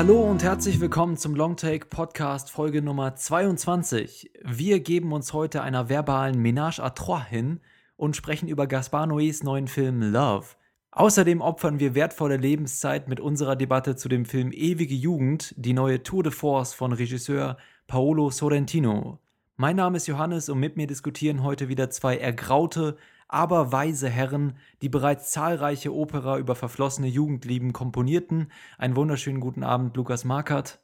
Hallo 0.00 0.22
und 0.22 0.42
herzlich 0.42 0.80
willkommen 0.80 1.18
zum 1.18 1.34
Longtake 1.34 1.84
Podcast 1.84 2.50
Folge 2.50 2.80
Nummer 2.80 3.16
22. 3.16 4.30
Wir 4.42 4.80
geben 4.80 5.12
uns 5.12 5.34
heute 5.34 5.60
einer 5.60 5.90
verbalen 5.90 6.40
Ménage 6.40 6.80
à 6.80 6.94
trois 6.94 7.22
hin 7.22 7.60
und 7.96 8.16
sprechen 8.16 8.48
über 8.48 8.66
Gaspar 8.66 9.06
Noés 9.06 9.44
neuen 9.44 9.68
Film 9.68 10.00
Love. 10.00 10.46
Außerdem 10.90 11.42
opfern 11.42 11.80
wir 11.80 11.94
wertvolle 11.94 12.38
Lebenszeit 12.38 13.08
mit 13.08 13.20
unserer 13.20 13.56
Debatte 13.56 13.94
zu 13.94 14.08
dem 14.08 14.24
Film 14.24 14.52
Ewige 14.52 14.94
Jugend, 14.94 15.54
die 15.58 15.74
neue 15.74 16.02
Tour 16.02 16.22
de 16.22 16.32
Force 16.32 16.72
von 16.72 16.94
Regisseur 16.94 17.58
Paolo 17.86 18.30
Sorrentino. 18.30 19.18
Mein 19.56 19.76
Name 19.76 19.98
ist 19.98 20.06
Johannes 20.06 20.48
und 20.48 20.60
mit 20.60 20.78
mir 20.78 20.86
diskutieren 20.86 21.42
heute 21.42 21.68
wieder 21.68 21.90
zwei 21.90 22.16
ergraute, 22.16 22.96
aber 23.30 23.70
weise 23.70 24.08
Herren, 24.08 24.56
die 24.82 24.88
bereits 24.88 25.30
zahlreiche 25.30 25.94
Opera 25.94 26.38
über 26.38 26.56
verflossene 26.56 27.06
Jugendlieben 27.06 27.72
komponierten. 27.72 28.50
Einen 28.76 28.96
wunderschönen 28.96 29.40
guten 29.40 29.62
Abend, 29.62 29.96
Lukas 29.96 30.24
Markert. 30.24 30.80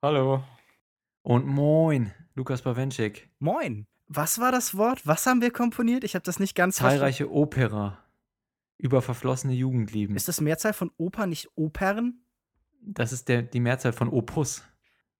Hallo. 0.00 0.44
Und 1.22 1.46
moin, 1.46 2.12
Lukas 2.34 2.62
Bawenschik. 2.62 3.30
Moin. 3.40 3.86
Was 4.06 4.38
war 4.38 4.52
das 4.52 4.76
Wort? 4.76 5.06
Was 5.06 5.26
haben 5.26 5.40
wir 5.40 5.50
komponiert? 5.50 6.04
Ich 6.04 6.14
habe 6.14 6.24
das 6.24 6.38
nicht 6.38 6.54
ganz 6.54 6.76
Zahlreiche 6.76 7.32
Opera 7.32 7.98
über 8.78 9.02
verflossene 9.02 9.54
Jugendlieben. 9.54 10.14
Ist 10.14 10.28
das 10.28 10.40
Mehrzahl 10.40 10.72
von 10.74 10.90
Oper, 10.98 11.26
nicht 11.26 11.48
Opern? 11.56 12.20
Das 12.80 13.12
ist 13.12 13.28
der, 13.28 13.42
die 13.42 13.60
Mehrzahl 13.60 13.92
von 13.92 14.08
Opus. 14.08 14.64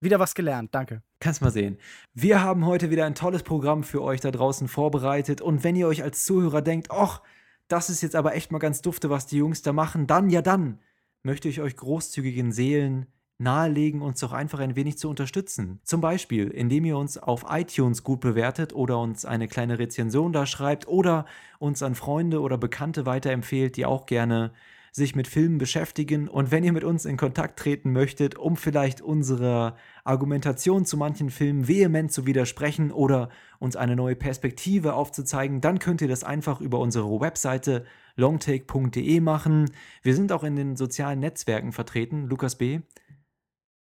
Wieder 0.02 0.18
was 0.18 0.34
gelernt, 0.34 0.74
danke. 0.74 1.00
Kannst 1.20 1.42
mal 1.42 1.52
sehen. 1.52 1.78
Wir 2.12 2.42
haben 2.42 2.66
heute 2.66 2.90
wieder 2.90 3.06
ein 3.06 3.14
tolles 3.14 3.44
Programm 3.44 3.84
für 3.84 4.02
euch 4.02 4.20
da 4.20 4.32
draußen 4.32 4.66
vorbereitet. 4.66 5.40
Und 5.40 5.62
wenn 5.62 5.76
ihr 5.76 5.86
euch 5.86 6.02
als 6.02 6.24
Zuhörer 6.24 6.60
denkt, 6.60 6.90
ach, 6.90 7.22
das 7.68 7.88
ist 7.88 8.02
jetzt 8.02 8.16
aber 8.16 8.34
echt 8.34 8.50
mal 8.50 8.58
ganz 8.58 8.82
dufte, 8.82 9.10
was 9.10 9.26
die 9.26 9.36
Jungs 9.36 9.62
da 9.62 9.72
machen, 9.72 10.08
dann, 10.08 10.28
ja 10.28 10.42
dann, 10.42 10.80
möchte 11.22 11.48
ich 11.48 11.60
euch 11.60 11.76
großzügigen 11.76 12.50
Seelen 12.50 13.06
nahelegen, 13.38 14.02
uns 14.02 14.18
doch 14.18 14.32
einfach 14.32 14.58
ein 14.58 14.74
wenig 14.74 14.98
zu 14.98 15.08
unterstützen. 15.08 15.78
Zum 15.84 16.00
Beispiel, 16.00 16.48
indem 16.48 16.84
ihr 16.84 16.98
uns 16.98 17.16
auf 17.16 17.44
iTunes 17.48 18.02
gut 18.02 18.18
bewertet 18.18 18.74
oder 18.74 18.98
uns 18.98 19.24
eine 19.24 19.46
kleine 19.46 19.78
Rezension 19.78 20.32
da 20.32 20.46
schreibt 20.46 20.88
oder 20.88 21.26
uns 21.60 21.80
an 21.80 21.94
Freunde 21.94 22.40
oder 22.40 22.58
Bekannte 22.58 23.06
weiterempfehlt, 23.06 23.76
die 23.76 23.86
auch 23.86 24.06
gerne 24.06 24.52
sich 24.94 25.16
mit 25.16 25.26
Filmen 25.26 25.56
beschäftigen. 25.56 26.28
Und 26.28 26.50
wenn 26.50 26.64
ihr 26.64 26.72
mit 26.72 26.84
uns 26.84 27.06
in 27.06 27.16
Kontakt 27.16 27.58
treten 27.58 27.92
möchtet, 27.92 28.36
um 28.36 28.56
vielleicht 28.56 29.00
unserer 29.00 29.76
Argumentation 30.04 30.84
zu 30.84 30.98
manchen 30.98 31.30
Filmen 31.30 31.66
vehement 31.66 32.12
zu 32.12 32.26
widersprechen 32.26 32.92
oder 32.92 33.30
uns 33.58 33.74
eine 33.74 33.96
neue 33.96 34.16
Perspektive 34.16 34.92
aufzuzeigen, 34.92 35.62
dann 35.62 35.78
könnt 35.78 36.02
ihr 36.02 36.08
das 36.08 36.24
einfach 36.24 36.60
über 36.60 36.78
unsere 36.78 37.08
Webseite 37.20 37.86
longtake.de 38.16 39.20
machen. 39.20 39.70
Wir 40.02 40.14
sind 40.14 40.30
auch 40.30 40.44
in 40.44 40.56
den 40.56 40.76
sozialen 40.76 41.20
Netzwerken 41.20 41.72
vertreten. 41.72 42.26
Lukas 42.28 42.56
B. 42.56 42.80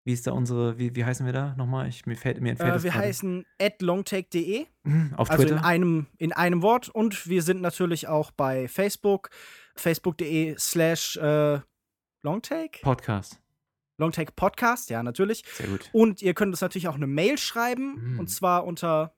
Wie 0.05 0.13
ist 0.13 0.27
da 0.27 0.33
unsere, 0.33 0.79
wie, 0.79 0.97
wie 0.97 1.05
heißen 1.05 1.25
wir 1.27 1.33
da 1.33 1.55
nochmal? 1.57 1.89
Ich, 1.89 2.07
mir 2.07 2.17
fällt, 2.17 2.41
mir 2.41 2.51
entfällt 2.51 2.75
äh, 2.75 2.83
Wir 2.83 2.91
gerade. 2.91 3.07
heißen 3.07 3.45
longtake.de. 3.81 4.67
Mhm, 4.83 5.15
Auf 5.17 5.31
Also 5.31 5.45
Twitter. 5.45 5.59
in 5.59 5.65
einem, 5.65 6.07
in 6.19 6.33
einem 6.33 6.63
Wort. 6.63 6.89
Und 6.89 7.29
wir 7.29 7.43
sind 7.43 7.61
natürlich 7.61 8.09
auch 8.09 8.33
bei 8.33 8.67
Facebook. 8.67 9.31
Facebook.de 9.77 10.57
slash 10.59 11.17
äh, 11.17 11.61
Longtake? 12.23 12.81
Podcast. 12.83 13.41
Longtake 13.99 14.33
Podcast, 14.33 14.91
ja, 14.91 15.03
natürlich. 15.03 15.45
Sehr 15.53 15.69
gut. 15.69 15.91
Und 15.93 16.23
ihr 16.23 16.35
könnt 16.35 16.53
uns 16.53 16.61
natürlich 16.61 16.89
auch 16.89 16.95
eine 16.95 17.07
Mail 17.07 17.39
schreiben. 17.39 18.15
Mm. 18.15 18.21
Und 18.21 18.29
zwar 18.29 18.65
unter 18.65 19.15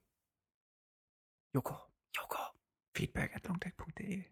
Joko. 1.54 1.76
Joko. 2.16 2.38
Feedback 2.94 3.34
at 3.34 3.46
longtech.de. 3.46 4.24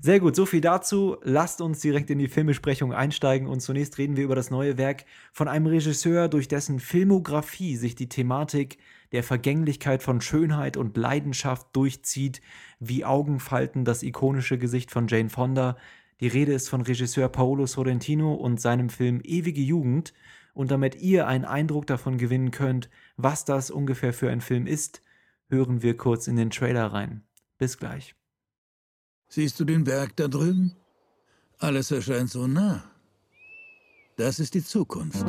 Sehr 0.00 0.20
gut, 0.20 0.34
so 0.34 0.46
viel 0.46 0.60
dazu. 0.60 1.16
Lasst 1.22 1.60
uns 1.60 1.80
direkt 1.80 2.10
in 2.10 2.18
die 2.18 2.28
Filmbesprechung 2.28 2.92
einsteigen 2.92 3.46
und 3.46 3.60
zunächst 3.60 3.98
reden 3.98 4.16
wir 4.16 4.24
über 4.24 4.34
das 4.34 4.50
neue 4.50 4.78
Werk 4.78 5.04
von 5.32 5.48
einem 5.48 5.66
Regisseur, 5.66 6.28
durch 6.28 6.48
dessen 6.48 6.80
Filmografie 6.80 7.76
sich 7.76 7.94
die 7.94 8.08
Thematik 8.08 8.78
der 9.12 9.22
Vergänglichkeit 9.22 10.02
von 10.02 10.20
Schönheit 10.20 10.76
und 10.76 10.96
Leidenschaft 10.96 11.68
durchzieht, 11.74 12.40
wie 12.80 13.04
Augenfalten 13.04 13.84
das 13.84 14.02
ikonische 14.02 14.58
Gesicht 14.58 14.90
von 14.90 15.06
Jane 15.06 15.28
Fonda. 15.28 15.76
Die 16.20 16.28
Rede 16.28 16.52
ist 16.52 16.68
von 16.68 16.80
Regisseur 16.80 17.28
Paolo 17.28 17.66
Sorrentino 17.66 18.34
und 18.34 18.60
seinem 18.60 18.88
Film 18.88 19.20
Ewige 19.22 19.60
Jugend. 19.60 20.12
Und 20.54 20.70
damit 20.70 20.96
ihr 20.96 21.26
einen 21.26 21.44
Eindruck 21.44 21.86
davon 21.86 22.18
gewinnen 22.18 22.50
könnt, 22.50 22.90
was 23.16 23.44
das 23.44 23.70
ungefähr 23.70 24.12
für 24.12 24.30
ein 24.30 24.40
Film 24.40 24.66
ist, 24.66 25.02
hören 25.48 25.82
wir 25.82 25.96
kurz 25.96 26.26
in 26.26 26.36
den 26.36 26.50
Trailer 26.50 26.86
rein. 26.86 27.22
Bis 27.58 27.78
gleich. 27.78 28.14
Siehst 29.34 29.58
du 29.58 29.64
den 29.64 29.84
Berg 29.84 30.14
da 30.16 30.28
drüben? 30.28 30.76
Alles 31.58 31.90
erscheint 31.90 32.28
so 32.28 32.46
nah. 32.46 32.84
Das 34.18 34.38
ist 34.38 34.52
die 34.52 34.62
Zukunft. 34.62 35.24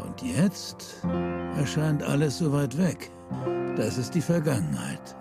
Und 0.00 0.20
jetzt 0.20 0.96
erscheint 1.56 2.02
alles 2.02 2.38
so 2.38 2.52
weit 2.52 2.76
weg. 2.76 3.12
Das 3.76 3.98
ist 3.98 4.16
die 4.16 4.20
Vergangenheit. 4.20 5.14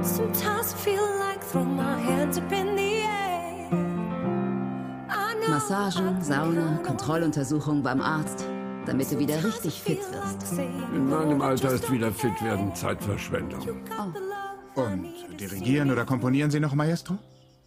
Sometimes 0.00 0.72
I 0.72 0.76
feel 0.78 1.02
like 1.18 1.42
throwing 1.52 1.76
my 1.76 2.02
hands 2.02 2.38
up 2.38 2.50
in 2.50 2.74
the 2.74 3.02
air. 3.02 3.68
I 5.10 5.34
know 5.34 5.50
Massagen, 5.50 6.22
Sauna, 6.22 6.80
Kontrolluntersuchung 6.86 7.82
beim 7.82 8.00
Arzt, 8.00 8.46
damit 8.86 9.12
du 9.12 9.18
wieder 9.18 9.44
richtig 9.44 9.82
fit 9.82 10.00
wirst. 10.10 10.58
In 10.58 11.10
meinem 11.10 11.42
Alter 11.42 11.72
ist 11.72 11.92
wieder 11.92 12.10
fit 12.10 12.42
werden 12.42 12.74
Zeitverschwendung. 12.74 13.60
Und 14.80 15.38
dirigieren 15.38 15.90
oder 15.90 16.06
komponieren 16.06 16.50
Sie 16.50 16.58
noch, 16.58 16.74
Maestro? 16.74 17.18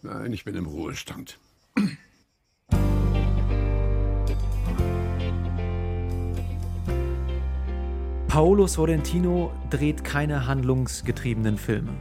Nein, 0.02 0.34
ich 0.34 0.44
bin 0.44 0.56
im 0.56 0.66
Ruhestand. 0.66 1.38
Paolo 8.28 8.66
Sorrentino 8.66 9.52
dreht 9.70 10.04
keine 10.04 10.48
handlungsgetriebenen 10.48 11.60
Filme. 11.60 11.94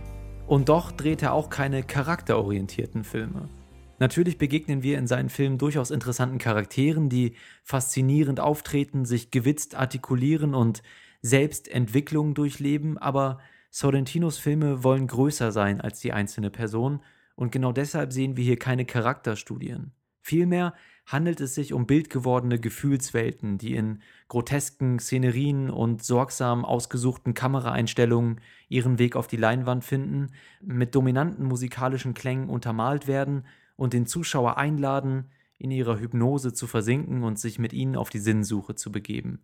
Und 0.47 0.71
doch 0.71 0.91
dreht 0.91 1.21
er 1.21 1.35
auch 1.35 1.51
keine 1.51 1.83
charakterorientierten 1.83 3.05
Filme. 3.05 3.51
Natürlich 3.99 4.39
begegnen 4.39 4.83
wir 4.83 4.97
in 4.97 5.07
seinen 5.07 5.29
Filmen 5.29 5.59
durchaus 5.59 5.91
interessanten 5.91 6.39
Charakteren, 6.39 7.11
die 7.11 7.35
faszinierend 7.65 8.41
auftreten, 8.41 9.05
sich 9.05 9.31
gewitzt 9.31 9.75
artikulieren 9.75 10.55
und 10.55 10.83
selbst 11.21 11.69
Entwicklung 11.69 12.33
durchleben, 12.33 12.97
aber 12.97 13.39
Sorrentinos 13.75 14.37
Filme 14.37 14.85
wollen 14.85 15.07
größer 15.07 15.51
sein 15.51 15.81
als 15.81 15.99
die 16.01 16.13
einzelne 16.13 16.51
Person 16.51 17.01
und 17.37 17.53
genau 17.53 17.73
deshalb 17.73 18.13
sehen 18.13 18.37
wir 18.37 18.45
hier 18.45 18.59
keine 18.59 18.85
Charakterstudien. 18.85 19.93
Vielmehr 20.21 20.75
handelt 21.07 21.41
es 21.41 21.55
sich 21.55 21.73
um 21.73 21.87
bildgewordene 21.87 22.61
Gefühlswelten, 22.61 23.57
die 23.57 23.75
in 23.75 24.03
grotesken 24.29 24.99
Szenerien 24.99 25.71
und 25.71 26.05
sorgsam 26.05 26.67
ausgesuchten 26.67 27.33
Kameraeinstellungen 27.33 28.43
ihren 28.69 28.99
Weg 28.99 29.17
auf 29.17 29.27
die 29.27 29.39
Leinwand 29.39 29.85
finden, 29.85 30.35
mit 30.61 30.95
dominanten 30.95 31.47
musikalischen 31.47 32.13
Klängen 32.13 32.51
untermalt 32.51 33.07
werden 33.07 33.47
und 33.77 33.95
den 33.95 34.05
Zuschauer 34.05 34.59
einladen, 34.59 35.31
in 35.57 35.71
ihrer 35.71 35.99
Hypnose 35.99 36.53
zu 36.53 36.67
versinken 36.67 37.25
und 37.25 37.39
sich 37.39 37.59
mit 37.59 37.73
ihnen 37.73 37.97
auf 37.97 38.11
die 38.11 38.19
Sinnsuche 38.19 38.75
zu 38.75 38.93
begeben. 38.93 39.41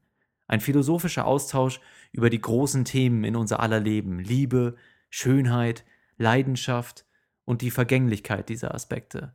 Ein 0.48 0.60
philosophischer 0.60 1.26
Austausch 1.26 1.80
über 2.10 2.30
die 2.30 2.40
großen 2.40 2.84
Themen 2.84 3.22
in 3.22 3.36
unser 3.36 3.60
aller 3.60 3.80
Leben, 3.80 4.18
Liebe, 4.18 4.74
Schönheit, 5.10 5.84
Leidenschaft 6.16 7.06
und 7.44 7.62
die 7.62 7.70
Vergänglichkeit 7.70 8.48
dieser 8.48 8.74
Aspekte. 8.74 9.34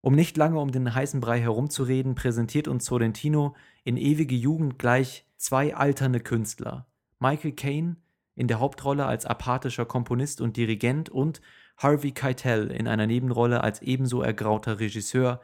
Um 0.00 0.14
nicht 0.14 0.36
lange 0.36 0.58
um 0.58 0.72
den 0.72 0.92
heißen 0.92 1.20
Brei 1.20 1.40
herumzureden, 1.40 2.16
präsentiert 2.16 2.66
uns 2.66 2.84
Sorrentino 2.84 3.54
in 3.84 3.96
ewige 3.96 4.34
Jugend 4.34 4.78
gleich 4.78 5.24
zwei 5.36 5.76
alternde 5.76 6.18
Künstler. 6.20 6.86
Michael 7.20 7.52
Caine 7.52 7.96
in 8.34 8.48
der 8.48 8.58
Hauptrolle 8.58 9.06
als 9.06 9.26
apathischer 9.26 9.84
Komponist 9.84 10.40
und 10.40 10.56
Dirigent 10.56 11.08
und 11.08 11.40
Harvey 11.76 12.10
Keitel 12.10 12.70
in 12.70 12.88
einer 12.88 13.06
Nebenrolle 13.06 13.62
als 13.62 13.80
ebenso 13.80 14.22
ergrauter 14.22 14.80
Regisseur, 14.80 15.40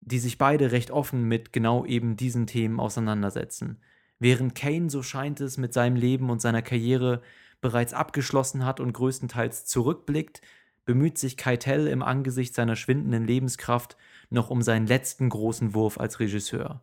die 0.00 0.18
sich 0.18 0.36
beide 0.36 0.72
recht 0.72 0.90
offen 0.90 1.24
mit 1.24 1.52
genau 1.52 1.86
eben 1.86 2.16
diesen 2.16 2.46
Themen 2.46 2.80
auseinandersetzen. 2.80 3.80
Während 4.20 4.54
Kane, 4.54 4.90
so 4.90 5.02
scheint 5.02 5.40
es, 5.40 5.56
mit 5.56 5.72
seinem 5.72 5.96
Leben 5.96 6.30
und 6.30 6.40
seiner 6.40 6.62
Karriere 6.62 7.22
bereits 7.60 7.94
abgeschlossen 7.94 8.64
hat 8.64 8.78
und 8.78 8.92
größtenteils 8.92 9.64
zurückblickt, 9.64 10.42
bemüht 10.84 11.18
sich 11.18 11.36
Keitel 11.36 11.86
im 11.88 12.02
Angesicht 12.02 12.54
seiner 12.54 12.76
schwindenden 12.76 13.26
Lebenskraft 13.26 13.96
noch 14.28 14.50
um 14.50 14.62
seinen 14.62 14.86
letzten 14.86 15.28
großen 15.28 15.74
Wurf 15.74 15.98
als 15.98 16.20
Regisseur. 16.20 16.82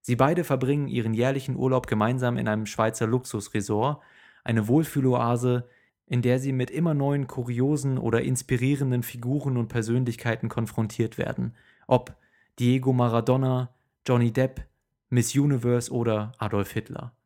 Sie 0.00 0.16
beide 0.16 0.44
verbringen 0.44 0.86
ihren 0.86 1.14
jährlichen 1.14 1.56
Urlaub 1.56 1.88
gemeinsam 1.88 2.38
in 2.38 2.46
einem 2.46 2.66
Schweizer 2.66 3.08
Luxusresort, 3.08 4.00
eine 4.44 4.68
Wohlfühloase, 4.68 5.68
in 6.06 6.22
der 6.22 6.38
sie 6.38 6.52
mit 6.52 6.70
immer 6.70 6.94
neuen 6.94 7.26
kuriosen 7.26 7.98
oder 7.98 8.22
inspirierenden 8.22 9.02
Figuren 9.02 9.56
und 9.56 9.66
Persönlichkeiten 9.68 10.48
konfrontiert 10.48 11.18
werden, 11.18 11.56
ob 11.88 12.14
Diego 12.60 12.92
Maradona, 12.92 13.74
Johnny 14.06 14.32
Depp, 14.32 14.64
Miss 15.08 15.34
Universe 15.34 15.92
oder 15.92 16.32
Adolf 16.38 16.72
Hitler. 16.72 17.16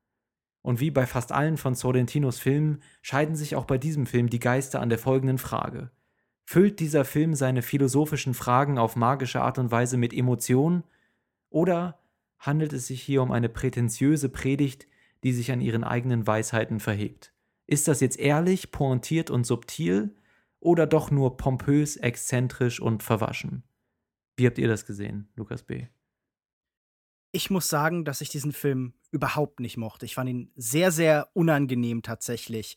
Und 0.62 0.80
wie 0.80 0.90
bei 0.90 1.06
fast 1.06 1.32
allen 1.32 1.56
von 1.56 1.74
Sorrentinos 1.74 2.38
Filmen 2.38 2.82
scheiden 3.02 3.34
sich 3.34 3.56
auch 3.56 3.64
bei 3.64 3.78
diesem 3.78 4.06
Film 4.06 4.28
die 4.28 4.40
Geister 4.40 4.80
an 4.80 4.90
der 4.90 4.98
folgenden 4.98 5.38
Frage. 5.38 5.90
Füllt 6.44 6.80
dieser 6.80 7.04
Film 7.04 7.34
seine 7.34 7.62
philosophischen 7.62 8.34
Fragen 8.34 8.76
auf 8.76 8.96
magische 8.96 9.40
Art 9.40 9.58
und 9.58 9.70
Weise 9.70 9.96
mit 9.96 10.12
Emotionen? 10.12 10.84
Oder 11.48 11.98
handelt 12.38 12.72
es 12.72 12.88
sich 12.88 13.02
hier 13.02 13.22
um 13.22 13.30
eine 13.30 13.48
prätentiöse 13.48 14.28
Predigt, 14.28 14.86
die 15.22 15.32
sich 15.32 15.52
an 15.52 15.60
ihren 15.60 15.84
eigenen 15.84 16.26
Weisheiten 16.26 16.80
verhebt? 16.80 17.32
Ist 17.66 17.88
das 17.88 18.00
jetzt 18.00 18.18
ehrlich, 18.18 18.72
pointiert 18.72 19.30
und 19.30 19.46
subtil 19.46 20.14
oder 20.58 20.86
doch 20.86 21.10
nur 21.10 21.36
pompös, 21.36 21.96
exzentrisch 21.96 22.80
und 22.80 23.02
verwaschen? 23.02 23.62
Wie 24.36 24.46
habt 24.46 24.58
ihr 24.58 24.68
das 24.68 24.86
gesehen, 24.86 25.28
Lukas 25.36 25.62
B.? 25.62 25.86
Ich 27.32 27.50
muss 27.50 27.68
sagen, 27.68 28.04
dass 28.04 28.20
ich 28.20 28.28
diesen 28.28 28.52
Film 28.52 28.94
überhaupt 29.10 29.60
nicht 29.60 29.76
mochte. 29.76 30.06
Ich 30.06 30.14
fand 30.14 30.30
ihn 30.30 30.52
sehr, 30.56 30.90
sehr 30.90 31.28
unangenehm 31.32 32.02
tatsächlich. 32.02 32.76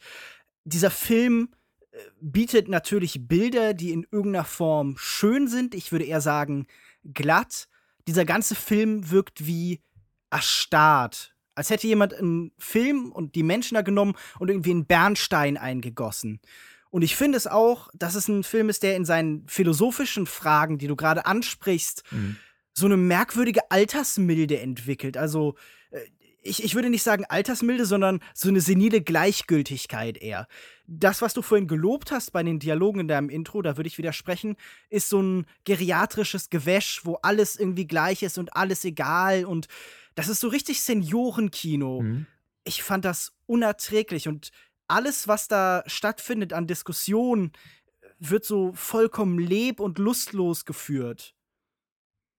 Dieser 0.64 0.92
Film 0.92 1.50
äh, 1.92 1.98
bietet 2.22 2.68
natürlich 2.68 3.28
Bilder, 3.28 3.74
die 3.74 3.92
in 3.92 4.06
irgendeiner 4.12 4.46
Form 4.46 4.96
schön 4.98 5.48
sind. 5.48 5.76
Ich 5.76 5.92
würde 5.92 6.06
eher 6.06 6.22
sagen 6.22 6.68
glatt. 7.14 7.68
Dieser 8.08 8.26
ganze 8.26 8.56
Film 8.56 9.10
wirkt 9.12 9.48
wie 9.48 9.82
erstarrt. 10.30 11.36
Als 11.56 11.70
hätte 11.70 11.88
jemand 11.88 12.14
einen 12.14 12.52
Film 12.58 13.12
und 13.12 13.36
die 13.36 13.44
Menschen 13.44 13.76
da 13.76 13.82
genommen 13.82 14.16
und 14.40 14.50
irgendwie 14.50 14.72
einen 14.72 14.86
Bernstein 14.86 15.58
eingegossen. 15.58 16.40
Und 16.90 17.02
ich 17.02 17.16
finde 17.16 17.38
es 17.38 17.48
auch, 17.48 17.90
dass 17.94 18.16
es 18.16 18.28
ein 18.28 18.44
Film 18.44 18.70
ist, 18.70 18.84
der 18.84 18.96
in 18.96 19.06
seinen 19.06 19.48
philosophischen 19.48 20.26
Fragen, 20.26 20.78
die 20.78 20.88
du 20.88 20.96
gerade 20.96 21.26
ansprichst, 21.26 22.04
mhm 22.12 22.38
so 22.74 22.86
eine 22.86 22.98
merkwürdige 22.98 23.72
Altersmilde 23.72 24.60
entwickelt. 24.60 25.16
Also 25.16 25.56
äh, 25.92 26.00
ich, 26.42 26.64
ich 26.64 26.76
würde 26.76 26.90
nicht 26.90 27.04
sagen 27.04 27.26
Altersmilde, 27.26 27.86
sondern 27.86 28.20
so 28.34 28.50
eine 28.50 28.60
senile 28.60 29.02
Gleichgültigkeit 29.02 30.18
eher. 30.18 30.48
Das, 30.86 31.22
was 31.22 31.34
du 31.34 31.42
vorhin 31.42 31.68
gelobt 31.68 32.12
hast 32.12 32.32
bei 32.34 32.44
den 32.44 32.60
Dialogen 32.60 33.00
in 33.02 33.08
deinem 33.08 33.30
Intro, 33.30 33.62
da 33.62 33.78
würde 33.78 33.88
ich 33.88 33.98
widersprechen, 33.98 34.58
ist 34.90 35.08
so 35.08 35.22
ein 35.22 35.46
geriatrisches 35.64 36.50
Gewäsch, 36.50 37.02
wo 37.06 37.16
alles 37.22 37.58
irgendwie 37.58 37.88
gleich 37.88 38.24
ist 38.24 38.38
und 38.38 38.56
alles 38.56 38.84
egal. 38.84 39.46
Und 39.46 39.68
das 40.16 40.28
ist 40.28 40.42
so 40.42 40.50
richtig 40.50 40.82
Seniorenkino. 40.82 42.02
Mhm. 42.02 42.26
Ich 42.66 42.84
fand 42.84 43.06
das 43.06 43.34
unerträglich 43.46 44.28
und 44.28 44.52
alles, 44.88 45.30
was 45.30 45.48
da 45.48 45.84
stattfindet 45.88 46.52
an 46.52 46.68
Diskussionen, 46.68 47.54
wird 48.20 48.44
so 48.44 48.74
vollkommen 48.74 49.40
leb- 49.40 49.80
und 49.80 49.98
lustlos 49.98 50.66
geführt 50.66 51.34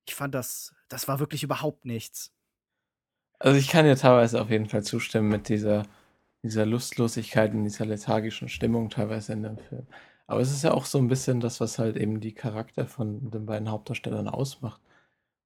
ich 0.07 0.15
fand 0.15 0.35
das, 0.35 0.75
das 0.89 1.09
war 1.09 1.19
wirklich 1.19 1.43
überhaupt 1.43 1.85
nichts. 1.85 2.33
Also 3.39 3.59
ich 3.59 3.69
kann 3.69 3.85
dir 3.85 3.97
teilweise 3.97 4.41
auf 4.41 4.51
jeden 4.51 4.67
Fall 4.67 4.83
zustimmen 4.83 5.29
mit 5.29 5.49
dieser, 5.49 5.85
dieser 6.43 6.67
Lustlosigkeit 6.67 7.53
und 7.53 7.65
dieser 7.65 7.85
lethargischen 7.87 8.49
Stimmung 8.49 8.91
teilweise 8.91 9.33
in 9.33 9.43
dem 9.43 9.59
Film. 9.59 9.87
Aber 10.27 10.41
es 10.41 10.51
ist 10.51 10.65
ja 10.65 10.73
auch 10.73 10.87
so 10.87 10.99
ein 10.99 11.09
bisschen 11.09 11.41
das, 11.41 11.61
was 11.61 11.79
halt 11.79 11.97
eben 11.97 12.21
die 12.21 12.33
Charakter 12.33 12.87
von 12.87 13.31
den 13.31 13.47
beiden 13.47 13.71
Hauptdarstellern 13.71 14.29
ausmacht. 14.29 14.81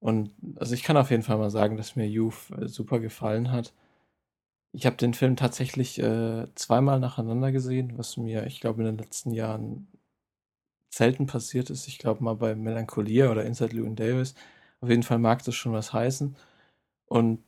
Und 0.00 0.30
also 0.56 0.74
ich 0.74 0.82
kann 0.84 0.96
auf 0.96 1.10
jeden 1.10 1.24
Fall 1.24 1.38
mal 1.38 1.50
sagen, 1.50 1.76
dass 1.76 1.96
mir 1.96 2.06
Youth 2.08 2.50
äh, 2.56 2.68
super 2.68 3.00
gefallen 3.00 3.50
hat. 3.50 3.74
Ich 4.72 4.86
habe 4.86 4.96
den 4.96 5.14
Film 5.14 5.36
tatsächlich 5.36 5.98
äh, 5.98 6.46
zweimal 6.54 7.00
nacheinander 7.00 7.52
gesehen, 7.52 7.98
was 7.98 8.16
mir, 8.16 8.46
ich 8.46 8.60
glaube, 8.60 8.82
in 8.82 8.86
den 8.86 8.98
letzten 8.98 9.32
Jahren 9.32 9.88
selten 10.90 11.26
passiert 11.26 11.70
ist. 11.70 11.88
Ich 11.88 11.98
glaube 11.98 12.24
mal 12.24 12.36
bei 12.36 12.54
Melancholia 12.54 13.30
oder 13.30 13.44
Inside 13.44 13.74
Llewyn 13.74 13.96
Davis. 13.96 14.34
Auf 14.80 14.88
jeden 14.88 15.02
Fall 15.02 15.18
mag 15.18 15.44
das 15.44 15.54
schon 15.54 15.72
was 15.72 15.92
heißen. 15.92 16.36
Und 17.06 17.40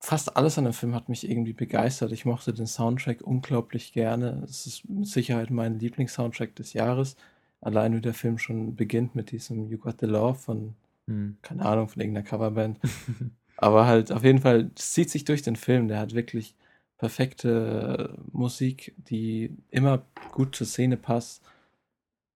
fast 0.00 0.36
alles 0.36 0.58
an 0.58 0.64
dem 0.64 0.72
Film 0.72 0.94
hat 0.94 1.08
mich 1.08 1.28
irgendwie 1.28 1.52
begeistert. 1.52 2.12
Ich 2.12 2.24
mochte 2.24 2.52
den 2.52 2.66
Soundtrack 2.66 3.22
unglaublich 3.22 3.92
gerne. 3.92 4.42
Es 4.44 4.66
ist 4.66 4.88
mit 4.88 5.06
Sicherheit 5.06 5.50
mein 5.50 5.78
Lieblingssoundtrack 5.78 6.54
des 6.56 6.74
Jahres. 6.74 7.16
Allein 7.60 7.96
wie 7.96 8.02
der 8.02 8.14
Film 8.14 8.36
schon 8.38 8.76
beginnt 8.76 9.14
mit 9.14 9.30
diesem 9.30 9.68
You 9.68 9.78
Got 9.78 10.00
the 10.00 10.06
Love 10.06 10.38
von, 10.38 10.74
hm. 11.06 11.38
keine 11.40 11.64
Ahnung, 11.64 11.88
von 11.88 12.02
irgendeiner 12.02 12.26
Coverband. 12.26 12.78
Aber 13.56 13.86
halt 13.86 14.12
auf 14.12 14.24
jeden 14.24 14.40
Fall, 14.40 14.70
es 14.76 14.92
zieht 14.92 15.08
sich 15.08 15.24
durch 15.24 15.42
den 15.42 15.56
Film. 15.56 15.88
Der 15.88 15.98
hat 15.98 16.14
wirklich 16.14 16.54
perfekte 16.98 18.18
Musik, 18.32 18.94
die 18.98 19.56
immer 19.70 20.04
gut 20.32 20.54
zur 20.54 20.66
Szene 20.66 20.96
passt. 20.96 21.42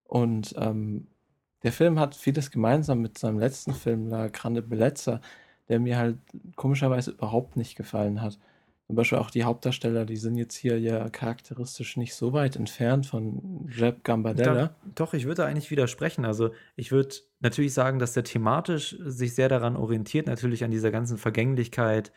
Und 0.09 0.55
ähm, 0.57 1.05
der 1.61 1.71
Film 1.71 1.99
hat 1.99 2.15
vieles 2.15 2.49
gemeinsam 2.49 2.99
mit 2.99 3.17
seinem 3.19 3.37
letzten 3.37 3.73
Film, 3.73 4.07
La 4.07 4.27
Grande 4.27 4.63
Bellezza, 4.63 5.21
der 5.67 5.79
mir 5.79 5.97
halt 5.97 6.17
komischerweise 6.55 7.11
überhaupt 7.11 7.55
nicht 7.55 7.75
gefallen 7.75 8.21
hat. 8.21 8.39
Zum 8.87 8.95
Beispiel 8.95 9.19
auch 9.19 9.29
die 9.29 9.43
Hauptdarsteller, 9.43 10.05
die 10.05 10.17
sind 10.17 10.35
jetzt 10.35 10.55
hier 10.55 10.79
ja 10.79 11.09
charakteristisch 11.09 11.95
nicht 11.95 12.15
so 12.15 12.33
weit 12.33 12.55
entfernt 12.55 13.05
von 13.05 13.69
Jeb 13.69 14.03
Gambardella. 14.03 14.53
Da, 14.53 14.75
doch, 14.95 15.13
ich 15.13 15.25
würde 15.25 15.45
eigentlich 15.45 15.69
widersprechen. 15.69 16.25
Also 16.25 16.53
ich 16.75 16.91
würde 16.91 17.17
natürlich 17.39 17.75
sagen, 17.75 17.99
dass 17.99 18.13
der 18.13 18.23
thematisch 18.23 18.97
sich 18.99 19.35
sehr 19.35 19.47
daran 19.47 19.75
orientiert, 19.75 20.25
natürlich 20.25 20.63
an 20.63 20.71
dieser 20.71 20.89
ganzen 20.89 21.19
Vergänglichkeit, 21.19 22.11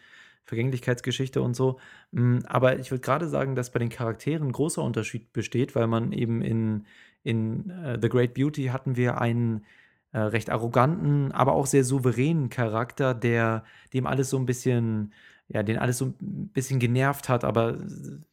Vergänglichkeitsgeschichte 0.45 1.43
und 1.43 1.55
so. 1.55 1.79
Mm, 2.11 2.39
aber 2.47 2.79
ich 2.79 2.91
würde 2.91 3.03
gerade 3.03 3.29
sagen, 3.29 3.55
dass 3.55 3.71
bei 3.71 3.79
den 3.79 3.91
Charakteren 3.91 4.51
großer 4.51 4.83
Unterschied 4.83 5.31
besteht, 5.35 5.75
weil 5.75 5.89
man 5.89 6.13
eben 6.13 6.41
in 6.41 6.87
in 7.23 7.71
äh, 7.71 7.99
The 8.01 8.09
Great 8.09 8.35
Beauty 8.35 8.67
hatten 8.67 8.97
wir 8.97 9.21
einen 9.21 9.65
äh, 10.13 10.19
recht 10.19 10.51
arroganten, 10.51 11.33
aber 11.33 11.55
auch 11.55 11.67
sehr 11.67 11.85
souveränen 11.85 12.51
Charakter, 12.51 13.15
der 13.15 13.65
dem 13.93 14.07
alles 14.07 14.31
so 14.31 14.39
ein 14.39 14.47
bisschen, 14.47 15.13
ja, 15.49 15.63
den 15.63 15.79
alles 15.79 15.99
so 15.99 16.07
ein 16.07 16.51
bisschen 16.53 16.79
genervt 16.79 17.29
hat, 17.29 17.45
aber 17.45 17.79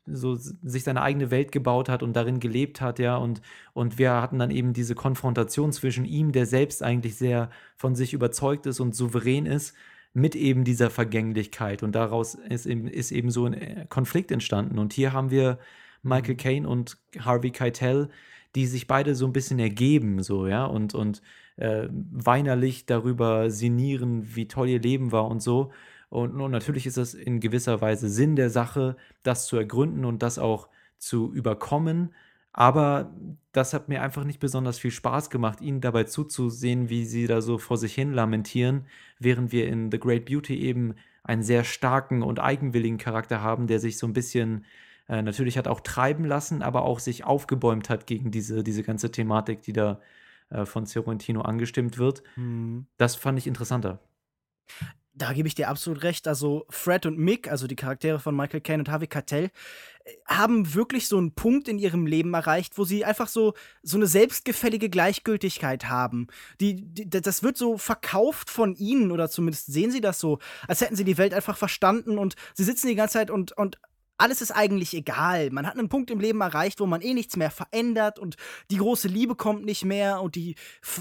so 0.06 0.36
sich 0.36 0.83
seine 0.83 1.01
eigene 1.01 1.31
Welt 1.31 1.51
gebaut 1.51 1.89
hat 1.89 2.03
und 2.03 2.15
darin 2.15 2.39
gelebt 2.39 2.81
hat, 2.81 3.00
ja, 3.00 3.18
und, 3.18 3.41
und 3.74 3.97
wir 3.97 4.12
hatten 4.13 4.39
dann 4.39 4.51
eben 4.51 4.74
diese 4.74 4.95
Konfrontation 4.95 5.71
zwischen 5.71 6.06
ihm, 6.06 6.31
der 6.31 6.45
selbst 6.45 6.83
eigentlich 6.83 7.15
sehr 7.15 7.50
von 7.75 7.95
sich 7.95 8.13
überzeugt 8.13 8.65
ist 8.65 8.80
und 8.80 8.95
souverän 8.95 9.45
ist, 9.45 9.75
mit 10.13 10.36
eben 10.36 10.63
dieser 10.63 10.89
Vergänglichkeit. 10.89 11.83
Und 11.83 11.94
daraus 11.94 12.36
ist 12.36 12.65
eben, 12.65 12.88
ist 12.88 13.12
eben 13.12 13.30
so 13.30 13.45
ein 13.45 13.53
äh, 13.53 13.86
Konflikt 13.89 14.31
entstanden. 14.31 14.80
Und 14.80 14.94
hier 14.94 15.13
haben 15.13 15.31
wir 15.31 15.59
Michael 16.01 16.33
mhm. 16.33 16.38
Caine 16.38 16.68
und 16.68 16.97
Harvey 17.19 17.51
Keitel, 17.51 18.09
die 18.56 18.66
sich 18.66 18.88
beide 18.88 19.16
so 19.16 19.25
ein 19.25 19.34
bisschen 19.34 19.60
ergeben, 19.60 20.24
so, 20.24 20.48
ja, 20.48 20.66
und, 20.66 20.96
und 20.96 21.22
äh, 21.57 21.88
weinerlich 21.92 22.86
darüber 22.86 23.50
sinnieren, 23.50 24.36
wie 24.36 24.48
toll 24.48 24.69
ihr 24.69 24.80
Leben 24.80 25.12
war 25.12 25.28
und 25.28 25.42
so. 25.42 25.72
Und, 26.10 26.40
und 26.42 26.51
natürlich 26.51 26.88
ist 26.88 26.98
es 26.98 27.13
in 27.13 27.40
gewisser 27.40 27.81
Weise 27.81 28.10
Sinn 28.10 28.36
der 28.36 28.50
Sache, 28.50 28.98
das 29.24 29.46
zu 29.48 29.58
ergründen 29.58 30.06
und 30.06 30.24
das 30.24 30.39
auch 30.39 30.70
zu 30.98 31.32
überkommen. 31.34 32.13
Aber 32.51 33.13
das 33.51 33.74
hat 33.74 33.89
mir 33.89 34.01
einfach 34.01 34.24
nicht 34.24 34.39
besonders 34.39 34.79
viel 34.79 34.91
Spaß 34.91 35.29
gemacht, 35.29 35.62
ihnen 35.62 35.82
dabei 35.82 36.06
zuzusehen, 36.06 36.89
wie 36.89 37.06
sie 37.06 37.27
da 37.27 37.41
so 37.41 37.58
vor 37.58 37.77
sich 37.77 37.94
hin 37.94 38.12
lamentieren, 38.13 38.88
während 39.20 39.51
wir 39.51 39.68
in 39.68 39.91
The 39.91 40.00
Great 40.00 40.25
Beauty 40.25 40.60
eben 40.60 40.96
einen 41.24 41.44
sehr 41.44 41.63
starken 41.63 42.24
und 42.24 42.39
eigenwilligen 42.39 42.98
Charakter 42.98 43.41
haben, 43.41 43.68
der 43.68 43.79
sich 43.79 43.98
so 44.00 44.08
ein 44.08 44.13
bisschen 44.13 44.65
äh, 45.10 45.24
natürlich 45.24 45.58
hat 45.58 45.68
auch 45.68 45.82
treiben 45.82 46.24
lassen, 46.24 46.62
aber 46.62 46.84
auch 46.84 47.00
sich 47.00 47.24
aufgebäumt 47.24 47.89
hat 47.89 48.06
gegen 48.06 48.30
diese, 48.30 48.63
diese 48.63 48.84
ganze 48.84 49.12
Thematik, 49.12 49.63
die 49.63 49.74
da 49.74 50.00
äh, 50.50 50.66
von 50.66 50.86
Sorrentino 50.86 51.42
angestimmt 51.42 51.98
wird. 51.98 52.22
Mhm. 52.36 52.86
Das 52.98 53.16
fand 53.16 53.39
ich 53.39 53.48
interessanter. 53.48 54.00
Da 55.16 55.34
gebe 55.34 55.48
ich 55.48 55.56
dir 55.56 55.68
absolut 55.68 56.04
recht. 56.04 56.28
Also 56.28 56.66
Fred 56.70 57.08
und 57.08 57.18
Mick, 57.18 57.51
also 57.51 57.66
die 57.66 57.75
Charaktere 57.75 58.20
von 58.20 58.36
Michael 58.36 58.62
Caine 58.62 58.84
und 58.84 58.89
Harvey 58.89 59.08
Keitel, 59.08 59.50
äh, 60.06 60.12
haben 60.28 60.75
wirklich 60.75 61.08
so 61.08 61.18
einen 61.18 61.34
Punkt 61.34 61.68
in 61.68 61.80
ihrem 61.80 62.06
Leben 62.06 62.36
erreicht, 62.36 62.78
wo 62.78 62.84
sie 62.84 63.04
einfach 63.04 63.28
so 63.28 63.56
so 63.82 63.98
eine 63.98 64.06
selbstgefällige 64.06 64.92
Gleichgültigkeit 64.92 65.89
haben. 65.89 66.28
Die, 66.62 66.86
die, 66.86 67.10
das 67.10 67.42
wird 67.42 67.58
so 67.58 67.80
verkauft 67.80 68.51
von 68.51 68.75
ihnen 68.75 69.12
oder 69.12 69.28
zumindest 69.28 69.74
sehen 69.74 69.89
sie 69.89 70.01
das 70.01 70.20
so, 70.20 70.38
als 70.68 70.82
hätten 70.82 70.96
sie 70.96 71.04
die 71.04 71.18
Welt 71.18 71.34
einfach 71.34 71.58
verstanden 71.58 72.20
und 72.20 72.36
sie 72.54 72.63
sitzen 72.63 72.88
die 72.88 72.96
ganze 72.96 73.13
Zeit 73.13 73.32
und 73.32 73.54
und 73.58 73.80
alles 74.20 74.42
ist 74.42 74.52
eigentlich 74.52 74.94
egal. 74.94 75.50
Man 75.50 75.66
hat 75.66 75.78
einen 75.78 75.90
Punkt 75.90 76.12
im 76.12 76.20
Leben 76.20 76.42
erreicht, 76.42 76.80
wo 76.80 76.86
man 76.86 77.02
eh 77.02 77.14
nichts 77.14 77.38
mehr 77.38 77.52
verändert 77.52 78.20
und 78.20 78.36
die 78.70 78.78
große 78.78 79.08
Liebe 79.08 79.36
kommt 79.36 79.66
nicht 79.66 79.86
mehr 79.86 80.22
und 80.22 80.36
die, 80.36 80.56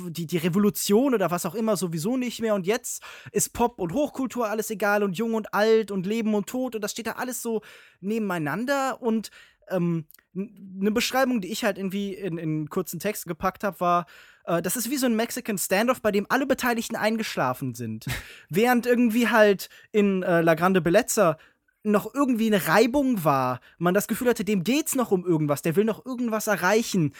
die, 0.09 0.27
die 0.27 0.37
Revolution 0.37 1.15
oder 1.15 1.31
was 1.31 1.45
auch 1.45 1.55
immer 1.55 1.77
sowieso 1.77 2.17
nicht 2.17 2.41
mehr. 2.41 2.55
Und 2.55 2.67
jetzt 2.67 3.03
ist 3.33 3.53
Pop 3.53 3.79
und 3.79 3.93
Hochkultur 3.93 4.49
alles 4.49 4.71
egal 4.71 5.03
und 5.03 5.19
jung 5.19 5.35
und 5.35 5.53
alt 5.53 5.91
und 5.91 6.07
Leben 6.07 6.35
und 6.35 6.47
Tod 6.47 6.75
und 6.75 6.83
das 6.83 6.93
steht 6.93 7.09
da 7.09 7.13
alles 7.13 7.43
so 7.43 7.63
nebeneinander. 8.01 9.03
Und 9.03 9.31
ähm, 9.71 10.07
eine 10.35 10.93
Beschreibung, 10.93 11.41
die 11.41 11.51
ich 11.51 11.65
halt 11.65 11.79
irgendwie 11.79 12.15
in, 12.15 12.39
in 12.39 12.69
kurzen 12.69 13.01
Text 13.01 13.27
gepackt 13.27 13.65
habe, 13.65 13.81
war, 13.81 14.07
äh, 14.45 14.63
das 14.63 14.77
ist 14.77 14.91
wie 14.91 14.97
so 14.97 15.07
ein 15.07 15.17
Mexican 15.17 15.59
Standoff, 15.59 16.01
bei 16.01 16.13
dem 16.13 16.27
alle 16.29 16.47
Beteiligten 16.47 16.97
eingeschlafen 16.97 17.75
sind. 17.75 18.07
Während 18.49 18.87
irgendwie 18.87 19.29
halt 19.29 19.69
in 19.93 20.23
äh, 20.23 20.41
La 20.41 20.55
Grande 20.55 20.81
Bellezza 20.81 21.37
noch 21.90 22.14
irgendwie 22.14 22.47
eine 22.47 22.68
Reibung 22.68 23.25
war, 23.25 23.61
man 23.78 23.95
das 23.95 24.09
Gefühl 24.09 24.28
hatte, 24.28 24.45
dem 24.45 24.64
geht's 24.64 24.95
noch 24.95 25.11
um 25.11 25.25
irgendwas, 25.25 25.62
der 25.62 25.76
will 25.76 25.85
noch 25.85 26.04
irgendwas 26.04 26.47
erreichen. 26.47 27.12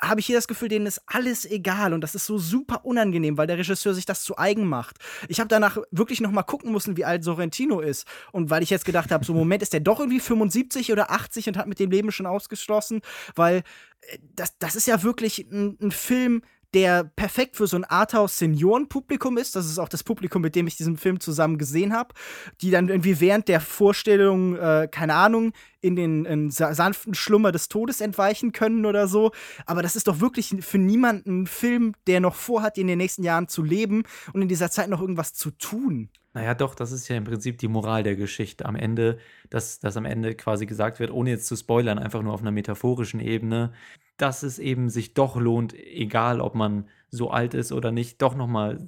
habe 0.00 0.18
ich 0.18 0.26
hier 0.26 0.36
das 0.36 0.48
Gefühl, 0.48 0.68
denen 0.68 0.86
ist 0.86 1.00
alles 1.06 1.44
egal 1.44 1.92
und 1.92 2.00
das 2.00 2.16
ist 2.16 2.26
so 2.26 2.36
super 2.36 2.84
unangenehm, 2.84 3.38
weil 3.38 3.46
der 3.46 3.58
Regisseur 3.58 3.94
sich 3.94 4.04
das 4.04 4.24
zu 4.24 4.36
eigen 4.36 4.66
macht. 4.66 4.96
Ich 5.28 5.38
habe 5.38 5.48
danach 5.48 5.78
wirklich 5.92 6.20
noch 6.20 6.32
mal 6.32 6.42
gucken 6.42 6.72
müssen, 6.72 6.96
wie 6.96 7.04
alt 7.04 7.22
Sorrentino 7.22 7.80
ist 7.80 8.06
und 8.32 8.50
weil 8.50 8.64
ich 8.64 8.70
jetzt 8.70 8.84
gedacht 8.84 9.12
habe, 9.12 9.24
so 9.24 9.32
Moment, 9.32 9.62
ist 9.62 9.72
der 9.72 9.80
doch 9.80 10.00
irgendwie 10.00 10.18
75 10.20 10.90
oder 10.90 11.10
80 11.12 11.48
und 11.48 11.56
hat 11.56 11.68
mit 11.68 11.78
dem 11.78 11.90
Leben 11.90 12.10
schon 12.10 12.26
ausgeschlossen, 12.26 13.00
weil 13.36 13.58
äh, 14.00 14.18
das, 14.34 14.58
das 14.58 14.74
ist 14.74 14.86
ja 14.88 15.02
wirklich 15.04 15.46
ein, 15.50 15.78
ein 15.80 15.92
Film, 15.92 16.42
der 16.74 17.04
perfekt 17.04 17.56
für 17.56 17.66
so 17.66 17.76
ein 17.76 17.84
Arthouse-Senioren-Publikum 17.84 19.36
ist. 19.36 19.56
Das 19.56 19.66
ist 19.66 19.78
auch 19.78 19.88
das 19.88 20.02
Publikum, 20.02 20.42
mit 20.42 20.54
dem 20.54 20.66
ich 20.66 20.76
diesen 20.76 20.96
Film 20.96 21.20
zusammen 21.20 21.58
gesehen 21.58 21.92
habe, 21.92 22.14
die 22.60 22.70
dann 22.70 22.88
irgendwie 22.88 23.20
während 23.20 23.48
der 23.48 23.60
Vorstellung, 23.60 24.56
äh, 24.56 24.88
keine 24.90 25.14
Ahnung, 25.14 25.52
in 25.80 25.96
den 25.96 26.24
in 26.24 26.50
sanften 26.50 27.14
Schlummer 27.14 27.52
des 27.52 27.68
Todes 27.68 28.00
entweichen 28.00 28.52
können 28.52 28.86
oder 28.86 29.08
so. 29.08 29.32
Aber 29.66 29.82
das 29.82 29.96
ist 29.96 30.08
doch 30.08 30.20
wirklich 30.20 30.54
für 30.60 30.78
niemanden 30.78 31.42
ein 31.42 31.46
Film, 31.46 31.94
der 32.06 32.20
noch 32.20 32.36
vorhat, 32.36 32.78
in 32.78 32.86
den 32.86 32.98
nächsten 32.98 33.24
Jahren 33.24 33.48
zu 33.48 33.62
leben 33.62 34.04
und 34.32 34.42
in 34.42 34.48
dieser 34.48 34.70
Zeit 34.70 34.88
noch 34.88 35.00
irgendwas 35.00 35.34
zu 35.34 35.50
tun. 35.50 36.08
Naja, 36.34 36.54
doch, 36.54 36.74
das 36.74 36.92
ist 36.92 37.08
ja 37.08 37.16
im 37.16 37.24
Prinzip 37.24 37.58
die 37.58 37.68
Moral 37.68 38.02
der 38.02 38.16
Geschichte. 38.16 38.64
Am 38.64 38.74
Ende, 38.74 39.18
dass, 39.50 39.80
dass 39.80 39.96
am 39.98 40.06
Ende 40.06 40.34
quasi 40.34 40.64
gesagt 40.64 40.98
wird, 40.98 41.10
ohne 41.10 41.30
jetzt 41.30 41.46
zu 41.46 41.56
spoilern, 41.56 41.98
einfach 41.98 42.22
nur 42.22 42.32
auf 42.32 42.40
einer 42.40 42.50
metaphorischen 42.50 43.20
Ebene, 43.20 43.72
dass 44.16 44.42
es 44.42 44.58
eben 44.58 44.88
sich 44.88 45.12
doch 45.14 45.36
lohnt, 45.36 45.74
egal 45.74 46.40
ob 46.40 46.54
man 46.54 46.88
so 47.10 47.30
alt 47.30 47.52
ist 47.52 47.70
oder 47.72 47.92
nicht, 47.92 48.22
doch 48.22 48.34
nochmal 48.34 48.78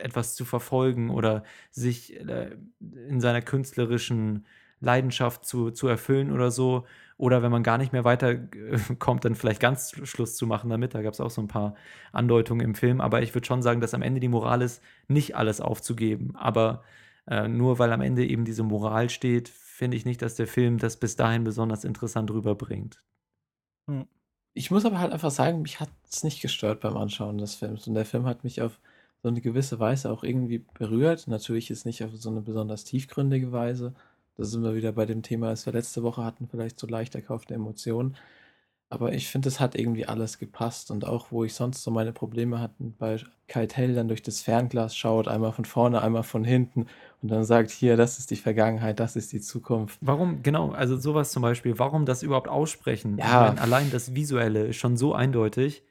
etwas 0.00 0.36
zu 0.36 0.44
verfolgen 0.44 1.10
oder 1.10 1.42
sich 1.72 2.16
äh, 2.20 2.56
in 3.08 3.20
seiner 3.20 3.42
künstlerischen 3.42 4.46
Leidenschaft 4.80 5.44
zu, 5.44 5.70
zu 5.72 5.88
erfüllen 5.88 6.30
oder 6.32 6.50
so. 6.52 6.86
Oder 7.22 7.40
wenn 7.40 7.52
man 7.52 7.62
gar 7.62 7.78
nicht 7.78 7.92
mehr 7.92 8.02
weiterkommt, 8.02 9.24
dann 9.24 9.36
vielleicht 9.36 9.60
ganz 9.60 9.92
Schluss 10.02 10.34
zu 10.34 10.44
machen 10.44 10.70
damit. 10.70 10.92
Da 10.92 11.02
gab 11.02 11.14
es 11.14 11.20
auch 11.20 11.30
so 11.30 11.40
ein 11.40 11.46
paar 11.46 11.76
Andeutungen 12.10 12.66
im 12.66 12.74
Film. 12.74 13.00
Aber 13.00 13.22
ich 13.22 13.32
würde 13.32 13.46
schon 13.46 13.62
sagen, 13.62 13.80
dass 13.80 13.94
am 13.94 14.02
Ende 14.02 14.18
die 14.18 14.26
Moral 14.26 14.60
ist, 14.60 14.82
nicht 15.06 15.36
alles 15.36 15.60
aufzugeben. 15.60 16.34
Aber 16.34 16.82
äh, 17.28 17.46
nur 17.46 17.78
weil 17.78 17.92
am 17.92 18.00
Ende 18.00 18.26
eben 18.26 18.44
diese 18.44 18.64
Moral 18.64 19.08
steht, 19.08 19.48
finde 19.48 19.96
ich 19.96 20.04
nicht, 20.04 20.20
dass 20.20 20.34
der 20.34 20.48
Film 20.48 20.78
das 20.78 20.96
bis 20.96 21.14
dahin 21.14 21.44
besonders 21.44 21.84
interessant 21.84 22.28
rüberbringt. 22.32 23.00
Hm. 23.88 24.08
Ich 24.52 24.72
muss 24.72 24.84
aber 24.84 24.98
halt 24.98 25.12
einfach 25.12 25.30
sagen, 25.30 25.62
mich 25.62 25.78
hat 25.78 25.90
es 26.10 26.24
nicht 26.24 26.42
gestört 26.42 26.80
beim 26.80 26.96
Anschauen 26.96 27.38
des 27.38 27.54
Films. 27.54 27.86
Und 27.86 27.94
der 27.94 28.04
Film 28.04 28.26
hat 28.26 28.42
mich 28.42 28.62
auf 28.62 28.80
so 29.22 29.28
eine 29.28 29.40
gewisse 29.40 29.78
Weise 29.78 30.10
auch 30.10 30.24
irgendwie 30.24 30.58
berührt. 30.58 31.28
Natürlich 31.28 31.70
ist 31.70 31.86
nicht 31.86 32.02
auf 32.02 32.10
so 32.16 32.30
eine 32.30 32.40
besonders 32.40 32.82
tiefgründige 32.82 33.52
Weise. 33.52 33.94
Da 34.36 34.44
sind 34.44 34.62
wir 34.62 34.74
wieder 34.74 34.92
bei 34.92 35.06
dem 35.06 35.22
Thema, 35.22 35.50
das 35.50 35.66
wir 35.66 35.72
letzte 35.72 36.02
Woche 36.02 36.24
hatten, 36.24 36.48
vielleicht 36.48 36.78
so 36.80 36.86
leicht 36.86 37.14
erkaufte 37.14 37.54
Emotionen. 37.54 38.16
Aber 38.92 39.14
ich 39.14 39.28
finde, 39.28 39.48
es 39.48 39.58
hat 39.58 39.74
irgendwie 39.74 40.04
alles 40.04 40.38
gepasst. 40.38 40.90
Und 40.90 41.06
auch, 41.06 41.32
wo 41.32 41.44
ich 41.44 41.54
sonst 41.54 41.82
so 41.82 41.90
meine 41.90 42.12
Probleme 42.12 42.60
hatte, 42.60 42.74
bei 42.98 43.16
Kai 43.48 43.66
Tell 43.66 43.94
dann 43.94 44.08
durch 44.08 44.22
das 44.22 44.42
Fernglas 44.42 44.94
schaut, 44.94 45.28
einmal 45.28 45.52
von 45.52 45.64
vorne, 45.64 46.02
einmal 46.02 46.24
von 46.24 46.44
hinten 46.44 46.86
und 47.22 47.30
dann 47.30 47.44
sagt, 47.44 47.70
hier, 47.70 47.96
das 47.96 48.18
ist 48.18 48.30
die 48.30 48.36
Vergangenheit, 48.36 49.00
das 49.00 49.16
ist 49.16 49.32
die 49.32 49.40
Zukunft. 49.40 49.98
Warum, 50.02 50.42
genau, 50.42 50.72
also 50.72 50.98
sowas 50.98 51.32
zum 51.32 51.42
Beispiel, 51.42 51.78
warum 51.78 52.04
das 52.04 52.22
überhaupt 52.22 52.48
aussprechen? 52.48 53.16
Ja. 53.16 53.46
Meine, 53.48 53.62
allein 53.62 53.90
das 53.90 54.14
Visuelle 54.14 54.66
ist 54.66 54.76
schon 54.76 54.98
so 54.98 55.14
eindeutig, 55.14 55.84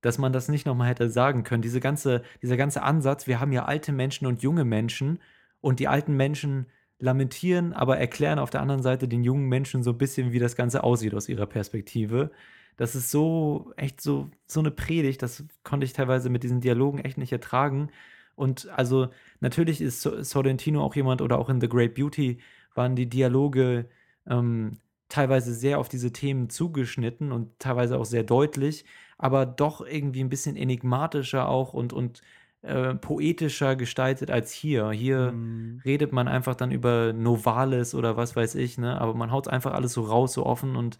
dass 0.00 0.18
man 0.18 0.32
das 0.32 0.48
nicht 0.48 0.66
nochmal 0.66 0.88
hätte 0.88 1.10
sagen 1.10 1.44
können. 1.44 1.62
Diese 1.62 1.78
ganze, 1.78 2.22
dieser 2.42 2.56
ganze 2.56 2.82
Ansatz, 2.82 3.28
wir 3.28 3.38
haben 3.38 3.52
ja 3.52 3.66
alte 3.66 3.92
Menschen 3.92 4.26
und 4.26 4.42
junge 4.42 4.64
Menschen 4.64 5.20
und 5.60 5.78
die 5.78 5.86
alten 5.86 6.16
Menschen 6.16 6.66
lamentieren, 6.98 7.72
aber 7.72 7.98
erklären 7.98 8.38
auf 8.38 8.50
der 8.50 8.60
anderen 8.60 8.82
Seite 8.82 9.08
den 9.08 9.24
jungen 9.24 9.48
Menschen 9.48 9.82
so 9.82 9.90
ein 9.90 9.98
bisschen, 9.98 10.32
wie 10.32 10.38
das 10.38 10.56
Ganze 10.56 10.82
aussieht 10.84 11.14
aus 11.14 11.28
ihrer 11.28 11.46
Perspektive. 11.46 12.30
Das 12.76 12.94
ist 12.94 13.10
so, 13.10 13.72
echt 13.76 14.00
so, 14.00 14.30
so 14.46 14.60
eine 14.60 14.70
Predigt, 14.70 15.22
das 15.22 15.44
konnte 15.64 15.84
ich 15.84 15.92
teilweise 15.92 16.30
mit 16.30 16.42
diesen 16.42 16.60
Dialogen 16.60 16.98
echt 16.98 17.18
nicht 17.18 17.32
ertragen. 17.32 17.90
Und 18.36 18.68
also 18.70 19.08
natürlich 19.40 19.80
ist 19.80 20.02
Sorrentino 20.02 20.82
auch 20.82 20.94
jemand 20.94 21.22
oder 21.22 21.38
auch 21.38 21.48
in 21.48 21.60
The 21.60 21.68
Great 21.68 21.94
Beauty 21.94 22.38
waren 22.74 22.94
die 22.94 23.08
Dialoge 23.08 23.88
ähm, 24.28 24.78
teilweise 25.08 25.54
sehr 25.54 25.78
auf 25.78 25.88
diese 25.88 26.12
Themen 26.12 26.50
zugeschnitten 26.50 27.32
und 27.32 27.58
teilweise 27.58 27.98
auch 27.98 28.04
sehr 28.04 28.22
deutlich, 28.22 28.84
aber 29.16 29.46
doch 29.46 29.84
irgendwie 29.84 30.22
ein 30.22 30.28
bisschen 30.28 30.56
enigmatischer 30.56 31.48
auch 31.48 31.72
und, 31.72 31.92
und 31.92 32.22
äh, 32.68 32.94
poetischer 32.94 33.76
gestaltet 33.76 34.30
als 34.30 34.52
hier. 34.52 34.90
Hier 34.90 35.32
mhm. 35.32 35.80
redet 35.84 36.12
man 36.12 36.28
einfach 36.28 36.54
dann 36.54 36.70
über 36.70 37.12
Novales 37.12 37.94
oder 37.94 38.16
was 38.16 38.36
weiß 38.36 38.54
ich, 38.56 38.78
ne? 38.78 39.00
Aber 39.00 39.14
man 39.14 39.32
haut 39.32 39.48
einfach 39.48 39.72
alles 39.72 39.92
so 39.94 40.02
raus, 40.02 40.34
so 40.34 40.46
offen 40.46 40.76
und 40.76 40.98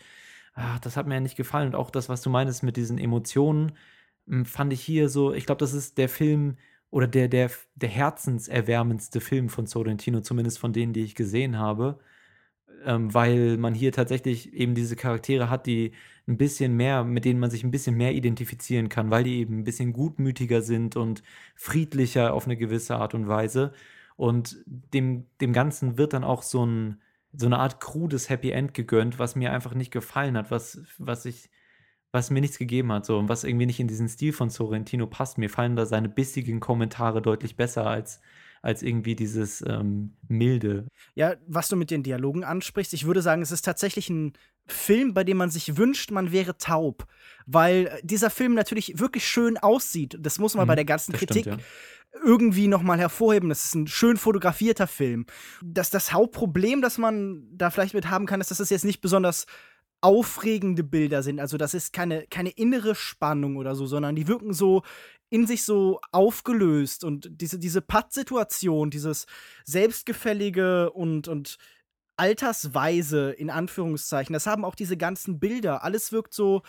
ach, 0.54 0.78
das 0.80 0.96
hat 0.96 1.06
mir 1.06 1.14
ja 1.14 1.20
nicht 1.20 1.37
gefallen. 1.37 1.68
Und 1.68 1.75
auch 1.76 1.90
das, 1.90 2.08
was 2.08 2.22
du 2.22 2.30
meinst 2.30 2.62
mit 2.62 2.76
diesen 2.76 2.98
Emotionen, 2.98 3.72
hm, 4.26 4.44
fand 4.44 4.72
ich 4.72 4.80
hier 4.82 5.08
so, 5.08 5.32
ich 5.32 5.46
glaube, 5.46 5.60
das 5.60 5.75
ist 5.75 5.98
der 5.98 6.08
Film 6.08 6.56
oder 6.90 7.06
der, 7.06 7.28
der, 7.28 7.50
der 7.75 7.88
herzenserwärmendste 7.90 9.20
Film 9.20 9.48
von 9.48 9.66
Sorrentino, 9.66 10.20
zumindest 10.20 10.58
von 10.58 10.72
denen, 10.72 10.92
die 10.92 11.04
ich 11.04 11.14
gesehen 11.14 11.58
habe 11.58 11.98
ähm, 12.85 13.12
weil 13.12 13.56
man 13.58 13.75
hier 13.75 13.92
tatsächlich 13.92 14.52
eben 14.52 14.75
diese 14.75 14.97
Charaktere 14.97 15.50
hat, 15.50 15.66
die 15.66 15.92
ein 16.26 16.37
bisschen 16.37 16.76
mehr, 16.76 17.04
mit 17.04 17.25
denen 17.25 17.40
man 17.40 17.50
sich 17.50 17.64
ein 17.64 17.70
bisschen 17.70 17.97
mehr 17.97 18.14
identifizieren 18.14 18.88
kann, 18.88 19.11
weil 19.11 19.25
die 19.25 19.38
eben 19.38 19.61
ein 19.61 19.64
bisschen 19.64 19.92
gutmütiger 19.92 20.62
sind 20.62 20.97
und 20.97 21.23
friedlicher 21.56 22.35
auf 22.35 22.44
eine 22.44 22.56
gewisse 22.56 22.97
Art 22.97 23.14
und 23.14 23.28
Weise. 23.28 23.73
Und 24.16 24.58
dem, 24.66 25.26
dem 25.40 25.52
Ganzen 25.52 25.97
wird 25.97 26.12
dann 26.12 26.25
auch 26.25 26.42
so, 26.42 26.66
ein, 26.66 27.00
so 27.32 27.47
eine 27.47 27.58
Art 27.58 27.80
krudes 27.80 28.28
Happy 28.28 28.50
End 28.50 28.75
gegönnt, 28.75 29.18
was 29.18 29.37
mir 29.37 29.52
einfach 29.52 29.75
nicht 29.75 29.90
gefallen 29.90 30.37
hat, 30.37 30.50
was, 30.50 30.82
was 30.99 31.25
ich, 31.25 31.50
was 32.12 32.30
mir 32.30 32.40
nichts 32.40 32.58
gegeben 32.58 32.92
hat, 32.92 33.06
so 33.06 33.18
und 33.18 33.28
was 33.28 33.44
irgendwie 33.44 33.66
nicht 33.66 33.80
in 33.80 33.88
diesen 33.88 34.08
Stil 34.08 34.32
von 34.32 34.50
Sorrentino 34.50 35.06
passt. 35.06 35.38
Mir 35.38 35.50
fallen 35.50 35.76
da 35.76 35.87
seine 35.87 36.08
bissigen 36.08 36.61
Kommentare 36.61 37.23
deutlich 37.23 37.56
besser 37.56 37.87
als 37.87 38.20
als 38.62 38.82
irgendwie 38.82 39.14
dieses 39.14 39.64
ähm, 39.66 40.16
milde. 40.28 40.88
Ja, 41.14 41.36
was 41.46 41.68
du 41.68 41.76
mit 41.76 41.90
den 41.90 42.02
Dialogen 42.02 42.44
ansprichst, 42.44 42.92
ich 42.92 43.06
würde 43.06 43.22
sagen, 43.22 43.42
es 43.42 43.52
ist 43.52 43.64
tatsächlich 43.64 44.10
ein 44.10 44.32
Film, 44.66 45.14
bei 45.14 45.24
dem 45.24 45.38
man 45.38 45.50
sich 45.50 45.76
wünscht, 45.76 46.10
man 46.10 46.30
wäre 46.30 46.58
taub, 46.58 47.06
weil 47.46 47.98
dieser 48.02 48.30
Film 48.30 48.54
natürlich 48.54 48.98
wirklich 48.98 49.26
schön 49.26 49.56
aussieht. 49.56 50.18
Das 50.20 50.38
muss 50.38 50.54
man 50.54 50.66
mhm, 50.66 50.68
bei 50.68 50.74
der 50.74 50.84
ganzen 50.84 51.12
Kritik 51.14 51.42
stimmt, 51.42 51.60
ja 51.60 51.66
irgendwie 52.24 52.68
noch 52.68 52.82
mal 52.82 52.98
hervorheben. 52.98 53.48
Das 53.48 53.64
ist 53.64 53.74
ein 53.74 53.86
schön 53.86 54.16
fotografierter 54.16 54.86
Film. 54.86 55.26
Das, 55.62 55.90
das 55.90 56.12
Hauptproblem, 56.12 56.80
das 56.80 56.98
man 56.98 57.46
da 57.52 57.70
vielleicht 57.70 57.94
mit 57.94 58.10
haben 58.10 58.26
kann, 58.26 58.40
ist, 58.40 58.50
dass 58.50 58.60
es 58.60 58.70
jetzt 58.70 58.84
nicht 58.84 59.00
besonders 59.00 59.46
aufregende 60.00 60.84
Bilder 60.84 61.22
sind. 61.22 61.40
Also 61.40 61.56
das 61.56 61.74
ist 61.74 61.92
keine, 61.92 62.26
keine 62.28 62.50
innere 62.50 62.94
Spannung 62.94 63.56
oder 63.56 63.74
so, 63.74 63.86
sondern 63.86 64.14
die 64.14 64.28
wirken 64.28 64.52
so 64.52 64.82
in 65.30 65.46
sich 65.46 65.64
so 65.64 66.00
aufgelöst 66.12 67.04
und 67.04 67.28
diese, 67.30 67.58
diese 67.58 67.82
Pattsituation, 67.82 68.90
dieses 68.90 69.26
selbstgefällige 69.64 70.90
und, 70.90 71.28
und 71.28 71.58
altersweise 72.16 73.30
in 73.32 73.50
Anführungszeichen, 73.50 74.32
das 74.32 74.46
haben 74.46 74.64
auch 74.64 74.74
diese 74.74 74.96
ganzen 74.96 75.38
Bilder. 75.38 75.84
Alles 75.84 76.12
wirkt 76.12 76.32
so, 76.32 76.62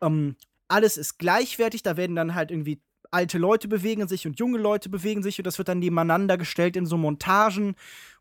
ähm, 0.00 0.36
alles 0.68 0.96
ist 0.96 1.18
gleichwertig, 1.18 1.82
da 1.82 1.96
werden 1.96 2.16
dann 2.16 2.34
halt 2.34 2.50
irgendwie 2.50 2.80
alte 3.10 3.38
Leute 3.38 3.68
bewegen 3.68 4.06
sich 4.08 4.26
und 4.26 4.38
junge 4.38 4.58
Leute 4.58 4.88
bewegen 4.88 5.22
sich 5.22 5.38
und 5.38 5.46
das 5.46 5.58
wird 5.58 5.68
dann 5.68 5.78
nebeneinander 5.78 6.36
gestellt 6.36 6.76
in 6.76 6.86
so 6.86 6.96
Montagen 6.96 7.74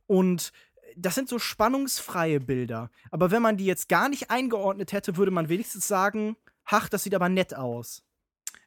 und 0.05 0.51
das 0.97 1.15
sind 1.15 1.29
so 1.29 1.39
spannungsfreie 1.39 2.39
Bilder. 2.39 2.89
Aber 3.11 3.31
wenn 3.31 3.41
man 3.41 3.57
die 3.57 3.65
jetzt 3.65 3.89
gar 3.89 4.09
nicht 4.09 4.31
eingeordnet 4.31 4.93
hätte, 4.93 5.17
würde 5.17 5.31
man 5.31 5.49
wenigstens 5.49 5.87
sagen, 5.87 6.35
ach, 6.65 6.89
das 6.89 7.03
sieht 7.03 7.15
aber 7.15 7.29
nett 7.29 7.55
aus. 7.55 8.03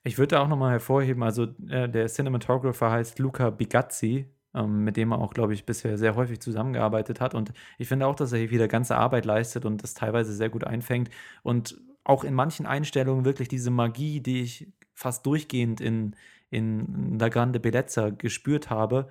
Ich 0.02 0.16
würde 0.16 0.36
da 0.36 0.42
auch 0.42 0.48
nochmal 0.48 0.72
hervorheben, 0.72 1.22
also 1.22 1.48
äh, 1.68 1.88
der 1.88 2.06
Cinematographer 2.06 2.90
heißt 2.90 3.18
Luca 3.18 3.50
Bigazzi, 3.50 4.30
ähm, 4.54 4.84
mit 4.84 4.96
dem 4.96 5.12
er 5.12 5.18
auch, 5.18 5.34
glaube 5.34 5.52
ich, 5.52 5.66
bisher 5.66 5.98
sehr 5.98 6.16
häufig 6.16 6.40
zusammengearbeitet 6.40 7.20
hat. 7.20 7.34
Und 7.34 7.52
ich 7.76 7.88
finde 7.88 8.06
auch, 8.06 8.14
dass 8.14 8.32
er 8.32 8.38
hier 8.38 8.50
wieder 8.50 8.68
ganze 8.68 8.96
Arbeit 8.96 9.24
leistet 9.26 9.64
und 9.64 9.82
das 9.82 9.94
teilweise 9.94 10.32
sehr 10.32 10.48
gut 10.48 10.64
einfängt. 10.64 11.10
Und 11.42 11.78
auch 12.04 12.24
in 12.24 12.34
manchen 12.34 12.64
Einstellungen 12.66 13.24
wirklich 13.24 13.48
diese 13.48 13.70
Magie, 13.70 14.20
die 14.20 14.40
ich 14.42 14.72
fast 14.94 15.26
durchgehend 15.26 15.80
in, 15.80 16.16
in 16.48 17.18
La 17.18 17.28
Grande 17.28 17.60
Bellezza 17.60 18.10
gespürt 18.10 18.70
habe, 18.70 19.08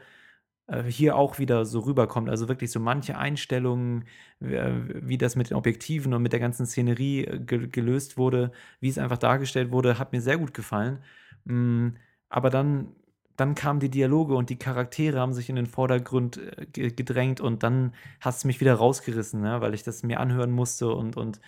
hier 0.88 1.16
auch 1.16 1.40
wieder 1.40 1.66
so 1.66 1.80
rüberkommt. 1.80 2.30
Also 2.30 2.48
wirklich 2.48 2.72
so 2.72 2.80
manche 2.80 3.18
Einstellungen, 3.18 4.06
äh, 4.40 4.72
wie 4.94 5.18
das 5.18 5.36
mit 5.36 5.50
den 5.50 5.58
Objektiven 5.58 6.14
und 6.14 6.22
mit 6.22 6.34
der 6.34 6.40
ganzen 6.40 6.66
Szenerie 6.66 7.26
äh, 7.26 7.40
ge 7.40 7.68
gelöst 7.68 8.18
wurde, 8.18 8.52
wie 8.80 8.90
es 8.90 8.98
einfach 8.98 9.18
dargestellt 9.18 9.72
wurde, 9.72 10.00
hat 10.00 10.12
mir 10.12 10.22
sehr 10.22 10.38
gut 10.38 10.54
gefallen. 10.54 11.00
Mm, 11.46 11.90
aber 12.30 12.50
dann, 12.50 12.90
dann 13.36 13.56
kamen 13.56 13.80
die 13.80 13.90
Dialoge 13.90 14.36
und 14.36 14.50
die 14.50 14.60
Charaktere 14.60 15.20
haben 15.20 15.34
sich 15.34 15.50
in 15.50 15.56
den 15.56 15.66
Vordergrund 15.66 16.40
gedrängt 16.74 17.42
und 17.42 17.64
dann 17.64 17.94
hast 18.20 18.40
es 18.40 18.46
mich 18.46 18.60
wieder 18.62 18.76
rausgerissen, 18.76 19.42
ne? 19.42 19.62
weil 19.62 19.74
ich 19.74 19.84
das 19.84 20.04
mir 20.04 20.20
anhören 20.20 20.52
musste 20.52 20.90
und, 20.94 21.18
und 21.18 21.40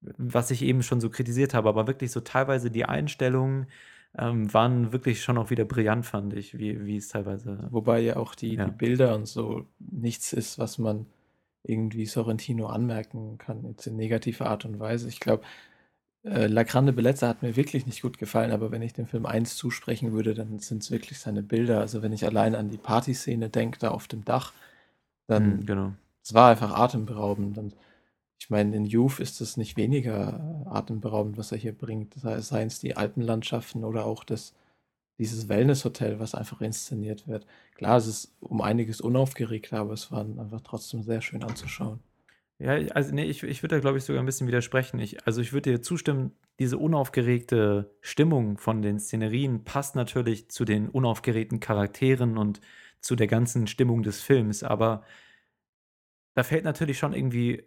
was 0.00 0.50
ich 0.50 0.62
eben 0.62 0.82
schon 0.82 1.00
so 1.00 1.10
kritisiert 1.10 1.54
habe, 1.54 1.68
aber 1.68 1.86
wirklich 1.86 2.10
so 2.10 2.20
teilweise 2.20 2.70
die 2.70 2.84
Einstellungen, 2.84 3.66
ähm, 4.16 4.52
waren 4.52 4.92
wirklich 4.92 5.22
schon 5.22 5.38
auch 5.38 5.50
wieder 5.50 5.64
brillant, 5.64 6.06
fand 6.06 6.34
ich, 6.34 6.58
wie, 6.58 6.84
wie 6.84 6.96
es 6.96 7.08
teilweise. 7.08 7.68
Wobei 7.70 8.00
ja 8.00 8.16
auch 8.16 8.34
die, 8.34 8.56
ja. 8.56 8.64
die 8.64 8.70
Bilder 8.72 9.14
und 9.14 9.26
so 9.26 9.66
nichts 9.78 10.32
ist, 10.32 10.58
was 10.58 10.78
man 10.78 11.06
irgendwie 11.62 12.06
Sorrentino 12.06 12.66
anmerken 12.68 13.38
kann, 13.38 13.64
jetzt 13.64 13.86
in 13.86 13.96
negativer 13.96 14.46
Art 14.46 14.64
und 14.64 14.78
Weise. 14.80 15.08
Ich 15.08 15.20
glaube, 15.20 15.44
Äh, 16.24 16.48
La 16.48 16.64
Grande 16.64 16.92
Bellezza 16.92 17.28
hat 17.28 17.42
mir 17.42 17.56
wirklich 17.56 17.86
nicht 17.86 18.02
gut 18.02 18.18
gefallen, 18.18 18.52
aber 18.52 18.70
wenn 18.70 18.82
ich 18.82 18.92
dem 18.92 19.06
Film 19.06 19.26
eins 19.26 19.56
zusprechen 19.56 20.12
würde, 20.12 20.34
dann 20.34 20.58
sind 20.58 20.82
es 20.82 20.90
wirklich 20.90 21.18
seine 21.18 21.42
Bilder. 21.42 21.80
Also 21.80 22.02
wenn 22.02 22.12
ich 22.12 22.26
allein 22.26 22.54
an 22.54 22.68
die 22.70 22.78
Partyszene 22.78 23.48
denke, 23.50 23.78
da 23.78 23.90
auf 23.90 24.08
dem 24.08 24.24
Dach, 24.24 24.52
dann 25.28 25.60
Mhm, 25.60 25.66
genau. 25.66 25.92
es 26.24 26.34
war 26.34 26.50
einfach 26.50 26.72
atemberaubend. 26.72 27.58
Und 27.58 27.76
ich 28.40 28.48
meine, 28.48 28.74
in 28.74 28.86
Youth 28.86 29.20
ist 29.20 29.40
es 29.42 29.58
nicht 29.58 29.76
weniger 29.76 30.64
atemberaubend, 30.66 31.36
was 31.36 31.52
er 31.52 31.58
hier 31.58 31.76
bringt. 31.76 32.14
Sei 32.14 32.40
seien 32.40 32.68
es 32.68 32.80
die 32.80 32.96
Alpenlandschaften 32.96 33.84
oder 33.84 34.06
auch 34.06 34.24
das, 34.24 34.54
dieses 35.18 35.50
Wellnesshotel, 35.50 36.18
was 36.18 36.34
einfach 36.34 36.62
inszeniert 36.62 37.28
wird. 37.28 37.46
Klar, 37.74 37.98
es 37.98 38.06
ist 38.06 38.34
um 38.40 38.62
einiges 38.62 39.02
unaufgeregter, 39.02 39.80
aber 39.80 39.92
es 39.92 40.10
war 40.10 40.22
einfach 40.22 40.62
trotzdem 40.62 41.02
sehr 41.02 41.20
schön 41.20 41.44
anzuschauen. 41.44 42.00
Ja, 42.58 42.72
also 42.94 43.14
nee, 43.14 43.24
ich, 43.24 43.42
ich 43.42 43.62
würde 43.62 43.76
da, 43.76 43.80
glaube 43.80 43.98
ich, 43.98 44.04
sogar 44.04 44.22
ein 44.22 44.26
bisschen 44.26 44.48
widersprechen. 44.48 44.98
Ich, 45.00 45.26
also 45.26 45.42
ich 45.42 45.52
würde 45.52 45.72
dir 45.72 45.82
zustimmen, 45.82 46.32
diese 46.58 46.78
unaufgeregte 46.78 47.94
Stimmung 48.00 48.56
von 48.56 48.80
den 48.80 48.98
Szenerien 48.98 49.64
passt 49.64 49.96
natürlich 49.96 50.50
zu 50.50 50.64
den 50.64 50.88
unaufgeregten 50.88 51.60
Charakteren 51.60 52.38
und 52.38 52.60
zu 53.00 53.16
der 53.16 53.26
ganzen 53.26 53.66
Stimmung 53.66 54.02
des 54.02 54.20
Films, 54.22 54.62
aber 54.62 55.02
da 56.34 56.42
fällt 56.42 56.64
natürlich 56.64 56.98
schon 56.98 57.12
irgendwie 57.12 57.64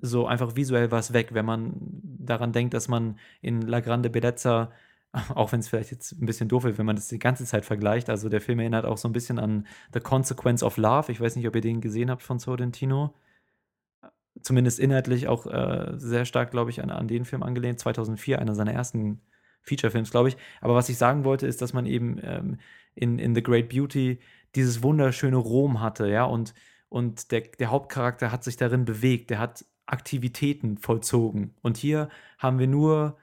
so 0.00 0.26
einfach 0.26 0.56
visuell 0.56 0.90
was 0.90 1.12
weg, 1.12 1.34
wenn 1.34 1.44
man 1.44 1.74
daran 2.02 2.52
denkt, 2.52 2.74
dass 2.74 2.88
man 2.88 3.18
in 3.40 3.62
La 3.62 3.80
Grande 3.80 4.10
Bellezza, 4.10 4.72
auch 5.34 5.52
wenn 5.52 5.60
es 5.60 5.68
vielleicht 5.68 5.90
jetzt 5.90 6.12
ein 6.12 6.26
bisschen 6.26 6.48
doof 6.48 6.64
ist, 6.64 6.78
wenn 6.78 6.86
man 6.86 6.96
das 6.96 7.08
die 7.08 7.18
ganze 7.18 7.44
Zeit 7.44 7.64
vergleicht, 7.64 8.08
also 8.10 8.28
der 8.28 8.40
Film 8.40 8.60
erinnert 8.60 8.86
auch 8.86 8.96
so 8.98 9.08
ein 9.08 9.12
bisschen 9.12 9.38
an 9.38 9.66
The 9.92 10.00
Consequence 10.00 10.62
of 10.62 10.76
Love. 10.76 11.12
Ich 11.12 11.20
weiß 11.20 11.36
nicht, 11.36 11.46
ob 11.46 11.54
ihr 11.54 11.60
den 11.60 11.80
gesehen 11.80 12.10
habt 12.10 12.22
von 12.22 12.38
Sorrentino 12.38 13.14
zumindest 14.40 14.78
inhaltlich 14.80 15.28
auch 15.28 15.46
äh, 15.46 15.92
sehr 15.96 16.24
stark, 16.24 16.50
glaube 16.50 16.70
ich, 16.70 16.82
an, 16.82 16.90
an 16.90 17.08
den 17.08 17.24
Film 17.24 17.42
angelehnt. 17.42 17.78
2004, 17.78 18.38
einer 18.38 18.54
seiner 18.54 18.72
ersten 18.72 19.20
Feature-Films, 19.62 20.10
glaube 20.10 20.30
ich. 20.30 20.36
Aber 20.60 20.74
was 20.74 20.88
ich 20.88 20.96
sagen 20.96 21.24
wollte, 21.24 21.46
ist, 21.46 21.62
dass 21.62 21.72
man 21.72 21.86
eben 21.86 22.18
ähm, 22.22 22.58
in, 22.94 23.18
in 23.18 23.34
The 23.34 23.42
Great 23.42 23.68
Beauty 23.68 24.18
dieses 24.54 24.82
wunderschöne 24.82 25.36
Rom 25.36 25.80
hatte, 25.80 26.08
ja, 26.08 26.24
und, 26.24 26.54
und 26.88 27.30
der, 27.32 27.40
der 27.58 27.70
Hauptcharakter 27.70 28.32
hat 28.32 28.44
sich 28.44 28.56
darin 28.56 28.84
bewegt, 28.84 29.30
der 29.30 29.38
hat 29.38 29.64
Aktivitäten 29.92 30.78
vollzogen. 30.78 31.54
Und 31.62 31.76
hier 31.76 32.08
haben 32.38 32.58
wir 32.58 32.66
nur 32.66 33.18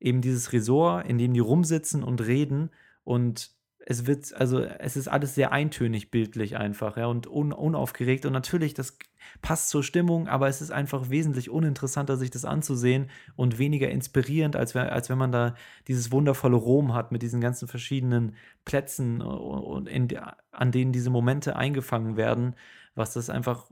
eben 0.00 0.20
dieses 0.20 0.52
Resort, 0.52 1.06
in 1.06 1.18
dem 1.18 1.34
die 1.34 1.40
rumsitzen 1.40 2.02
und 2.02 2.26
reden 2.26 2.70
und 3.04 3.54
es 3.86 4.06
wird, 4.06 4.32
also 4.34 4.60
es 4.60 4.96
ist 4.96 5.08
alles 5.08 5.34
sehr 5.34 5.52
eintönig 5.52 6.10
bildlich 6.10 6.56
einfach, 6.56 6.96
ja, 6.96 7.06
und 7.06 7.26
un, 7.26 7.52
unaufgeregt. 7.52 8.24
Und 8.24 8.32
natürlich, 8.32 8.72
das 8.72 8.96
passt 9.42 9.68
zur 9.68 9.82
Stimmung, 9.82 10.26
aber 10.26 10.48
es 10.48 10.62
ist 10.62 10.70
einfach 10.70 11.10
wesentlich 11.10 11.50
uninteressanter, 11.50 12.16
sich 12.16 12.30
das 12.30 12.46
anzusehen 12.46 13.10
und 13.36 13.58
weniger 13.58 13.90
inspirierend, 13.90 14.56
als, 14.56 14.74
als 14.74 15.10
wenn 15.10 15.18
man 15.18 15.32
da 15.32 15.54
dieses 15.86 16.10
wundervolle 16.12 16.56
Rom 16.56 16.94
hat 16.94 17.12
mit 17.12 17.20
diesen 17.20 17.42
ganzen 17.42 17.68
verschiedenen 17.68 18.36
Plätzen 18.64 19.20
und 19.20 19.86
in, 19.86 20.08
an 20.50 20.72
denen 20.72 20.92
diese 20.92 21.10
Momente 21.10 21.56
eingefangen 21.56 22.16
werden, 22.16 22.54
was 22.94 23.12
das 23.12 23.28
einfach 23.28 23.70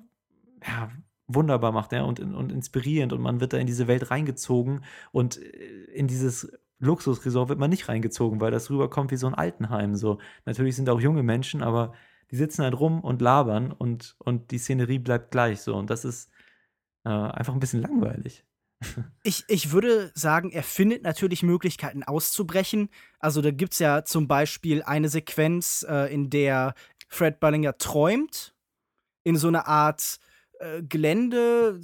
ja, 0.67 0.91
wunderbar 1.35 1.73
macht 1.73 1.93
ja, 1.93 2.03
und, 2.03 2.21
und 2.21 2.53
inspirierend 2.53 3.13
und 3.13 3.21
man 3.21 3.41
wird 3.41 3.53
da 3.53 3.59
in 3.59 3.67
diese 3.67 3.87
Welt 3.87 4.11
reingezogen 4.11 4.85
und 5.13 5.37
in 5.37 6.07
dieses 6.07 6.53
Luxusresort 6.83 7.49
wird 7.49 7.61
man 7.61 7.71
nicht 7.71 7.89
reingezogen, 7.89 8.41
weil 8.41 8.51
das 8.51 8.69
rüberkommt 8.69 9.13
wie 9.13 9.17
so 9.17 9.29
ein 9.29 9.35
Altenheim. 9.35 9.95
So. 9.95 10.19
Natürlich 10.45 10.75
sind 10.75 10.91
auch 10.91 11.01
junge 11.01 11.23
Menschen, 11.23 11.63
aber 11.63 11.93
die 12.33 12.37
sitzen 12.37 12.65
halt 12.65 12.79
rum 12.79 13.01
und 13.01 13.23
labern 13.23 13.71
und, 13.71 14.17
und 14.19 14.51
die 14.51 14.59
Szenerie 14.59 14.99
bleibt 14.99 15.31
gleich 15.31 15.61
so. 15.61 15.77
Und 15.77 15.91
das 15.91 16.05
ist 16.05 16.31
äh, 17.05 17.11
einfach 17.11 17.55
ein 17.55 17.61
bisschen 17.61 17.81
langweilig. 17.83 18.45
Ich, 19.23 19.45
ich 19.47 19.71
würde 19.71 20.11
sagen, 20.15 20.51
er 20.51 20.65
findet 20.65 21.05
natürlich 21.05 21.45
Möglichkeiten 21.45 22.03
auszubrechen. 22.03 22.89
Also 23.21 23.41
da 23.41 23.53
gibt 23.53 23.75
es 23.75 23.79
ja 23.79 24.05
zum 24.05 24.27
Beispiel 24.27 24.83
eine 24.83 25.09
Sequenz, 25.09 25.87
äh, 25.89 26.13
in 26.13 26.31
der 26.31 26.75
Fred 27.07 27.39
Ballinger 27.39 27.79
träumt, 27.79 28.57
in 29.23 29.37
so 29.37 29.47
einer 29.47 29.69
Art 29.69 30.19
äh, 30.63 30.83
Gelände, 30.83 31.81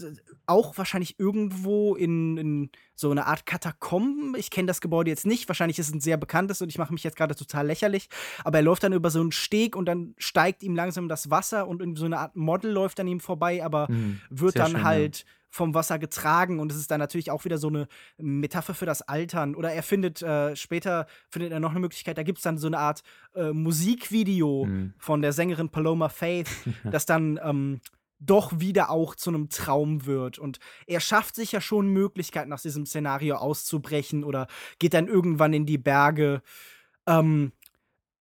auch 0.46 0.78
wahrscheinlich 0.78 1.18
irgendwo 1.18 1.96
in, 1.96 2.36
in 2.36 2.70
so 2.94 3.10
einer 3.10 3.26
Art 3.26 3.44
Katakomben. 3.44 4.36
Ich 4.36 4.50
kenne 4.50 4.66
das 4.66 4.80
Gebäude 4.80 5.10
jetzt 5.10 5.26
nicht. 5.26 5.48
Wahrscheinlich 5.48 5.78
ist 5.78 5.88
es 5.88 5.94
ein 5.94 6.00
sehr 6.00 6.16
bekanntes 6.16 6.62
und 6.62 6.68
ich 6.68 6.78
mache 6.78 6.92
mich 6.92 7.02
jetzt 7.02 7.16
gerade 7.16 7.34
total 7.34 7.66
lächerlich. 7.66 8.08
Aber 8.44 8.58
er 8.58 8.62
läuft 8.62 8.84
dann 8.84 8.92
über 8.92 9.10
so 9.10 9.20
einen 9.20 9.32
Steg 9.32 9.74
und 9.74 9.86
dann 9.86 10.14
steigt 10.16 10.62
ihm 10.62 10.76
langsam 10.76 11.08
das 11.08 11.28
Wasser 11.28 11.66
und 11.66 11.82
in 11.82 11.96
so 11.96 12.04
eine 12.04 12.18
Art 12.18 12.36
Model 12.36 12.70
läuft 12.70 13.00
an 13.00 13.08
ihm 13.08 13.20
vorbei, 13.20 13.64
aber 13.64 13.90
mhm, 13.90 14.20
wird 14.30 14.58
dann 14.58 14.72
schön, 14.72 14.84
halt. 14.84 15.18
Ja 15.18 15.24
vom 15.50 15.74
Wasser 15.74 15.98
getragen 15.98 16.60
und 16.60 16.70
es 16.70 16.78
ist 16.78 16.90
dann 16.90 17.00
natürlich 17.00 17.30
auch 17.30 17.44
wieder 17.44 17.58
so 17.58 17.68
eine 17.68 17.88
Metapher 18.18 18.74
für 18.74 18.86
das 18.86 19.02
Altern. 19.02 19.54
Oder 19.54 19.72
er 19.72 19.82
findet 19.82 20.22
äh, 20.22 20.54
später 20.56 21.06
findet 21.30 21.52
er 21.52 21.60
noch 21.60 21.70
eine 21.70 21.80
Möglichkeit, 21.80 22.18
da 22.18 22.22
gibt 22.22 22.38
es 22.38 22.44
dann 22.44 22.58
so 22.58 22.66
eine 22.66 22.78
Art 22.78 23.02
äh, 23.34 23.52
Musikvideo 23.52 24.66
mhm. 24.66 24.94
von 24.98 25.22
der 25.22 25.32
Sängerin 25.32 25.70
Paloma 25.70 26.10
Faith, 26.10 26.48
das 26.84 27.06
dann 27.06 27.40
ähm, 27.42 27.80
doch 28.20 28.60
wieder 28.60 28.90
auch 28.90 29.14
zu 29.14 29.30
einem 29.30 29.48
Traum 29.48 30.06
wird. 30.06 30.38
Und 30.38 30.58
er 30.86 31.00
schafft 31.00 31.34
sich 31.34 31.52
ja 31.52 31.60
schon 31.60 31.88
Möglichkeiten, 31.88 32.52
aus 32.52 32.62
diesem 32.62 32.86
Szenario 32.86 33.36
auszubrechen 33.36 34.24
oder 34.24 34.46
geht 34.78 34.94
dann 34.94 35.08
irgendwann 35.08 35.52
in 35.52 35.66
die 35.66 35.78
Berge. 35.78 36.42
Ähm, 37.06 37.52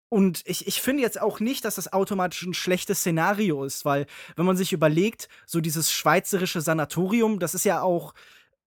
und 0.09 0.42
ich, 0.44 0.66
ich 0.66 0.80
finde 0.80 1.02
jetzt 1.02 1.20
auch 1.20 1.40
nicht, 1.40 1.64
dass 1.64 1.74
das 1.74 1.92
automatisch 1.92 2.42
ein 2.42 2.54
schlechtes 2.54 3.00
Szenario 3.00 3.64
ist, 3.64 3.85
weil, 3.85 4.06
wenn 4.37 4.46
man 4.46 4.56
sich 4.56 4.72
überlegt, 4.72 5.28
so 5.46 5.61
dieses 5.61 5.92
schweizerische 5.92 6.61
Sanatorium, 6.61 7.40
das 7.40 7.54
ist 7.54 7.64
ja 7.64 7.82
auch, 7.82 8.14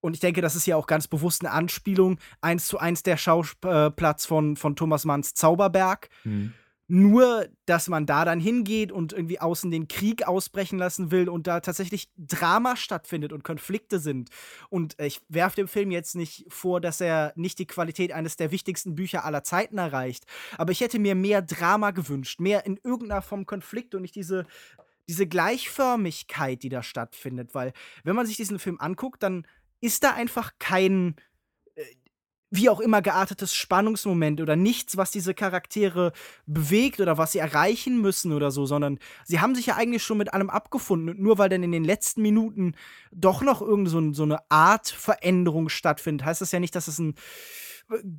und 0.02 0.14
ich 0.14 0.20
denke, 0.20 0.42
das 0.42 0.56
ist 0.56 0.66
ja 0.66 0.76
auch 0.76 0.88
ganz 0.88 1.08
bewusst 1.08 1.44
eine 1.44 1.54
Anspielung, 1.54 2.20
eins 2.42 2.68
zu 2.68 2.78
eins 2.78 3.04
der 3.04 3.18
Schauplatz 3.18 4.26
von, 4.26 4.58
von 4.58 4.76
Thomas 4.76 5.06
Manns 5.06 5.34
Zauberberg. 5.34 6.10
Mhm. 6.24 6.54
Nur, 6.92 7.48
dass 7.68 7.88
man 7.88 8.08
da 8.08 8.26
dann 8.26 8.40
hingeht 8.40 8.92
und 8.92 9.14
irgendwie 9.14 9.40
außen 9.40 9.70
den 9.70 9.88
Krieg 9.88 10.28
ausbrechen 10.28 10.80
lassen 10.80 11.12
will 11.12 11.30
und 11.30 11.46
da 11.46 11.60
tatsächlich 11.60 12.10
Drama 12.18 12.76
stattfindet 12.76 13.32
und 13.32 13.44
Konflikte 13.44 14.00
sind. 14.00 14.30
Und 14.70 14.96
ich 15.00 15.22
werfe 15.30 15.58
dem 15.58 15.68
Film 15.68 15.92
jetzt 15.92 16.16
nicht 16.16 16.46
vor, 16.50 16.82
dass 16.82 17.00
er 17.00 17.32
nicht 17.36 17.60
die 17.60 17.68
Qualität 17.68 18.12
eines 18.12 18.38
der 18.38 18.50
wichtigsten 18.50 18.96
Bücher 18.96 19.24
aller 19.24 19.44
Zeiten 19.44 19.78
erreicht. 19.78 20.26
Aber 20.58 20.72
ich 20.72 20.82
hätte 20.82 20.98
mir 20.98 21.14
mehr 21.14 21.44
Drama 21.44 21.92
gewünscht, 21.92 22.40
mehr 22.40 22.66
in 22.66 22.80
irgendeiner 22.84 23.22
Form 23.22 23.46
Konflikt 23.46 23.94
und 23.94 24.02
nicht 24.02 24.16
diese, 24.16 24.48
diese 25.08 25.28
Gleichförmigkeit, 25.28 26.64
die 26.64 26.70
da 26.70 26.82
stattfindet. 26.82 27.54
Weil, 27.54 27.72
wenn 28.04 28.16
man 28.16 28.26
sich 28.26 28.38
diesen 28.38 28.58
Film 28.58 28.80
anguckt, 28.80 29.22
dann 29.22 29.46
ist 29.80 30.04
da 30.04 30.14
einfach 30.14 30.54
kein 30.58 31.16
wie 32.52 32.70
auch 32.70 32.80
immer 32.80 33.02
geartetes 33.02 33.54
Spannungsmoment 33.54 34.42
oder 34.42 34.56
nichts, 34.56 34.98
was 34.98 35.12
diese 35.12 35.34
Charaktere 35.34 36.14
bewegt 36.46 37.00
oder 37.00 37.18
was 37.18 37.34
sie 37.34 37.40
erreichen 37.40 38.02
müssen 38.02 38.34
oder 38.34 38.52
so, 38.52 38.66
sondern 38.66 39.00
sie 39.24 39.40
haben 39.40 39.56
sich 39.56 39.68
ja 39.68 39.76
eigentlich 39.76 40.04
schon 40.04 40.18
mit 40.18 40.34
allem 40.34 40.50
abgefunden. 40.50 41.10
Und 41.10 41.20
nur 41.20 41.38
weil 41.38 41.50
dann 41.50 41.64
in 41.64 41.72
den 41.72 41.84
letzten 41.84 42.22
Minuten 42.22 42.74
doch 43.12 43.42
noch 43.42 43.62
irgendeine 43.62 43.90
so, 43.90 44.14
so 44.14 44.24
eine 44.24 44.40
Art 44.50 44.90
Veränderung 44.90 45.70
stattfindet, 45.70 46.26
heißt 46.26 46.42
das 46.42 46.52
ja 46.52 46.60
nicht, 46.60 46.76
dass 46.76 46.88
es 46.88 47.00
ein 47.00 47.16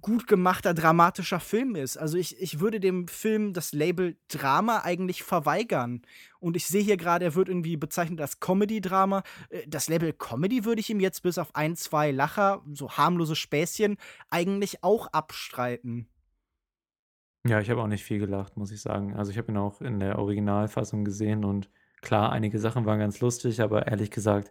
gut 0.00 0.26
gemachter, 0.26 0.74
dramatischer 0.74 1.40
Film 1.40 1.76
ist. 1.76 1.96
Also 1.96 2.18
ich, 2.18 2.40
ich 2.40 2.60
würde 2.60 2.80
dem 2.80 3.08
Film 3.08 3.52
das 3.52 3.72
Label 3.72 4.16
Drama 4.28 4.80
eigentlich 4.84 5.22
verweigern. 5.22 6.02
Und 6.40 6.56
ich 6.56 6.66
sehe 6.66 6.82
hier 6.82 6.96
gerade, 6.96 7.24
er 7.24 7.34
wird 7.34 7.48
irgendwie 7.48 7.76
bezeichnet 7.76 8.20
als 8.20 8.40
Comedy-Drama. 8.40 9.22
Äh, 9.50 9.62
das 9.68 9.88
Label 9.88 10.12
Comedy 10.12 10.64
würde 10.64 10.80
ich 10.80 10.90
ihm 10.90 11.00
jetzt 11.00 11.22
bis 11.22 11.38
auf 11.38 11.54
ein, 11.54 11.76
zwei 11.76 12.10
Lacher, 12.10 12.62
so 12.72 12.90
harmlose 12.90 13.36
Späßchen, 13.36 13.96
eigentlich 14.30 14.82
auch 14.82 15.06
abstreiten. 15.08 16.08
Ja, 17.46 17.60
ich 17.60 17.70
habe 17.70 17.82
auch 17.82 17.86
nicht 17.86 18.04
viel 18.04 18.18
gelacht, 18.18 18.56
muss 18.56 18.70
ich 18.70 18.82
sagen. 18.82 19.14
Also 19.16 19.30
ich 19.30 19.38
habe 19.38 19.50
ihn 19.50 19.56
auch 19.56 19.80
in 19.80 19.98
der 19.98 20.18
Originalfassung 20.18 21.04
gesehen 21.04 21.44
und 21.44 21.70
klar, 22.02 22.32
einige 22.32 22.58
Sachen 22.58 22.84
waren 22.84 22.98
ganz 22.98 23.20
lustig, 23.20 23.62
aber 23.62 23.86
ehrlich 23.86 24.10
gesagt, 24.10 24.50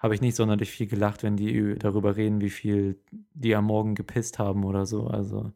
habe 0.00 0.14
ich 0.14 0.22
nicht 0.22 0.34
sonderlich 0.34 0.70
viel 0.70 0.86
gelacht, 0.86 1.22
wenn 1.22 1.36
die 1.36 1.76
darüber 1.78 2.16
reden, 2.16 2.40
wie 2.40 2.50
viel 2.50 2.98
die 3.34 3.54
am 3.54 3.66
Morgen 3.66 3.94
gepisst 3.94 4.38
haben 4.38 4.64
oder 4.64 4.86
so. 4.86 5.06
Also. 5.06 5.52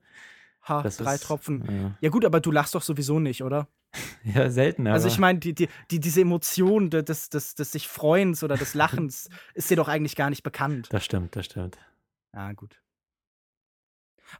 Ha, 0.68 0.82
drei 0.82 1.14
ist, 1.14 1.24
Tropfen. 1.24 1.64
Ja. 1.66 1.96
ja. 2.00 2.10
gut, 2.10 2.24
aber 2.24 2.40
du 2.40 2.50
lachst 2.50 2.74
doch 2.74 2.82
sowieso 2.82 3.18
nicht, 3.18 3.42
oder? 3.42 3.68
ja, 4.24 4.50
selten. 4.50 4.86
Also 4.86 5.08
ich 5.08 5.18
meine, 5.18 5.38
die, 5.38 5.54
die, 5.54 5.68
die, 5.90 6.00
diese 6.00 6.20
Emotion 6.20 6.90
des, 6.90 7.30
des, 7.30 7.54
des 7.54 7.72
sich 7.72 7.88
Freuens 7.88 8.42
oder 8.42 8.56
des 8.56 8.74
Lachens 8.74 9.28
ist 9.54 9.70
dir 9.70 9.76
doch 9.76 9.88
eigentlich 9.88 10.16
gar 10.16 10.30
nicht 10.30 10.42
bekannt. 10.42 10.88
Das 10.90 11.04
stimmt, 11.04 11.36
das 11.36 11.46
stimmt. 11.46 11.78
Ah, 12.32 12.52
gut. 12.52 12.80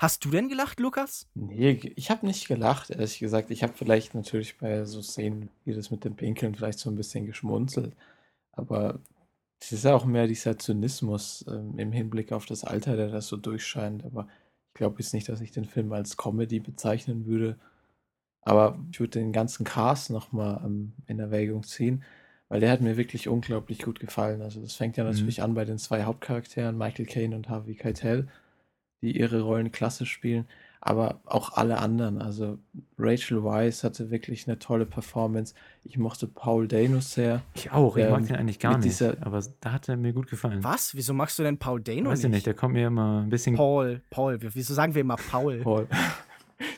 Hast 0.00 0.24
du 0.24 0.30
denn 0.30 0.48
gelacht, 0.48 0.80
Lukas? 0.80 1.28
Nee, 1.34 1.92
ich 1.94 2.10
habe 2.10 2.26
nicht 2.26 2.48
gelacht, 2.48 2.90
ehrlich 2.90 3.18
gesagt. 3.18 3.50
Ich 3.50 3.62
habe 3.62 3.74
vielleicht 3.74 4.14
natürlich 4.14 4.58
bei 4.58 4.84
so 4.84 5.02
Szenen 5.02 5.50
wie 5.64 5.74
das 5.74 5.90
mit 5.90 6.04
dem 6.04 6.16
Pinkeln 6.16 6.54
vielleicht 6.54 6.78
so 6.78 6.90
ein 6.90 6.96
bisschen 6.96 7.26
geschmunzelt. 7.26 7.94
Aber 8.52 8.98
es 9.60 9.72
ist 9.72 9.84
ja 9.84 9.94
auch 9.94 10.04
mehr 10.04 10.26
dieser 10.26 10.58
Zynismus 10.58 11.44
ähm, 11.48 11.78
im 11.78 11.92
Hinblick 11.92 12.32
auf 12.32 12.46
das 12.46 12.64
Alter, 12.64 12.96
der 12.96 13.08
das 13.08 13.28
so 13.28 13.36
durchscheint. 13.36 14.04
Aber 14.04 14.28
ich 14.68 14.74
glaube 14.74 14.96
jetzt 15.00 15.14
nicht, 15.14 15.28
dass 15.28 15.40
ich 15.40 15.52
den 15.52 15.64
Film 15.64 15.92
als 15.92 16.16
Comedy 16.16 16.60
bezeichnen 16.60 17.26
würde. 17.26 17.58
Aber 18.42 18.78
ich 18.92 19.00
würde 19.00 19.20
den 19.20 19.32
ganzen 19.32 19.64
Cast 19.64 20.10
nochmal 20.10 20.60
ähm, 20.64 20.92
in 21.06 21.18
Erwägung 21.18 21.62
ziehen. 21.64 22.04
weil 22.48 22.60
der 22.60 22.70
hat 22.70 22.80
mir 22.82 22.96
wirklich 22.96 23.28
unglaublich 23.28 23.80
gut 23.80 24.00
gefallen. 24.00 24.42
Also 24.42 24.60
das 24.60 24.74
fängt 24.74 24.96
ja 24.96 25.04
natürlich 25.04 25.42
an 25.42 25.54
bei 25.54 25.64
den 25.64 25.78
zwei 25.78 26.04
Hauptcharakteren, 26.04 26.76
Michael 26.78 27.06
Caine 27.06 27.36
und 27.36 27.48
Harvey 27.48 27.74
Keitel, 27.74 28.28
die 29.02 29.18
ihre 29.18 29.42
Rollen 29.42 29.72
klasse 29.72 30.06
spielen, 30.06 30.46
aber 30.86 31.20
auch 31.24 31.54
alle 31.56 31.78
anderen. 31.78 32.20
Also 32.20 32.58
Rachel 32.98 33.42
Weisz 33.42 33.82
hatte 33.84 34.10
wirklich 34.10 34.46
eine 34.46 34.58
tolle 34.58 34.84
Performance. 34.84 35.54
Ich 35.82 35.96
mochte 35.96 36.26
Paul 36.28 36.68
Dano 36.68 37.00
sehr. 37.00 37.40
Ich 37.54 37.72
auch, 37.72 37.96
ich 37.96 38.08
mag 38.08 38.20
Ähm, 38.20 38.26
den 38.26 38.36
eigentlich 38.36 38.58
gar 38.60 38.74
nicht. 38.76 38.84
dieser- 38.84 39.16
aber 39.24 39.42
da 39.60 39.72
hat 39.72 39.88
er 39.88 39.96
mir 39.96 40.12
gut 40.12 40.28
gefallen. 40.28 40.62
Was? 40.62 40.94
Wieso 40.94 41.14
magst 41.14 41.38
du 41.38 41.42
denn 41.42 41.56
Paul 41.58 41.80
Dano 41.80 42.10
Weiß 42.10 42.22
ich 42.22 42.30
nicht, 42.30 42.44
der 42.46 42.52
kommt 42.54 42.74
mir 42.74 42.86
immer 42.88 43.22
ein 43.22 43.30
bisschen. 43.30 43.56
Paul, 43.56 44.02
Paul. 44.10 44.38
Wieso 44.40 44.74
sagen 44.74 44.94
wir 44.94 45.00
immer 45.00 45.16
Paul? 45.16 45.58
Paul. 45.64 45.88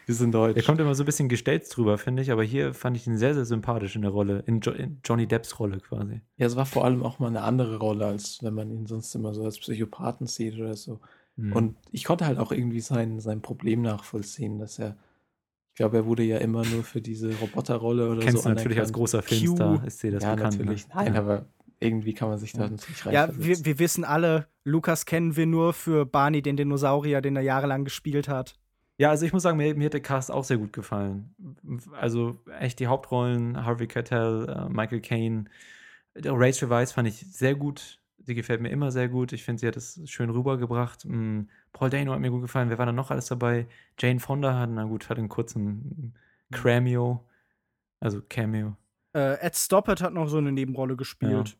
Wir 0.06 0.14
sind 0.14 0.32
deutsch. 0.32 0.54
Der 0.54 0.62
kommt 0.62 0.80
immer 0.80 0.94
so 0.94 1.02
ein 1.02 1.06
bisschen 1.06 1.28
gestelzt 1.28 1.76
drüber, 1.76 1.98
finde 1.98 2.22
ich, 2.22 2.30
aber 2.30 2.42
hier 2.44 2.72
fand 2.74 2.96
ich 2.96 3.06
ihn 3.08 3.18
sehr, 3.18 3.34
sehr 3.34 3.44
sympathisch 3.44 3.94
in 3.96 4.02
der 4.02 4.10
Rolle, 4.12 4.42
in, 4.46 4.60
jo 4.60 4.70
in 4.72 5.00
Johnny 5.04 5.26
Depps 5.26 5.58
Rolle 5.58 5.78
quasi. 5.80 6.20
Ja, 6.36 6.46
es 6.46 6.54
war 6.56 6.64
vor 6.64 6.84
allem 6.84 7.02
auch 7.02 7.18
mal 7.18 7.26
eine 7.28 7.42
andere 7.42 7.76
Rolle, 7.78 8.06
als 8.06 8.38
wenn 8.42 8.54
man 8.54 8.70
ihn 8.70 8.86
sonst 8.86 9.14
immer 9.16 9.34
so 9.34 9.44
als 9.44 9.58
Psychopathen 9.58 10.26
sieht 10.28 10.54
oder 10.58 10.74
so. 10.76 11.00
Mhm. 11.36 11.52
Und 11.52 11.76
ich 11.92 12.04
konnte 12.04 12.26
halt 12.26 12.38
auch 12.38 12.52
irgendwie 12.52 12.80
sein, 12.80 13.20
sein 13.20 13.42
Problem 13.42 13.82
nachvollziehen, 13.82 14.58
dass 14.58 14.78
er, 14.78 14.96
ich 15.72 15.76
glaube, 15.76 15.98
er 15.98 16.06
wurde 16.06 16.22
ja 16.22 16.38
immer 16.38 16.64
nur 16.64 16.82
für 16.82 17.00
diese 17.00 17.34
Roboterrolle 17.38 18.10
oder 18.10 18.20
Kennst 18.20 18.42
so 18.42 18.48
du 18.48 18.54
natürlich 18.54 18.78
als 18.78 18.92
großer 18.92 19.22
Filmstar, 19.22 19.84
ist 19.84 20.02
dir 20.02 20.12
das 20.12 20.22
ja, 20.22 20.34
bekannt. 20.34 20.58
natürlich. 20.58 20.88
Ne? 20.88 20.94
Nein, 20.96 21.14
ja. 21.14 21.20
aber 21.20 21.46
irgendwie 21.78 22.14
kann 22.14 22.30
man 22.30 22.38
sich 22.38 22.52
da 22.52 22.68
natürlich 22.68 23.04
Ja, 23.04 23.24
reinversetzen. 23.24 23.64
wir, 23.64 23.64
wir 23.64 23.78
wissen 23.78 24.04
alle, 24.04 24.46
Lukas 24.64 25.04
kennen 25.04 25.36
wir 25.36 25.46
nur 25.46 25.74
für 25.74 26.06
Barney, 26.06 26.40
den 26.40 26.56
Dinosaurier, 26.56 27.20
den 27.20 27.36
er 27.36 27.42
jahrelang 27.42 27.84
gespielt 27.84 28.28
hat. 28.28 28.58
Ja, 28.98 29.10
also 29.10 29.26
ich 29.26 29.32
muss 29.34 29.42
sagen, 29.42 29.58
mir, 29.58 29.74
mir 29.74 29.84
hat 29.86 29.92
der 29.92 30.00
Cast 30.00 30.30
auch 30.30 30.44
sehr 30.44 30.56
gut 30.56 30.72
gefallen. 30.72 31.34
Also 31.92 32.40
echt 32.58 32.80
die 32.80 32.86
Hauptrollen, 32.86 33.62
Harvey 33.62 33.86
Keitel, 33.86 34.48
äh, 34.48 34.70
Michael 34.70 35.02
Caine, 35.02 35.44
Rachel 36.24 36.70
Weisz 36.70 36.92
fand 36.92 37.08
ich 37.08 37.18
sehr 37.30 37.54
gut. 37.54 38.00
Sie 38.26 38.34
gefällt 38.34 38.60
mir 38.60 38.70
immer 38.70 38.90
sehr 38.90 39.08
gut. 39.08 39.32
Ich 39.32 39.44
finde, 39.44 39.60
sie 39.60 39.68
hat 39.68 39.76
es 39.76 40.00
schön 40.06 40.30
rübergebracht. 40.30 41.04
Mm, 41.04 41.42
Paul 41.72 41.90
Dano 41.90 42.12
hat 42.12 42.18
mir 42.18 42.30
gut 42.30 42.42
gefallen. 42.42 42.70
Wer 42.70 42.78
war 42.78 42.86
da 42.86 42.92
noch 42.92 43.12
alles 43.12 43.26
dabei? 43.26 43.68
Jane 44.00 44.18
Fonda 44.18 44.58
hat, 44.58 44.68
na 44.68 44.82
gut, 44.82 45.08
hat 45.08 45.18
einen 45.18 45.28
kurzen 45.28 46.12
Cameo. 46.50 47.24
Also 48.00 48.20
Cameo. 48.28 48.76
Äh, 49.14 49.40
Ed 49.40 49.54
Stoppard 49.56 50.02
hat 50.02 50.12
noch 50.12 50.28
so 50.28 50.38
eine 50.38 50.50
Nebenrolle 50.50 50.96
gespielt. 50.96 51.56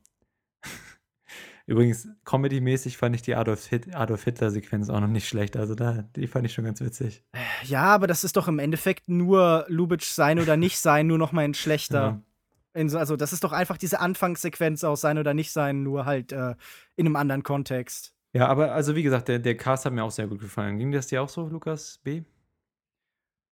Übrigens, 1.67 2.09
comedy-mäßig 2.25 2.97
fand 2.97 3.15
ich 3.15 3.23
die 3.23 3.37
Adolf, 3.37 3.67
Hit 3.67 3.95
Adolf 3.95 4.25
Hitler-Sequenz 4.25 4.91
auch 4.91 5.01
noch 5.01 5.07
nicht 5.07 5.29
schlecht. 5.29 5.57
Also 5.57 5.77
da, 5.77 6.03
die 6.17 6.27
fand 6.27 6.47
ich 6.47 6.53
schon 6.53 6.65
ganz 6.65 6.81
witzig. 6.81 7.23
Ja, 7.63 7.85
aber 7.85 8.09
das 8.09 8.25
ist 8.25 8.37
doch 8.37 8.49
im 8.49 8.59
Endeffekt 8.59 9.09
nur 9.09 9.67
Lubitsch 9.69 10.07
sein 10.09 10.41
oder 10.41 10.57
nicht 10.57 10.79
sein, 10.79 11.07
nur 11.07 11.19
noch 11.19 11.31
mal 11.31 11.45
ein 11.45 11.55
schlechter. 11.55 12.01
Ja. 12.01 12.23
So- 12.89 12.99
Also, 12.99 13.17
das 13.17 13.33
ist 13.33 13.45
doch 13.45 13.53
einfach 13.53 13.77
diese 13.79 14.01
Anfangssequenz 14.01 14.85
aus 14.85 15.01
sein 15.01 15.19
oder 15.19 15.35
nicht 15.35 15.53
sein, 15.53 15.83
nur 15.83 16.05
halt 16.05 16.33
äh, 16.33 16.55
in 16.97 17.07
einem 17.07 17.17
anderen 17.17 17.43
Kontext. 17.43 18.13
Ja, 18.33 18.49
aber 18.49 18.73
also 18.73 18.95
wie 18.95 19.03
gesagt, 19.03 19.29
der, 19.29 19.39
der 19.39 19.57
Cast 19.57 19.87
hat 19.87 19.93
mir 19.93 20.05
auch 20.05 20.11
sehr 20.11 20.27
gut 20.27 20.41
gefallen. 20.41 20.79
Ging 20.79 20.93
das 20.93 21.07
dir 21.07 21.23
auch 21.23 21.29
so, 21.29 21.49
Lukas 21.49 21.99
B? 22.05 22.23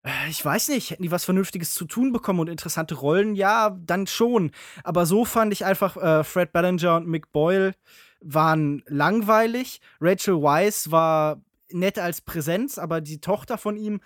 Äh, 0.04 0.30
Ich 0.30 0.44
weiß 0.44 0.70
nicht, 0.70 0.92
hätten 0.92 1.04
die 1.04 1.12
was 1.12 1.26
Vernünftiges 1.26 1.74
zu 1.74 1.86
tun 1.86 2.12
bekommen 2.12 2.40
und 2.40 2.48
interessante 2.50 2.96
Rollen? 2.96 3.36
Ja, 3.36 3.78
dann 3.86 4.08
schon. 4.08 4.52
Aber 4.84 5.06
so 5.06 5.26
fand 5.26 5.52
ich 5.54 5.66
einfach, 5.66 5.98
äh, 5.98 6.24
Fred 6.24 6.52
Ballinger 6.54 6.96
und 6.98 7.08
Mick 7.08 7.32
Boyle 7.32 7.74
waren 8.22 8.84
langweilig. 8.88 9.82
Rachel 10.00 10.42
Weisz 10.42 10.92
war 10.92 11.42
nett 11.72 12.00
als 12.00 12.22
Präsenz, 12.22 12.78
aber 12.78 13.02
die 13.02 13.20
Tochter 13.22 13.58
von 13.58 13.76
ihm 13.78 14.00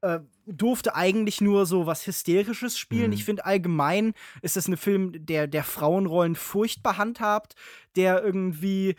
äh, 0.00 0.20
durfte 0.46 0.94
eigentlich 0.94 1.40
nur 1.40 1.66
so 1.66 1.86
was 1.86 2.06
Hysterisches 2.06 2.78
spielen. 2.78 3.08
Mhm. 3.08 3.12
Ich 3.12 3.24
finde 3.24 3.44
allgemein 3.44 4.14
ist 4.42 4.56
das 4.56 4.68
ein 4.68 4.76
Film, 4.76 5.26
der, 5.26 5.46
der 5.46 5.64
Frauenrollen 5.64 6.36
furchtbar 6.36 6.98
handhabt, 6.98 7.54
der 7.96 8.22
irgendwie, 8.22 8.90
äh, 8.90 8.94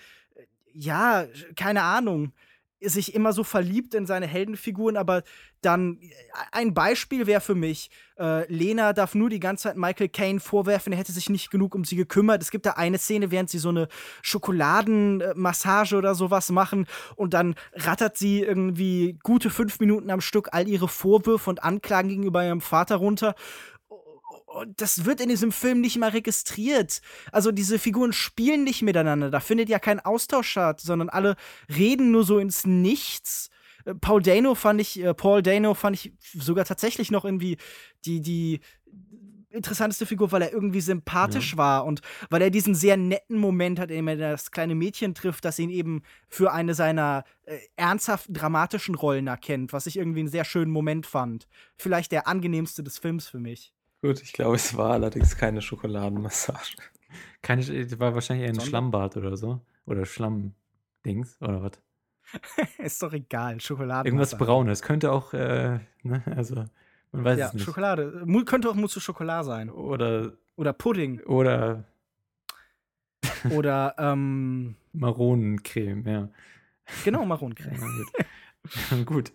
ja, 0.74 1.26
keine 1.56 1.84
Ahnung, 1.84 2.34
sich 2.82 3.14
immer 3.14 3.34
so 3.34 3.44
verliebt 3.44 3.94
in 3.94 4.06
seine 4.06 4.28
Heldenfiguren, 4.28 4.96
aber 4.96 5.24
dann 5.62 6.00
äh, 6.02 6.10
ein 6.52 6.74
Beispiel 6.74 7.28
wäre 7.28 7.42
für 7.42 7.56
mich, 7.56 7.90
äh, 8.18 8.52
Lena 8.52 8.94
darf 8.94 9.16
nur 9.16 9.30
die 9.30 9.40
ganze 9.40 9.64
Zeit 9.64 9.78
Michael 9.78 10.10
Caine 10.10 10.40
vorwerfen, 10.40 10.94
er 10.94 11.00
hätte 11.00 11.12
sich 11.12 11.30
nicht 11.30 11.52
genug 11.52 11.76
um 11.76 11.84
sie 11.84 11.96
gekümmert. 11.96 12.42
Es 12.42 12.52
gibt 12.52 12.66
da 12.66 12.72
eine 12.72 12.98
Szene, 12.98 13.32
während 13.32 13.50
sie 13.50 13.60
so 13.60 13.70
eine 13.70 13.88
Schokoladenmassage 14.22 15.96
oder 15.96 16.16
sowas 16.16 16.50
machen 16.52 16.88
und 17.16 17.34
dann 17.34 17.56
rattert 17.74 18.18
sie 18.18 18.42
irgendwie 18.42 19.20
gute 19.24 19.50
fünf 19.50 19.80
Minuten 19.80 20.10
am 20.10 20.22
Stück 20.22 20.50
all 20.52 20.68
ihre 20.68 20.88
Vorwürfe 20.88 21.50
und 21.50 21.64
Anklagen 21.64 22.10
gegenüber 22.10 22.46
ihrem 22.46 22.62
Vater 22.62 22.96
runter. 22.96 23.36
Und 24.50 24.82
das 24.82 25.06
wird 25.06 25.22
in 25.22 25.30
diesem 25.30 25.52
Film 25.52 25.80
nicht 25.80 25.98
mal 25.98 26.10
registriert. 26.10 27.02
Also 27.32 27.52
diese 27.52 27.78
Figuren 27.78 28.14
spielen 28.14 28.64
nicht 28.64 28.82
miteinander. 28.82 29.30
Da 29.30 29.40
findet 29.40 29.70
ja 29.70 29.78
kein 29.78 30.00
Austausch 30.00 30.50
statt, 30.50 30.82
sondern 30.82 31.10
alle 31.10 31.36
reden 31.70 32.10
nur 32.10 32.24
so 32.24 32.40
ins 32.40 32.66
Nichts. 32.66 33.50
Äh, 33.86 33.94
Paul 33.94 34.24
Dano 34.24 34.56
fand 34.56 34.82
ich, 34.82 35.04
äh, 35.04 35.14
Paul 35.14 35.44
Dano 35.44 35.76
fand 35.76 35.98
ich 35.98 36.14
sogar 36.34 36.66
tatsächlich 36.66 37.12
noch 37.12 37.26
irgendwie 37.26 37.58
die, 38.06 38.22
die 38.22 38.60
interessanteste 39.52 40.08
Figur, 40.08 40.32
weil 40.32 40.42
er 40.42 40.52
irgendwie 40.52 40.82
sympathisch 40.82 41.58
war 41.58 41.86
und 41.86 42.02
weil 42.30 42.42
er 42.42 42.50
diesen 42.50 42.74
sehr 42.76 42.98
netten 42.98 43.38
Moment 43.38 43.80
hat, 43.80 43.92
in 43.92 43.98
dem 43.98 44.08
er 44.08 44.16
das 44.16 44.52
kleine 44.52 44.74
Mädchen 44.76 45.14
trifft, 45.14 45.46
das 45.46 45.60
ihn 45.60 45.70
eben 45.70 46.02
für 46.28 46.54
eine 46.54 46.74
seiner 46.74 47.24
äh, 47.46 47.60
ernsthaften, 47.76 48.34
dramatischen 48.34 48.96
Rollen 48.96 49.28
erkennt, 49.28 49.74
was 49.74 49.86
ich 49.86 49.98
irgendwie 49.98 50.22
einen 50.22 50.30
sehr 50.30 50.46
schönen 50.46 50.72
Moment 50.72 51.06
fand. 51.06 51.48
Vielleicht 51.78 52.12
der 52.12 52.28
angenehmste 52.28 52.84
des 52.84 52.98
Films 52.98 53.28
für 53.28 53.40
mich. 53.40 53.74
Gut, 54.02 54.22
ich 54.22 54.34
glaube, 54.34 54.56
es 54.56 54.76
war 54.78 54.92
allerdings 54.92 55.36
keine 55.36 55.62
Schokoladenmassage. 55.62 56.76
Keine, 57.42 57.66
war 58.00 58.14
wahrscheinlich 58.14 58.48
eher 58.48 58.54
ein? 58.54 58.62
Schlammbad 58.62 59.18
oder 59.18 59.36
so. 59.36 59.62
Oder 59.86 60.06
Schlammdings 60.06 61.42
oder 61.42 61.62
was. 61.64 61.72
Ist 62.78 63.02
doch 63.02 63.12
egal, 63.14 63.60
Schokolade. 63.60 64.08
Irgendwas 64.08 64.38
Braunes. 64.38 64.82
Könnte 64.82 65.12
auch, 65.12 65.34
äh, 65.34 65.80
ne, 66.04 66.24
also, 66.36 66.66
man 67.12 67.24
weiß 67.24 67.40
Ja, 67.40 67.48
es 67.48 67.54
nicht. 67.54 67.64
Schokolade. 67.66 68.24
Könnte 68.46 68.70
auch 68.70 68.76
Mousse 68.76 69.00
au 69.00 69.04
Chocolat 69.04 69.46
sein. 69.46 69.70
Oder, 69.70 70.34
Oder 70.56 70.74
Pudding. 70.74 71.22
oder 71.22 71.86
Oder, 73.52 73.96
ähm, 73.98 74.76
Maronencreme, 74.94 76.08
ja. 76.08 76.30
genau, 77.04 77.26
Maronencreme. 77.26 78.06
Ja, 78.92 79.04
gut. 79.04 79.32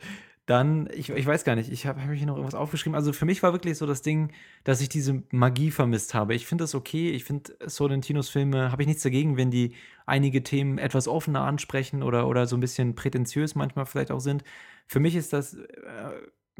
Dann, 0.46 0.90
ich, 0.92 1.08
ich 1.08 1.26
weiß 1.26 1.44
gar 1.44 1.54
nicht, 1.56 1.72
ich 1.72 1.86
habe 1.86 2.02
hab 2.02 2.08
mir 2.08 2.14
hier 2.14 2.26
noch 2.26 2.36
irgendwas 2.36 2.54
aufgeschrieben. 2.54 2.94
Also 2.94 3.14
für 3.14 3.24
mich 3.24 3.42
war 3.42 3.52
wirklich 3.52 3.78
so 3.78 3.86
das 3.86 4.02
Ding, 4.02 4.30
dass 4.62 4.82
ich 4.82 4.90
diese 4.90 5.22
Magie 5.30 5.70
vermisst 5.70 6.12
habe. 6.12 6.34
Ich 6.34 6.46
finde 6.46 6.64
das 6.64 6.74
okay. 6.74 7.10
Ich 7.12 7.24
finde 7.24 7.56
Sorrentinos 7.64 8.28
Filme, 8.28 8.70
habe 8.70 8.82
ich 8.82 8.88
nichts 8.88 9.02
dagegen, 9.02 9.38
wenn 9.38 9.50
die 9.50 9.74
einige 10.04 10.42
Themen 10.42 10.76
etwas 10.76 11.08
offener 11.08 11.42
ansprechen 11.42 12.02
oder, 12.02 12.28
oder 12.28 12.46
so 12.46 12.56
ein 12.58 12.60
bisschen 12.60 12.94
prätentiös 12.94 13.54
manchmal 13.54 13.86
vielleicht 13.86 14.10
auch 14.10 14.20
sind. 14.20 14.44
Für 14.86 15.00
mich 15.00 15.16
ist 15.16 15.32
das 15.32 15.54
äh, 15.54 15.64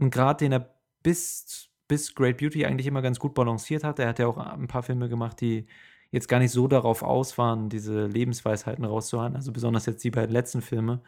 ein 0.00 0.10
Grad, 0.10 0.40
den 0.40 0.52
er 0.52 0.74
bis, 1.02 1.68
bis 1.86 2.14
Great 2.14 2.38
Beauty 2.38 2.64
eigentlich 2.64 2.86
immer 2.86 3.02
ganz 3.02 3.18
gut 3.18 3.34
balanciert 3.34 3.84
hat. 3.84 3.98
Er 3.98 4.08
hat 4.08 4.18
ja 4.18 4.26
auch 4.28 4.38
ein 4.38 4.66
paar 4.66 4.82
Filme 4.82 5.10
gemacht, 5.10 5.42
die 5.42 5.66
jetzt 6.10 6.28
gar 6.28 6.38
nicht 6.38 6.52
so 6.52 6.68
darauf 6.68 7.02
aus 7.02 7.36
waren, 7.36 7.68
diese 7.68 8.06
Lebensweisheiten 8.06 8.84
rauszuhauen. 8.84 9.36
Also 9.36 9.52
besonders 9.52 9.84
jetzt 9.84 10.02
die 10.04 10.10
beiden 10.10 10.32
letzten 10.32 10.62
Filme. 10.62 11.02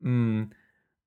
Mm. 0.00 0.46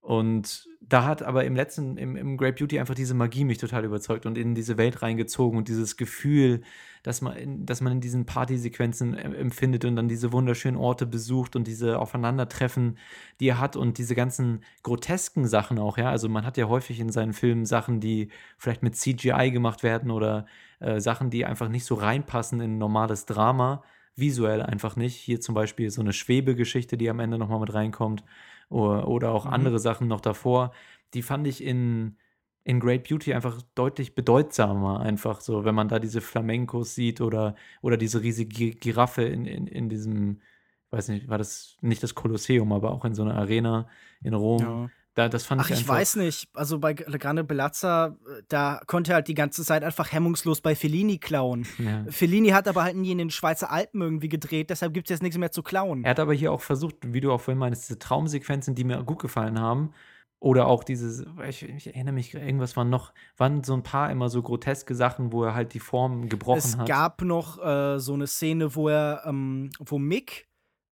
Und 0.02 0.68
da 0.82 1.06
hat 1.06 1.22
aber 1.22 1.46
im 1.46 1.56
letzten, 1.56 1.96
im, 1.96 2.16
im 2.16 2.36
Great 2.36 2.58
Beauty 2.58 2.80
einfach 2.80 2.96
diese 2.96 3.14
Magie 3.14 3.46
mich 3.46 3.60
total 3.60 3.86
überzeugt 3.86 4.26
und 4.26 4.36
in 4.36 4.56
diese 4.56 4.78
Welt 4.78 5.04
reingezogen 5.04 5.60
und 5.60 5.68
dieses 5.68 5.96
Gefühl, 5.96 6.62
dass 7.04 7.22
man 7.22 7.38
in, 7.38 7.66
dass 7.68 7.82
man 7.82 7.94
in 7.94 8.02
diesen 8.02 8.26
Partysequenzen 8.26 9.14
empfindet 9.16 9.86
und 9.86 9.96
dann 9.96 10.08
diese 10.08 10.32
wunderschönen 10.34 10.78
Orte 10.78 11.06
besucht 11.06 11.56
und 11.56 11.68
diese 11.68 12.00
Aufeinandertreffen, 12.00 12.98
die 13.40 13.50
er 13.50 13.60
hat 13.60 13.76
und 13.76 14.00
diese 14.00 14.16
ganzen 14.16 14.64
grotesken 14.82 15.48
Sachen 15.48 15.78
auch, 15.78 15.98
ja. 16.00 16.10
Also 16.10 16.28
man 16.30 16.46
hat 16.46 16.58
ja 16.58 16.68
häufig 16.68 17.00
in 17.00 17.12
seinen 17.12 17.34
Filmen 17.34 17.66
Sachen, 17.66 18.00
die 18.00 18.30
vielleicht 18.58 18.82
mit 18.82 18.96
CGI 18.96 19.52
gemacht 19.52 19.84
werden 19.84 20.10
oder 20.10 20.48
äh, 20.80 21.00
Sachen, 21.00 21.30
die 21.30 21.46
einfach 21.46 21.70
nicht 21.70 21.86
so 21.86 21.96
reinpassen 21.96 22.60
in 22.60 22.80
normales 22.80 23.28
Drama, 23.28 23.84
visuell 24.22 24.62
einfach 24.62 24.96
nicht. 24.96 25.18
Hier 25.18 25.42
zum 25.42 25.56
Beispiel 25.56 25.90
so 25.92 26.02
eine 26.02 26.14
Schwebegeschichte, 26.14 26.98
die 26.98 27.10
am 27.10 27.20
Ende 27.20 27.38
nochmal 27.38 27.60
mit 27.60 27.74
reinkommt 27.74 28.24
oder, 28.70 29.08
oder 29.10 29.32
auch 29.32 29.46
Mhm. 29.46 29.54
andere 29.54 29.80
Sachen 29.80 30.08
noch 30.08 30.22
davor, 30.22 30.72
die 31.14 31.22
fand 31.24 31.46
ich 31.48 31.64
in, 31.64 32.18
in 32.64 32.80
Great 32.80 33.08
Beauty 33.10 33.34
einfach 33.34 33.62
deutlich 33.76 34.16
bedeutsamer, 34.16 35.02
einfach 35.02 35.42
so, 35.42 35.66
wenn 35.66 35.76
man 35.76 35.90
da 35.90 36.00
diese 36.00 36.22
Flamencos 36.22 36.96
sieht 36.96 37.20
oder, 37.22 37.56
oder 37.82 37.98
diese 37.98 38.22
riesige 38.22 38.50
Gi- 38.54 38.72
Giraffe 38.80 39.24
in, 39.24 39.46
in, 39.46 39.68
in 39.68 39.90
diesem, 39.90 40.42
ich 40.88 40.92
weiß 40.92 41.10
nicht, 41.10 41.28
war 41.28 41.38
das 41.38 41.78
nicht 41.82 42.04
das 42.04 42.16
Kolosseum, 42.16 42.72
aber 42.74 42.92
auch 42.92 43.04
in 43.06 43.16
so 43.16 43.24
einer 43.24 43.36
Arena 43.36 43.88
in 44.24 44.34
Rom. 44.34 44.62
Ja. 44.64 44.92
Da, 45.14 45.28
das 45.28 45.46
fand 45.46 45.62
Ach, 45.62 45.70
ich 45.70 45.82
ich 45.82 45.88
weiß 45.88 46.16
nicht. 46.16 46.48
Also 46.54 46.80
bei 46.80 46.94
Grande 46.94 47.44
Belazza, 47.44 48.16
äh, 48.26 48.44
da 48.48 48.80
konnte 48.88 49.12
er 49.12 49.16
halt 49.16 49.28
die 49.28 49.34
ganze 49.34 49.66
Zeit 49.66 49.84
einfach 49.84 50.12
hemmungslos 50.12 50.62
bei 50.62 50.74
Fellini 50.74 51.18
klauen. 51.18 51.68
Ja. 51.78 52.06
Fellini 52.10 52.50
hat 52.50 52.68
aber 52.68 52.84
halt 52.84 52.96
nie 52.96 53.12
in 53.12 53.18
den 53.18 53.30
Schweizer 53.30 53.72
Alpen 53.72 54.02
irgendwie 54.02 54.30
gedreht, 54.30 54.70
deshalb 54.70 54.94
gibt 54.94 55.08
es 55.08 55.16
jetzt 55.16 55.22
nichts 55.24 55.38
mehr 55.38 55.52
zu 55.52 55.64
klauen. 55.64 56.06
Er 56.06 56.12
hat 56.12 56.20
aber 56.22 56.34
hier 56.34 56.54
auch 56.54 56.62
versucht, 56.62 56.96
wie 57.02 57.20
du 57.20 57.32
auch 57.34 57.42
vorhin 57.42 57.60
meinst, 57.60 57.90
diese 57.90 58.00
Traumsequenzen, 58.00 58.74
die 58.74 58.86
mir 58.86 59.04
gut 59.04 59.20
gefallen 59.20 59.60
haben, 59.60 59.94
Oder 60.40 60.66
auch 60.68 60.84
dieses, 60.84 61.24
ich, 61.48 61.62
ich 61.70 61.88
erinnere 61.88 62.14
mich, 62.16 62.34
irgendwas 62.34 62.76
waren 62.76 62.90
noch, 62.90 63.14
waren 63.38 63.64
so 63.64 63.74
ein 63.76 63.84
paar 63.84 64.10
immer 64.10 64.28
so 64.30 64.42
groteske 64.42 64.96
Sachen, 64.96 65.32
wo 65.32 65.44
er 65.44 65.54
halt 65.54 65.74
die 65.76 65.80
Form 65.80 66.30
gebrochen 66.30 66.58
Es 66.58 66.78
hat. 66.78 66.88
gab 66.88 67.22
noch 67.22 67.64
äh, 67.64 68.00
so 68.00 68.14
eine 68.16 68.26
Szene, 68.26 68.74
wo 68.76 68.90
er, 68.90 69.22
ähm, 69.28 69.70
wo 69.78 70.00
Mick 70.00 70.48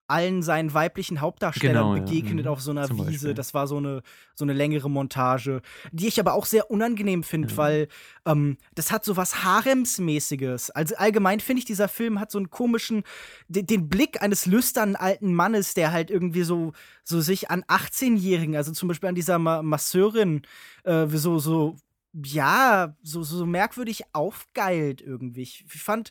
allen 0.09 0.41
seinen 0.43 0.73
weiblichen 0.73 1.21
Hauptdarstellern 1.21 1.75
Genau, 1.83 1.95
ja. 1.95 2.01
begegnet 2.03 2.45
Mhm. 2.45 2.51
auf 2.51 2.61
so 2.61 2.71
einer 2.71 2.87
Zum 2.87 2.97
Wiese. 2.99 3.05
Beispiel. 3.11 3.33
Das 3.33 3.53
war 3.53 3.67
so 3.67 3.77
eine, 3.77 4.01
so 4.35 4.43
eine 4.45 4.53
längere 4.53 4.89
Montage, 4.89 5.61
die 5.91 6.07
ich 6.07 6.19
aber 6.19 6.33
auch 6.33 6.45
sehr 6.45 6.71
unangenehm 6.71 7.23
finde, 7.23 7.49
Ja. 7.49 7.57
weil 7.57 7.87
ähm, 8.25 8.57
das 8.75 8.91
hat 8.91 9.05
so 9.05 9.17
was 9.17 9.43
Haremsmäßiges. 9.43 10.71
Also 10.71 10.95
allgemein 10.95 11.39
finde 11.39 11.59
ich, 11.59 11.65
dieser 11.65 11.87
Film 11.87 12.19
hat 12.19 12.31
so 12.31 12.37
einen 12.37 12.49
komischen, 12.49 13.03
den, 13.47 13.65
den 13.65 13.89
Blick 13.89 14.21
eines 14.21 14.45
lüsternen 14.45 14.95
alten 14.95 15.33
Mannes, 15.33 15.73
der 15.73 15.91
halt 15.91 16.09
irgendwie 16.11 16.43
so, 16.43 16.73
so 17.03 17.21
sich 17.21 17.49
an 17.49 17.63
18-Jährigen, 17.63 18.55
also 18.55 18.71
zum 18.71 18.87
Beispiel 18.87 19.09
an 19.09 19.15
dieser 19.15 19.39
Ma 19.39 19.61
Masseurin, 19.61 20.41
äh, 20.83 21.07
so, 21.07 21.39
so, 21.39 21.75
ja, 22.13 22.95
so, 23.03 23.23
so 23.23 23.45
merkwürdig 23.45 24.03
aufgeilt 24.13 25.01
irgendwie. 25.01 25.41
Ich 25.43 25.65
fand 25.67 26.09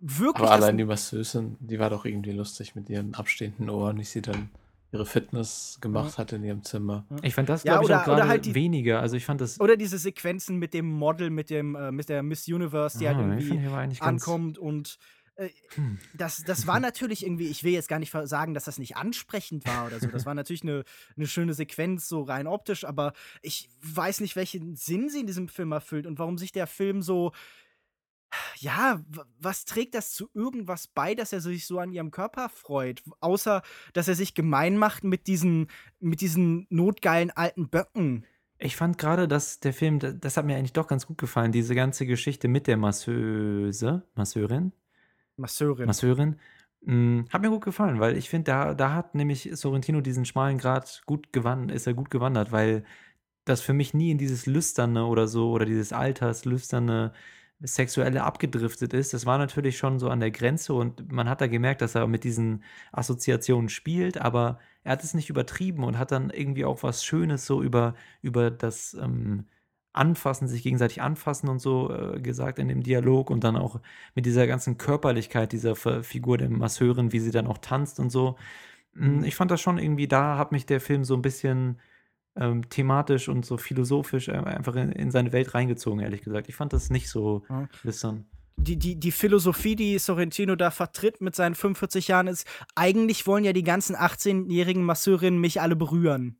wirklich. 0.00 0.36
Aber 0.44 0.50
allein 0.52 0.78
die 0.78 0.84
Masseusin, 0.84 1.56
die 1.60 1.78
war 1.78 1.90
doch 1.90 2.04
irgendwie 2.04 2.32
lustig 2.32 2.74
mit 2.74 2.88
ihren 2.90 3.14
abstehenden 3.14 3.68
Ohren, 3.70 3.98
wie 3.98 4.04
sie 4.04 4.22
dann 4.22 4.50
ihre 4.90 5.04
Fitness 5.04 5.78
gemacht 5.82 6.16
hat 6.16 6.32
in 6.32 6.42
ihrem 6.44 6.62
Zimmer. 6.64 7.04
Ich 7.22 7.34
fand 7.34 7.48
das, 7.50 7.62
Ja, 7.64 7.72
glaube 7.74 7.84
ich, 7.84 7.90
oder- 7.90 8.00
auch 8.00 8.04
gerade 8.06 8.26
halt 8.28 8.46
die- 8.46 8.54
weniger. 8.54 9.00
Also 9.00 9.16
ich 9.16 9.26
fand 9.26 9.40
das. 9.40 9.60
Oder 9.60 9.76
diese 9.76 9.98
Sequenzen 9.98 10.56
mit 10.56 10.72
dem 10.72 10.90
Model, 10.90 11.28
mit 11.28 11.50
dem, 11.50 11.74
äh, 11.74 11.92
mit 11.92 12.08
der 12.08 12.22
Miss 12.22 12.48
Universe, 12.48 12.98
die 12.98 13.06
Ah, 13.06 13.14
halt 13.14 13.18
die 13.18 13.44
fand 13.46 13.62
irgendwie 13.64 13.92
ich 13.92 14.02
ankommt 14.02 14.56
und 14.56 14.98
äh, 15.36 15.50
Hm. 15.74 15.98
das, 16.14 16.42
das 16.42 16.66
war 16.66 16.80
natürlich 16.80 17.24
irgendwie, 17.24 17.46
ich 17.48 17.62
will 17.64 17.72
jetzt 17.72 17.88
gar 17.88 17.98
nicht 18.00 18.12
sagen, 18.24 18.54
dass 18.54 18.64
das 18.64 18.78
nicht 18.78 18.96
ansprechend 18.96 19.66
war 19.66 19.86
oder 19.86 20.00
so. 20.00 20.08
Das 20.08 20.24
war 20.26 20.34
natürlich 20.34 20.62
eine, 20.62 20.84
eine 21.16 21.26
schöne 21.28 21.54
Sequenz, 21.54 22.08
so 22.08 22.22
rein 22.22 22.46
optisch, 22.48 22.84
aber 22.84 23.12
ich 23.42 23.68
weiß 23.82 24.20
nicht, 24.20 24.34
welchen 24.36 24.74
Sinn 24.74 25.10
sie 25.10 25.20
in 25.20 25.26
diesem 25.26 25.48
Film 25.48 25.70
erfüllt 25.72 26.06
und 26.06 26.18
warum 26.18 26.38
sich 26.38 26.50
der 26.52 26.66
Film 26.66 27.02
so. 27.02 27.32
Ja, 28.58 29.00
was 29.40 29.64
trägt 29.64 29.94
das 29.94 30.12
zu 30.12 30.28
irgendwas 30.34 30.86
bei, 30.88 31.14
dass 31.14 31.32
er 31.32 31.40
sich 31.40 31.66
so 31.66 31.78
an 31.78 31.92
ihrem 31.92 32.10
Körper 32.10 32.48
freut? 32.48 33.02
Außer, 33.20 33.62
dass 33.92 34.08
er 34.08 34.14
sich 34.14 34.34
gemein 34.34 34.76
macht 34.76 35.04
mit 35.04 35.26
diesen, 35.26 35.68
mit 36.00 36.20
diesen 36.20 36.66
notgeilen 36.70 37.30
alten 37.30 37.68
Böcken. 37.68 38.26
Ich 38.58 38.76
fand 38.76 38.98
gerade, 38.98 39.28
dass 39.28 39.60
der 39.60 39.72
Film, 39.72 40.00
da- 40.00 40.12
das 40.12 40.36
hat 40.36 40.44
mir 40.44 40.56
eigentlich 40.56 40.72
doch 40.72 40.88
ganz 40.88 41.06
gut 41.06 41.18
gefallen, 41.18 41.52
diese 41.52 41.74
ganze 41.74 42.06
Geschichte 42.06 42.48
mit 42.48 42.66
der 42.66 42.76
Masseuse, 42.76 44.02
Masseurin, 44.14 44.72
Masseurin. 45.36 45.86
Masseurin, 45.86 46.36
mh, 46.80 47.24
hat 47.32 47.40
mir 47.42 47.50
gut 47.50 47.64
gefallen, 47.64 48.00
weil 48.00 48.16
ich 48.16 48.28
finde, 48.28 48.50
da, 48.50 48.74
da 48.74 48.94
hat 48.94 49.14
nämlich 49.14 49.48
Sorrentino 49.52 50.00
diesen 50.00 50.24
schmalen 50.24 50.58
Grat 50.58 51.02
gut 51.06 51.32
gewandert, 51.32 51.76
ist 51.76 51.86
er 51.86 51.94
gut 51.94 52.10
gewandert, 52.10 52.50
weil 52.50 52.84
das 53.44 53.60
für 53.60 53.72
mich 53.72 53.94
nie 53.94 54.10
in 54.10 54.18
dieses 54.18 54.46
Lüsterne 54.46 55.06
oder 55.06 55.28
so 55.28 55.52
oder 55.52 55.64
dieses 55.64 55.92
Alterslüsterne 55.92 57.12
sexuelle 57.60 58.22
abgedriftet 58.24 58.92
ist. 58.94 59.12
Das 59.14 59.26
war 59.26 59.38
natürlich 59.38 59.78
schon 59.78 59.98
so 59.98 60.08
an 60.10 60.20
der 60.20 60.30
Grenze 60.30 60.74
und 60.74 61.10
man 61.12 61.28
hat 61.28 61.40
da 61.40 61.46
gemerkt, 61.48 61.82
dass 61.82 61.94
er 61.94 62.06
mit 62.06 62.24
diesen 62.24 62.62
Assoziationen 62.92 63.68
spielt, 63.68 64.18
aber 64.20 64.58
er 64.84 64.92
hat 64.92 65.04
es 65.04 65.14
nicht 65.14 65.30
übertrieben 65.30 65.84
und 65.84 65.98
hat 65.98 66.12
dann 66.12 66.30
irgendwie 66.30 66.64
auch 66.64 66.82
was 66.82 67.04
Schönes 67.04 67.46
so 67.46 67.62
über, 67.62 67.94
über 68.22 68.50
das 68.50 68.94
ähm, 68.94 69.46
Anfassen, 69.92 70.46
sich 70.46 70.62
gegenseitig 70.62 71.02
anfassen 71.02 71.48
und 71.48 71.58
so 71.58 71.90
äh, 71.92 72.20
gesagt 72.20 72.58
in 72.60 72.68
dem 72.68 72.82
Dialog 72.82 73.30
und 73.30 73.42
dann 73.42 73.56
auch 73.56 73.80
mit 74.14 74.26
dieser 74.26 74.46
ganzen 74.46 74.78
Körperlichkeit 74.78 75.52
dieser 75.52 75.74
Figur 75.76 76.38
der 76.38 76.50
Masseurin, 76.50 77.12
wie 77.12 77.18
sie 77.20 77.32
dann 77.32 77.46
auch 77.48 77.58
tanzt 77.58 77.98
und 77.98 78.10
so. 78.10 78.36
Mm, 78.94 79.24
Ich 79.24 79.36
fand 79.36 79.50
das 79.50 79.60
schon 79.60 79.78
irgendwie, 79.78 80.08
da 80.08 80.38
hat 80.38 80.52
mich 80.52 80.66
der 80.66 80.80
Film 80.80 81.04
so 81.04 81.14
ein 81.14 81.22
bisschen 81.22 81.80
ähm, 82.40 82.68
thematisch 82.70 83.28
und 83.28 83.44
so 83.44 83.56
philosophisch 83.56 84.28
äh, 84.28 84.32
einfach 84.32 84.76
in, 84.76 84.92
in 84.92 85.10
seine 85.10 85.32
Welt 85.32 85.54
reingezogen, 85.54 86.00
ehrlich 86.00 86.22
gesagt. 86.22 86.48
Ich 86.48 86.54
fand 86.56 86.72
das 86.72 86.88
nicht 86.90 87.08
so 87.08 87.42
Ja. 87.50 87.68
lüstern. 87.82 88.26
die, 88.56 88.76
die, 88.76 88.96
die 88.98 89.12
Philosophie, 89.12 89.76
die 89.76 89.98
Sorrentino 89.98 90.56
da 90.56 90.70
vertritt 90.70 91.20
mit 91.20 91.34
seinen 91.34 91.54
45 91.54 92.08
Jahren, 92.08 92.26
ist, 92.28 92.46
eigentlich 92.74 93.26
wollen 93.26 93.44
ja 93.44 93.52
die 93.52 93.62
ganzen 93.64 93.94
18-jährigen 93.96 94.82
Masseurinnen 94.82 95.40
mich 95.40 95.60
alle 95.60 95.76
berühren. 95.76 96.38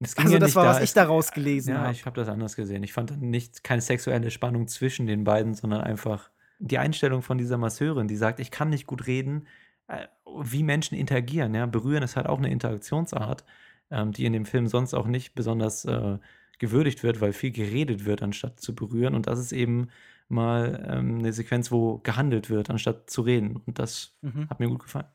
Ging 0.00 0.10
Also 0.16 0.32
ja 0.34 0.38
das 0.40 0.56
war, 0.56 0.66
was 0.66 0.78
da- 0.78 0.82
ich 0.82 0.92
daraus 0.94 1.30
gelesen 1.30 1.74
Ja, 1.74 1.82
habe. 1.82 1.92
ich 1.92 2.04
habe 2.06 2.16
das 2.18 2.28
anders 2.28 2.56
gesehen. 2.56 2.82
Ich 2.82 2.92
fand 2.92 3.10
dann 3.10 3.20
nicht 3.30 3.62
keine 3.62 3.80
sexuelle 3.80 4.32
Spannung 4.32 4.66
zwischen 4.66 5.06
den 5.06 5.22
beiden, 5.22 5.54
sondern 5.54 5.80
einfach 5.82 6.30
die 6.58 6.78
Einstellung 6.78 7.22
von 7.22 7.38
dieser 7.38 7.56
Masseurin, 7.58 8.08
die 8.08 8.16
sagt, 8.16 8.40
ich 8.40 8.50
kann 8.50 8.68
nicht 8.70 8.86
gut 8.88 9.06
reden, 9.06 9.46
äh, 9.86 10.06
wie 10.42 10.64
Menschen 10.64 10.96
interagieren. 10.96 11.54
Ja? 11.54 11.66
Berühren 11.66 12.02
ist 12.02 12.16
halt 12.16 12.26
auch 12.26 12.38
eine 12.38 12.50
Interaktionsart, 12.50 13.44
ähm, 13.92 14.12
die 14.12 14.24
in 14.24 14.32
dem 14.32 14.46
Film 14.46 14.66
sonst 14.66 14.94
auch 14.94 15.06
nicht 15.06 15.34
besonders 15.34 15.84
äh, 15.84 16.18
gewürdigt 16.58 17.02
wird, 17.02 17.20
weil 17.20 17.32
viel 17.32 17.52
geredet 17.52 18.04
wird, 18.04 18.22
anstatt 18.22 18.60
zu 18.60 18.74
berühren. 18.74 19.14
Und 19.14 19.26
das 19.26 19.38
ist 19.38 19.52
eben 19.52 19.88
mal 20.28 20.86
ähm, 20.90 21.18
eine 21.18 21.32
Sequenz, 21.32 21.70
wo 21.70 21.98
gehandelt 21.98 22.50
wird, 22.50 22.70
anstatt 22.70 23.10
zu 23.10 23.22
reden. 23.22 23.56
Und 23.66 23.78
das 23.78 24.16
Mhm. 24.22 24.48
hat 24.48 24.60
mir 24.60 24.68
gut 24.68 24.82
gefallen. 24.82 25.06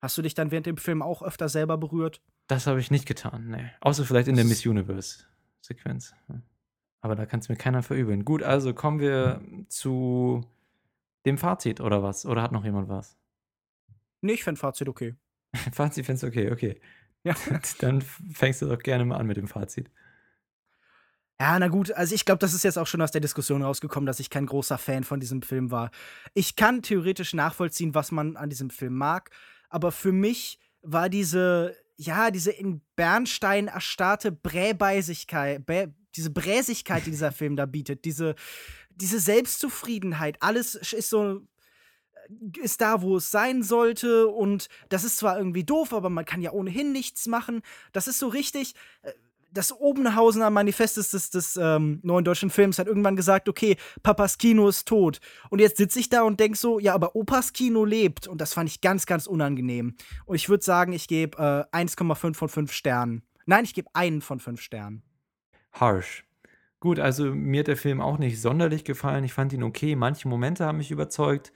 Hast 0.00 0.18
du 0.18 0.22
dich 0.22 0.34
dann 0.34 0.50
während 0.50 0.66
dem 0.66 0.76
Film 0.76 1.00
auch 1.00 1.22
öfter 1.22 1.48
selber 1.48 1.78
berührt? 1.78 2.20
Das 2.46 2.66
habe 2.66 2.78
ich 2.78 2.90
nicht 2.90 3.06
getan, 3.06 3.48
ne. 3.48 3.70
Außer 3.80 4.04
vielleicht 4.04 4.28
in 4.28 4.36
der 4.36 4.44
Miss 4.44 4.66
Universe-Sequenz. 4.66 6.14
Aber 7.00 7.14
da 7.16 7.24
kann 7.24 7.40
es 7.40 7.48
mir 7.48 7.56
keiner 7.56 7.82
verübeln. 7.82 8.24
Gut, 8.24 8.42
also 8.42 8.74
kommen 8.74 9.00
wir 9.00 9.40
zu 9.68 10.42
dem 11.24 11.38
Fazit 11.38 11.80
oder 11.80 12.02
was? 12.02 12.26
Oder 12.26 12.42
hat 12.42 12.52
noch 12.52 12.64
jemand 12.64 12.88
was? 12.88 13.16
Nee, 14.20 14.32
ich 14.34 14.44
fand 14.44 14.58
Fazit 14.58 14.88
okay. 14.88 15.14
Fazit 15.72 16.04
findest 16.04 16.22
du 16.24 16.26
okay, 16.26 16.50
okay. 16.50 16.80
Ja. 17.24 17.34
Dann 17.80 18.02
fängst 18.02 18.62
du 18.62 18.66
doch 18.66 18.78
gerne 18.78 19.04
mal 19.04 19.16
an 19.16 19.26
mit 19.26 19.36
dem 19.36 19.48
Fazit. 19.48 19.90
Ja, 21.40 21.58
na 21.58 21.66
gut, 21.66 21.90
also 21.90 22.14
ich 22.14 22.24
glaube, 22.24 22.38
das 22.38 22.54
ist 22.54 22.62
jetzt 22.62 22.78
auch 22.78 22.86
schon 22.86 23.02
aus 23.02 23.10
der 23.10 23.20
Diskussion 23.20 23.62
rausgekommen, 23.62 24.06
dass 24.06 24.20
ich 24.20 24.30
kein 24.30 24.46
großer 24.46 24.78
Fan 24.78 25.02
von 25.02 25.18
diesem 25.18 25.42
Film 25.42 25.72
war. 25.72 25.90
Ich 26.32 26.54
kann 26.54 26.80
theoretisch 26.80 27.34
nachvollziehen, 27.34 27.94
was 27.94 28.12
man 28.12 28.36
an 28.36 28.50
diesem 28.50 28.70
Film 28.70 28.94
mag, 28.94 29.30
aber 29.68 29.90
für 29.90 30.12
mich 30.12 30.60
war 30.82 31.08
diese, 31.08 31.76
ja, 31.96 32.30
diese 32.30 32.52
in 32.52 32.82
Bernstein 32.94 33.66
erstarrte 33.66 34.30
Bräbeisigkeit, 34.30 35.66
Bä 35.66 35.88
diese 36.14 36.30
Bräsigkeit, 36.30 37.04
die 37.04 37.10
dieser 37.10 37.32
Film 37.32 37.56
da 37.56 37.66
bietet, 37.66 38.04
diese, 38.04 38.36
diese 38.90 39.18
Selbstzufriedenheit, 39.18 40.36
alles 40.40 40.76
ist 40.76 41.10
so, 41.10 41.40
ist 42.60 42.80
da, 42.80 43.02
wo 43.02 43.16
es 43.16 43.30
sein 43.30 43.62
sollte. 43.62 44.28
Und 44.28 44.68
das 44.88 45.04
ist 45.04 45.18
zwar 45.18 45.38
irgendwie 45.38 45.64
doof, 45.64 45.92
aber 45.92 46.10
man 46.10 46.24
kann 46.24 46.40
ja 46.40 46.52
ohnehin 46.52 46.92
nichts 46.92 47.26
machen. 47.26 47.62
Das 47.92 48.08
ist 48.08 48.18
so 48.18 48.28
richtig. 48.28 48.74
äh, 49.02 49.12
Das 49.52 49.70
Obenhausener 49.70 50.50
Manifest 50.50 50.96
des, 50.96 51.10
des, 51.10 51.30
des 51.30 51.56
ähm, 51.56 52.00
neuen 52.02 52.24
deutschen 52.24 52.50
Films 52.50 52.78
hat 52.80 52.88
irgendwann 52.88 53.14
gesagt, 53.14 53.48
okay, 53.48 53.76
Papas 54.02 54.36
Kino 54.36 54.66
ist 54.68 54.88
tot. 54.88 55.20
Und 55.48 55.60
jetzt 55.60 55.76
sitze 55.76 56.00
ich 56.00 56.08
da 56.08 56.22
und 56.22 56.40
denke 56.40 56.58
so, 56.58 56.80
ja, 56.80 56.92
aber 56.92 57.14
Opas 57.14 57.52
Kino 57.52 57.84
lebt. 57.84 58.26
Und 58.26 58.40
das 58.40 58.52
fand 58.52 58.68
ich 58.68 58.80
ganz, 58.80 59.06
ganz 59.06 59.28
unangenehm. 59.28 59.94
Und 60.26 60.34
ich 60.34 60.48
würde 60.48 60.64
sagen, 60.64 60.92
ich 60.92 61.06
gebe 61.06 61.38
äh, 61.72 61.76
1,5 61.76 62.34
von 62.34 62.48
5 62.48 62.72
Sternen. 62.72 63.22
Nein, 63.46 63.64
ich 63.64 63.74
gebe 63.74 63.88
einen 63.92 64.22
von 64.22 64.40
5 64.40 64.60
Sternen. 64.60 65.02
Harsh. 65.72 66.24
Gut, 66.80 66.98
also 66.98 67.32
mir 67.34 67.60
hat 67.60 67.68
der 67.68 67.76
Film 67.76 68.00
auch 68.00 68.18
nicht 68.18 68.40
sonderlich 68.40 68.84
gefallen. 68.84 69.24
Ich 69.24 69.32
fand 69.32 69.52
ihn 69.52 69.62
okay. 69.62 69.96
Manche 69.96 70.28
Momente 70.28 70.66
haben 70.66 70.78
mich 70.78 70.90
überzeugt. 70.90 71.52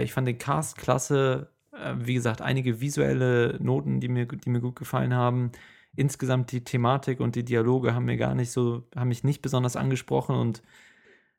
Ich 0.00 0.12
fand 0.12 0.26
den 0.28 0.38
Cast 0.38 0.78
klasse. 0.78 1.52
Äh, 1.72 1.94
wie 1.98 2.14
gesagt, 2.14 2.40
einige 2.40 2.80
visuelle 2.80 3.58
Noten, 3.60 4.00
die 4.00 4.08
mir, 4.08 4.26
die 4.26 4.50
mir 4.50 4.60
gut 4.60 4.76
gefallen 4.76 5.14
haben. 5.14 5.52
Insgesamt 5.94 6.52
die 6.52 6.64
Thematik 6.64 7.20
und 7.20 7.36
die 7.36 7.44
Dialoge 7.44 7.94
haben 7.94 8.06
mir 8.06 8.16
gar 8.16 8.34
nicht 8.34 8.50
so, 8.50 8.84
haben 8.96 9.08
mich 9.08 9.24
nicht 9.24 9.42
besonders 9.42 9.76
angesprochen 9.76 10.36
und 10.36 10.62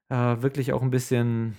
äh, 0.09 0.41
wirklich 0.41 0.73
auch 0.73 0.81
ein 0.83 0.91
bisschen 0.91 1.55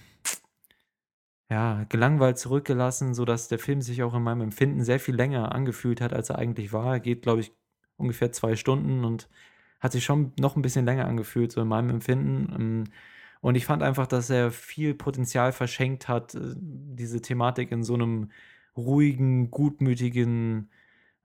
ja, 1.50 1.84
gelangweilt 1.88 2.38
zurückgelassen, 2.38 3.14
sodass 3.14 3.48
der 3.48 3.58
Film 3.58 3.82
sich 3.82 4.02
auch 4.02 4.14
in 4.14 4.22
meinem 4.22 4.40
Empfinden 4.42 4.84
sehr 4.84 5.00
viel 5.00 5.14
länger 5.14 5.52
angefühlt 5.54 6.00
hat, 6.00 6.12
als 6.12 6.30
er 6.30 6.38
eigentlich 6.38 6.72
war. 6.72 6.94
Er 6.94 7.00
geht, 7.00 7.22
glaube 7.22 7.40
ich, 7.40 7.52
ungefähr 7.96 8.32
zwei 8.32 8.56
Stunden 8.56 9.04
und 9.04 9.28
hat 9.80 9.92
sich 9.92 10.04
schon 10.04 10.32
noch 10.38 10.56
ein 10.56 10.62
bisschen 10.62 10.84
länger 10.84 11.06
angefühlt, 11.06 11.52
so 11.52 11.60
in 11.60 11.68
meinem 11.68 11.90
Empfinden. 11.90 12.90
Und 13.44 13.56
ich 13.56 13.66
fand 13.66 13.82
einfach, 13.82 14.06
dass 14.06 14.30
er 14.30 14.50
viel 14.50 14.94
Potenzial 14.94 15.52
verschenkt 15.52 16.08
hat, 16.08 16.34
äh, 16.34 16.54
diese 16.56 17.20
Thematik 17.20 17.72
in 17.72 17.84
so 17.84 17.92
einem 17.92 18.30
ruhigen, 18.74 19.50
gutmütigen, 19.50 20.70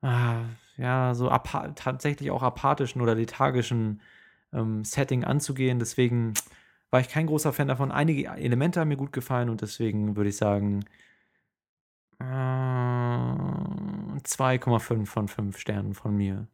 ah, 0.02 0.42
ja, 0.76 1.14
so 1.14 1.30
tatsächlich 1.30 2.30
auch 2.30 2.42
apathischen 2.42 3.00
oder 3.00 3.14
lethargischen 3.14 4.02
ähm, 4.52 4.84
Setting 4.84 5.24
anzugehen. 5.24 5.78
Deswegen 5.78 6.34
war 6.90 7.00
ich 7.00 7.08
kein 7.08 7.26
großer 7.26 7.54
Fan 7.54 7.68
davon. 7.68 7.90
Einige 7.90 8.28
Elemente 8.28 8.80
haben 8.80 8.88
mir 8.88 8.98
gut 8.98 9.14
gefallen 9.14 9.48
und 9.48 9.62
deswegen 9.62 10.14
würde 10.14 10.28
ich 10.28 10.36
sagen, 10.36 10.84
äh, 12.18 12.24
2,5 12.24 15.06
von 15.06 15.28
5 15.28 15.58
Sternen 15.58 15.94
von 15.94 16.14
mir. 16.14 16.48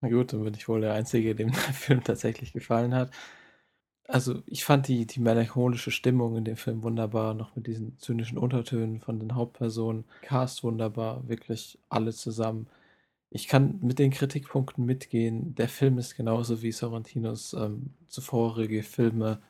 Na 0.00 0.10
gut, 0.10 0.32
dann 0.32 0.44
bin 0.44 0.54
ich 0.54 0.68
wohl 0.68 0.80
der 0.80 0.94
Einzige, 0.94 1.34
dem 1.34 1.50
der 1.50 1.58
Film 1.58 2.04
tatsächlich 2.04 2.52
gefallen 2.52 2.94
hat. 2.94 3.10
Also, 4.06 4.42
ich 4.46 4.64
fand 4.64 4.88
die, 4.88 5.06
die 5.06 5.20
melancholische 5.20 5.90
Stimmung 5.90 6.36
in 6.36 6.44
dem 6.44 6.56
Film 6.56 6.82
wunderbar, 6.82 7.32
noch 7.34 7.56
mit 7.56 7.66
diesen 7.66 7.98
zynischen 7.98 8.36
Untertönen 8.36 9.00
von 9.00 9.18
den 9.18 9.34
Hauptpersonen. 9.34 10.04
Cast 10.22 10.62
wunderbar, 10.62 11.26
wirklich 11.28 11.78
alle 11.88 12.12
zusammen. 12.12 12.68
ich 13.30 13.48
kann 13.48 13.80
mit 13.82 13.98
den 13.98 14.12
Kritikpunkten 14.12 14.84
mitgehen. 14.86 15.54
Der 15.56 15.68
Film 15.68 15.98
ist 15.98 16.16
genauso 16.16 16.62
wie 16.62 16.72
Sorrentinos 16.72 17.54
ähm, 17.54 17.94
zuvorige 18.08 18.82
Filme 18.82 19.42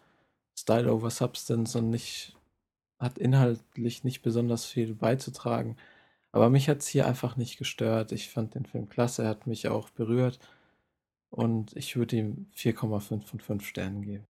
Style 0.56 0.92
over 0.92 1.10
Substance 1.10 1.76
und 1.78 1.90
nicht, 1.90 2.36
hat 2.98 3.18
inhaltlich 3.18 4.04
nicht 4.04 4.22
besonders 4.22 4.64
viel 4.66 4.94
beizutragen. 4.94 5.76
Aber 6.32 6.50
mich 6.50 6.68
hat 6.68 6.78
es 6.80 6.88
hier 6.88 7.06
einfach 7.06 7.36
nicht 7.36 7.58
gestört. 7.58 8.12
Ich 8.12 8.30
fand 8.30 8.54
den 8.54 8.66
Film 8.66 8.88
klasse, 8.88 9.24
er 9.24 9.30
hat 9.30 9.46
mich 9.46 9.68
auch 9.68 9.90
berührt. 9.90 10.38
Und 11.30 11.76
ich 11.76 11.96
würde 11.96 12.16
ihm 12.16 12.46
4,5 12.56 13.22
von 13.22 13.40
5 13.40 13.66
Sternen 13.66 14.02
geben. 14.02 14.26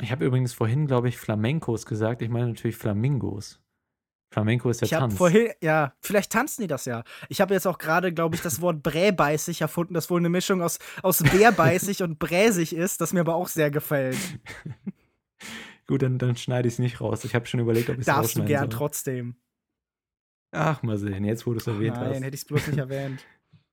Ich 0.00 0.10
habe 0.12 0.24
übrigens 0.24 0.52
vorhin, 0.54 0.86
glaube 0.86 1.08
ich, 1.08 1.18
Flamencos 1.18 1.86
gesagt. 1.86 2.22
Ich 2.22 2.28
meine 2.28 2.48
natürlich 2.48 2.76
Flamingos. 2.76 3.60
Flamenco 4.32 4.70
ist 4.70 4.80
ja 4.80 4.84
Ich 4.84 4.90
Tanz. 4.92 5.16
vorhin, 5.16 5.48
ja, 5.60 5.92
vielleicht 6.00 6.30
tanzen 6.30 6.62
die 6.62 6.68
das 6.68 6.84
ja. 6.84 7.02
Ich 7.28 7.40
habe 7.40 7.52
jetzt 7.52 7.66
auch 7.66 7.78
gerade, 7.78 8.12
glaube 8.14 8.36
ich, 8.36 8.42
das 8.42 8.60
Wort 8.60 8.82
bräbeißig 8.82 9.60
erfunden, 9.60 9.94
das 9.94 10.08
wohl 10.08 10.20
eine 10.20 10.28
Mischung 10.28 10.62
aus, 10.62 10.78
aus 11.02 11.18
bärbeißig 11.18 12.02
und 12.04 12.18
bräsig 12.20 12.74
ist, 12.74 13.00
das 13.00 13.12
mir 13.12 13.20
aber 13.20 13.34
auch 13.34 13.48
sehr 13.48 13.70
gefällt. 13.72 14.16
Gut, 15.88 16.02
dann, 16.02 16.18
dann 16.18 16.36
schneide 16.36 16.68
ich 16.68 16.74
es 16.74 16.78
nicht 16.78 17.00
raus. 17.00 17.24
Ich 17.24 17.34
habe 17.34 17.46
schon 17.46 17.58
überlegt, 17.58 17.88
ob 17.90 17.96
ich 17.96 18.00
es 18.02 18.06
Darfst 18.06 18.38
du 18.38 18.44
gern 18.44 18.70
soll. 18.70 18.78
trotzdem. 18.78 19.34
Ach, 20.52 20.82
mal 20.84 20.96
sehen, 20.98 21.24
jetzt 21.24 21.46
wo 21.46 21.52
du 21.52 21.58
es 21.58 21.66
erwähnt 21.66 21.96
Nein, 21.96 22.10
hast. 22.10 22.22
hätte 22.22 22.34
ich 22.34 22.42
es 22.42 22.44
bloß 22.44 22.68
nicht 22.68 22.78
erwähnt. 22.78 23.24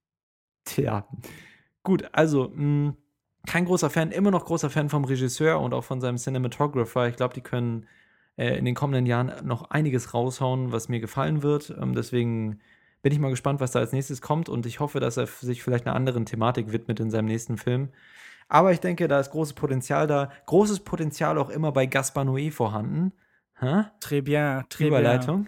Tja. 0.66 1.08
Gut, 1.84 2.10
also, 2.13 2.50
mh, 2.54 2.96
kein 3.48 3.66
großer 3.66 3.90
Fan, 3.90 4.12
immer 4.12 4.30
noch 4.30 4.46
großer 4.46 4.70
Fan 4.70 4.90
vom 4.90 5.06
Regisseur 5.06 5.60
und 5.60 5.74
auch 5.74 5.84
von 5.84 6.02
seinem 6.02 6.18
Cinematographer. 6.18 7.08
Ich 7.08 7.16
glaube, 7.16 7.34
die 7.34 7.42
können 7.42 7.88
äh, 8.38 8.58
in 8.58 8.66
den 8.66 8.76
kommenden 8.76 9.06
Jahren 9.06 9.34
noch 9.44 9.72
einiges 9.72 10.14
raushauen, 10.14 10.72
was 10.72 10.90
mir 10.90 11.00
gefallen 11.00 11.42
wird. 11.42 11.76
Ähm, 11.82 11.96
deswegen 11.96 12.60
bin 13.02 13.14
ich 13.14 13.20
mal 13.20 13.30
gespannt, 13.30 13.60
was 13.60 13.72
da 13.72 13.80
als 13.80 13.94
nächstes 13.94 14.22
kommt 14.22 14.50
und 14.50 14.66
ich 14.66 14.80
hoffe, 14.80 15.00
dass 15.00 15.18
er 15.18 15.28
sich 15.28 15.64
vielleicht 15.64 15.88
einer 15.88 15.96
anderen 15.96 16.26
Thematik 16.26 16.72
widmet 16.72 17.00
in 17.00 17.10
seinem 17.10 17.26
nächsten 17.26 17.58
Film. 17.58 17.90
Aber 18.50 18.72
ich 18.72 18.80
denke, 18.80 19.08
da 19.08 19.20
ist 19.20 19.32
großes 19.32 19.54
Potenzial 19.54 20.08
da. 20.08 20.32
Großes 20.46 20.82
Potenzial 20.82 21.38
auch 21.38 21.50
immer 21.50 21.72
bei 21.72 21.86
Gaspar 21.86 22.26
Noé 22.26 22.52
vorhanden. 22.52 23.14
Hä? 23.60 23.86
Très 24.02 24.22
bien, 24.22 24.64
très 24.70 24.78
bien. 24.78 24.88
Überleitung. 24.88 25.48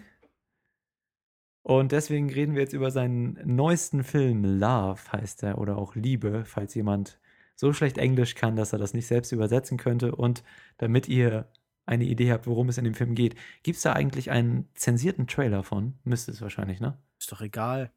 Und 1.62 1.92
deswegen 1.92 2.30
reden 2.30 2.54
wir 2.54 2.62
jetzt 2.62 2.72
über 2.72 2.90
seinen 2.90 3.38
neuesten 3.44 4.02
Film, 4.02 4.58
Love 4.58 5.00
heißt 5.12 5.42
er, 5.42 5.58
oder 5.58 5.76
auch 5.76 5.94
Liebe, 5.94 6.44
falls 6.44 6.74
jemand 6.74 7.19
so 7.60 7.74
schlecht 7.74 7.98
Englisch 7.98 8.36
kann, 8.36 8.56
dass 8.56 8.72
er 8.72 8.78
das 8.78 8.94
nicht 8.94 9.06
selbst 9.06 9.32
übersetzen 9.32 9.76
könnte. 9.76 10.16
Und 10.16 10.42
damit 10.78 11.08
ihr 11.08 11.46
eine 11.84 12.04
Idee 12.04 12.32
habt, 12.32 12.46
worum 12.46 12.70
es 12.70 12.78
in 12.78 12.84
dem 12.84 12.94
Film 12.94 13.14
geht, 13.14 13.34
gibt 13.62 13.76
es 13.76 13.82
da 13.82 13.92
eigentlich 13.92 14.30
einen 14.30 14.70
zensierten 14.74 15.26
Trailer 15.26 15.62
von? 15.62 15.98
Müsste 16.02 16.30
es 16.30 16.40
wahrscheinlich, 16.40 16.80
ne? 16.80 16.96
Ist 17.18 17.30
doch 17.30 17.42
egal. 17.42 17.92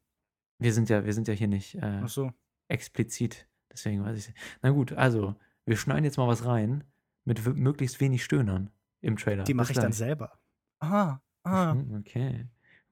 Wir 0.59 0.73
sind 0.73 0.89
ja, 0.89 1.05
wir 1.05 1.13
sind 1.13 1.29
ja 1.29 1.33
hier 1.33 1.47
nicht 1.47 1.75
äh, 1.75 2.01
Ach 2.03 2.09
so. 2.09 2.33
explizit, 2.67 3.47
deswegen 3.71 4.03
weiß 4.03 4.17
ich. 4.17 4.33
Na 4.61 4.71
gut, 4.71 4.91
also, 4.91 5.33
wir 5.65 5.77
schneiden 5.77 6.03
jetzt 6.03 6.17
mal 6.17 6.27
was 6.27 6.45
rein 6.45 6.83
mit 7.23 7.45
möglichst 7.55 8.01
wenig 8.01 8.21
Stöhnern 8.21 8.69
im 8.99 9.15
Trailer. 9.15 9.45
Die 9.45 9.53
mache 9.53 9.71
ich 9.71 9.79
dann 9.79 9.93
selber. 9.93 10.39
Ah, 10.81 11.19
ah. 11.43 11.73
Mhm, 11.73 11.99
Okay. 11.99 12.47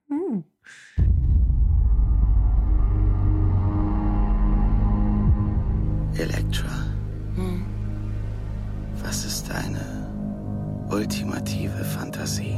Uh. 0.10 0.44
Elektra. 6.18 6.70
Was 9.04 9.26
ist 9.26 9.50
deine 9.50 10.10
ultimative 10.90 11.84
Fantasie? 11.84 12.58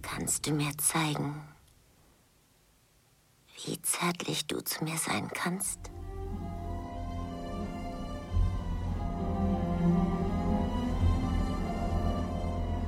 Kannst 0.00 0.46
du 0.46 0.52
mir 0.52 0.70
zeigen, 0.78 1.34
zärtlich 4.02 4.46
du 4.48 4.60
zu 4.60 4.82
mir 4.82 4.96
sein 4.96 5.28
kannst? 5.32 5.78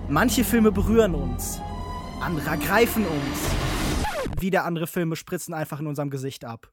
Manche 0.09 0.45
Filme 0.45 0.73
berühren 0.73 1.15
uns, 1.15 1.61
andere 2.21 2.51
ergreifen 2.51 3.07
uns. 3.07 4.41
Wieder 4.41 4.65
andere 4.65 4.89
Filme 4.89 5.15
spritzen 5.15 5.55
einfach 5.55 5.79
in 5.79 5.87
unserem 5.87 6.11
Gesicht 6.11 6.45
ab. 6.45 6.73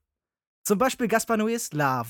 Zum 0.63 0.79
Beispiel 0.79 1.07
Gaspar 1.07 1.37
Noés 1.37 1.75
Love. 1.75 2.09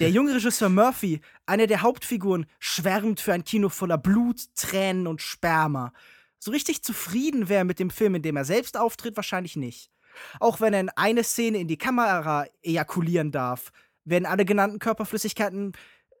Der 0.00 0.10
junge 0.10 0.34
Regisseur 0.34 0.68
Murphy, 0.68 1.20
einer 1.46 1.66
der 1.68 1.82
Hauptfiguren, 1.82 2.46
schwärmt 2.58 3.20
für 3.20 3.32
ein 3.32 3.44
Kino 3.44 3.68
voller 3.68 3.98
Blut, 3.98 4.40
Tränen 4.56 5.06
und 5.06 5.22
Sperma. 5.22 5.92
So 6.40 6.50
richtig 6.50 6.82
zufrieden 6.82 7.48
wäre 7.48 7.60
er 7.60 7.64
mit 7.64 7.78
dem 7.78 7.90
Film, 7.90 8.16
in 8.16 8.22
dem 8.22 8.36
er 8.36 8.44
selbst 8.44 8.76
auftritt, 8.76 9.16
wahrscheinlich 9.16 9.56
nicht. 9.56 9.90
Auch 10.38 10.60
wenn 10.60 10.74
er 10.74 10.80
in 10.80 10.90
eine 10.90 11.24
Szene 11.24 11.58
in 11.58 11.68
die 11.68 11.78
Kamera 11.78 12.46
ejakulieren 12.62 13.30
darf, 13.30 13.72
werden 14.04 14.26
alle 14.26 14.44
genannten 14.44 14.78
Körperflüssigkeiten 14.78 15.72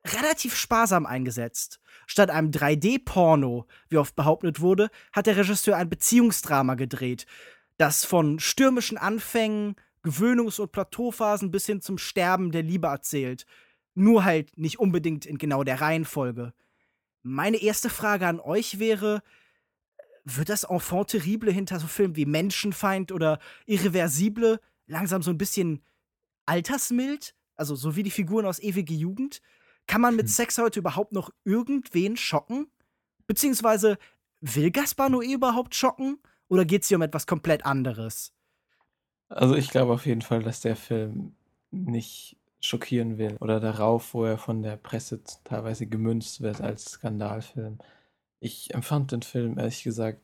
relativ 0.06 0.56
sparsam 0.56 1.06
eingesetzt. 1.06 1.80
Statt 2.06 2.30
einem 2.30 2.50
3D-Porno, 2.50 3.66
wie 3.88 3.98
oft 3.98 4.16
behauptet 4.16 4.60
wurde, 4.60 4.90
hat 5.12 5.26
der 5.26 5.36
Regisseur 5.36 5.76
ein 5.76 5.90
Beziehungsdrama 5.90 6.74
gedreht, 6.74 7.26
das 7.76 8.04
von 8.04 8.38
stürmischen 8.38 8.98
Anfängen, 8.98 9.76
Gewöhnungs- 10.02 10.60
und 10.60 10.72
Plateauphasen 10.72 11.50
bis 11.50 11.66
hin 11.66 11.80
zum 11.80 11.98
Sterben 11.98 12.52
der 12.52 12.62
Liebe 12.62 12.86
erzählt. 12.86 13.44
Nur 13.94 14.24
halt 14.24 14.56
nicht 14.56 14.78
unbedingt 14.78 15.26
in 15.26 15.36
genau 15.36 15.62
der 15.64 15.80
Reihenfolge. 15.80 16.54
Meine 17.22 17.58
erste 17.58 17.90
Frage 17.90 18.26
an 18.26 18.40
euch 18.40 18.78
wäre, 18.78 19.22
wird 20.24 20.48
das 20.48 20.64
Enfant 20.64 21.08
terrible 21.08 21.52
hinter 21.52 21.80
so 21.80 21.86
Filmen 21.86 22.16
wie 22.16 22.26
Menschenfeind 22.26 23.12
oder 23.12 23.38
Irreversible 23.66 24.60
langsam 24.86 25.22
so 25.22 25.30
ein 25.30 25.38
bisschen 25.38 25.82
altersmild? 26.46 27.34
Also 27.56 27.74
so 27.74 27.96
wie 27.96 28.02
die 28.02 28.10
Figuren 28.10 28.46
aus 28.46 28.58
Ewige 28.58 28.94
Jugend? 28.94 29.40
Kann 29.86 30.00
man 30.00 30.16
mit 30.16 30.28
Sex 30.28 30.58
heute 30.58 30.80
überhaupt 30.80 31.12
noch 31.12 31.30
irgendwen 31.44 32.16
schocken? 32.16 32.68
Beziehungsweise 33.26 33.98
will 34.40 34.70
Gaspar 34.70 35.08
Noé 35.08 35.34
überhaupt 35.34 35.74
schocken? 35.74 36.18
Oder 36.48 36.64
geht 36.64 36.82
es 36.82 36.88
hier 36.88 36.96
um 36.96 37.02
etwas 37.02 37.26
komplett 37.26 37.64
anderes? 37.64 38.32
Also 39.28 39.54
ich 39.54 39.70
glaube 39.70 39.92
auf 39.92 40.06
jeden 40.06 40.22
Fall, 40.22 40.42
dass 40.42 40.60
der 40.60 40.74
Film 40.74 41.34
nicht 41.70 42.36
schockieren 42.60 43.18
will 43.18 43.36
oder 43.40 43.60
darauf, 43.60 44.12
wo 44.12 44.24
er 44.24 44.38
von 44.38 44.62
der 44.62 44.76
Presse 44.76 45.22
teilweise 45.44 45.86
gemünzt 45.86 46.40
wird 46.40 46.60
als 46.60 46.84
Skandalfilm. 46.92 47.78
Ich 48.40 48.74
empfand 48.74 49.12
den 49.12 49.22
Film 49.22 49.58
ehrlich 49.58 49.82
gesagt 49.82 50.20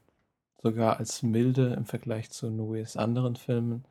sogar 0.62 0.98
als 0.98 1.22
milde 1.22 1.74
im 1.74 1.84
Vergleich 1.84 2.30
zu 2.30 2.46
Noés 2.48 2.96
anderen 2.96 3.36
Filmen. 3.36 3.84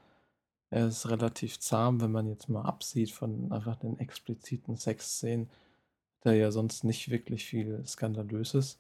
Er 0.72 0.88
ist 0.88 1.10
relativ 1.10 1.60
zahm, 1.60 2.02
wenn 2.02 2.12
man 2.12 2.28
jetzt 2.28 2.50
mal 2.50 2.64
absieht 2.64 3.12
von 3.12 3.52
einfach 3.52 3.76
den 3.76 4.00
expliziten 4.00 4.76
Sexszenen, 4.76 5.50
der 6.24 6.34
ja 6.36 6.52
sonst 6.52 6.84
nicht 6.84 7.10
wirklich 7.12 7.46
viel 7.46 7.86
Skandalöses. 7.86 8.80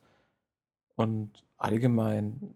Und 0.95 1.43
allgemein, 1.57 2.55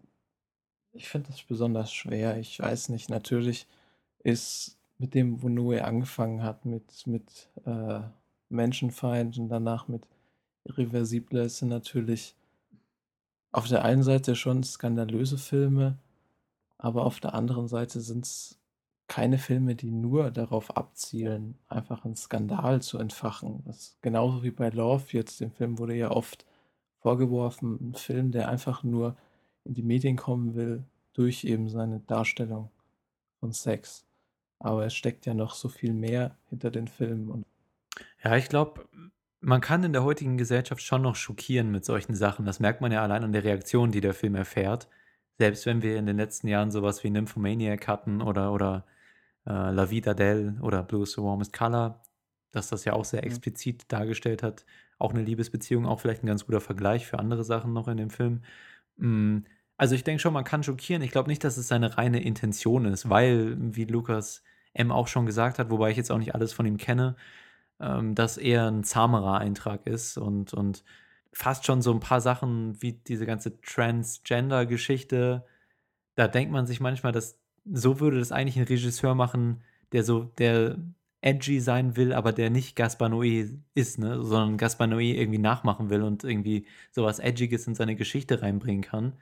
ich 0.92 1.08
finde 1.08 1.30
das 1.30 1.42
besonders 1.42 1.92
schwer. 1.92 2.38
Ich 2.38 2.58
weiß 2.58 2.88
nicht, 2.88 3.08
natürlich 3.08 3.68
ist 4.18 4.78
mit 4.98 5.14
dem, 5.14 5.42
wo 5.42 5.46
Noé 5.48 5.80
angefangen 5.80 6.42
hat, 6.42 6.64
mit, 6.64 7.06
mit 7.06 7.48
äh, 7.64 8.00
Menschenfeind 8.48 9.38
und 9.38 9.48
danach 9.48 9.88
mit 9.88 10.06
Irreversible, 10.64 11.48
sind 11.48 11.68
natürlich 11.68 12.34
auf 13.52 13.68
der 13.68 13.84
einen 13.84 14.02
Seite 14.02 14.36
schon 14.36 14.62
skandalöse 14.62 15.38
Filme, 15.38 15.98
aber 16.78 17.04
auf 17.04 17.20
der 17.20 17.34
anderen 17.34 17.68
Seite 17.68 18.00
sind 18.00 18.24
es 18.24 18.58
keine 19.08 19.38
Filme, 19.38 19.74
die 19.74 19.90
nur 19.90 20.30
darauf 20.30 20.76
abzielen, 20.76 21.58
einfach 21.68 22.04
einen 22.04 22.14
Skandal 22.14 22.80
zu 22.80 22.98
entfachen. 22.98 23.62
Das 23.66 23.78
ist 23.78 24.02
genauso 24.02 24.44
wie 24.44 24.52
bei 24.52 24.68
Love 24.68 25.04
jetzt, 25.10 25.40
dem 25.40 25.50
Film 25.50 25.78
wurde 25.78 25.96
ja 25.96 26.12
oft 26.12 26.46
vorgeworfen, 27.00 27.78
ein 27.80 27.94
Film, 27.94 28.30
der 28.30 28.48
einfach 28.48 28.84
nur 28.84 29.16
in 29.64 29.74
die 29.74 29.82
Medien 29.82 30.16
kommen 30.16 30.54
will, 30.54 30.84
durch 31.12 31.44
eben 31.44 31.68
seine 31.68 32.00
Darstellung 32.00 32.70
von 33.40 33.52
Sex. 33.52 34.06
Aber 34.60 34.86
es 34.86 34.94
steckt 34.94 35.26
ja 35.26 35.34
noch 35.34 35.54
so 35.54 35.68
viel 35.68 35.92
mehr 35.92 36.36
hinter 36.48 36.70
den 36.70 36.86
Filmen 36.86 37.44
Ja, 38.22 38.36
ich 38.36 38.48
glaube, 38.48 38.86
man 39.40 39.60
kann 39.60 39.84
in 39.84 39.92
der 39.92 40.04
heutigen 40.04 40.36
Gesellschaft 40.38 40.82
schon 40.82 41.02
noch 41.02 41.16
schockieren 41.16 41.70
mit 41.70 41.84
solchen 41.84 42.14
Sachen. 42.14 42.44
Das 42.46 42.60
merkt 42.60 42.80
man 42.80 42.92
ja 42.92 43.02
allein 43.02 43.24
an 43.24 43.32
der 43.32 43.44
Reaktion, 43.44 43.90
die 43.92 44.00
der 44.00 44.14
Film 44.14 44.34
erfährt. 44.34 44.88
Selbst 45.38 45.66
wenn 45.66 45.82
wir 45.82 45.96
in 45.98 46.06
den 46.06 46.16
letzten 46.16 46.48
Jahren 46.48 46.70
sowas 46.70 47.02
wie 47.04 47.10
Nymphomaniac 47.10 47.88
hatten 47.88 48.20
oder, 48.22 48.52
oder 48.52 48.86
äh, 49.46 49.50
La 49.72 49.90
Vida 49.90 50.14
Del 50.14 50.58
oder 50.62 50.82
Blue 50.82 51.02
is 51.04 51.12
the 51.12 51.22
Warmest 51.22 51.52
Color, 51.52 52.02
dass 52.52 52.68
das 52.68 52.84
ja 52.84 52.92
auch 52.94 53.04
sehr 53.04 53.24
Mhm. 53.24 53.26
explizit 53.26 53.90
dargestellt 53.92 54.42
hat. 54.42 54.66
Auch 54.98 55.12
eine 55.12 55.22
Liebesbeziehung, 55.22 55.86
auch 55.86 56.00
vielleicht 56.00 56.22
ein 56.24 56.26
ganz 56.26 56.46
guter 56.46 56.60
Vergleich 56.60 57.06
für 57.06 57.18
andere 57.18 57.44
Sachen 57.44 57.72
noch 57.72 57.88
in 57.88 57.96
dem 57.96 58.10
Film. 58.10 58.42
Mm, 58.96 59.40
Also 59.76 59.94
ich 59.94 60.04
denke 60.04 60.20
schon, 60.20 60.34
man 60.34 60.44
kann 60.44 60.62
schockieren. 60.62 61.02
Ich 61.02 61.10
glaube 61.10 61.28
nicht, 61.30 61.42
dass 61.44 61.56
es 61.56 61.68
seine 61.68 61.96
reine 61.98 62.22
Intention 62.22 62.84
ist, 62.84 63.08
weil, 63.08 63.56
wie 63.58 63.84
Lukas 63.86 64.42
M. 64.74 64.92
auch 64.92 65.08
schon 65.08 65.26
gesagt 65.26 65.58
hat, 65.58 65.70
wobei 65.70 65.90
ich 65.90 65.96
jetzt 65.96 66.10
auch 66.12 66.18
nicht 66.18 66.34
alles 66.34 66.52
von 66.52 66.66
ihm 66.66 66.76
kenne, 66.76 67.16
ähm, 67.80 68.14
dass 68.14 68.36
er 68.36 68.68
ein 68.68 68.84
zahmerer 68.84 69.38
Eintrag 69.38 69.86
ist 69.86 70.18
und, 70.18 70.52
und 70.54 70.84
fast 71.32 71.64
schon 71.66 71.82
so 71.82 71.92
ein 71.92 72.00
paar 72.00 72.20
Sachen 72.20 72.80
wie 72.82 72.92
diese 72.92 73.26
ganze 73.26 73.60
Transgender-Geschichte, 73.60 75.44
da 76.16 76.28
denkt 76.28 76.52
man 76.52 76.66
sich 76.66 76.80
manchmal, 76.80 77.12
dass 77.12 77.38
so 77.64 78.00
würde 78.00 78.18
das 78.18 78.32
eigentlich 78.32 78.58
ein 78.58 78.64
Regisseur 78.64 79.14
machen, 79.14 79.62
der 79.92 80.04
so, 80.04 80.24
der 80.38 80.76
edgy 81.22 81.60
sein 81.60 81.96
will, 81.96 82.12
aber 82.12 82.32
der 82.32 82.50
nicht 82.50 82.76
Gaspar 82.76 83.08
Noé 83.08 83.58
ist, 83.74 83.98
ne? 83.98 84.22
sondern 84.22 84.56
Gaspar 84.56 84.86
Noé 84.86 85.14
irgendwie 85.14 85.38
nachmachen 85.38 85.90
will 85.90 86.02
und 86.02 86.24
irgendwie 86.24 86.66
sowas 86.90 87.18
Edgiges 87.18 87.66
in 87.66 87.74
seine 87.74 87.96
Geschichte 87.96 88.42
reinbringen 88.42 88.82
kann. 88.82 89.14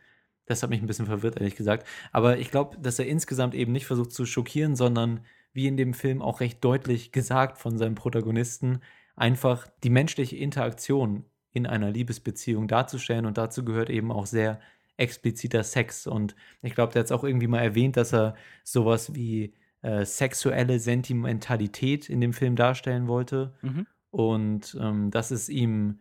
Das 0.47 0.63
hat 0.63 0.71
mich 0.71 0.81
ein 0.81 0.87
bisschen 0.87 1.07
verwirrt, 1.07 1.37
ehrlich 1.39 1.57
gesagt. 1.57 1.87
Aber 2.13 2.39
ich 2.39 2.51
glaube, 2.51 2.79
dass 2.79 2.99
er 2.99 3.07
insgesamt 3.07 3.55
eben 3.55 3.73
nicht 3.73 3.87
versucht 3.87 4.13
zu 4.13 4.25
schockieren, 4.25 4.77
sondern 4.77 5.21
wie 5.53 5.67
in 5.67 5.77
dem 5.77 5.95
Film 5.95 6.23
auch 6.23 6.41
recht 6.41 6.65
deutlich 6.65 7.13
gesagt 7.13 7.59
von 7.59 7.79
seinem 7.79 7.95
Protagonisten, 7.95 8.81
einfach 9.17 9.67
die 9.83 9.91
menschliche 9.91 10.37
Interaktion 10.37 11.25
in 11.53 11.67
einer 11.67 11.91
Liebesbeziehung 11.91 12.69
darzustellen. 12.69 13.27
Und 13.27 13.39
dazu 13.39 13.65
gehört 13.65 13.91
eben 13.91 14.13
auch 14.13 14.27
sehr 14.27 14.61
expliziter 14.97 15.63
Sex. 15.65 16.07
Und 16.07 16.37
ich 16.63 16.75
glaube, 16.75 16.93
der 16.93 17.01
hat 17.01 17.07
es 17.07 17.13
auch 17.13 17.25
irgendwie 17.25 17.47
mal 17.47 17.61
erwähnt, 17.61 17.97
dass 17.97 18.13
er 18.13 18.35
sowas 18.65 19.15
wie 19.15 19.55
äh, 19.83 20.05
sexuelle 20.05 20.79
Sentimentalität 20.79 22.11
in 22.11 22.21
dem 22.21 22.33
Film 22.33 22.57
darstellen 22.57 23.09
wollte. 23.09 23.55
Mhm. 23.63 23.87
Und 24.11 24.77
ähm, 24.81 25.11
das 25.11 25.31
ist 25.31 25.49
ihm 25.49 26.01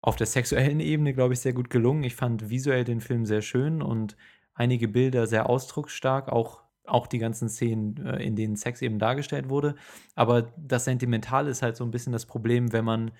auf 0.00 0.16
der 0.16 0.26
sexuellen 0.26 0.80
Ebene, 0.80 1.14
glaube 1.14 1.34
ich, 1.34 1.40
sehr 1.40 1.52
gut 1.52 1.68
gelungen. 1.70 2.04
Ich 2.04 2.14
fand 2.14 2.48
visuell 2.48 2.84
den 2.84 3.00
Film 3.00 3.26
sehr 3.26 3.42
schön 3.42 3.82
und 3.82 4.16
einige 4.54 4.88
Bilder 4.88 5.26
sehr 5.26 5.48
ausdrucksstark, 5.48 6.28
auch, 6.28 6.62
auch 6.88 7.06
die 7.06 7.18
ganzen 7.18 7.48
Szenen, 7.48 8.04
äh, 8.04 8.22
in 8.22 8.36
denen 8.36 8.56
Sex 8.56 8.82
eben 8.82 8.98
dargestellt 8.98 9.48
wurde. 9.48 9.76
Aber 10.14 10.52
das 10.56 10.84
Sentimentale 10.84 11.50
ist 11.50 11.62
halt 11.62 11.76
so 11.76 11.84
ein 11.84 11.90
bisschen 11.90 12.12
das 12.12 12.26
Problem, 12.26 12.72
wenn 12.72 12.84
man 12.84 13.12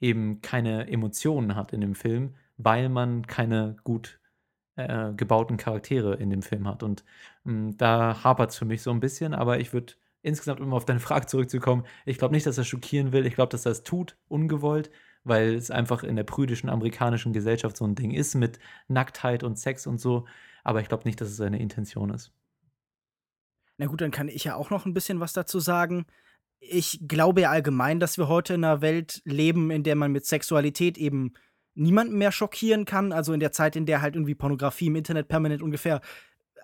eben 0.00 0.40
keine 0.42 0.88
Emotionen 0.88 1.56
hat 1.56 1.72
in 1.72 1.80
dem 1.80 1.94
Film, 1.94 2.34
weil 2.56 2.88
man 2.88 3.26
keine 3.26 3.76
gut 3.84 4.20
äh, 4.76 5.12
gebauten 5.14 5.56
Charaktere 5.56 6.14
in 6.16 6.30
dem 6.30 6.42
Film 6.42 6.68
hat. 6.68 6.82
Und 6.82 7.04
mh, 7.44 7.52
hm, 7.52 7.76
da 7.76 8.24
hapert 8.24 8.50
es 8.50 8.56
für 8.56 8.64
mich 8.64 8.82
so 8.82 8.90
ein 8.90 9.00
bisschen, 9.00 9.34
aber 9.34 9.60
ich 9.60 9.72
würde 9.72 9.94
insgesamt, 10.22 10.60
um 10.60 10.72
auf 10.72 10.84
deine 10.84 11.00
Frage 11.00 11.26
zurückzukommen, 11.26 11.84
ich 12.06 12.18
glaube 12.18 12.34
nicht, 12.34 12.46
dass 12.46 12.58
er 12.58 12.64
schockieren 12.64 13.12
will. 13.12 13.26
Ich 13.26 13.34
glaube, 13.34 13.50
dass 13.50 13.66
er 13.66 13.72
es 13.72 13.82
tut, 13.84 14.16
ungewollt, 14.28 14.90
weil 15.22 15.54
es 15.54 15.70
einfach 15.70 16.02
in 16.02 16.16
der 16.16 16.24
prüdischen 16.24 16.68
amerikanischen 16.70 17.32
Gesellschaft 17.32 17.76
so 17.76 17.86
ein 17.86 17.94
Ding 17.94 18.10
ist 18.10 18.34
mit 18.34 18.58
Nacktheit 18.88 19.44
und 19.44 19.58
Sex 19.58 19.86
und 19.86 20.00
so. 20.00 20.26
Aber 20.64 20.80
ich 20.80 20.88
glaube 20.88 21.04
nicht, 21.04 21.20
dass 21.20 21.28
es 21.28 21.36
seine 21.36 21.60
Intention 21.60 22.10
ist. 22.10 22.32
Na 23.76 23.86
gut, 23.86 24.00
dann 24.00 24.10
kann 24.10 24.28
ich 24.28 24.44
ja 24.44 24.54
auch 24.54 24.70
noch 24.70 24.86
ein 24.86 24.94
bisschen 24.94 25.20
was 25.20 25.32
dazu 25.32 25.60
sagen. 25.60 26.06
Ich 26.60 27.00
glaube 27.06 27.42
ja 27.42 27.50
allgemein, 27.50 28.00
dass 28.00 28.18
wir 28.18 28.28
heute 28.28 28.54
in 28.54 28.64
einer 28.64 28.80
Welt 28.80 29.20
leben, 29.24 29.70
in 29.70 29.82
der 29.82 29.96
man 29.96 30.12
mit 30.12 30.26
Sexualität 30.26 30.96
eben 30.96 31.34
niemanden 31.74 32.16
mehr 32.16 32.32
schockieren 32.32 32.84
kann. 32.84 33.12
Also 33.12 33.32
in 33.32 33.40
der 33.40 33.52
Zeit, 33.52 33.76
in 33.76 33.86
der 33.86 34.00
halt 34.00 34.14
irgendwie 34.14 34.34
Pornografie 34.34 34.86
im 34.86 34.96
Internet 34.96 35.28
permanent 35.28 35.62
ungefähr 35.62 36.00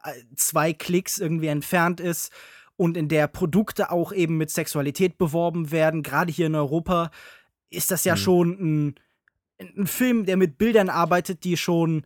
äh, 0.05 0.13
zwei 0.37 0.73
Klicks 0.73 1.19
irgendwie 1.19 1.49
entfernt 1.49 2.01
ist 2.01 2.33
und 2.77 2.97
in 2.97 3.09
der 3.09 3.27
Produkte 3.27 3.91
auch 3.91 4.13
eben 4.13 4.39
mit 4.39 4.51
Sexualität 4.51 5.19
beworben 5.19 5.71
werden, 5.71 6.03
gerade 6.03 6.33
hier 6.33 6.47
in 6.47 6.55
Europa, 6.55 7.11
ist 7.69 7.91
das 7.91 8.05
ja 8.05 8.15
mhm. 8.15 8.19
schon 8.19 8.51
ein, 8.51 8.95
ein 9.77 9.87
Film, 9.87 10.25
der 10.25 10.37
mit 10.37 10.59
Bildern 10.59 10.89
arbeitet, 10.89 11.45
die 11.45 11.57
schon 11.57 12.05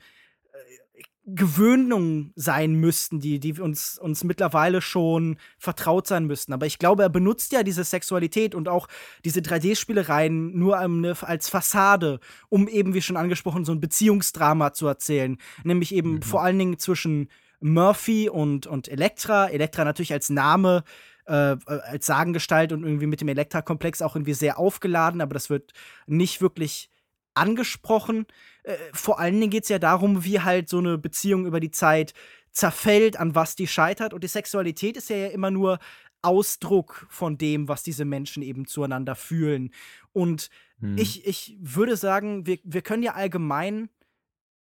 Gewöhnung 1.27 2.33
sein 2.37 2.75
müssten, 2.75 3.19
die, 3.19 3.41
die 3.41 3.59
uns, 3.59 3.99
uns 3.99 4.25
mittlerweile 4.25 4.83
schon 4.83 5.39
vertraut 5.59 6.07
sein 6.07 6.27
müssten. 6.27 6.53
Aber 6.53 6.67
ich 6.67 6.79
glaube, 6.79 7.03
er 7.03 7.09
benutzt 7.09 7.53
ja 7.53 7.63
diese 7.63 7.83
Sexualität 7.83 8.55
und 8.55 8.69
auch 8.69 8.89
diese 9.25 9.41
3D-Spielereien 9.41 10.53
nur 10.55 10.79
als 10.79 11.49
Fassade, 11.49 12.21
um 12.51 12.69
eben, 12.69 12.93
wie 12.93 13.01
schon 13.01 13.17
angesprochen, 13.17 13.65
so 13.65 13.73
ein 13.73 13.81
Beziehungsdrama 13.81 14.75
zu 14.75 14.87
erzählen. 14.87 15.39
Nämlich 15.63 15.95
eben 15.95 16.17
mhm. 16.17 16.23
vor 16.23 16.43
allen 16.43 16.59
Dingen 16.59 16.79
zwischen 16.79 17.29
Murphy 17.61 18.29
und, 18.29 18.67
und 18.67 18.89
Elektra. 18.89 19.49
Elektra 19.49 19.85
natürlich 19.85 20.13
als 20.13 20.29
Name, 20.29 20.85
äh, 21.25 21.57
als 21.67 22.05
Sagengestalt 22.05 22.73
und 22.73 22.85
irgendwie 22.85 23.07
mit 23.07 23.23
dem 23.23 23.29
Elektra-Komplex 23.29 24.03
auch 24.03 24.15
irgendwie 24.15 24.35
sehr 24.35 24.59
aufgeladen, 24.59 25.23
aber 25.23 25.33
das 25.33 25.49
wird 25.49 25.73
nicht 26.07 26.43
wirklich 26.43 26.91
angesprochen. 27.35 28.27
Äh, 28.63 28.77
vor 28.93 29.19
allen 29.19 29.41
Dingen 29.41 29.51
geht 29.51 29.65
es 29.65 29.69
ja 29.69 29.79
darum, 29.79 30.25
wie 30.25 30.41
halt 30.41 30.69
so 30.69 30.79
eine 30.79 30.99
Beziehung 30.99 31.47
über 31.47 31.61
die 31.61 31.71
Zeit 31.71 32.15
zerfällt, 32.51 33.19
an 33.19 33.35
was 33.35 33.57
die 33.57 33.67
scheitert. 33.67 34.15
Und 34.15 34.25
die 34.25 34.29
Sexualität 34.29 34.97
ist 34.97 35.11
ja 35.11 35.27
immer 35.27 35.51
nur 35.51 35.79
Ausdruck 36.23 37.07
von 37.11 37.37
dem, 37.37 37.69
was 37.69 37.83
diese 37.83 38.05
Menschen 38.05 38.43
eben 38.43 38.67
zueinander 38.67 39.15
fühlen. 39.15 39.71
Und 40.13 40.49
hm. 40.81 40.97
ich, 40.97 41.27
ich 41.27 41.59
würde 41.61 41.97
sagen, 41.97 42.47
wir, 42.47 42.59
wir 42.65 42.83
können 42.83 43.03
ja 43.03 43.15
allgemein 43.15 43.91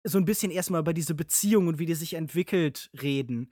so 0.04 0.18
ein 0.18 0.26
bisschen 0.26 0.52
erstmal 0.52 0.82
über 0.82 0.94
diese 0.94 1.14
Beziehung 1.14 1.68
und 1.68 1.80
wie 1.80 1.86
die 1.86 1.96
sich 1.96 2.14
entwickelt 2.14 2.90
reden. 3.02 3.52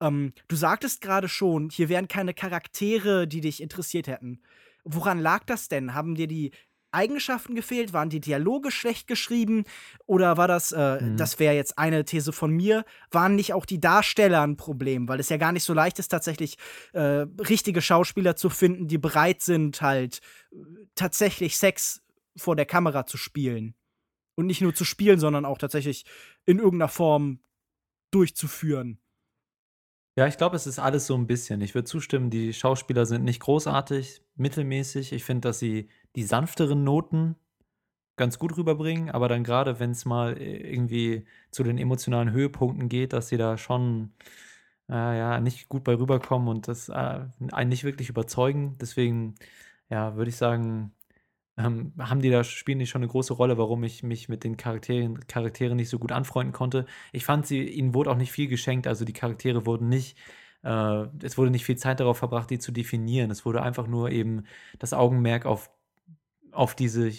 Ähm, 0.00 0.32
du 0.48 0.56
sagtest 0.56 1.00
gerade 1.00 1.28
schon, 1.28 1.70
hier 1.70 1.88
wären 1.88 2.08
keine 2.08 2.34
Charaktere, 2.34 3.26
die 3.26 3.40
dich 3.40 3.62
interessiert 3.62 4.06
hätten. 4.06 4.40
Woran 4.84 5.18
lag 5.18 5.44
das 5.44 5.68
denn? 5.68 5.94
Haben 5.94 6.14
dir 6.14 6.26
die 6.26 6.52
Eigenschaften 6.92 7.54
gefehlt? 7.54 7.92
Waren 7.92 8.10
die 8.10 8.20
Dialoge 8.20 8.70
schlecht 8.70 9.06
geschrieben? 9.06 9.64
Oder 10.06 10.36
war 10.36 10.48
das, 10.48 10.72
äh, 10.72 11.00
mhm. 11.00 11.16
das 11.16 11.38
wäre 11.38 11.54
jetzt 11.54 11.78
eine 11.78 12.04
These 12.04 12.32
von 12.32 12.50
mir, 12.50 12.84
waren 13.10 13.34
nicht 13.34 13.52
auch 13.52 13.64
die 13.64 13.80
Darsteller 13.80 14.42
ein 14.42 14.56
Problem? 14.56 15.08
Weil 15.08 15.20
es 15.20 15.28
ja 15.28 15.36
gar 15.36 15.52
nicht 15.52 15.64
so 15.64 15.74
leicht 15.74 15.98
ist, 15.98 16.08
tatsächlich 16.08 16.56
äh, 16.92 17.26
richtige 17.38 17.82
Schauspieler 17.82 18.36
zu 18.36 18.50
finden, 18.50 18.88
die 18.88 18.98
bereit 18.98 19.42
sind, 19.42 19.82
halt 19.82 20.20
äh, 20.52 20.56
tatsächlich 20.94 21.56
Sex 21.56 22.02
vor 22.36 22.56
der 22.56 22.66
Kamera 22.66 23.06
zu 23.06 23.16
spielen. 23.16 23.74
Und 24.36 24.46
nicht 24.46 24.62
nur 24.62 24.74
zu 24.74 24.84
spielen, 24.84 25.20
sondern 25.20 25.44
auch 25.44 25.58
tatsächlich 25.58 26.04
in 26.46 26.58
irgendeiner 26.58 26.88
Form 26.88 27.40
durchzuführen. 28.10 28.98
Ja, 30.16 30.26
ich 30.26 30.36
glaube, 30.36 30.56
es 30.56 30.66
ist 30.66 30.78
alles 30.78 31.06
so 31.06 31.14
ein 31.14 31.26
bisschen. 31.26 31.60
Ich 31.60 31.74
würde 31.74 31.86
zustimmen, 31.86 32.30
die 32.30 32.52
Schauspieler 32.52 33.06
sind 33.06 33.24
nicht 33.24 33.40
großartig, 33.40 34.22
mittelmäßig. 34.34 35.12
Ich 35.12 35.24
finde, 35.24 35.48
dass 35.48 35.60
sie 35.60 35.88
die 36.16 36.24
sanfteren 36.24 36.84
Noten 36.84 37.36
ganz 38.16 38.38
gut 38.38 38.56
rüberbringen, 38.56 39.10
aber 39.10 39.28
dann 39.28 39.44
gerade, 39.44 39.80
wenn 39.80 39.92
es 39.92 40.04
mal 40.04 40.36
äh, 40.38 40.72
irgendwie 40.72 41.26
zu 41.50 41.64
den 41.64 41.78
emotionalen 41.78 42.32
Höhepunkten 42.32 42.88
geht, 42.88 43.12
dass 43.12 43.28
sie 43.28 43.38
da 43.38 43.56
schon 43.58 44.12
äh, 44.90 44.94
ja, 44.94 45.40
nicht 45.40 45.68
gut 45.68 45.84
bei 45.84 45.94
rüberkommen 45.96 46.48
und 46.48 46.68
das 46.68 46.88
äh, 46.90 47.20
einen 47.52 47.70
nicht 47.70 47.84
wirklich 47.84 48.08
überzeugen. 48.10 48.76
Deswegen, 48.80 49.36
ja, 49.90 50.16
würde 50.16 50.30
ich 50.30 50.36
sagen, 50.36 50.92
ähm, 51.58 51.94
haben 51.98 52.20
die 52.22 52.30
da, 52.30 52.44
spielen 52.44 52.78
die 52.80 52.86
schon 52.86 53.02
eine 53.02 53.10
große 53.10 53.34
Rolle, 53.34 53.58
warum 53.58 53.84
ich 53.84 54.02
mich 54.02 54.28
mit 54.28 54.44
den 54.44 54.56
Charakteren, 54.56 55.26
Charakteren 55.28 55.76
nicht 55.76 55.90
so 55.90 55.98
gut 55.98 56.12
anfreunden 56.12 56.52
konnte. 56.52 56.86
Ich 57.12 57.24
fand 57.24 57.46
sie, 57.46 57.62
ihnen 57.68 57.94
wurde 57.94 58.10
auch 58.10 58.16
nicht 58.16 58.32
viel 58.32 58.48
geschenkt, 58.48 58.86
also 58.86 59.04
die 59.04 59.12
Charaktere 59.14 59.66
wurden 59.66 59.88
nicht 59.88 60.18
äh, 60.62 61.06
es 61.22 61.38
wurde 61.38 61.50
nicht 61.50 61.64
viel 61.64 61.76
Zeit 61.76 62.00
darauf 62.00 62.18
verbracht, 62.18 62.50
die 62.50 62.58
zu 62.58 62.72
definieren. 62.72 63.30
Es 63.30 63.44
wurde 63.46 63.62
einfach 63.62 63.86
nur 63.86 64.10
eben 64.10 64.44
das 64.78 64.92
Augenmerk 64.92 65.46
auf 65.46 65.70
auf 66.60 66.74
diese 66.74 67.10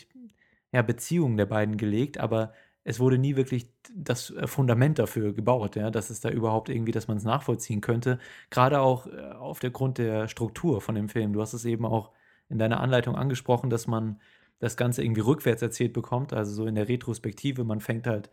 ja, 0.71 0.83
Beziehung 0.83 1.35
der 1.35 1.47
beiden 1.47 1.75
gelegt, 1.75 2.19
aber 2.19 2.53
es 2.83 2.99
wurde 2.99 3.17
nie 3.17 3.35
wirklich 3.35 3.73
das 3.91 4.29
äh, 4.29 4.45
Fundament 4.45 4.99
dafür 4.99 5.33
gebaut, 5.33 5.75
ja, 5.75 5.89
dass 5.89 6.11
es 6.11 6.19
da 6.19 6.29
überhaupt 6.29 6.69
irgendwie, 6.69 6.91
dass 6.91 7.07
man 7.07 7.17
es 7.17 7.23
nachvollziehen 7.23 7.81
könnte. 7.81 8.19
Gerade 8.51 8.81
auch 8.81 9.07
äh, 9.07 9.31
auf 9.31 9.57
der 9.59 9.71
Grund 9.71 9.97
der 9.97 10.27
Struktur 10.27 10.79
von 10.79 10.93
dem 10.93 11.09
Film. 11.09 11.33
Du 11.33 11.41
hast 11.41 11.53
es 11.53 11.65
eben 11.65 11.87
auch 11.87 12.11
in 12.49 12.59
deiner 12.59 12.81
Anleitung 12.81 13.15
angesprochen, 13.15 13.71
dass 13.71 13.87
man 13.87 14.21
das 14.59 14.77
Ganze 14.77 15.03
irgendwie 15.03 15.21
rückwärts 15.21 15.63
erzählt 15.63 15.93
bekommt, 15.93 16.33
also 16.33 16.53
so 16.53 16.67
in 16.67 16.75
der 16.75 16.87
Retrospektive. 16.87 17.63
Man 17.63 17.79
fängt 17.79 18.05
halt 18.05 18.29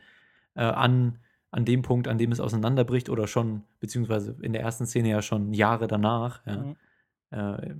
äh, 0.57 0.61
an, 0.61 1.21
an 1.51 1.65
dem 1.65 1.81
Punkt, 1.81 2.07
an 2.07 2.19
dem 2.19 2.33
es 2.33 2.41
auseinanderbricht 2.41 3.09
oder 3.09 3.27
schon, 3.27 3.65
beziehungsweise 3.81 4.37
in 4.43 4.53
der 4.53 4.61
ersten 4.61 4.85
Szene 4.85 5.09
ja 5.09 5.23
schon 5.23 5.55
Jahre 5.55 5.87
danach. 5.87 6.45
Ja. 6.45 6.57
Mhm. 6.57 6.77
Äh, 7.31 7.75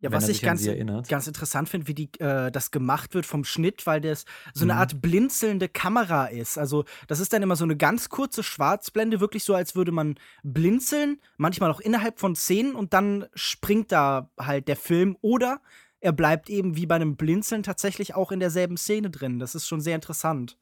ja, 0.00 0.12
was 0.12 0.28
ich 0.28 0.42
ganz, 0.42 0.68
ganz 1.08 1.26
interessant 1.26 1.68
finde, 1.68 1.88
wie 1.88 1.94
die, 1.94 2.10
äh, 2.18 2.50
das 2.50 2.70
gemacht 2.70 3.14
wird 3.14 3.24
vom 3.24 3.44
Schnitt, 3.44 3.86
weil 3.86 4.00
das 4.00 4.26
so 4.52 4.64
eine 4.64 4.74
mhm. 4.74 4.78
Art 4.78 5.00
blinzelnde 5.00 5.68
Kamera 5.68 6.26
ist. 6.26 6.58
Also, 6.58 6.84
das 7.06 7.18
ist 7.18 7.32
dann 7.32 7.42
immer 7.42 7.56
so 7.56 7.64
eine 7.64 7.76
ganz 7.76 8.10
kurze 8.10 8.42
Schwarzblende, 8.42 9.20
wirklich 9.20 9.44
so, 9.44 9.54
als 9.54 9.74
würde 9.74 9.92
man 9.92 10.16
blinzeln, 10.42 11.18
manchmal 11.38 11.70
auch 11.70 11.80
innerhalb 11.80 12.20
von 12.20 12.36
Szenen 12.36 12.74
und 12.74 12.92
dann 12.92 13.26
springt 13.34 13.90
da 13.90 14.30
halt 14.38 14.68
der 14.68 14.76
Film 14.76 15.16
oder 15.22 15.60
er 16.00 16.12
bleibt 16.12 16.50
eben 16.50 16.76
wie 16.76 16.86
bei 16.86 16.94
einem 16.96 17.16
Blinzeln 17.16 17.62
tatsächlich 17.62 18.14
auch 18.14 18.30
in 18.30 18.38
derselben 18.38 18.76
Szene 18.76 19.10
drin. 19.10 19.38
Das 19.38 19.54
ist 19.54 19.66
schon 19.66 19.80
sehr 19.80 19.94
interessant. 19.94 20.58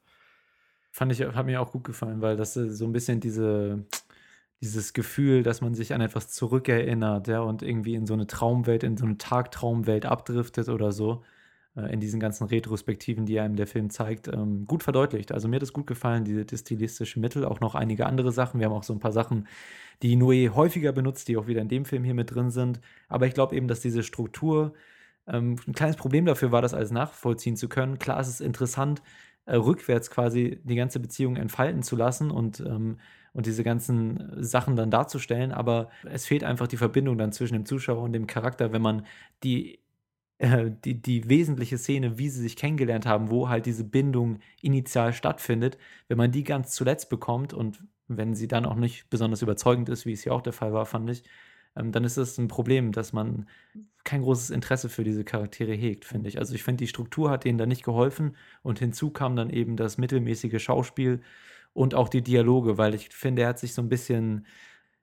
Fand 0.92 1.10
ich, 1.10 1.20
hat 1.20 1.44
mir 1.44 1.60
auch 1.60 1.72
gut 1.72 1.82
gefallen, 1.82 2.20
weil 2.20 2.36
das 2.36 2.56
äh, 2.56 2.70
so 2.70 2.84
ein 2.84 2.92
bisschen 2.92 3.18
diese 3.18 3.84
dieses 4.64 4.92
Gefühl, 4.94 5.42
dass 5.44 5.60
man 5.60 5.74
sich 5.74 5.94
an 5.94 6.00
etwas 6.00 6.30
zurückerinnert, 6.30 7.28
ja, 7.28 7.40
und 7.40 7.62
irgendwie 7.62 7.94
in 7.94 8.06
so 8.06 8.14
eine 8.14 8.26
Traumwelt, 8.26 8.82
in 8.84 8.96
so 8.96 9.04
eine 9.06 9.18
Tagtraumwelt 9.18 10.06
abdriftet 10.06 10.68
oder 10.68 10.92
so. 10.92 11.22
äh, 11.76 11.92
in 11.92 12.00
diesen 12.00 12.20
ganzen 12.20 12.44
Retrospektiven, 12.46 13.26
die 13.26 13.40
einem 13.40 13.56
der 13.56 13.66
Film 13.66 13.90
zeigt, 13.90 14.28
ähm, 14.28 14.64
gut 14.66 14.82
verdeutlicht. 14.82 15.32
Also 15.32 15.48
mir 15.48 15.56
hat 15.56 15.62
es 15.62 15.72
gut 15.72 15.86
gefallen, 15.86 16.24
diese, 16.24 16.44
das 16.44 16.60
stilistische 16.60 17.20
Mittel, 17.20 17.44
auch 17.44 17.60
noch 17.60 17.74
einige 17.74 18.06
andere 18.06 18.32
Sachen. 18.32 18.60
Wir 18.60 18.66
haben 18.66 18.72
auch 18.74 18.82
so 18.84 18.92
ein 18.92 19.00
paar 19.00 19.12
Sachen, 19.12 19.46
die 20.02 20.16
Noé 20.16 20.50
häufiger 20.50 20.92
benutzt, 20.92 21.28
die 21.28 21.36
auch 21.36 21.46
wieder 21.46 21.60
in 21.62 21.68
dem 21.68 21.84
Film 21.84 22.04
hier 22.04 22.14
mit 22.14 22.34
drin 22.34 22.50
sind. 22.50 22.80
Aber 23.08 23.26
ich 23.26 23.34
glaube 23.34 23.56
eben, 23.56 23.68
dass 23.68 23.80
diese 23.80 24.02
Struktur 24.02 24.74
ähm, 25.26 25.56
ein 25.66 25.72
kleines 25.74 25.96
Problem 25.96 26.26
dafür 26.26 26.52
war, 26.52 26.62
das 26.62 26.74
alles 26.74 26.90
nachvollziehen 26.90 27.56
zu 27.56 27.68
können. 27.68 27.98
Klar, 27.98 28.20
es 28.20 28.28
ist 28.28 28.40
interessant, 28.40 29.02
äh, 29.46 29.56
rückwärts 29.56 30.10
quasi 30.10 30.60
die 30.64 30.76
ganze 30.76 31.00
Beziehung 31.00 31.36
entfalten 31.36 31.82
zu 31.82 31.96
lassen 31.96 32.30
und, 32.30 32.60
ähm, 32.60 32.98
und 33.34 33.46
diese 33.46 33.64
ganzen 33.64 34.32
Sachen 34.42 34.76
dann 34.76 34.90
darzustellen, 34.90 35.52
aber 35.52 35.90
es 36.04 36.24
fehlt 36.24 36.44
einfach 36.44 36.68
die 36.68 36.78
Verbindung 36.78 37.18
dann 37.18 37.32
zwischen 37.32 37.54
dem 37.54 37.66
Zuschauer 37.66 38.02
und 38.02 38.12
dem 38.12 38.26
Charakter, 38.26 38.72
wenn 38.72 38.82
man 38.82 39.06
die 39.42 39.80
äh, 40.38 40.70
die, 40.84 41.00
die 41.00 41.28
wesentliche 41.28 41.78
Szene, 41.78 42.18
wie 42.18 42.28
sie 42.28 42.40
sich 42.42 42.56
kennengelernt 42.56 43.06
haben, 43.06 43.30
wo 43.30 43.48
halt 43.48 43.66
diese 43.66 43.84
Bindung 43.84 44.38
initial 44.62 45.12
stattfindet, 45.12 45.78
wenn 46.08 46.18
man 46.18 46.32
die 46.32 46.44
ganz 46.44 46.72
zuletzt 46.74 47.10
bekommt 47.10 47.52
und 47.52 47.84
wenn 48.08 48.34
sie 48.34 48.48
dann 48.48 48.66
auch 48.66 48.76
nicht 48.76 49.10
besonders 49.10 49.42
überzeugend 49.42 49.88
ist, 49.88 50.06
wie 50.06 50.12
es 50.12 50.22
hier 50.22 50.34
auch 50.34 50.42
der 50.42 50.52
Fall 50.52 50.72
war, 50.72 50.86
fand 50.86 51.10
ich, 51.10 51.24
ähm, 51.76 51.92
dann 51.92 52.04
ist 52.04 52.16
es 52.16 52.38
ein 52.38 52.48
Problem, 52.48 52.92
dass 52.92 53.12
man 53.12 53.48
kein 54.04 54.22
großes 54.22 54.50
Interesse 54.50 54.88
für 54.88 55.04
diese 55.04 55.24
Charaktere 55.24 55.72
hegt, 55.72 56.04
finde 56.04 56.28
ich. 56.28 56.38
Also 56.38 56.54
ich 56.54 56.62
finde, 56.62 56.84
die 56.84 56.88
Struktur 56.88 57.30
hat 57.30 57.44
denen 57.44 57.58
da 57.58 57.66
nicht 57.66 57.84
geholfen 57.84 58.36
und 58.62 58.78
hinzu 58.78 59.10
kam 59.10 59.36
dann 59.36 59.50
eben 59.50 59.76
das 59.76 59.98
mittelmäßige 59.98 60.62
Schauspiel 60.62 61.22
und 61.74 61.94
auch 61.94 62.08
die 62.08 62.22
Dialoge, 62.22 62.78
weil 62.78 62.94
ich 62.94 63.10
finde, 63.10 63.42
er 63.42 63.48
hat 63.48 63.58
sich 63.58 63.74
so 63.74 63.82
ein 63.82 63.88
bisschen 63.88 64.46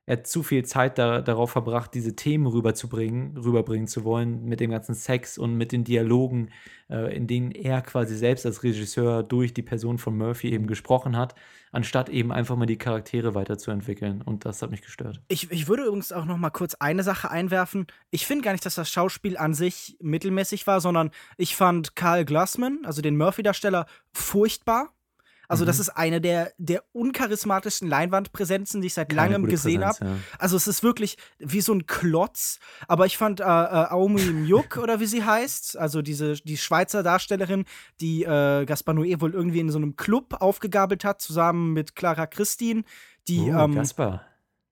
er 0.08 0.18
hat 0.18 0.28
zu 0.28 0.42
viel 0.42 0.66
Zeit 0.66 0.98
da, 0.98 1.22
darauf 1.22 1.52
verbracht, 1.52 1.94
diese 1.94 2.16
Themen 2.16 2.48
rüberzubringen, 2.48 3.38
rüberbringen 3.38 3.88
zu 3.88 4.04
wollen, 4.04 4.44
mit 4.46 4.60
dem 4.60 4.72
ganzen 4.72 4.96
Sex 4.96 5.38
und 5.38 5.56
mit 5.56 5.72
den 5.72 5.84
Dialogen, 5.84 6.50
äh, 6.90 7.16
in 7.16 7.28
denen 7.28 7.52
er 7.52 7.82
quasi 7.82 8.18
selbst 8.18 8.46
als 8.48 8.64
Regisseur 8.64 9.22
durch 9.22 9.54
die 9.54 9.62
Person 9.62 10.00
von 10.00 10.18
Murphy 10.18 10.50
eben 10.50 10.66
gesprochen 10.66 11.16
hat, 11.16 11.36
anstatt 11.72 12.10
eben 12.10 12.32
einfach 12.32 12.56
mal 12.56 12.66
die 12.66 12.80
Charaktere 12.80 13.36
weiterzuentwickeln. 13.36 14.24
Und 14.24 14.44
das 14.44 14.64
hat 14.64 14.72
mich 14.72 14.82
gestört. 14.82 15.22
Ich, 15.28 15.52
ich 15.52 15.68
würde 15.68 15.84
übrigens 15.84 16.12
auch 16.12 16.26
noch 16.26 16.38
mal 16.38 16.50
kurz 16.50 16.74
eine 16.76 17.04
Sache 17.04 17.30
einwerfen. 17.30 17.86
Ich 18.10 18.26
finde 18.26 18.44
gar 18.44 18.54
nicht, 18.54 18.66
dass 18.66 18.76
das 18.76 18.90
Schauspiel 18.90 19.38
an 19.38 19.54
sich 19.54 19.98
mittelmäßig 20.02 20.66
war, 20.66 20.82
sondern 20.82 21.12
ich 21.38 21.56
fand 21.56 21.96
Karl 21.96 22.26
Glassman, 22.26 22.80
also 22.84 23.04
den 23.04 23.18
Murphy-Darsteller, 23.18 23.86
furchtbar. 24.12 24.90
Also, 25.52 25.66
mhm. 25.66 25.68
das 25.68 25.80
ist 25.80 25.90
eine 25.90 26.22
der, 26.22 26.54
der 26.58 26.82
uncharismatischsten 26.94 27.90
Leinwandpräsenzen, 27.90 28.80
die 28.80 28.88
ich 28.88 28.94
seit 28.94 29.10
Keine 29.10 29.34
langem 29.34 29.48
gesehen 29.48 29.84
habe. 29.84 29.98
Ja. 30.00 30.16
Also, 30.40 30.56
es 30.56 30.66
ist 30.66 30.82
wirklich 30.82 31.18
wie 31.40 31.60
so 31.60 31.74
ein 31.74 31.88
Klotz. 31.88 32.60
Aber 32.88 33.06
ich 33.06 33.18
fand 33.18 33.42
äh, 33.42 33.44
äh, 33.44 33.48
Aomi 33.48 34.22
Mjuk, 34.22 34.78
oder 34.78 35.02
wie 35.02 35.08
sie 35.08 35.26
heißt, 35.26 35.78
also 35.78 36.02
diese, 36.02 36.36
die 36.36 36.56
Schweizer 36.56 37.04
Darstellerin, 37.04 37.66
die 38.00 38.24
äh, 38.24 38.66
Gaspar 38.66 38.96
Noé 38.96 39.20
wohl 39.20 39.34
irgendwie 39.34 39.60
in 39.60 39.70
so 39.70 39.78
einem 39.78 39.98
Club 39.98 40.38
aufgegabelt 40.40 41.04
hat, 41.04 41.22
zusammen 41.22 41.74
mit 41.74 41.98
Clara 41.98 42.28
Christine. 42.28 42.84
Die, 43.28 43.52
oh, 43.52 43.66
ähm, 43.66 43.76
Gaspar. 43.76 44.26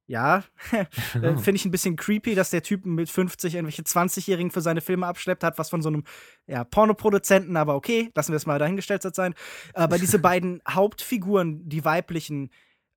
Ja, 0.09 0.43
äh, 0.71 1.37
finde 1.37 1.51
ich 1.51 1.65
ein 1.65 1.71
bisschen 1.71 1.95
creepy, 1.95 2.33
dass 2.33 2.49
der 2.49 2.63
Typ 2.63 2.83
mit 2.83 3.11
50 3.11 3.53
irgendwelche 3.53 3.83
20-Jährigen 3.83 4.49
für 4.49 4.61
seine 4.61 4.81
Filme 4.81 5.05
abschleppt, 5.05 5.43
hat 5.43 5.59
was 5.59 5.69
von 5.69 5.83
so 5.83 5.89
einem 5.89 6.03
ja, 6.47 6.63
Pornoproduzenten, 6.63 7.55
aber 7.55 7.75
okay, 7.75 8.09
lassen 8.15 8.31
wir 8.31 8.37
es 8.37 8.47
mal 8.47 8.57
dahingestellt 8.57 9.03
sein. 9.03 9.35
Aber 9.75 9.97
diese 9.99 10.17
beiden 10.17 10.63
Hauptfiguren, 10.67 11.69
die 11.69 11.85
weiblichen, 11.85 12.49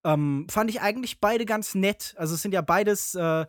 ähm, 0.04 0.46
fand 0.48 0.70
ich 0.70 0.80
eigentlich 0.80 1.20
beide 1.20 1.44
ganz 1.44 1.74
nett. 1.74 2.14
Also 2.16 2.34
es 2.34 2.40
sind 2.40 2.54
ja 2.54 2.62
beides 2.62 3.14
äh, 3.14 3.44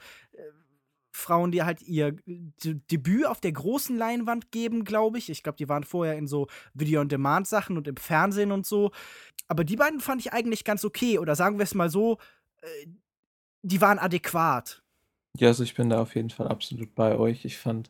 Frauen, 1.14 1.54
die 1.54 1.64
halt 1.64 1.82
ihr 1.84 2.18
Debüt 2.28 3.28
auf 3.28 3.40
der 3.40 3.54
großen 3.54 3.98
Leinwand 3.98 4.52
geben, 4.52 4.84
glaube 4.84 5.20
ich. 5.20 5.30
Ich 5.30 5.42
glaube, 5.42 5.56
die 5.56 5.70
waren 5.70 5.86
vorher 5.86 6.18
in 6.18 6.28
so 6.28 6.48
Video-on-Demand-Sachen 6.74 7.78
und 7.78 7.88
im 7.88 7.96
Fernsehen 7.96 8.52
und 8.52 8.66
so. 8.66 8.92
Aber 9.48 9.64
die 9.64 9.78
beiden 9.78 10.02
fand 10.02 10.20
ich 10.20 10.34
eigentlich 10.34 10.66
ganz 10.66 10.84
okay. 10.84 11.18
Oder 11.18 11.38
sagen 11.38 11.60
wir 11.60 11.64
es 11.64 11.76
mal 11.76 11.90
so, 11.90 12.18
äh, 12.62 12.88
die 13.64 13.82
waren 13.82 13.98
adäquat. 13.98 14.84
Ja, 15.38 15.48
also 15.48 15.64
ich 15.64 15.74
bin 15.74 15.90
da 15.90 16.02
auf 16.02 16.16
jeden 16.16 16.30
Fall 16.30 16.48
absolut 16.48 16.94
bei 16.94 17.18
euch. 17.18 17.44
Ich 17.46 17.58
fand, 17.58 17.90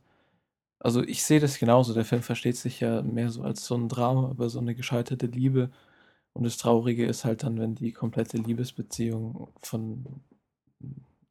also 0.79 1.03
ich 1.03 1.23
sehe 1.23 1.39
das 1.41 1.59
genauso. 1.59 1.93
Der 1.93 2.05
Film 2.05 2.21
versteht 2.21 2.55
sich 2.55 2.79
ja 2.79 3.01
mehr 3.01 3.29
so 3.29 3.43
als 3.43 3.65
so 3.65 3.75
ein 3.75 3.89
Drama 3.89 4.31
über 4.31 4.49
so 4.49 4.59
eine 4.59 4.75
gescheiterte 4.75 5.25
Liebe. 5.25 5.71
Und 6.33 6.45
das 6.45 6.57
Traurige 6.57 7.05
ist 7.05 7.25
halt 7.25 7.43
dann, 7.43 7.59
wenn 7.59 7.75
die 7.75 7.91
komplette 7.91 8.37
Liebesbeziehung 8.37 9.49
von, 9.61 10.05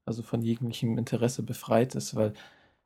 also 0.04 0.22
von 0.22 0.42
jeglichem 0.42 0.98
Interesse 0.98 1.42
befreit 1.42 1.94
ist, 1.94 2.14
weil 2.14 2.34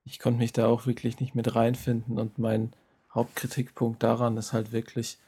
ich 0.05 0.19
konnte 0.21 0.39
mich 0.39 0.53
da 0.53 0.67
auch 0.69 0.87
wirklich 0.87 1.19
nicht 1.21 1.35
mit 1.35 1.55
reinfinden 1.55 2.19
und 2.19 2.39
mein 2.39 2.73
Hauptkritikpunkt 3.13 4.03
daran 4.03 4.37
ist 4.37 4.53
halt 4.53 4.73
wirklich 4.73 5.19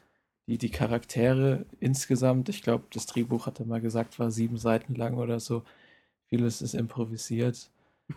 die, 0.47 0.59
die 0.59 0.70
Charaktere 0.70 1.66
insgesamt. 1.81 2.49
Ich 2.49 2.62
glaube, 2.62 2.85
das 2.93 3.07
Drehbuch 3.07 3.47
hatte 3.47 3.64
mal 3.64 3.81
gesagt, 3.81 4.18
war 4.18 4.31
sieben 4.31 4.57
Seiten 4.57 4.95
lang 4.95 5.18
oder 5.18 5.41
so 5.41 5.64
vieles 6.29 6.62
ist 6.62 6.74
improvisiert 6.74 7.70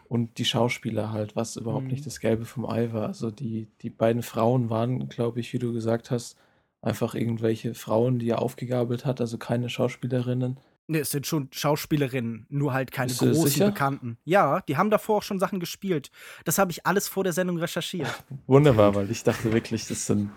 und 0.07 0.37
die 0.37 0.45
Schauspieler 0.45 1.11
halt, 1.11 1.35
was 1.35 1.55
überhaupt 1.55 1.85
mhm. 1.85 1.91
nicht 1.91 2.05
das 2.05 2.19
Gelbe 2.19 2.45
vom 2.45 2.65
Ei 2.65 2.93
war. 2.93 3.07
Also 3.07 3.31
die, 3.31 3.67
die 3.81 3.89
beiden 3.89 4.23
Frauen 4.23 4.69
waren, 4.69 5.09
glaube 5.09 5.39
ich, 5.39 5.51
wie 5.53 5.59
du 5.59 5.73
gesagt 5.73 6.11
hast, 6.11 6.37
einfach 6.81 7.15
irgendwelche 7.15 7.73
Frauen, 7.73 8.19
die 8.19 8.29
er 8.29 8.41
aufgegabelt 8.41 9.05
hat, 9.05 9.21
also 9.21 9.37
keine 9.37 9.69
Schauspielerinnen. 9.69 10.57
Ne, 10.87 10.99
es 10.99 11.11
sind 11.11 11.27
schon 11.27 11.47
Schauspielerinnen, 11.51 12.47
nur 12.49 12.73
halt 12.73 12.91
keine 12.91 13.09
Bist 13.09 13.19
großen 13.19 13.67
Bekannten. 13.67 14.17
Ja, 14.25 14.61
die 14.61 14.77
haben 14.77 14.89
davor 14.89 15.17
auch 15.17 15.23
schon 15.23 15.39
Sachen 15.39 15.59
gespielt. 15.59 16.11
Das 16.43 16.57
habe 16.57 16.71
ich 16.71 16.85
alles 16.85 17.07
vor 17.07 17.23
der 17.23 17.33
Sendung 17.33 17.57
recherchiert. 17.57 18.23
Wunderbar, 18.47 18.95
weil 18.95 19.11
ich 19.11 19.23
dachte 19.23 19.53
wirklich, 19.53 19.87
das 19.87 20.07
sind 20.07 20.31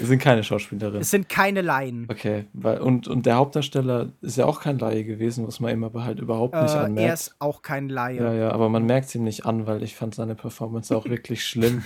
es 0.00 0.08
sind 0.08 0.20
keine 0.20 0.44
Schauspielerinnen. 0.44 1.00
Es 1.00 1.10
sind 1.10 1.28
keine 1.28 1.62
Laien. 1.62 2.06
Okay, 2.10 2.44
weil, 2.52 2.80
und, 2.80 3.08
und 3.08 3.26
der 3.26 3.36
Hauptdarsteller 3.36 4.12
ist 4.20 4.36
ja 4.36 4.46
auch 4.46 4.60
kein 4.60 4.78
Laie 4.78 5.04
gewesen, 5.04 5.46
was 5.46 5.60
man 5.60 5.72
ihm 5.72 5.84
aber 5.84 6.04
halt 6.04 6.20
überhaupt 6.20 6.54
nicht 6.54 6.74
äh, 6.74 6.78
anmerkt. 6.78 7.08
Er 7.08 7.14
ist 7.14 7.36
auch 7.38 7.62
kein 7.62 7.88
Laie. 7.88 8.16
Ja, 8.16 8.32
ja, 8.32 8.52
aber 8.52 8.68
man 8.68 8.84
merkt 8.86 9.08
es 9.08 9.14
ihm 9.14 9.24
nicht 9.24 9.46
an, 9.46 9.66
weil 9.66 9.82
ich 9.82 9.96
fand 9.96 10.14
seine 10.14 10.34
Performance 10.34 10.96
auch 10.96 11.04
wirklich 11.08 11.44
schlimm. 11.44 11.84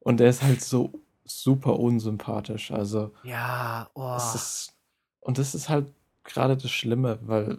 Und 0.00 0.20
er 0.20 0.28
ist 0.28 0.42
halt 0.42 0.62
so 0.62 0.92
super 1.24 1.78
unsympathisch. 1.78 2.70
Also. 2.70 3.12
Ja, 3.24 3.88
oh. 3.94 4.14
Das 4.14 4.34
ist, 4.34 4.74
und 5.20 5.38
das 5.38 5.54
ist 5.54 5.68
halt 5.68 5.92
gerade 6.24 6.56
das 6.56 6.70
Schlimme, 6.70 7.18
weil 7.22 7.58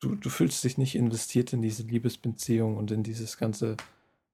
du, 0.00 0.14
du 0.14 0.28
fühlst 0.28 0.62
dich 0.64 0.78
nicht 0.78 0.94
investiert 0.94 1.52
in 1.52 1.62
diese 1.62 1.82
Liebesbeziehung 1.82 2.76
und 2.76 2.90
in 2.90 3.02
dieses 3.02 3.36
ganze 3.38 3.76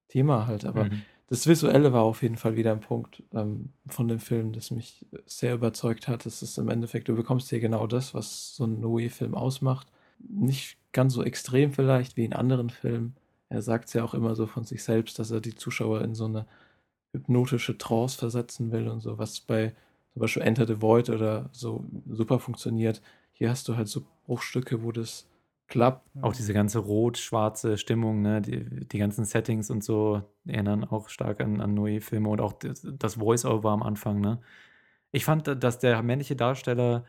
Thema 0.08 0.46
halt. 0.46 0.64
Aber 0.64 0.84
mhm 0.84 1.02
das 1.28 1.46
Visuelle 1.46 1.92
war 1.92 2.02
auf 2.02 2.22
jeden 2.22 2.36
Fall 2.36 2.56
wieder 2.56 2.72
ein 2.72 2.80
Punkt 2.80 3.22
ähm, 3.32 3.70
von 3.88 4.08
dem 4.08 4.18
Film, 4.18 4.52
das 4.52 4.70
mich 4.70 5.06
sehr 5.24 5.54
überzeugt 5.54 6.08
hat. 6.08 6.26
Das 6.26 6.42
ist 6.42 6.58
im 6.58 6.68
Endeffekt, 6.68 7.08
du 7.08 7.16
bekommst 7.16 7.50
hier 7.50 7.60
genau 7.60 7.86
das, 7.86 8.14
was 8.14 8.54
so 8.54 8.64
ein 8.64 8.80
Noé-Film 8.80 9.34
ausmacht. 9.34 9.86
Nicht 10.18 10.76
ganz 10.92 11.14
so 11.14 11.22
extrem 11.22 11.72
vielleicht 11.72 12.16
wie 12.16 12.24
in 12.24 12.34
anderen 12.34 12.70
Filmen. 12.70 13.16
Er 13.48 13.62
sagt 13.62 13.88
es 13.88 13.94
ja 13.94 14.04
auch 14.04 14.14
immer 14.14 14.34
so 14.34 14.46
von 14.46 14.64
sich 14.64 14.82
selbst, 14.84 15.18
dass 15.18 15.30
er 15.30 15.40
die 15.40 15.54
Zuschauer 15.54 16.02
in 16.02 16.14
so 16.14 16.26
eine 16.26 16.46
hypnotische 17.12 17.76
Trance 17.78 18.18
versetzen 18.18 18.72
will 18.72 18.88
und 18.88 19.00
so, 19.00 19.18
was 19.18 19.40
bei 19.40 19.74
zum 20.12 20.20
Beispiel 20.20 20.42
Enter 20.42 20.66
the 20.66 20.80
Void 20.80 21.10
oder 21.10 21.48
so 21.52 21.84
super 22.10 22.38
funktioniert. 22.38 23.00
Hier 23.32 23.50
hast 23.50 23.68
du 23.68 23.76
halt 23.76 23.88
so 23.88 24.04
Bruchstücke, 24.26 24.82
wo 24.82 24.92
das 24.92 25.26
klappt. 25.72 26.06
Auch 26.20 26.34
diese 26.34 26.52
ganze 26.52 26.80
rot-schwarze 26.80 27.78
Stimmung, 27.78 28.20
ne? 28.20 28.42
die, 28.42 28.86
die 28.86 28.98
ganzen 28.98 29.24
Settings 29.24 29.70
und 29.70 29.82
so 29.82 30.22
erinnern 30.46 30.84
auch 30.84 31.08
stark 31.08 31.40
an, 31.40 31.62
an 31.62 31.72
neue 31.72 32.02
Filme 32.02 32.28
und 32.28 32.42
auch 32.42 32.52
das, 32.52 32.86
das 32.98 33.14
Voice-Over 33.14 33.70
am 33.70 33.82
Anfang. 33.82 34.20
Ne? 34.20 34.38
Ich 35.12 35.24
fand, 35.24 35.48
dass 35.62 35.78
der 35.78 36.02
männliche 36.02 36.36
Darsteller 36.36 37.06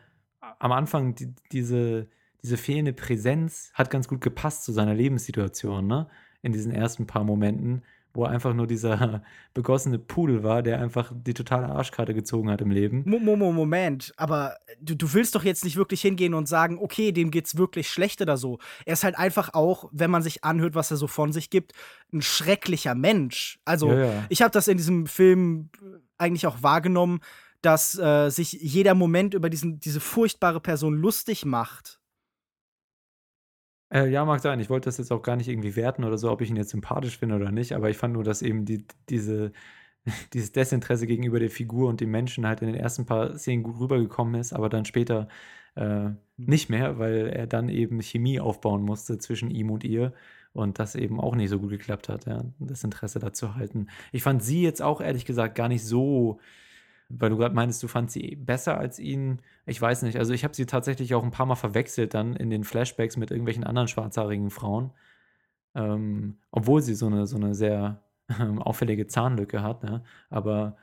am 0.58 0.72
Anfang 0.72 1.14
die, 1.14 1.34
diese, 1.52 2.08
diese 2.42 2.56
fehlende 2.56 2.94
Präsenz 2.94 3.70
hat 3.74 3.90
ganz 3.90 4.08
gut 4.08 4.22
gepasst 4.22 4.64
zu 4.64 4.72
seiner 4.72 4.94
Lebenssituation, 4.94 5.86
ne? 5.86 6.08
In 6.40 6.52
diesen 6.52 6.72
ersten 6.72 7.06
paar 7.06 7.24
Momenten, 7.24 7.82
wo 8.14 8.24
er 8.24 8.30
einfach 8.30 8.54
nur 8.54 8.66
dieser 8.66 9.22
begossene 9.54 9.98
Pudel 9.98 10.42
war, 10.42 10.62
der 10.62 10.80
einfach 10.80 11.12
die 11.14 11.34
totale 11.34 11.68
Arschkarte 11.68 12.14
gezogen 12.14 12.48
hat 12.48 12.60
im 12.60 12.70
Leben. 12.70 13.02
Moment, 13.54 14.12
aber 14.16 14.56
du, 14.80 14.94
du 14.94 15.12
willst 15.12 15.34
doch 15.34 15.44
jetzt 15.44 15.64
nicht 15.64 15.76
wirklich 15.76 16.00
hingehen 16.00 16.32
und 16.32 16.48
sagen, 16.48 16.78
okay, 16.78 17.12
dem 17.12 17.30
geht's 17.30 17.58
wirklich 17.58 17.90
schlecht 17.90 18.22
oder 18.22 18.36
so. 18.36 18.58
Er 18.86 18.94
ist 18.94 19.04
halt 19.04 19.18
einfach 19.18 19.52
auch, 19.52 19.90
wenn 19.92 20.10
man 20.10 20.22
sich 20.22 20.44
anhört, 20.44 20.76
was 20.76 20.90
er 20.90 20.96
so 20.96 21.08
von 21.08 21.32
sich 21.32 21.50
gibt, 21.50 21.72
ein 22.12 22.22
schrecklicher 22.22 22.94
Mensch. 22.94 23.58
Also, 23.64 23.90
ja, 23.90 24.04
ja. 24.04 24.24
ich 24.28 24.42
habe 24.42 24.52
das 24.52 24.68
in 24.68 24.76
diesem 24.76 25.06
Film 25.06 25.70
eigentlich 26.16 26.46
auch 26.46 26.62
wahrgenommen, 26.62 27.20
dass 27.62 27.98
äh, 27.98 28.30
sich 28.30 28.52
jeder 28.52 28.94
Moment 28.94 29.34
über 29.34 29.50
diesen, 29.50 29.80
diese 29.80 30.00
furchtbare 30.00 30.60
Person 30.60 30.94
lustig 30.94 31.44
macht. 31.44 31.98
Äh, 33.94 34.08
ja, 34.10 34.24
mag 34.24 34.40
sein. 34.40 34.58
Ich 34.60 34.70
wollte 34.70 34.86
das 34.86 34.98
jetzt 34.98 35.12
auch 35.12 35.22
gar 35.22 35.36
nicht 35.36 35.48
irgendwie 35.48 35.76
werten 35.76 36.04
oder 36.04 36.18
so, 36.18 36.30
ob 36.30 36.40
ich 36.40 36.50
ihn 36.50 36.56
jetzt 36.56 36.70
sympathisch 36.70 37.18
finde 37.18 37.36
oder 37.36 37.52
nicht, 37.52 37.72
aber 37.74 37.90
ich 37.90 37.96
fand 37.96 38.14
nur, 38.14 38.24
dass 38.24 38.42
eben 38.42 38.64
die, 38.64 38.84
diese, 39.08 39.52
dieses 40.34 40.52
Desinteresse 40.52 41.06
gegenüber 41.06 41.38
der 41.38 41.50
Figur 41.50 41.88
und 41.88 42.00
dem 42.00 42.10
Menschen 42.10 42.46
halt 42.46 42.60
in 42.62 42.68
den 42.68 42.76
ersten 42.76 43.06
paar 43.06 43.38
Szenen 43.38 43.62
gut 43.62 43.78
rübergekommen 43.78 44.40
ist, 44.40 44.52
aber 44.52 44.68
dann 44.68 44.84
später 44.84 45.28
äh, 45.76 45.82
hm. 45.84 46.18
nicht 46.36 46.70
mehr, 46.70 46.98
weil 46.98 47.28
er 47.28 47.46
dann 47.46 47.68
eben 47.68 48.00
Chemie 48.02 48.40
aufbauen 48.40 48.82
musste 48.82 49.18
zwischen 49.18 49.50
ihm 49.50 49.70
und 49.70 49.84
ihr 49.84 50.12
und 50.52 50.78
das 50.78 50.94
eben 50.96 51.20
auch 51.20 51.36
nicht 51.36 51.50
so 51.50 51.58
gut 51.60 51.70
geklappt 51.70 52.08
hat, 52.08 52.26
ja, 52.26 52.44
das 52.58 52.84
Interesse 52.84 53.18
dazu 53.20 53.54
halten. 53.56 53.88
Ich 54.12 54.22
fand 54.22 54.42
sie 54.42 54.62
jetzt 54.62 54.82
auch 54.82 55.00
ehrlich 55.00 55.24
gesagt 55.24 55.54
gar 55.56 55.68
nicht 55.68 55.84
so, 55.84 56.40
weil 57.08 57.30
du 57.30 57.36
gerade 57.36 57.54
meintest, 57.54 57.82
du 57.82 57.88
fandst 57.88 58.14
sie 58.14 58.36
besser 58.36 58.78
als 58.78 58.98
ihn. 58.98 59.40
Ich 59.66 59.80
weiß 59.80 60.02
nicht, 60.02 60.18
also 60.18 60.32
ich 60.32 60.44
habe 60.44 60.54
sie 60.54 60.66
tatsächlich 60.66 61.14
auch 61.14 61.22
ein 61.24 61.30
paar 61.30 61.46
Mal 61.46 61.54
verwechselt 61.54 62.14
dann 62.14 62.34
in 62.34 62.50
den 62.50 62.64
Flashbacks 62.64 63.16
mit 63.16 63.30
irgendwelchen 63.30 63.64
anderen 63.64 63.88
schwarzhaarigen 63.88 64.50
Frauen, 64.50 64.90
ähm, 65.74 66.38
obwohl 66.50 66.82
sie 66.82 66.94
so 66.94 67.06
eine, 67.06 67.26
so 67.26 67.36
eine 67.36 67.54
sehr 67.54 68.02
ähm, 68.40 68.60
auffällige 68.60 69.06
Zahnlücke 69.06 69.62
hat, 69.62 69.84
ne? 69.84 70.02
aber 70.30 70.76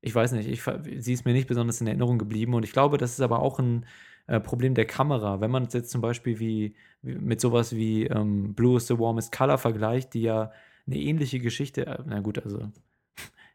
ich 0.00 0.14
weiß 0.14 0.32
nicht, 0.32 0.48
ich, 0.48 0.62
sie 1.02 1.14
ist 1.14 1.24
mir 1.24 1.32
nicht 1.32 1.48
besonders 1.48 1.80
in 1.80 1.86
Erinnerung 1.86 2.18
geblieben 2.18 2.54
und 2.54 2.62
ich 2.62 2.72
glaube, 2.72 2.98
das 2.98 3.12
ist 3.12 3.20
aber 3.20 3.40
auch 3.40 3.58
ein 3.58 3.86
äh, 4.26 4.38
Problem 4.38 4.74
der 4.74 4.84
Kamera. 4.86 5.40
Wenn 5.40 5.50
man 5.50 5.64
es 5.64 5.72
jetzt 5.72 5.90
zum 5.90 6.02
Beispiel 6.02 6.38
wie, 6.38 6.74
wie 7.02 7.14
mit 7.14 7.40
sowas 7.40 7.74
wie 7.74 8.06
ähm, 8.06 8.54
Blue 8.54 8.76
is 8.76 8.86
the 8.86 8.98
Warmest 8.98 9.32
Color 9.32 9.58
vergleicht, 9.58 10.14
die 10.14 10.22
ja 10.22 10.52
eine 10.86 10.96
ähnliche 10.96 11.40
Geschichte, 11.40 11.86
äh, 11.86 11.98
na 12.06 12.20
gut, 12.20 12.38
also 12.38 12.70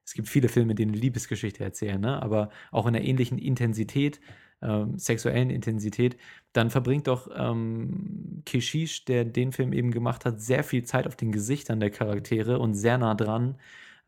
es 0.09 0.15
gibt 0.15 0.27
viele 0.27 0.49
Filme, 0.49 0.73
die 0.73 0.81
eine 0.81 0.97
Liebesgeschichte 0.97 1.63
erzählen, 1.63 2.01
ne? 2.01 2.19
aber 2.19 2.49
auch 2.71 2.87
in 2.87 2.95
einer 2.95 3.05
ähnlichen 3.05 3.37
Intensität, 3.37 4.19
ähm, 4.59 4.97
sexuellen 4.97 5.51
Intensität, 5.51 6.17
dann 6.51 6.71
verbringt 6.71 7.05
doch 7.05 7.29
ähm, 7.35 8.41
Keshish, 8.43 9.05
der 9.05 9.23
den 9.23 9.51
Film 9.51 9.71
eben 9.71 9.91
gemacht 9.91 10.25
hat, 10.25 10.41
sehr 10.41 10.63
viel 10.63 10.83
Zeit 10.83 11.05
auf 11.05 11.15
den 11.15 11.31
Gesichtern 11.31 11.79
der 11.79 11.91
Charaktere 11.91 12.57
und 12.57 12.73
sehr 12.73 12.97
nah 12.97 13.13
dran. 13.13 13.57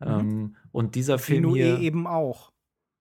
Mhm. 0.00 0.08
Ähm, 0.08 0.56
und 0.72 0.96
dieser 0.96 1.20
Film 1.20 1.54
hier 1.54 1.78
eben 1.78 2.08
auch. 2.08 2.50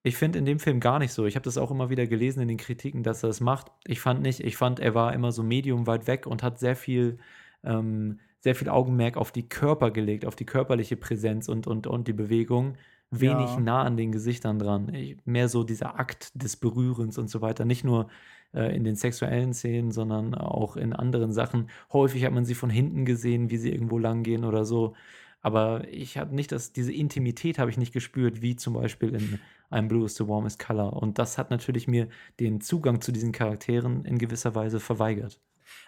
Ich 0.03 0.15
finde 0.15 0.37
in 0.37 0.45
dem 0.45 0.59
Film 0.59 0.79
gar 0.79 0.99
nicht 0.99 1.11
so. 1.11 1.25
Ich 1.25 1.33
habe 1.33 1.43
das 1.43 1.57
auch 1.57 1.71
immer 1.71 1.89
wieder 1.89 2.05
gelesen 2.05 2.41
in 2.41 2.49
den 2.49 2.57
Kritiken, 2.57 3.01
dass 3.01 3.23
er 3.23 3.29
das 3.29 3.41
macht. 3.41 3.71
Ich 3.87 3.99
fand 3.99 4.21
nicht. 4.21 4.41
Ich 4.41 4.57
fand, 4.57 4.79
er 4.79 4.93
war 4.93 5.11
immer 5.13 5.31
so 5.31 5.41
medium 5.41 5.87
weit 5.87 6.05
weg 6.05 6.27
und 6.27 6.43
hat 6.43 6.59
sehr 6.59 6.75
viel, 6.75 7.17
ähm, 7.63 8.19
sehr 8.41 8.55
viel 8.55 8.69
Augenmerk 8.69 9.17
auf 9.17 9.31
die 9.31 9.47
Körper 9.47 9.91
gelegt, 9.91 10.25
auf 10.25 10.35
die 10.35 10.45
körperliche 10.45 10.97
Präsenz 10.97 11.47
und, 11.47 11.67
und, 11.67 11.87
und 11.87 12.07
die 12.07 12.13
Bewegung. 12.13 12.75
Wenig 13.11 13.49
ja. 13.49 13.59
nah 13.59 13.83
an 13.83 13.97
den 13.97 14.11
Gesichtern 14.11 14.57
dran. 14.57 14.93
Ich, 14.93 15.17
mehr 15.25 15.49
so 15.49 15.63
dieser 15.63 15.99
Akt 15.99 16.31
des 16.33 16.55
Berührens 16.55 17.17
und 17.17 17.29
so 17.29 17.41
weiter. 17.41 17.65
Nicht 17.65 17.83
nur 17.83 18.07
äh, 18.53 18.75
in 18.75 18.83
den 18.83 18.95
sexuellen 18.95 19.53
Szenen, 19.53 19.91
sondern 19.91 20.33
auch 20.33 20.77
in 20.77 20.93
anderen 20.93 21.33
Sachen. 21.33 21.69
Häufig 21.91 22.23
hat 22.25 22.33
man 22.33 22.45
sie 22.45 22.55
von 22.55 22.69
hinten 22.69 23.05
gesehen, 23.05 23.49
wie 23.51 23.57
sie 23.57 23.71
irgendwo 23.71 23.97
lang 23.97 24.23
gehen 24.23 24.45
oder 24.45 24.65
so. 24.65 24.93
Aber 25.41 25.87
ich 25.89 26.17
habe 26.17 26.35
nicht 26.35 26.51
das, 26.51 26.71
diese 26.71 26.93
Intimität 26.93 27.59
habe 27.59 27.69
ich 27.69 27.77
nicht 27.77 27.93
gespürt, 27.93 28.41
wie 28.41 28.55
zum 28.55 28.73
Beispiel 28.75 29.15
in 29.15 29.39
I'm 29.71 29.87
Blue 29.87 30.05
is 30.05 30.15
the 30.15 30.27
Warmest 30.27 30.59
Color. 30.59 30.93
Und 30.93 31.17
das 31.19 31.37
hat 31.37 31.49
natürlich 31.49 31.87
mir 31.87 32.07
den 32.39 32.61
Zugang 32.61 33.01
zu 33.01 33.11
diesen 33.11 33.31
Charakteren 33.31 34.05
in 34.05 34.17
gewisser 34.17 34.55
Weise 34.55 34.79
verweigert. 34.79 35.39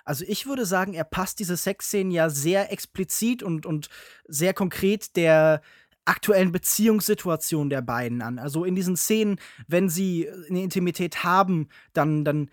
Also 0.03 0.25
ich 0.27 0.45
würde 0.45 0.65
sagen, 0.65 0.93
er 0.93 1.03
passt 1.03 1.39
diese 1.39 1.57
Sexszenen 1.57 2.11
ja 2.11 2.29
sehr 2.29 2.71
explizit 2.71 3.43
und, 3.43 3.65
und 3.65 3.89
sehr 4.27 4.53
konkret 4.53 5.15
der 5.15 5.61
aktuellen 6.05 6.51
Beziehungssituation 6.51 7.69
der 7.69 7.81
beiden 7.81 8.21
an. 8.21 8.39
Also 8.39 8.65
in 8.65 8.75
diesen 8.75 8.97
Szenen, 8.97 9.37
wenn 9.67 9.89
sie 9.89 10.29
eine 10.49 10.63
Intimität 10.63 11.23
haben, 11.23 11.69
dann, 11.93 12.25
dann 12.25 12.49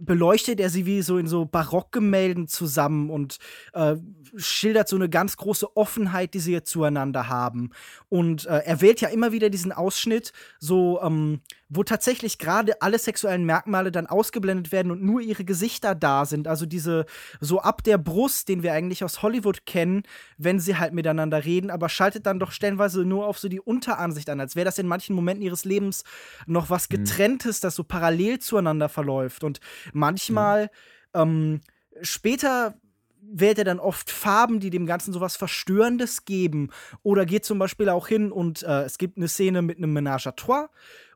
beleuchtet 0.00 0.60
er 0.60 0.70
sie 0.70 0.86
wie 0.86 1.02
so 1.02 1.18
in 1.18 1.26
so 1.26 1.44
Barockgemälden 1.44 2.48
zusammen 2.48 3.10
und 3.10 3.38
äh, 3.72 3.96
schildert 4.36 4.88
so 4.88 4.96
eine 4.96 5.08
ganz 5.08 5.36
große 5.36 5.76
Offenheit, 5.76 6.34
die 6.34 6.40
sie 6.40 6.62
zueinander 6.62 7.28
haben. 7.28 7.70
Und 8.08 8.46
äh, 8.46 8.62
er 8.64 8.80
wählt 8.80 9.00
ja 9.00 9.08
immer 9.08 9.32
wieder 9.32 9.50
diesen 9.50 9.72
Ausschnitt, 9.72 10.32
so 10.58 11.00
ähm, 11.02 11.40
wo 11.74 11.82
tatsächlich 11.84 12.36
gerade 12.36 12.82
alle 12.82 12.98
sexuellen 12.98 13.46
Merkmale 13.46 13.90
dann 13.90 14.06
ausgeblendet 14.06 14.72
werden 14.72 14.92
und 14.92 15.02
nur 15.02 15.22
ihre 15.22 15.44
Gesichter 15.44 15.94
da 15.94 16.26
sind. 16.26 16.46
Also 16.46 16.66
diese 16.66 17.06
so 17.40 17.60
ab 17.60 17.82
der 17.82 17.96
Brust, 17.96 18.48
den 18.48 18.62
wir 18.62 18.74
eigentlich 18.74 19.04
aus 19.04 19.22
Hollywood 19.22 19.64
kennen, 19.64 20.02
wenn 20.36 20.60
sie 20.60 20.76
halt 20.76 20.92
miteinander 20.92 21.46
reden, 21.46 21.70
aber 21.70 21.88
schaltet 21.88 22.26
dann 22.26 22.38
doch 22.38 22.52
stellenweise 22.52 23.06
nur 23.06 23.26
auf 23.26 23.38
so 23.38 23.48
die 23.48 23.60
Unteransicht 23.60 24.28
an, 24.28 24.38
als 24.38 24.54
wäre 24.54 24.66
das 24.66 24.78
in 24.78 24.86
manchen 24.86 25.16
Momenten 25.16 25.42
ihres 25.42 25.64
Lebens 25.64 26.04
noch 26.46 26.68
was 26.68 26.90
mhm. 26.90 26.96
getrenntes, 26.96 27.60
das 27.60 27.74
so 27.74 27.84
parallel 27.84 28.38
zueinander 28.38 28.90
verläuft. 28.90 29.42
Und 29.42 29.60
manchmal 29.94 30.64
mhm. 31.14 31.20
ähm, 31.20 31.60
später 32.02 32.74
wählt 33.22 33.56
er 33.56 33.64
dann 33.64 33.78
oft 33.78 34.10
Farben, 34.10 34.60
die 34.60 34.68
dem 34.68 34.84
Ganzen 34.84 35.14
sowas 35.14 35.36
Verstörendes 35.36 36.26
geben. 36.26 36.68
Oder 37.02 37.24
geht 37.24 37.46
zum 37.46 37.58
Beispiel 37.58 37.88
auch 37.88 38.08
hin 38.08 38.30
und 38.30 38.62
äh, 38.62 38.82
es 38.82 38.98
gibt 38.98 39.16
eine 39.16 39.28
Szene 39.28 39.62
mit 39.62 39.78
einem 39.78 39.94
Menage 39.94 40.28
à 40.28 40.36
Trois 40.36 40.68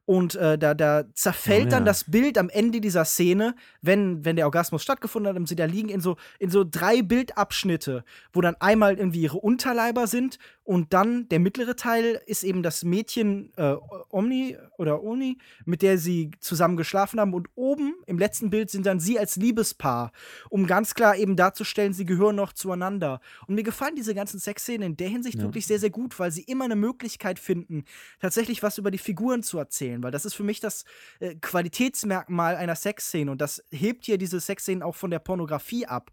und 0.06 0.36
äh, 0.36 0.56
da, 0.56 0.74
da 0.74 1.04
zerfällt 1.14 1.62
oh, 1.62 1.64
ja. 1.64 1.70
dann 1.70 1.84
das 1.84 2.04
Bild 2.04 2.38
am 2.38 2.48
Ende 2.48 2.80
dieser 2.80 3.04
Szene, 3.04 3.54
wenn, 3.82 4.24
wenn 4.24 4.36
der 4.36 4.46
Orgasmus 4.46 4.82
stattgefunden 4.82 5.28
hat 5.28 5.36
und 5.36 5.48
sie 5.48 5.56
da 5.56 5.64
liegen 5.64 5.88
in 5.88 6.00
so, 6.00 6.16
in 6.38 6.48
so 6.48 6.64
drei 6.64 7.02
Bildabschnitte, 7.02 8.04
wo 8.32 8.40
dann 8.40 8.54
einmal 8.60 8.98
irgendwie 8.98 9.22
ihre 9.22 9.38
Unterleiber 9.38 10.06
sind 10.06 10.38
und 10.66 10.92
dann 10.92 11.28
der 11.28 11.38
mittlere 11.38 11.76
Teil 11.76 12.20
ist 12.26 12.42
eben 12.42 12.64
das 12.64 12.82
Mädchen 12.82 13.52
äh, 13.56 13.76
Omni 14.10 14.56
oder 14.78 15.00
Oni, 15.04 15.38
mit 15.64 15.80
der 15.80 15.96
sie 15.96 16.32
zusammen 16.40 16.76
geschlafen 16.76 17.20
haben. 17.20 17.34
Und 17.34 17.48
oben 17.54 17.94
im 18.06 18.18
letzten 18.18 18.50
Bild 18.50 18.68
sind 18.70 18.84
dann 18.84 18.98
sie 18.98 19.16
als 19.16 19.36
Liebespaar, 19.36 20.10
um 20.50 20.66
ganz 20.66 20.94
klar 20.94 21.16
eben 21.16 21.36
darzustellen, 21.36 21.92
sie 21.92 22.04
gehören 22.04 22.34
noch 22.34 22.52
zueinander. 22.52 23.20
Und 23.46 23.54
mir 23.54 23.62
gefallen 23.62 23.94
diese 23.94 24.12
ganzen 24.12 24.40
Sexszenen 24.40 24.90
in 24.90 24.96
der 24.96 25.08
Hinsicht 25.08 25.38
ja. 25.38 25.44
wirklich 25.44 25.68
sehr, 25.68 25.78
sehr 25.78 25.90
gut, 25.90 26.18
weil 26.18 26.32
sie 26.32 26.42
immer 26.42 26.64
eine 26.64 26.74
Möglichkeit 26.74 27.38
finden, 27.38 27.84
tatsächlich 28.18 28.64
was 28.64 28.76
über 28.76 28.90
die 28.90 28.98
Figuren 28.98 29.44
zu 29.44 29.58
erzählen. 29.58 29.95
Weil 30.02 30.10
das 30.10 30.24
ist 30.24 30.34
für 30.34 30.44
mich 30.44 30.60
das 30.60 30.84
äh, 31.20 31.34
Qualitätsmerkmal 31.36 32.56
einer 32.56 32.76
Sexszene. 32.76 33.30
Und 33.30 33.40
das 33.40 33.64
hebt 33.70 34.04
hier 34.04 34.18
diese 34.18 34.40
Sexszenen 34.40 34.82
auch 34.82 34.94
von 34.94 35.10
der 35.10 35.18
Pornografie 35.18 35.86
ab 35.86 36.10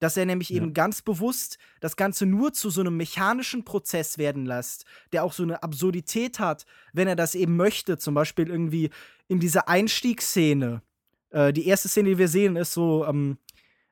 dass 0.00 0.16
er 0.16 0.26
nämlich 0.26 0.48
ja. 0.48 0.56
eben 0.56 0.74
ganz 0.74 1.02
bewusst 1.02 1.58
das 1.80 1.94
Ganze 1.94 2.26
nur 2.26 2.52
zu 2.52 2.70
so 2.70 2.80
einem 2.80 2.96
mechanischen 2.96 3.64
Prozess 3.64 4.18
werden 4.18 4.46
lässt, 4.46 4.84
der 5.12 5.22
auch 5.22 5.32
so 5.32 5.44
eine 5.44 5.62
Absurdität 5.62 6.40
hat, 6.40 6.66
wenn 6.92 7.06
er 7.06 7.16
das 7.16 7.34
eben 7.34 7.56
möchte. 7.56 7.98
Zum 7.98 8.14
Beispiel 8.14 8.48
irgendwie 8.48 8.90
in 9.28 9.38
dieser 9.38 9.68
Einstiegsszene. 9.68 10.82
Äh, 11.30 11.52
die 11.52 11.66
erste 11.66 11.88
Szene, 11.88 12.08
die 12.10 12.18
wir 12.18 12.28
sehen, 12.28 12.56
ist 12.56 12.72
so, 12.72 13.06
ähm, 13.06 13.36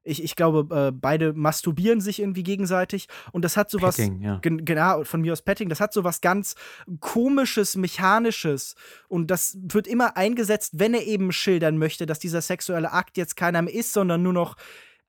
ich, 0.03 0.23
ich 0.23 0.37
glaube, 0.37 0.75
äh, 0.75 0.93
beide 0.93 1.33
masturbieren 1.33 2.01
sich 2.01 2.21
irgendwie 2.21 2.43
gegenseitig 2.43 3.09
und 3.33 3.45
das 3.45 3.57
hat 3.57 3.71
so 3.71 3.83
was, 3.83 3.99
ja. 3.99 4.39
genau, 4.41 5.05
von 5.05 5.21
mir 5.21 5.33
aus 5.33 5.43
Petting, 5.43 5.69
das 5.69 5.81
hat 5.81 5.93
so 5.93 6.05
was 6.05 6.21
ganz 6.21 6.55
komisches, 7.01 7.77
mechanisches 7.77 8.75
und 9.09 9.31
das 9.31 9.59
wird 9.61 9.87
immer 9.87 10.17
eingesetzt, 10.17 10.79
wenn 10.79 10.95
er 10.95 11.07
eben 11.07 11.33
schildern 11.33 11.79
möchte, 11.79 12.07
dass 12.07 12.19
dieser 12.19 12.41
sexuelle 12.41 12.93
Akt 12.93 13.17
jetzt 13.17 13.37
keiner 13.37 13.63
mehr 13.63 13.75
ist, 13.75 13.93
sondern 13.93 14.23
nur 14.23 14.33
noch 14.33 14.57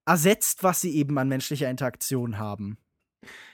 ersetzt, 0.06 0.64
was 0.64 0.82
sie 0.82 0.96
eben 0.96 1.18
an 1.18 1.30
menschlicher 1.30 1.70
Interaktion 1.70 2.38
haben. 2.38 2.78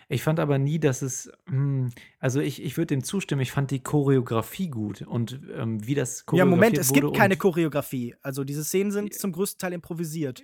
Ich 0.08 0.22
fand 0.22 0.40
aber 0.40 0.60
nie, 0.60 0.80
dass 0.80 1.02
es, 1.02 1.32
hm, 1.48 1.90
also 2.20 2.40
ich, 2.40 2.62
ich 2.62 2.78
würde 2.78 2.88
dem 2.88 3.04
zustimmen, 3.04 3.42
ich 3.42 3.52
fand 3.52 3.72
die 3.72 3.82
Choreografie 3.82 4.70
gut 4.70 5.02
und 5.02 5.40
ähm, 5.56 5.86
wie 5.86 5.96
das 5.96 6.26
choreografiert 6.26 6.38
Ja, 6.38 6.46
Moment, 6.46 6.78
es 6.78 6.94
gibt 6.94 7.16
keine 7.16 7.38
Choreografie. 7.38 8.16
Also 8.22 8.44
diese 8.44 8.64
Szenen 8.64 8.92
sind 8.92 9.14
zum 9.16 9.32
größten 9.32 9.60
Teil 9.60 9.74
improvisiert. 9.74 10.44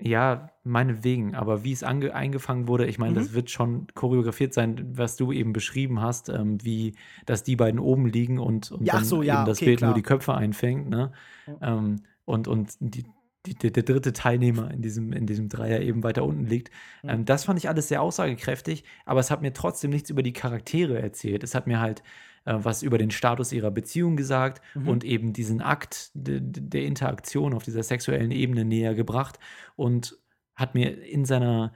Ja, 0.00 0.50
meinetwegen, 0.62 1.34
aber 1.34 1.64
wie 1.64 1.72
es 1.72 1.82
eingefangen 1.82 2.68
wurde, 2.68 2.86
ich 2.86 2.98
meine, 2.98 3.12
mhm. 3.12 3.16
das 3.16 3.32
wird 3.32 3.50
schon 3.50 3.88
choreografiert 3.94 4.54
sein, 4.54 4.92
was 4.92 5.16
du 5.16 5.32
eben 5.32 5.52
beschrieben 5.52 6.00
hast, 6.00 6.28
ähm, 6.28 6.62
wie, 6.62 6.94
dass 7.26 7.42
die 7.42 7.56
beiden 7.56 7.80
oben 7.80 8.06
liegen 8.06 8.38
und, 8.38 8.70
und 8.70 8.86
ja, 8.86 8.94
dann 8.94 9.04
so, 9.04 9.22
ja, 9.22 9.38
eben 9.38 9.46
das 9.46 9.58
okay, 9.58 9.66
Bild 9.66 9.78
klar. 9.78 9.90
nur 9.90 9.94
die 9.96 10.02
Köpfe 10.02 10.34
einfängt, 10.34 10.88
ne? 10.88 11.12
Ja. 11.46 11.78
Ähm, 11.78 11.96
und, 12.24 12.46
und 12.46 12.76
die, 12.78 13.06
die, 13.46 13.72
der 13.72 13.82
dritte 13.82 14.12
Teilnehmer 14.12 14.70
in 14.70 14.82
diesem, 14.82 15.12
in 15.12 15.26
diesem 15.26 15.48
Dreier 15.48 15.80
eben 15.80 16.02
weiter 16.02 16.24
unten 16.24 16.46
liegt. 16.46 16.70
Mhm. 17.02 17.10
Ähm, 17.10 17.24
das 17.24 17.44
fand 17.44 17.58
ich 17.58 17.68
alles 17.68 17.88
sehr 17.88 18.02
aussagekräftig, 18.02 18.84
aber 19.04 19.20
es 19.20 19.30
hat 19.30 19.42
mir 19.42 19.52
trotzdem 19.52 19.90
nichts 19.90 20.10
über 20.10 20.22
die 20.22 20.32
Charaktere 20.32 21.00
erzählt. 21.00 21.42
Es 21.42 21.54
hat 21.54 21.66
mir 21.66 21.80
halt 21.80 22.02
äh, 22.44 22.54
was 22.56 22.82
über 22.82 22.98
den 22.98 23.10
Status 23.10 23.52
ihrer 23.52 23.70
Beziehung 23.70 24.16
gesagt 24.16 24.62
mhm. 24.74 24.88
und 24.88 25.04
eben 25.04 25.32
diesen 25.32 25.60
Akt 25.60 26.10
de, 26.14 26.40
der 26.42 26.84
Interaktion 26.84 27.54
auf 27.54 27.64
dieser 27.64 27.82
sexuellen 27.82 28.30
Ebene 28.30 28.64
näher 28.64 28.94
gebracht 28.94 29.38
und 29.76 30.18
hat 30.54 30.74
mir 30.74 31.02
in 31.04 31.24
seiner 31.24 31.72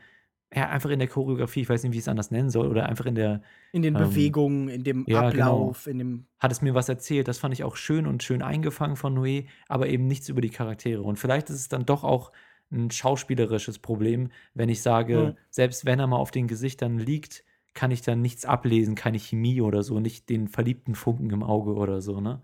ja, 0.54 0.68
einfach 0.68 0.90
in 0.90 0.98
der 0.98 1.08
Choreografie, 1.08 1.62
ich 1.62 1.68
weiß 1.68 1.82
nicht, 1.82 1.92
wie 1.92 1.96
ich 1.96 2.04
es 2.04 2.08
anders 2.08 2.30
nennen 2.30 2.50
soll, 2.50 2.68
oder 2.68 2.86
einfach 2.86 3.06
in 3.06 3.14
der. 3.14 3.42
In 3.72 3.82
den 3.82 3.94
ähm, 3.94 4.02
Bewegungen, 4.02 4.68
in 4.68 4.84
dem 4.84 5.04
ja, 5.08 5.30
genau. 5.30 5.44
Ablauf, 5.44 5.84
genau. 5.84 5.92
in 5.92 5.98
dem. 5.98 6.26
Hat 6.38 6.52
es 6.52 6.60
mir 6.60 6.74
was 6.74 6.88
erzählt, 6.88 7.26
das 7.28 7.38
fand 7.38 7.54
ich 7.54 7.64
auch 7.64 7.76
schön 7.76 8.06
und 8.06 8.22
schön 8.22 8.42
eingefangen 8.42 8.96
von 8.96 9.16
Noé, 9.16 9.46
aber 9.68 9.88
eben 9.88 10.06
nichts 10.06 10.28
über 10.28 10.42
die 10.42 10.50
Charaktere. 10.50 11.02
Und 11.02 11.18
vielleicht 11.18 11.48
ist 11.48 11.56
es 11.56 11.68
dann 11.68 11.86
doch 11.86 12.04
auch 12.04 12.32
ein 12.70 12.90
schauspielerisches 12.90 13.78
Problem, 13.78 14.30
wenn 14.54 14.68
ich 14.68 14.82
sage, 14.82 15.18
mhm. 15.18 15.38
selbst 15.50 15.86
wenn 15.86 15.98
er 15.98 16.06
mal 16.06 16.16
auf 16.16 16.30
den 16.30 16.48
Gesichtern 16.48 16.98
liegt, 16.98 17.44
kann 17.74 17.90
ich 17.90 18.02
dann 18.02 18.20
nichts 18.20 18.44
ablesen, 18.44 18.94
keine 18.94 19.18
Chemie 19.18 19.60
oder 19.60 19.82
so, 19.82 20.00
nicht 20.00 20.28
den 20.28 20.48
verliebten 20.48 20.94
Funken 20.94 21.30
im 21.30 21.42
Auge 21.42 21.74
oder 21.74 22.00
so, 22.00 22.20
ne? 22.20 22.42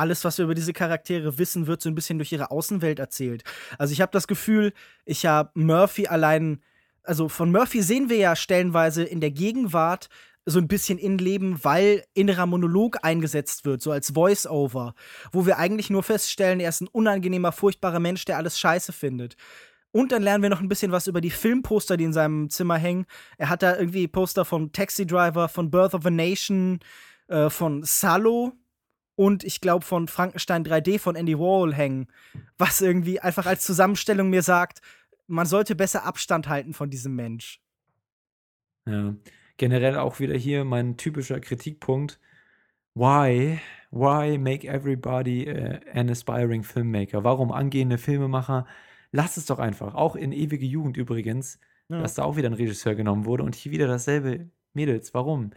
alles, 0.00 0.24
was 0.24 0.38
wir 0.38 0.44
über 0.44 0.54
diese 0.54 0.72
Charaktere 0.72 1.38
wissen, 1.38 1.66
wird 1.66 1.82
so 1.82 1.90
ein 1.90 1.94
bisschen 1.94 2.18
durch 2.18 2.32
ihre 2.32 2.50
Außenwelt 2.50 2.98
erzählt. 2.98 3.44
Also 3.78 3.92
ich 3.92 4.00
habe 4.00 4.12
das 4.12 4.26
Gefühl, 4.26 4.72
ich 5.04 5.26
habe 5.26 5.50
Murphy 5.54 6.06
allein, 6.06 6.62
also 7.02 7.28
von 7.28 7.52
Murphy 7.52 7.82
sehen 7.82 8.08
wir 8.08 8.16
ja 8.16 8.34
stellenweise 8.34 9.04
in 9.04 9.20
der 9.20 9.30
Gegenwart 9.30 10.08
so 10.46 10.58
ein 10.58 10.68
bisschen 10.68 10.98
in 10.98 11.18
Leben, 11.18 11.62
weil 11.64 12.02
innerer 12.14 12.46
Monolog 12.46 12.98
eingesetzt 13.02 13.66
wird, 13.66 13.82
so 13.82 13.90
als 13.90 14.12
Voice-Over, 14.12 14.94
wo 15.32 15.44
wir 15.44 15.58
eigentlich 15.58 15.90
nur 15.90 16.02
feststellen, 16.02 16.60
er 16.60 16.70
ist 16.70 16.80
ein 16.80 16.88
unangenehmer, 16.88 17.52
furchtbarer 17.52 18.00
Mensch, 18.00 18.24
der 18.24 18.38
alles 18.38 18.58
scheiße 18.58 18.92
findet. 18.92 19.36
Und 19.92 20.12
dann 20.12 20.22
lernen 20.22 20.42
wir 20.42 20.50
noch 20.50 20.60
ein 20.60 20.68
bisschen 20.68 20.92
was 20.92 21.06
über 21.08 21.20
die 21.20 21.30
Filmposter, 21.30 21.96
die 21.96 22.04
in 22.04 22.12
seinem 22.12 22.48
Zimmer 22.48 22.76
hängen. 22.76 23.06
Er 23.38 23.48
hat 23.48 23.62
da 23.62 23.76
irgendwie 23.76 24.06
Poster 24.06 24.44
von 24.44 24.72
Taxi 24.72 25.06
Driver, 25.06 25.48
von 25.48 25.70
Birth 25.70 25.94
of 25.94 26.06
a 26.06 26.10
Nation, 26.10 26.78
äh, 27.28 27.50
von 27.50 27.82
Salo 27.82 28.52
und 29.16 29.44
ich 29.44 29.60
glaube 29.60 29.84
von 29.84 30.08
Frankenstein 30.08 30.64
3D 30.64 30.98
von 30.98 31.16
Andy 31.16 31.38
Warhol 31.38 31.74
hängen. 31.74 32.06
Was 32.56 32.80
irgendwie 32.80 33.20
einfach 33.20 33.46
als 33.46 33.64
Zusammenstellung 33.64 34.30
mir 34.30 34.42
sagt, 34.42 34.80
man 35.26 35.46
sollte 35.46 35.74
besser 35.74 36.04
Abstand 36.04 36.48
halten 36.48 36.72
von 36.72 36.90
diesem 36.90 37.14
Mensch. 37.14 37.60
Ja. 38.86 39.14
Generell 39.56 39.96
auch 39.98 40.20
wieder 40.20 40.36
hier 40.36 40.64
mein 40.64 40.96
typischer 40.96 41.38
Kritikpunkt. 41.38 42.18
Why? 42.94 43.60
Why 43.90 44.38
make 44.38 44.66
everybody 44.66 45.48
uh, 45.50 45.78
an 45.92 46.08
aspiring 46.08 46.62
filmmaker? 46.62 47.22
Warum 47.22 47.52
angehende 47.52 47.98
Filmemacher 47.98 48.66
Lass 49.12 49.36
es 49.36 49.46
doch 49.46 49.58
einfach. 49.58 49.94
Auch 49.94 50.16
in 50.16 50.32
Ewige 50.32 50.66
Jugend 50.66 50.96
übrigens, 50.96 51.58
ja. 51.88 52.00
dass 52.00 52.14
da 52.14 52.22
auch 52.24 52.36
wieder 52.36 52.48
ein 52.48 52.54
Regisseur 52.54 52.94
genommen 52.94 53.24
wurde 53.24 53.42
und 53.42 53.54
hier 53.54 53.72
wieder 53.72 53.86
dasselbe. 53.86 54.50
Mädels, 54.72 55.14
warum? 55.14 55.50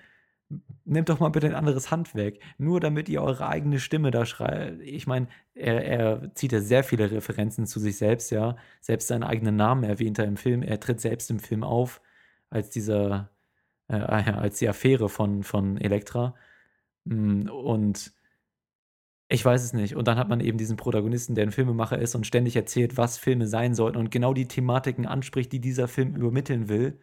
Nehmt 0.85 1.09
doch 1.09 1.19
mal 1.19 1.29
bitte 1.29 1.47
ein 1.47 1.55
anderes 1.55 1.91
Handwerk. 1.91 2.35
Nur 2.57 2.79
damit 2.79 3.09
ihr 3.09 3.21
eure 3.21 3.47
eigene 3.47 3.79
Stimme 3.79 4.11
da 4.11 4.25
schreibt. 4.25 4.81
Ich 4.81 5.07
meine, 5.07 5.27
er, 5.53 5.85
er, 5.85 6.35
zieht 6.35 6.51
ja 6.51 6.61
sehr 6.61 6.83
viele 6.83 7.11
Referenzen 7.11 7.65
zu 7.67 7.79
sich 7.79 7.97
selbst, 7.97 8.31
ja. 8.31 8.57
Selbst 8.81 9.07
seinen 9.07 9.23
eigenen 9.23 9.55
Namen 9.55 9.83
erwähnt 9.83 10.19
er 10.19 10.25
im 10.25 10.37
Film. 10.37 10.63
Er 10.63 10.79
tritt 10.79 10.99
selbst 11.01 11.29
im 11.31 11.39
Film 11.39 11.63
auf 11.63 12.01
als 12.49 12.69
dieser, 12.69 13.31
äh, 13.87 13.95
ah 13.95 14.37
als 14.39 14.59
die 14.59 14.69
Affäre 14.69 15.09
von, 15.09 15.43
von 15.43 15.77
Elektra. 15.77 16.35
Mm, 17.05 17.49
und 17.49 18.13
ich 19.30 19.43
weiß 19.43 19.63
es 19.63 19.74
nicht. 19.74 19.95
Und 19.95 20.07
dann 20.07 20.17
hat 20.17 20.30
man 20.30 20.39
eben 20.39 20.57
diesen 20.57 20.78
Protagonisten, 20.78 21.36
der 21.36 21.45
ein 21.45 21.51
Filmemacher 21.51 21.97
ist 21.97 22.15
und 22.15 22.28
ständig 22.28 22.55
erzählt, 22.55 22.97
was 22.97 23.17
Filme 23.17 23.47
sein 23.47 23.74
sollten 23.76 23.97
und 23.97 24.11
genau 24.11 24.34
die 24.34 24.47
Thematiken 24.47 25.05
anspricht, 25.05 25.51
die 25.51 25.59
dieser 25.59 25.88
Film 25.88 26.15
übermitteln 26.15 26.69
will. 26.69 26.99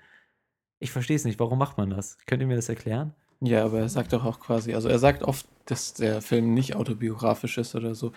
Ich 0.78 0.90
verstehe 0.90 1.16
es 1.16 1.24
nicht. 1.24 1.40
Warum 1.40 1.58
macht 1.58 1.78
man 1.78 1.90
das? 1.90 2.18
Könnt 2.26 2.42
ihr 2.42 2.48
mir 2.48 2.56
das 2.56 2.68
erklären? 2.68 3.14
Ja, 3.40 3.64
aber 3.64 3.80
er 3.80 3.88
sagt 3.88 4.12
doch 4.12 4.24
auch 4.24 4.38
quasi, 4.38 4.74
also 4.74 4.88
er 4.88 4.98
sagt 4.98 5.22
oft, 5.22 5.46
dass 5.64 5.94
der 5.94 6.20
Film 6.20 6.52
nicht 6.52 6.76
autobiografisch 6.76 7.56
ist 7.56 7.74
oder 7.74 7.94
so, 7.94 8.12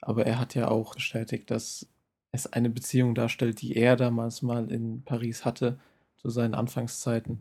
aber 0.00 0.26
er 0.26 0.40
hat 0.40 0.54
ja 0.56 0.68
auch 0.68 0.96
bestätigt, 0.96 1.50
dass 1.50 1.86
es 2.32 2.52
eine 2.52 2.70
Beziehung 2.70 3.14
darstellt, 3.14 3.62
die 3.62 3.76
er 3.76 3.94
damals 3.94 4.42
mal 4.42 4.70
in 4.72 5.02
Paris 5.04 5.44
hatte, 5.44 5.78
zu 6.16 6.28
seinen 6.28 6.54
Anfangszeiten. 6.54 7.38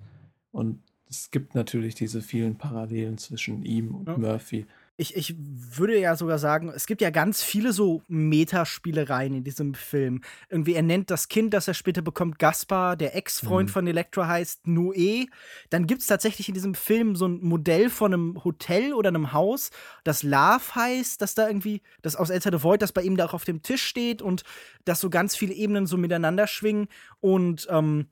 Und 0.52 0.84
es 1.10 1.32
gibt 1.32 1.56
natürlich 1.56 1.96
diese 1.96 2.22
vielen 2.22 2.58
Parallelen 2.58 3.18
zwischen 3.18 3.64
ihm 3.64 3.96
und 3.96 4.08
ja. 4.08 4.18
Murphy 4.18 4.68
ich, 4.96 5.16
ich 5.16 5.36
würde 5.38 6.00
ja 6.00 6.16
sogar 6.16 6.38
sagen, 6.38 6.70
es 6.70 6.86
gibt 6.86 7.02
ja 7.02 7.10
ganz 7.10 7.42
viele 7.42 7.74
so 7.74 8.04
Metaspielereien 8.08 9.34
in 9.34 9.44
diesem 9.44 9.74
Film. 9.74 10.22
Irgendwie, 10.50 10.76
er 10.76 10.84
nennt 10.84 11.10
das 11.10 11.30
Kind, 11.30 11.54
das 11.56 11.68
er 11.68 11.74
später 11.74 12.04
bekommt, 12.04 12.38
Gaspar, 12.38 12.96
der 12.96 13.16
Ex-Freund 13.16 13.70
mhm. 13.70 13.74
von 13.74 13.88
Elektra 13.88 14.28
heißt 14.28 14.66
Noé. 14.68 15.28
Dann 15.72 15.88
gibt 15.88 16.02
es 16.02 16.08
tatsächlich 16.08 16.48
in 16.48 16.54
diesem 16.54 16.76
Film 16.76 17.16
so 17.16 17.28
ein 17.28 17.42
Modell 17.42 17.90
von 17.90 18.14
einem 18.14 18.44
Hotel 18.44 18.94
oder 18.94 19.08
einem 19.08 19.34
Haus, 19.34 19.72
das 20.04 20.22
Love 20.22 20.76
heißt, 20.76 21.20
das 21.22 21.34
da 21.34 21.48
irgendwie, 21.48 21.82
das 22.04 22.16
aus 22.16 22.30
Enter 22.30 22.52
the 22.52 22.64
Void, 22.64 22.84
das 22.84 22.92
bei 22.92 23.02
ihm 23.02 23.18
da 23.18 23.26
auch 23.26 23.34
auf 23.34 23.46
dem 23.46 23.64
Tisch 23.64 23.84
steht 23.84 24.22
und 24.22 24.44
das 24.86 25.00
so 25.00 25.10
ganz 25.10 25.36
viele 25.36 25.56
Ebenen 25.56 25.88
so 25.88 25.98
miteinander 25.98 26.46
schwingen. 26.46 26.88
Und 27.20 27.68
ähm, 27.72 28.10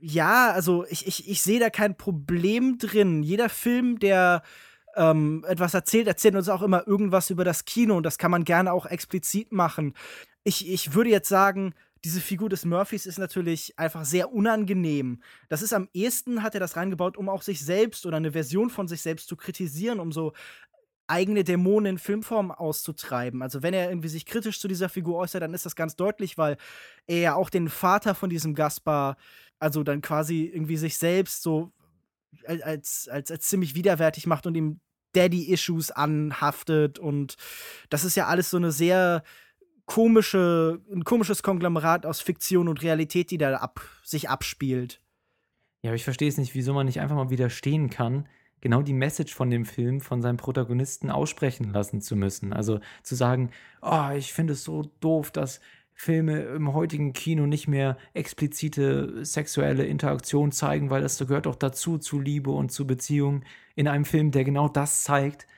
ja, 0.00 0.52
also 0.52 0.86
ich, 0.88 1.06
ich, 1.06 1.28
ich 1.28 1.42
sehe 1.42 1.60
da 1.60 1.68
kein 1.68 1.98
Problem 1.98 2.78
drin. 2.78 3.22
Jeder 3.22 3.50
Film, 3.50 3.98
der 3.98 4.42
ähm, 4.98 5.44
etwas 5.48 5.72
erzählt, 5.74 6.08
erzählt 6.08 6.34
uns 6.34 6.48
auch 6.48 6.62
immer 6.62 6.86
irgendwas 6.86 7.30
über 7.30 7.44
das 7.44 7.64
Kino 7.64 7.96
und 7.96 8.02
das 8.02 8.18
kann 8.18 8.30
man 8.30 8.44
gerne 8.44 8.72
auch 8.72 8.84
explizit 8.84 9.52
machen. 9.52 9.94
Ich, 10.44 10.68
ich 10.68 10.92
würde 10.94 11.10
jetzt 11.10 11.28
sagen, 11.28 11.72
diese 12.04 12.20
Figur 12.20 12.48
des 12.48 12.64
Murphys 12.64 13.06
ist 13.06 13.18
natürlich 13.18 13.78
einfach 13.78 14.04
sehr 14.04 14.32
unangenehm. 14.32 15.22
Das 15.48 15.62
ist 15.62 15.72
am 15.72 15.88
ehesten, 15.92 16.42
hat 16.42 16.54
er 16.54 16.60
das 16.60 16.76
reingebaut, 16.76 17.16
um 17.16 17.28
auch 17.28 17.42
sich 17.42 17.64
selbst 17.64 18.06
oder 18.06 18.16
eine 18.16 18.32
Version 18.32 18.70
von 18.70 18.88
sich 18.88 19.02
selbst 19.02 19.28
zu 19.28 19.36
kritisieren, 19.36 20.00
um 20.00 20.12
so 20.12 20.32
eigene 21.06 21.42
Dämonen 21.42 21.94
in 21.94 21.98
Filmform 21.98 22.50
auszutreiben. 22.50 23.40
Also 23.40 23.62
wenn 23.62 23.74
er 23.74 23.88
irgendwie 23.88 24.08
sich 24.08 24.26
kritisch 24.26 24.60
zu 24.60 24.68
dieser 24.68 24.88
Figur 24.88 25.16
äußert, 25.16 25.42
dann 25.42 25.54
ist 25.54 25.64
das 25.64 25.74
ganz 25.74 25.96
deutlich, 25.96 26.38
weil 26.38 26.56
er 27.06 27.18
ja 27.18 27.34
auch 27.34 27.50
den 27.50 27.68
Vater 27.68 28.14
von 28.14 28.30
diesem 28.30 28.54
Gaspar, 28.54 29.16
also 29.58 29.82
dann 29.82 30.02
quasi 30.02 30.44
irgendwie 30.44 30.76
sich 30.76 30.98
selbst 30.98 31.42
so 31.42 31.72
als, 32.46 33.08
als, 33.08 33.30
als 33.30 33.48
ziemlich 33.48 33.74
widerwärtig 33.74 34.26
macht 34.26 34.46
und 34.46 34.54
ihm 34.54 34.80
Daddy-Issues 35.12 35.90
anhaftet 35.90 36.98
und 36.98 37.36
das 37.90 38.04
ist 38.04 38.16
ja 38.16 38.26
alles 38.26 38.50
so 38.50 38.56
eine 38.56 38.72
sehr 38.72 39.22
komische, 39.86 40.80
ein 40.92 41.04
komisches 41.04 41.42
Konglomerat 41.42 42.06
aus 42.06 42.20
Fiktion 42.20 42.68
und 42.68 42.82
Realität, 42.82 43.30
die 43.30 43.38
da 43.38 43.56
ab, 43.56 43.80
sich 44.04 44.28
abspielt. 44.28 45.00
Ja, 45.82 45.90
aber 45.90 45.96
ich 45.96 46.04
verstehe 46.04 46.28
es 46.28 46.36
nicht, 46.36 46.54
wieso 46.54 46.74
man 46.74 46.86
nicht 46.86 47.00
einfach 47.00 47.16
mal 47.16 47.30
widerstehen 47.30 47.88
kann, 47.88 48.28
genau 48.60 48.82
die 48.82 48.92
Message 48.92 49.34
von 49.34 49.50
dem 49.50 49.64
Film 49.64 50.00
von 50.00 50.20
seinem 50.20 50.36
Protagonisten 50.36 51.10
aussprechen 51.10 51.72
lassen 51.72 52.00
zu 52.00 52.16
müssen. 52.16 52.52
Also 52.52 52.80
zu 53.02 53.14
sagen, 53.14 53.50
oh, 53.80 54.10
ich 54.16 54.32
finde 54.32 54.52
es 54.52 54.64
so 54.64 54.90
doof, 55.00 55.30
dass 55.30 55.60
Filme 56.00 56.42
im 56.42 56.74
heutigen 56.74 57.12
Kino 57.12 57.46
nicht 57.46 57.66
mehr 57.66 57.98
explizite 58.14 59.24
sexuelle 59.24 59.84
Interaktion 59.84 60.52
zeigen, 60.52 60.90
weil 60.90 61.02
das 61.02 61.18
gehört 61.18 61.48
auch 61.48 61.56
dazu, 61.56 61.98
zu 61.98 62.20
Liebe 62.20 62.52
und 62.52 62.70
zu 62.70 62.86
Beziehungen. 62.86 63.44
In 63.74 63.88
einem 63.88 64.04
Film, 64.04 64.30
der 64.30 64.44
genau 64.44 64.68
das 64.68 65.02
zeigt. 65.02 65.48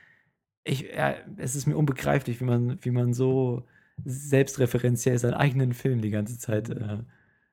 Ich, 0.63 0.91
äh, 0.97 1.15
es 1.37 1.55
ist 1.55 1.67
mir 1.67 1.77
unbegreiflich, 1.77 2.41
wie 2.41 2.45
man, 2.45 2.79
wie 2.83 2.89
man 2.89 3.13
so 3.13 3.67
selbstreferenziell 4.03 5.19
seinen 5.19 5.35
eigenen 5.35 5.73
Film 5.73 6.01
die 6.01 6.09
ganze 6.09 6.39
Zeit 6.39 6.69
äh, 6.71 6.97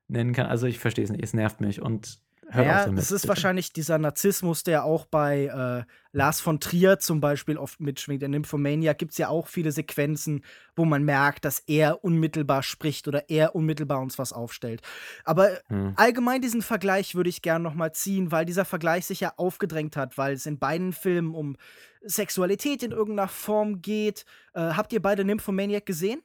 nennen 0.08 0.32
kann. 0.32 0.46
Also 0.46 0.66
ich 0.66 0.78
verstehe 0.78 1.04
es 1.04 1.10
nicht, 1.10 1.22
es 1.22 1.34
nervt 1.34 1.60
mich. 1.60 1.82
Und 1.82 2.20
Hör 2.50 2.64
ja, 2.64 2.84
damit, 2.84 2.98
das 2.98 3.10
ist 3.10 3.22
bitte. 3.22 3.28
wahrscheinlich 3.28 3.72
dieser 3.74 3.98
Narzissmus, 3.98 4.62
der 4.62 4.84
auch 4.84 5.04
bei 5.04 5.46
äh, 5.46 5.92
Lars 6.12 6.40
von 6.40 6.60
Trier 6.60 6.98
zum 6.98 7.20
Beispiel 7.20 7.58
oft 7.58 7.80
mitschwingt. 7.80 8.22
In 8.22 8.30
Nymphomania 8.30 8.94
gibt 8.94 9.12
es 9.12 9.18
ja 9.18 9.28
auch 9.28 9.48
viele 9.48 9.70
Sequenzen, 9.70 10.42
wo 10.74 10.86
man 10.86 11.02
merkt, 11.04 11.44
dass 11.44 11.60
er 11.66 12.02
unmittelbar 12.04 12.62
spricht 12.62 13.06
oder 13.06 13.28
er 13.28 13.54
unmittelbar 13.54 14.00
uns 14.00 14.18
was 14.18 14.32
aufstellt. 14.32 14.80
Aber 15.24 15.50
hm. 15.66 15.92
allgemein 15.96 16.40
diesen 16.40 16.62
Vergleich 16.62 17.14
würde 17.14 17.28
ich 17.28 17.42
gerne 17.42 17.62
nochmal 17.62 17.92
ziehen, 17.92 18.32
weil 18.32 18.46
dieser 18.46 18.64
Vergleich 18.64 19.04
sich 19.04 19.20
ja 19.20 19.34
aufgedrängt 19.36 19.96
hat, 19.96 20.16
weil 20.16 20.32
es 20.32 20.46
in 20.46 20.58
beiden 20.58 20.94
Filmen 20.94 21.34
um 21.34 21.56
Sexualität 22.02 22.82
in 22.82 22.92
irgendeiner 22.92 23.28
Form 23.28 23.82
geht. 23.82 24.24
Äh, 24.54 24.60
habt 24.60 24.92
ihr 24.94 25.02
beide 25.02 25.24
Nymphomaniac 25.24 25.84
gesehen? 25.84 26.22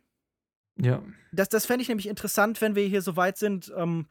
Ja. 0.77 1.03
Das, 1.33 1.49
das 1.49 1.65
fände 1.65 1.81
ich 1.81 1.89
nämlich 1.89 2.07
interessant, 2.07 2.61
wenn 2.61 2.75
wir 2.75 2.87
hier 2.87 3.01
so 3.01 3.17
weit 3.17 3.37
sind. 3.37 3.73
Ähm, 3.75 4.07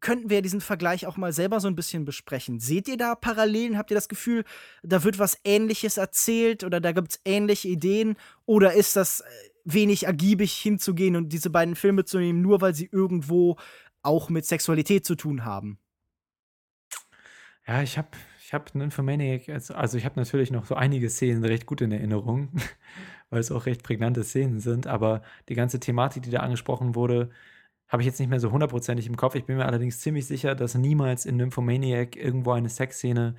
könnten 0.00 0.30
wir 0.30 0.42
diesen 0.42 0.60
Vergleich 0.60 1.06
auch 1.06 1.16
mal 1.16 1.32
selber 1.32 1.60
so 1.60 1.68
ein 1.68 1.76
bisschen 1.76 2.04
besprechen. 2.04 2.60
Seht 2.60 2.88
ihr 2.88 2.96
da 2.96 3.14
Parallelen? 3.14 3.78
Habt 3.78 3.90
ihr 3.90 3.94
das 3.94 4.08
Gefühl, 4.08 4.44
da 4.82 5.02
wird 5.04 5.18
was 5.18 5.38
Ähnliches 5.44 5.96
erzählt 5.96 6.64
oder 6.64 6.80
da 6.80 6.92
gibt 6.92 7.12
es 7.12 7.20
ähnliche 7.24 7.68
Ideen? 7.68 8.16
Oder 8.44 8.74
ist 8.74 8.96
das 8.96 9.20
äh, 9.20 9.24
wenig 9.64 10.04
ergiebig 10.04 10.52
hinzugehen 10.52 11.16
und 11.16 11.30
diese 11.30 11.50
beiden 11.50 11.74
Filme 11.74 12.04
zu 12.04 12.18
nehmen, 12.18 12.42
nur 12.42 12.60
weil 12.60 12.74
sie 12.74 12.88
irgendwo 12.90 13.56
auch 14.02 14.28
mit 14.28 14.44
Sexualität 14.44 15.04
zu 15.04 15.14
tun 15.14 15.44
haben? 15.44 15.78
Ja, 17.66 17.82
ich 17.82 17.98
habe 17.98 18.08
ich 18.42 18.54
hab 18.54 18.74
Nymphomaniac, 18.74 19.50
also, 19.50 19.74
also 19.74 19.98
ich 19.98 20.06
habe 20.06 20.18
natürlich 20.18 20.50
noch 20.50 20.64
so 20.64 20.74
einige 20.74 21.10
Szenen 21.10 21.44
recht 21.44 21.66
gut 21.66 21.82
in 21.82 21.92
Erinnerung, 21.92 22.48
weil 23.30 23.40
es 23.40 23.52
auch 23.52 23.66
recht 23.66 23.82
prägnante 23.82 24.24
Szenen 24.24 24.60
sind, 24.60 24.86
aber 24.86 25.22
die 25.50 25.54
ganze 25.54 25.80
Thematik, 25.80 26.22
die 26.22 26.30
da 26.30 26.40
angesprochen 26.40 26.94
wurde, 26.94 27.30
habe 27.88 28.02
ich 28.02 28.06
jetzt 28.06 28.20
nicht 28.20 28.28
mehr 28.28 28.40
so 28.40 28.52
hundertprozentig 28.52 29.06
im 29.06 29.16
Kopf. 29.16 29.34
Ich 29.34 29.44
bin 29.46 29.56
mir 29.56 29.66
allerdings 29.66 30.00
ziemlich 30.00 30.26
sicher, 30.26 30.54
dass 30.54 30.74
niemals 30.74 31.26
in 31.26 31.36
Nymphomaniac 31.36 32.16
irgendwo 32.16 32.52
eine 32.52 32.68
Sexszene 32.68 33.34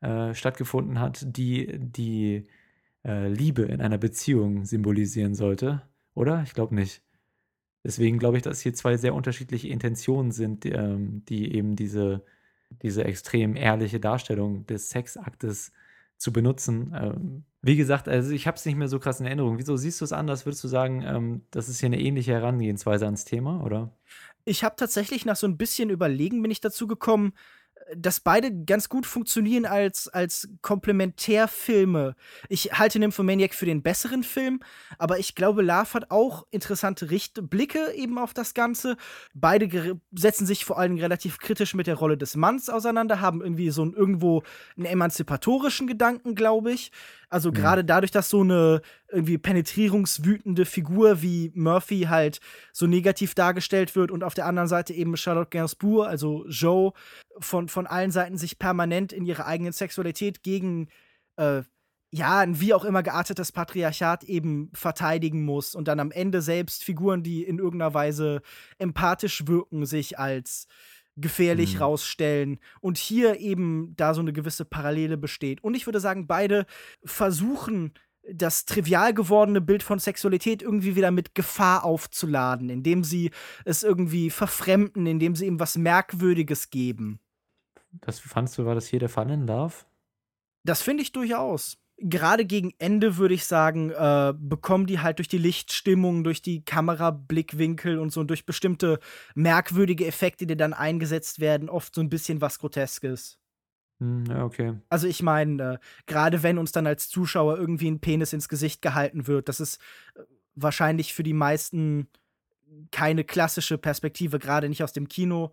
äh, 0.00 0.34
stattgefunden 0.34 1.00
hat, 1.00 1.24
die 1.26 1.78
die 1.78 2.46
äh, 3.04 3.28
Liebe 3.28 3.62
in 3.62 3.80
einer 3.80 3.98
Beziehung 3.98 4.64
symbolisieren 4.64 5.34
sollte. 5.34 5.82
Oder? 6.14 6.42
Ich 6.44 6.54
glaube 6.54 6.74
nicht. 6.74 7.02
Deswegen 7.84 8.18
glaube 8.18 8.36
ich, 8.36 8.42
dass 8.42 8.60
hier 8.60 8.74
zwei 8.74 8.96
sehr 8.96 9.14
unterschiedliche 9.14 9.68
Intentionen 9.68 10.32
sind, 10.32 10.64
die, 10.64 10.72
ähm, 10.72 11.24
die 11.26 11.54
eben 11.54 11.76
diese, 11.76 12.24
diese 12.82 13.04
extrem 13.04 13.56
ehrliche 13.56 14.00
Darstellung 14.00 14.66
des 14.66 14.90
Sexaktes 14.90 15.72
zu 16.16 16.32
benutzen. 16.32 16.94
Ähm, 16.94 17.44
wie 17.62 17.76
gesagt, 17.76 18.08
also 18.08 18.30
ich 18.30 18.46
habe 18.46 18.56
es 18.56 18.64
nicht 18.64 18.76
mehr 18.76 18.88
so 18.88 18.98
krass 18.98 19.20
in 19.20 19.26
Erinnerung. 19.26 19.58
Wieso 19.58 19.76
siehst 19.76 20.00
du 20.00 20.04
es 20.04 20.12
anders? 20.12 20.46
Würdest 20.46 20.64
du 20.64 20.68
sagen, 20.68 21.02
ähm, 21.02 21.42
das 21.50 21.68
ist 21.68 21.80
hier 21.80 21.88
eine 21.88 22.00
ähnliche 22.00 22.32
Herangehensweise 22.32 23.04
ans 23.04 23.24
Thema, 23.24 23.62
oder? 23.62 23.92
Ich 24.44 24.64
habe 24.64 24.76
tatsächlich 24.76 25.26
nach 25.26 25.36
so 25.36 25.46
ein 25.46 25.58
bisschen 25.58 25.90
Überlegen 25.90 26.40
bin 26.40 26.50
ich 26.50 26.60
dazu 26.60 26.86
gekommen, 26.86 27.32
dass 27.96 28.20
beide 28.20 28.64
ganz 28.64 28.88
gut 28.88 29.06
funktionieren 29.06 29.66
als, 29.66 30.08
als 30.08 30.48
Komplementärfilme. 30.62 32.14
Ich 32.48 32.72
halte 32.78 32.98
Nymphomaniac 32.98 33.54
für 33.54 33.66
den 33.66 33.82
besseren 33.82 34.22
Film, 34.22 34.60
aber 34.98 35.18
ich 35.18 35.34
glaube, 35.34 35.62
Love 35.62 35.94
hat 35.94 36.10
auch 36.10 36.46
interessante 36.50 37.10
Richt 37.10 37.50
Blicke 37.50 37.92
eben 37.94 38.18
auf 38.18 38.34
das 38.34 38.54
Ganze. 38.54 38.96
Beide 39.34 39.98
setzen 40.12 40.46
sich 40.46 40.64
vor 40.64 40.78
allem 40.78 40.96
relativ 40.96 41.38
kritisch 41.38 41.74
mit 41.74 41.86
der 41.86 41.96
Rolle 41.96 42.16
des 42.16 42.36
Manns 42.36 42.68
auseinander, 42.68 43.20
haben 43.20 43.42
irgendwie 43.42 43.70
so 43.70 43.82
einen, 43.82 43.94
irgendwo 43.94 44.42
einen 44.76 44.86
emanzipatorischen 44.86 45.86
Gedanken, 45.86 46.34
glaube 46.34 46.72
ich. 46.72 46.92
Also 47.30 47.50
mhm. 47.50 47.54
gerade 47.54 47.84
dadurch, 47.84 48.10
dass 48.10 48.28
so 48.28 48.40
eine 48.40 48.82
irgendwie 49.08 49.38
penetrierungswütende 49.38 50.64
Figur 50.66 51.22
wie 51.22 51.52
Murphy 51.54 52.06
halt 52.08 52.40
so 52.72 52.86
negativ 52.86 53.34
dargestellt 53.34 53.94
wird 53.96 54.10
und 54.10 54.24
auf 54.24 54.34
der 54.34 54.46
anderen 54.46 54.68
Seite 54.68 54.92
eben 54.92 55.16
Charlotte 55.16 55.50
Gainsbourg, 55.50 56.08
also 56.08 56.44
Joe, 56.48 56.92
von, 57.40 57.68
von 57.68 57.86
allen 57.86 58.10
Seiten 58.10 58.38
sich 58.38 58.58
permanent 58.58 59.12
in 59.12 59.24
ihrer 59.24 59.46
eigenen 59.46 59.72
Sexualität 59.72 60.42
gegen 60.42 60.88
äh, 61.36 61.62
ja, 62.12 62.40
ein 62.40 62.60
wie 62.60 62.74
auch 62.74 62.84
immer 62.84 63.02
geartetes 63.02 63.52
Patriarchat 63.52 64.24
eben 64.24 64.70
verteidigen 64.74 65.44
muss 65.44 65.74
und 65.74 65.86
dann 65.86 66.00
am 66.00 66.10
Ende 66.10 66.42
selbst 66.42 66.82
Figuren, 66.82 67.22
die 67.22 67.44
in 67.44 67.58
irgendeiner 67.58 67.94
Weise 67.94 68.42
empathisch 68.78 69.46
wirken, 69.46 69.86
sich 69.86 70.18
als 70.18 70.66
gefährlich 71.16 71.74
mhm. 71.74 71.82
rausstellen 71.82 72.58
und 72.80 72.98
hier 72.98 73.38
eben 73.38 73.94
da 73.96 74.14
so 74.14 74.20
eine 74.20 74.32
gewisse 74.32 74.64
Parallele 74.64 75.16
besteht. 75.16 75.62
Und 75.62 75.74
ich 75.74 75.86
würde 75.86 76.00
sagen, 76.00 76.26
beide 76.26 76.66
versuchen, 77.04 77.92
das 78.32 78.64
trivial 78.64 79.14
gewordene 79.14 79.60
Bild 79.60 79.82
von 79.82 79.98
Sexualität 79.98 80.62
irgendwie 80.62 80.96
wieder 80.96 81.10
mit 81.10 81.34
Gefahr 81.34 81.84
aufzuladen, 81.84 82.68
indem 82.70 83.02
sie 83.04 83.30
es 83.64 83.82
irgendwie 83.82 84.30
verfremden, 84.30 85.06
indem 85.06 85.34
sie 85.34 85.46
ihm 85.46 85.60
was 85.60 85.76
Merkwürdiges 85.76 86.70
geben. 86.70 87.20
Das 87.92 88.20
fandst 88.20 88.56
du, 88.58 88.64
war 88.64 88.74
das 88.74 88.86
hier 88.86 88.98
der 88.98 89.08
Fall 89.08 89.30
in 89.30 89.46
Love? 89.46 89.74
Das 90.64 90.82
finde 90.82 91.02
ich 91.02 91.12
durchaus 91.12 91.78
gerade 92.00 92.44
gegen 92.44 92.72
Ende 92.78 93.16
würde 93.16 93.34
ich 93.34 93.44
sagen, 93.44 93.90
äh, 93.90 94.32
bekommen 94.36 94.86
die 94.86 95.00
halt 95.00 95.18
durch 95.18 95.28
die 95.28 95.38
Lichtstimmung, 95.38 96.24
durch 96.24 96.42
die 96.42 96.64
Kamerablickwinkel 96.64 97.98
und 97.98 98.10
so 98.10 98.20
und 98.20 98.28
durch 98.28 98.46
bestimmte 98.46 98.98
merkwürdige 99.34 100.06
Effekte, 100.06 100.46
die 100.46 100.56
dann 100.56 100.72
eingesetzt 100.72 101.40
werden, 101.40 101.68
oft 101.68 101.94
so 101.94 102.00
ein 102.00 102.08
bisschen 102.08 102.40
was 102.40 102.58
Groteskes. 102.58 103.38
Hm, 103.98 104.24
ja, 104.26 104.44
okay. 104.44 104.78
Also 104.88 105.06
ich 105.06 105.22
meine, 105.22 105.74
äh, 105.74 105.78
gerade 106.06 106.42
wenn 106.42 106.58
uns 106.58 106.72
dann 106.72 106.86
als 106.86 107.08
Zuschauer 107.08 107.58
irgendwie 107.58 107.90
ein 107.90 108.00
Penis 108.00 108.32
ins 108.32 108.48
Gesicht 108.48 108.80
gehalten 108.80 109.26
wird, 109.26 109.48
das 109.48 109.60
ist 109.60 109.78
äh, 110.14 110.22
wahrscheinlich 110.54 111.12
für 111.12 111.22
die 111.22 111.34
meisten 111.34 112.08
keine 112.92 113.24
klassische 113.24 113.78
Perspektive, 113.78 114.38
gerade 114.38 114.68
nicht 114.68 114.82
aus 114.82 114.92
dem 114.92 115.08
Kino. 115.08 115.52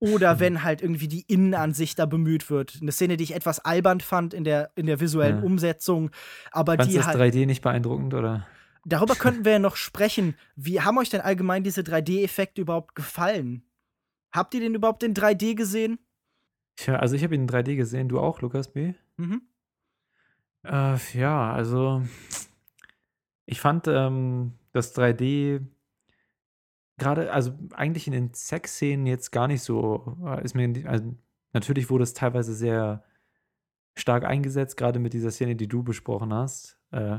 Oder 0.00 0.36
mhm. 0.36 0.40
wenn 0.40 0.62
halt 0.62 0.80
irgendwie 0.80 1.08
die 1.08 1.22
Innenansicht 1.22 1.98
da 1.98 2.06
bemüht 2.06 2.50
wird. 2.50 2.78
Eine 2.80 2.92
Szene, 2.92 3.16
die 3.16 3.24
ich 3.24 3.34
etwas 3.34 3.60
albern 3.60 4.00
fand 4.00 4.32
in 4.32 4.44
der, 4.44 4.70
in 4.76 4.86
der 4.86 5.00
visuellen 5.00 5.38
ja. 5.38 5.42
Umsetzung. 5.42 6.10
Aber 6.52 6.76
Fandst 6.76 6.92
die 6.92 6.96
das 6.96 7.06
halt. 7.08 7.18
3D 7.18 7.46
nicht 7.46 7.62
beeindruckend, 7.62 8.14
oder? 8.14 8.46
Darüber 8.84 9.14
könnten 9.16 9.44
wir 9.44 9.52
ja 9.52 9.58
noch 9.58 9.76
sprechen. 9.76 10.36
Wie 10.54 10.80
haben 10.80 10.98
euch 10.98 11.10
denn 11.10 11.20
allgemein 11.20 11.64
diese 11.64 11.80
3D-Effekte 11.80 12.60
überhaupt 12.60 12.94
gefallen? 12.94 13.64
Habt 14.30 14.54
ihr 14.54 14.60
den 14.60 14.74
überhaupt 14.74 15.02
in 15.02 15.14
3D 15.14 15.54
gesehen? 15.54 15.98
Tja, 16.76 16.96
also 16.96 17.16
ich 17.16 17.24
habe 17.24 17.34
ihn 17.34 17.42
in 17.42 17.48
3D 17.48 17.74
gesehen. 17.74 18.08
Du 18.08 18.20
auch, 18.20 18.40
Lukas 18.40 18.72
B? 18.72 18.94
Mhm. 19.16 19.42
Äh, 20.64 20.96
ja, 21.14 21.52
also 21.52 22.02
ich 23.46 23.60
fand 23.60 23.88
ähm, 23.88 24.52
das 24.72 24.94
3D 24.94 25.64
gerade, 26.98 27.32
also 27.32 27.52
eigentlich 27.72 28.06
in 28.06 28.12
den 28.12 28.34
Sexszenen 28.34 29.06
jetzt 29.06 29.30
gar 29.30 29.48
nicht 29.48 29.62
so, 29.62 30.16
äh, 30.24 30.44
ist 30.44 30.54
mir, 30.54 30.72
also 30.86 31.14
natürlich 31.52 31.90
wurde 31.90 32.04
es 32.04 32.14
teilweise 32.14 32.54
sehr 32.54 33.04
stark 33.96 34.24
eingesetzt, 34.24 34.76
gerade 34.76 34.98
mit 34.98 35.12
dieser 35.12 35.30
Szene, 35.30 35.56
die 35.56 35.68
du 35.68 35.82
besprochen 35.82 36.32
hast, 36.32 36.78
äh, 36.92 37.18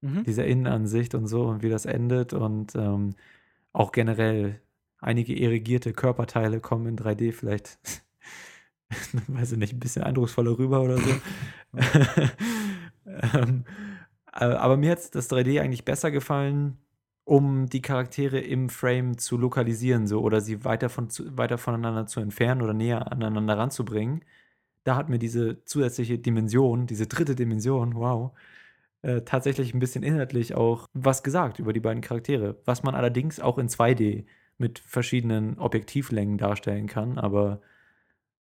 mhm. 0.00 0.24
dieser 0.24 0.46
Innenansicht 0.46 1.14
und 1.14 1.26
so 1.26 1.46
und 1.46 1.62
wie 1.62 1.70
das 1.70 1.86
endet 1.86 2.32
und 2.32 2.74
ähm, 2.76 3.14
auch 3.72 3.92
generell 3.92 4.60
einige 5.00 5.34
irrigierte 5.34 5.92
Körperteile 5.92 6.60
kommen 6.60 6.86
in 6.86 6.96
3D 6.96 7.32
vielleicht, 7.32 7.78
weiß 9.28 9.52
ich 9.52 9.58
nicht, 9.58 9.72
ein 9.72 9.80
bisschen 9.80 10.02
eindrucksvoller 10.02 10.58
rüber 10.58 10.82
oder 10.82 10.98
so. 10.98 11.10
ähm, 13.06 13.64
äh, 14.32 14.44
aber 14.44 14.76
mir 14.76 14.92
hat 14.92 15.14
das 15.14 15.30
3D 15.30 15.60
eigentlich 15.60 15.84
besser 15.84 16.10
gefallen, 16.10 16.78
um 17.24 17.66
die 17.68 17.82
Charaktere 17.82 18.38
im 18.40 18.68
Frame 18.68 19.18
zu 19.18 19.38
lokalisieren, 19.38 20.06
so 20.06 20.20
oder 20.20 20.40
sie 20.40 20.64
weiter, 20.64 20.88
von, 20.90 21.08
weiter 21.36 21.58
voneinander 21.58 22.06
zu 22.06 22.20
entfernen 22.20 22.62
oder 22.62 22.74
näher 22.74 23.10
aneinander 23.12 23.58
ranzubringen. 23.58 24.24
Da 24.84 24.96
hat 24.96 25.08
mir 25.08 25.18
diese 25.18 25.64
zusätzliche 25.64 26.18
Dimension, 26.18 26.86
diese 26.86 27.06
dritte 27.06 27.34
Dimension, 27.34 27.94
wow, 27.94 28.32
äh, 29.02 29.22
tatsächlich 29.22 29.74
ein 29.74 29.80
bisschen 29.80 30.02
inhaltlich 30.04 30.54
auch 30.54 30.88
was 30.94 31.22
gesagt 31.22 31.58
über 31.58 31.72
die 31.72 31.80
beiden 31.80 32.02
Charaktere, 32.02 32.56
was 32.64 32.82
man 32.82 32.94
allerdings 32.94 33.40
auch 33.40 33.58
in 33.58 33.68
2D 33.68 34.26
mit 34.58 34.78
verschiedenen 34.80 35.58
Objektivlängen 35.58 36.38
darstellen 36.38 36.86
kann. 36.86 37.18
Aber 37.18 37.60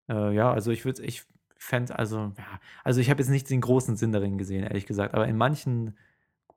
äh, 0.09 0.35
ja, 0.35 0.53
also 0.53 0.71
ich 0.73 0.85
würde, 0.85 1.03
ich 1.05 1.25
fände, 1.57 1.99
also 1.99 2.33
ja, 2.39 2.61
also 2.85 3.01
ich 3.01 3.11
habe 3.11 3.21
jetzt 3.23 3.31
nicht 3.31 3.51
den 3.51 3.61
großen 3.61 3.97
Sinn 3.97 4.13
darin 4.13 4.39
gesehen, 4.39 4.65
ehrlich 4.65 4.87
gesagt. 4.87 5.15
Aber 5.15 5.27
in 5.29 5.37
manchen 5.37 5.97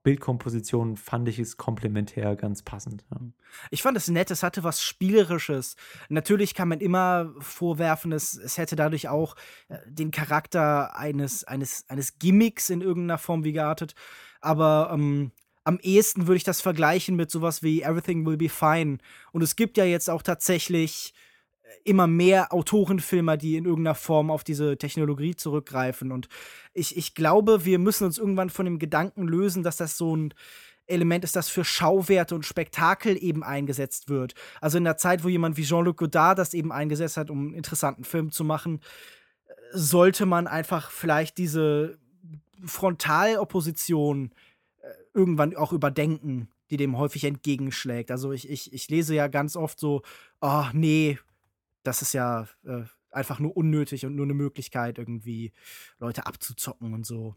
Bildkomposition 0.06 0.98
fand 0.98 1.28
ich 1.28 1.40
es 1.40 1.58
komplementär 1.58 2.36
ganz 2.36 2.62
passend. 2.62 3.04
Ja. 3.10 3.22
Ich 3.72 3.82
fand 3.82 3.98
es 3.98 4.08
nett, 4.08 4.30
es 4.30 4.44
hatte 4.44 4.64
was 4.64 4.84
Spielerisches. 4.84 5.76
Natürlich 6.10 6.54
kann 6.54 6.68
man 6.68 6.80
immer 6.80 7.34
vorwerfen, 7.40 8.12
es, 8.12 8.38
es 8.38 8.60
hätte 8.60 8.76
dadurch 8.76 9.10
auch 9.10 9.36
äh, 9.68 9.80
den 9.88 10.12
Charakter 10.12 10.96
eines, 10.96 11.44
eines, 11.44 11.90
eines 11.90 12.20
Gimmicks 12.20 12.70
in 12.70 12.82
irgendeiner 12.82 13.18
Form 13.18 13.44
wie 13.44 13.52
geartet. 13.52 13.96
Aber 14.42 14.92
ähm, 14.94 15.32
am 15.64 15.80
ehesten 15.80 16.28
würde 16.28 16.38
ich 16.38 16.44
das 16.44 16.62
vergleichen 16.62 17.16
mit 17.16 17.32
sowas 17.32 17.64
wie 17.64 17.82
Everything 17.82 18.28
Will 18.28 18.38
Be 18.38 18.48
Fine. 18.48 19.00
Und 19.32 19.42
es 19.42 19.56
gibt 19.56 19.76
ja 19.76 19.86
jetzt 19.86 20.12
auch 20.12 20.22
tatsächlich 20.22 21.16
immer 21.84 22.08
mehr 22.08 22.54
Autorenfilmer, 22.54 23.38
die 23.38 23.58
in 23.58 23.66
irgendeiner 23.66 23.96
Form 23.96 24.32
auf 24.32 24.44
diese 24.44 24.78
Technologie 24.78 25.36
zurückgreifen. 25.36 26.12
Und 26.12 26.28
ich, 26.74 26.98
ich 26.98 27.16
glaube, 27.16 27.66
wir 27.66 27.80
müssen 27.80 28.06
uns 28.06 28.18
irgendwann 28.18 28.50
von 28.50 28.66
dem 28.66 28.80
Gedanken 28.80 29.28
lösen, 29.28 29.64
dass 29.64 29.78
das 29.78 29.98
so 29.98 30.16
ein 30.16 30.34
Element 30.88 31.24
ist, 31.24 31.36
das 31.36 31.50
für 31.50 31.66
Schauwerte 31.66 32.36
und 32.36 32.46
Spektakel 32.46 33.22
eben 33.22 33.44
eingesetzt 33.44 34.10
wird. 34.10 34.36
Also 34.62 34.78
in 34.78 34.84
der 34.84 34.98
Zeit, 34.98 35.24
wo 35.24 35.30
jemand 35.30 35.58
wie 35.58 35.64
Jean-Luc 35.64 35.98
Godard 35.98 36.38
das 36.38 36.54
eben 36.54 36.72
eingesetzt 36.72 37.18
hat, 37.18 37.30
um 37.30 37.40
einen 37.40 37.54
interessanten 37.54 38.04
Film 38.04 38.32
zu 38.32 38.44
machen, 38.44 38.82
sollte 39.72 40.26
man 40.26 40.48
einfach 40.48 40.92
vielleicht 40.92 41.38
diese 41.38 41.98
Frontalopposition 42.64 44.32
äh, 44.82 44.88
irgendwann 45.14 45.56
auch 45.56 45.74
überdenken, 45.74 46.50
die 46.70 46.78
dem 46.78 46.98
häufig 46.98 47.24
entgegenschlägt. 47.24 48.12
Also 48.12 48.32
ich, 48.32 48.50
ich, 48.50 48.74
ich 48.74 48.90
lese 48.90 49.16
ja 49.16 49.28
ganz 49.28 49.56
oft 49.56 49.80
so, 49.80 50.02
oh 50.42 50.66
nee, 50.74 51.18
das 51.86 52.02
ist 52.02 52.14
ja 52.14 52.48
äh, 52.66 52.84
einfach 53.12 53.40
nur 53.40 53.56
unnötig 53.56 54.06
und 54.06 54.16
nur 54.16 54.26
eine 54.26 54.34
Möglichkeit, 54.34 54.98
irgendwie 54.98 55.54
Leute 56.00 56.26
abzuzocken 56.26 56.94
und 56.94 57.06
so. 57.06 57.36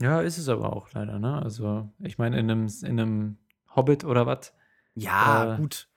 Ja, 0.00 0.20
ist 0.20 0.38
es 0.38 0.48
aber 0.48 0.72
auch 0.72 0.92
leider, 0.92 1.18
ne? 1.18 1.40
Also, 1.40 1.88
ich 2.00 2.18
meine, 2.18 2.38
in 2.38 2.50
einem, 2.50 2.68
in 2.82 2.98
einem 2.98 3.36
Hobbit 3.76 4.04
oder 4.04 4.26
was? 4.26 4.52
Ja, 4.94 5.54
äh, 5.54 5.56
gut. 5.58 5.88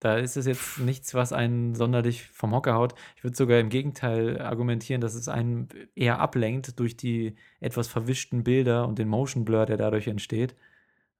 Da 0.00 0.16
ist 0.16 0.36
es 0.36 0.46
jetzt 0.46 0.78
nichts, 0.78 1.12
was 1.12 1.32
einen 1.32 1.74
sonderlich 1.74 2.26
vom 2.28 2.52
Hocker 2.52 2.74
haut. 2.74 2.94
Ich 3.16 3.24
würde 3.24 3.36
sogar 3.36 3.58
im 3.58 3.68
Gegenteil 3.68 4.40
argumentieren, 4.40 5.02
dass 5.02 5.14
es 5.14 5.28
einen 5.28 5.68
eher 5.94 6.20
ablenkt 6.20 6.78
durch 6.80 6.96
die 6.96 7.36
etwas 7.60 7.86
verwischten 7.86 8.42
Bilder 8.42 8.88
und 8.88 8.98
den 8.98 9.08
Motion 9.08 9.44
Blur, 9.44 9.66
der 9.66 9.76
dadurch 9.76 10.06
entsteht. 10.06 10.56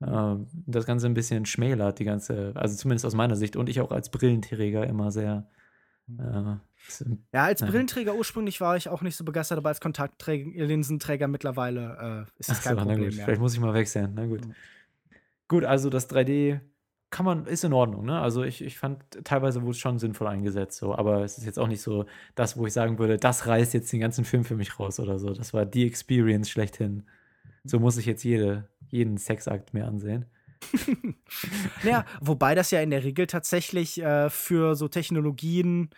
Äh, 0.01 0.37
das 0.67 0.87
Ganze 0.87 1.07
ein 1.07 1.15
bisschen 1.15 1.47
schmälert, 1.47 1.99
die 1.99 2.05
ganze, 2.05 2.53
also 2.57 2.77
zumindest 2.77 3.05
aus 3.07 3.15
meiner 3.15 3.37
Sicht 3.37 3.57
und 3.57 3.69
ich 3.69 3.81
auch 3.81 3.93
als 3.93 4.11
Brillenträger 4.11 4.87
immer 4.87 5.11
sehr 5.11 5.47
ja, 6.19 6.61
ja 7.33 7.45
als 7.45 7.61
Brillenträger 7.61 8.15
ursprünglich 8.15 8.61
war 8.61 8.77
ich 8.77 8.89
auch 8.89 9.03
nicht 9.03 9.17
so 9.17 9.25
begeistert, 9.25 9.59
aber 9.59 9.69
als 9.69 9.81
Kontaktlinsenträger 9.81 11.29
mittlerweile 11.29 12.27
äh, 12.27 12.41
ist 12.41 12.51
das 12.51 12.63
kein 12.63 12.77
so, 12.77 12.85
Problem 12.85 13.15
mehr. 13.15 13.25
Vielleicht 13.25 13.41
muss 13.41 13.55
ich 13.55 13.61
mal 13.61 13.75
wechseln. 13.75 14.13
Na 14.15 14.27
gut. 14.27 14.47
Mhm. 14.47 14.55
Gut, 15.49 15.65
also 15.65 15.91
das 15.91 16.09
3D 16.09 16.61
kann 17.11 17.27
man, 17.27 17.47
ist 17.47 17.65
in 17.65 17.73
Ordnung, 17.73 18.05
ne? 18.05 18.21
Also 18.21 18.45
ich, 18.45 18.63
ich 18.63 18.79
fand 18.79 19.03
teilweise 19.25 19.63
wurde 19.63 19.73
es 19.73 19.79
schon 19.79 19.99
sinnvoll 19.99 20.29
eingesetzt, 20.29 20.79
so, 20.79 20.95
aber 20.95 21.25
es 21.25 21.39
ist 21.39 21.45
jetzt 21.45 21.59
auch 21.59 21.67
nicht 21.67 21.83
so 21.83 22.07
das, 22.37 22.57
wo 22.57 22.67
ich 22.67 22.73
sagen 22.73 22.99
würde, 22.99 23.17
das 23.17 23.47
reißt 23.49 23.75
jetzt 23.75 23.93
den 23.93 24.01
ganzen 24.01 24.25
Film 24.25 24.45
für 24.45 24.55
mich 24.55 24.79
raus 24.79 25.01
oder 25.01 25.19
so. 25.19 25.35
Das 25.35 25.53
war 25.53 25.67
die 25.67 25.87
Experience 25.87 26.49
schlechthin. 26.49 27.05
So 27.65 27.81
muss 27.81 27.97
ich 27.97 28.07
jetzt 28.07 28.23
jede, 28.23 28.69
jeden 28.89 29.17
Sexakt 29.17 29.75
mir 29.75 29.87
ansehen. 29.87 30.27
ja, 31.85 32.05
wobei 32.21 32.55
das 32.55 32.71
ja 32.71 32.81
in 32.81 32.91
der 32.91 33.05
Regel 33.05 33.27
tatsächlich 33.27 34.01
äh, 34.03 34.31
für 34.31 34.77
so 34.77 34.89
Technologien 34.89 35.91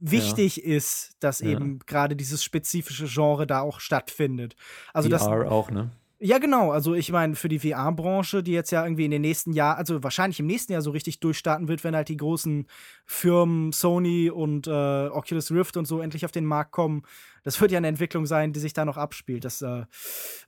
wichtig 0.00 0.56
ja. 0.56 0.76
ist, 0.76 1.16
dass 1.20 1.40
ja. 1.40 1.50
eben 1.50 1.78
gerade 1.80 2.16
dieses 2.16 2.42
spezifische 2.42 3.06
Genre 3.06 3.46
da 3.46 3.60
auch 3.60 3.80
stattfindet. 3.80 4.56
Also 4.92 5.08
VR 5.08 5.12
das 5.12 5.26
auch, 5.26 5.70
ne? 5.70 5.90
Ja, 6.22 6.36
genau. 6.36 6.70
Also 6.70 6.94
ich 6.94 7.10
meine, 7.12 7.34
für 7.34 7.48
die 7.48 7.60
VR-Branche, 7.60 8.42
die 8.42 8.52
jetzt 8.52 8.70
ja 8.72 8.84
irgendwie 8.84 9.06
in 9.06 9.10
den 9.10 9.22
nächsten 9.22 9.54
Jahren, 9.54 9.78
also 9.78 10.02
wahrscheinlich 10.02 10.38
im 10.38 10.46
nächsten 10.46 10.72
Jahr 10.72 10.82
so 10.82 10.90
richtig 10.90 11.20
durchstarten 11.20 11.66
wird, 11.66 11.82
wenn 11.82 11.96
halt 11.96 12.10
die 12.10 12.18
großen 12.18 12.66
Firmen 13.06 13.72
Sony 13.72 14.28
und 14.28 14.66
äh, 14.66 14.70
Oculus 15.08 15.50
Rift 15.50 15.78
und 15.78 15.86
so 15.86 16.00
endlich 16.00 16.26
auf 16.26 16.30
den 16.30 16.44
Markt 16.44 16.72
kommen. 16.72 17.04
Das 17.42 17.58
wird 17.58 17.72
ja 17.72 17.78
eine 17.78 17.88
Entwicklung 17.88 18.26
sein, 18.26 18.52
die 18.52 18.60
sich 18.60 18.74
da 18.74 18.84
noch 18.84 18.98
abspielt. 18.98 19.46
Das 19.46 19.62
äh, 19.62 19.86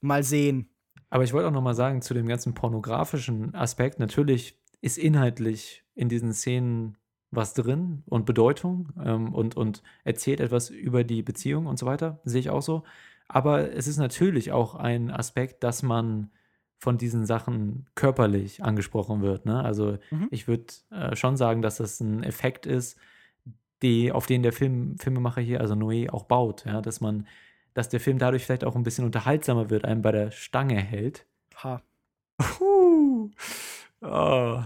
mal 0.03 0.23
sehen. 0.23 0.69
Aber 1.13 1.25
ich 1.25 1.35
wollte 1.35 1.47
auch 1.47 1.53
noch 1.53 1.61
mal 1.61 1.75
sagen, 1.75 2.01
zu 2.01 2.15
dem 2.15 2.27
ganzen 2.27 2.55
pornografischen 2.55 3.55
Aspekt, 3.55 3.99
natürlich 3.99 4.59
ist 4.81 4.97
inhaltlich 4.97 5.85
in 5.95 6.09
diesen 6.09 6.33
Szenen 6.33 6.97
was 7.31 7.53
drin 7.53 8.03
und 8.07 8.25
Bedeutung 8.25 8.89
ähm, 8.99 9.35
und, 9.35 9.55
und 9.55 9.83
erzählt 10.05 10.41
etwas 10.41 10.71
über 10.71 11.05
die 11.05 11.23
Beziehung 11.23 11.67
und 11.67 11.79
so 11.79 11.85
weiter, 11.85 12.21
sehe 12.25 12.41
ich 12.41 12.49
auch 12.49 12.63
so. 12.63 12.85
Aber 13.29 13.75
es 13.75 13.87
ist 13.89 13.99
natürlich 13.99 14.53
auch 14.53 14.75
ein 14.75 15.11
Aspekt, 15.11 15.63
dass 15.65 15.83
man 15.83 16.31
von 16.79 16.97
diesen 16.97 17.27
Sachen 17.27 17.85
körperlich 17.95 18.65
angesprochen 18.65 19.21
wird. 19.21 19.45
Ne? 19.45 19.63
Also 19.63 19.99
Mhm. 20.11 20.29
ich 20.31 20.49
würde 20.49 20.73
äh, 20.91 21.15
schon 21.15 21.37
sagen, 21.37 21.61
dass 21.61 21.77
das 21.77 22.01
ein 22.01 22.23
Effekt 22.23 22.65
ist, 22.65 22.99
die, 23.83 24.13
auf 24.13 24.25
den 24.25 24.43
der 24.43 24.55
Film, 24.55 24.97
Filmemacher 24.99 25.43
hier, 25.43 25.61
also 25.61 25.75
Noé, 25.75 26.09
auch 26.09 26.25
baut. 26.25 26.65
Ja? 26.65 26.81
Dass 26.81 27.03
man, 27.03 27.27
dass 27.75 27.89
der 27.89 28.01
Film 28.01 28.19
dadurch 28.19 28.45
vielleicht 28.45 28.65
auch 28.65 28.77
ein 28.77 28.83
bisschen 28.83 29.05
unterhaltsamer 29.05 29.71
wird, 29.71 29.85
einem 29.85 30.03
bei 30.03 30.13
der 30.13 30.31
Stange 30.31 30.81
hält. 30.81 31.27
Ha. 31.63 31.83
Puh. 32.39 33.31
Oh, 34.01 34.63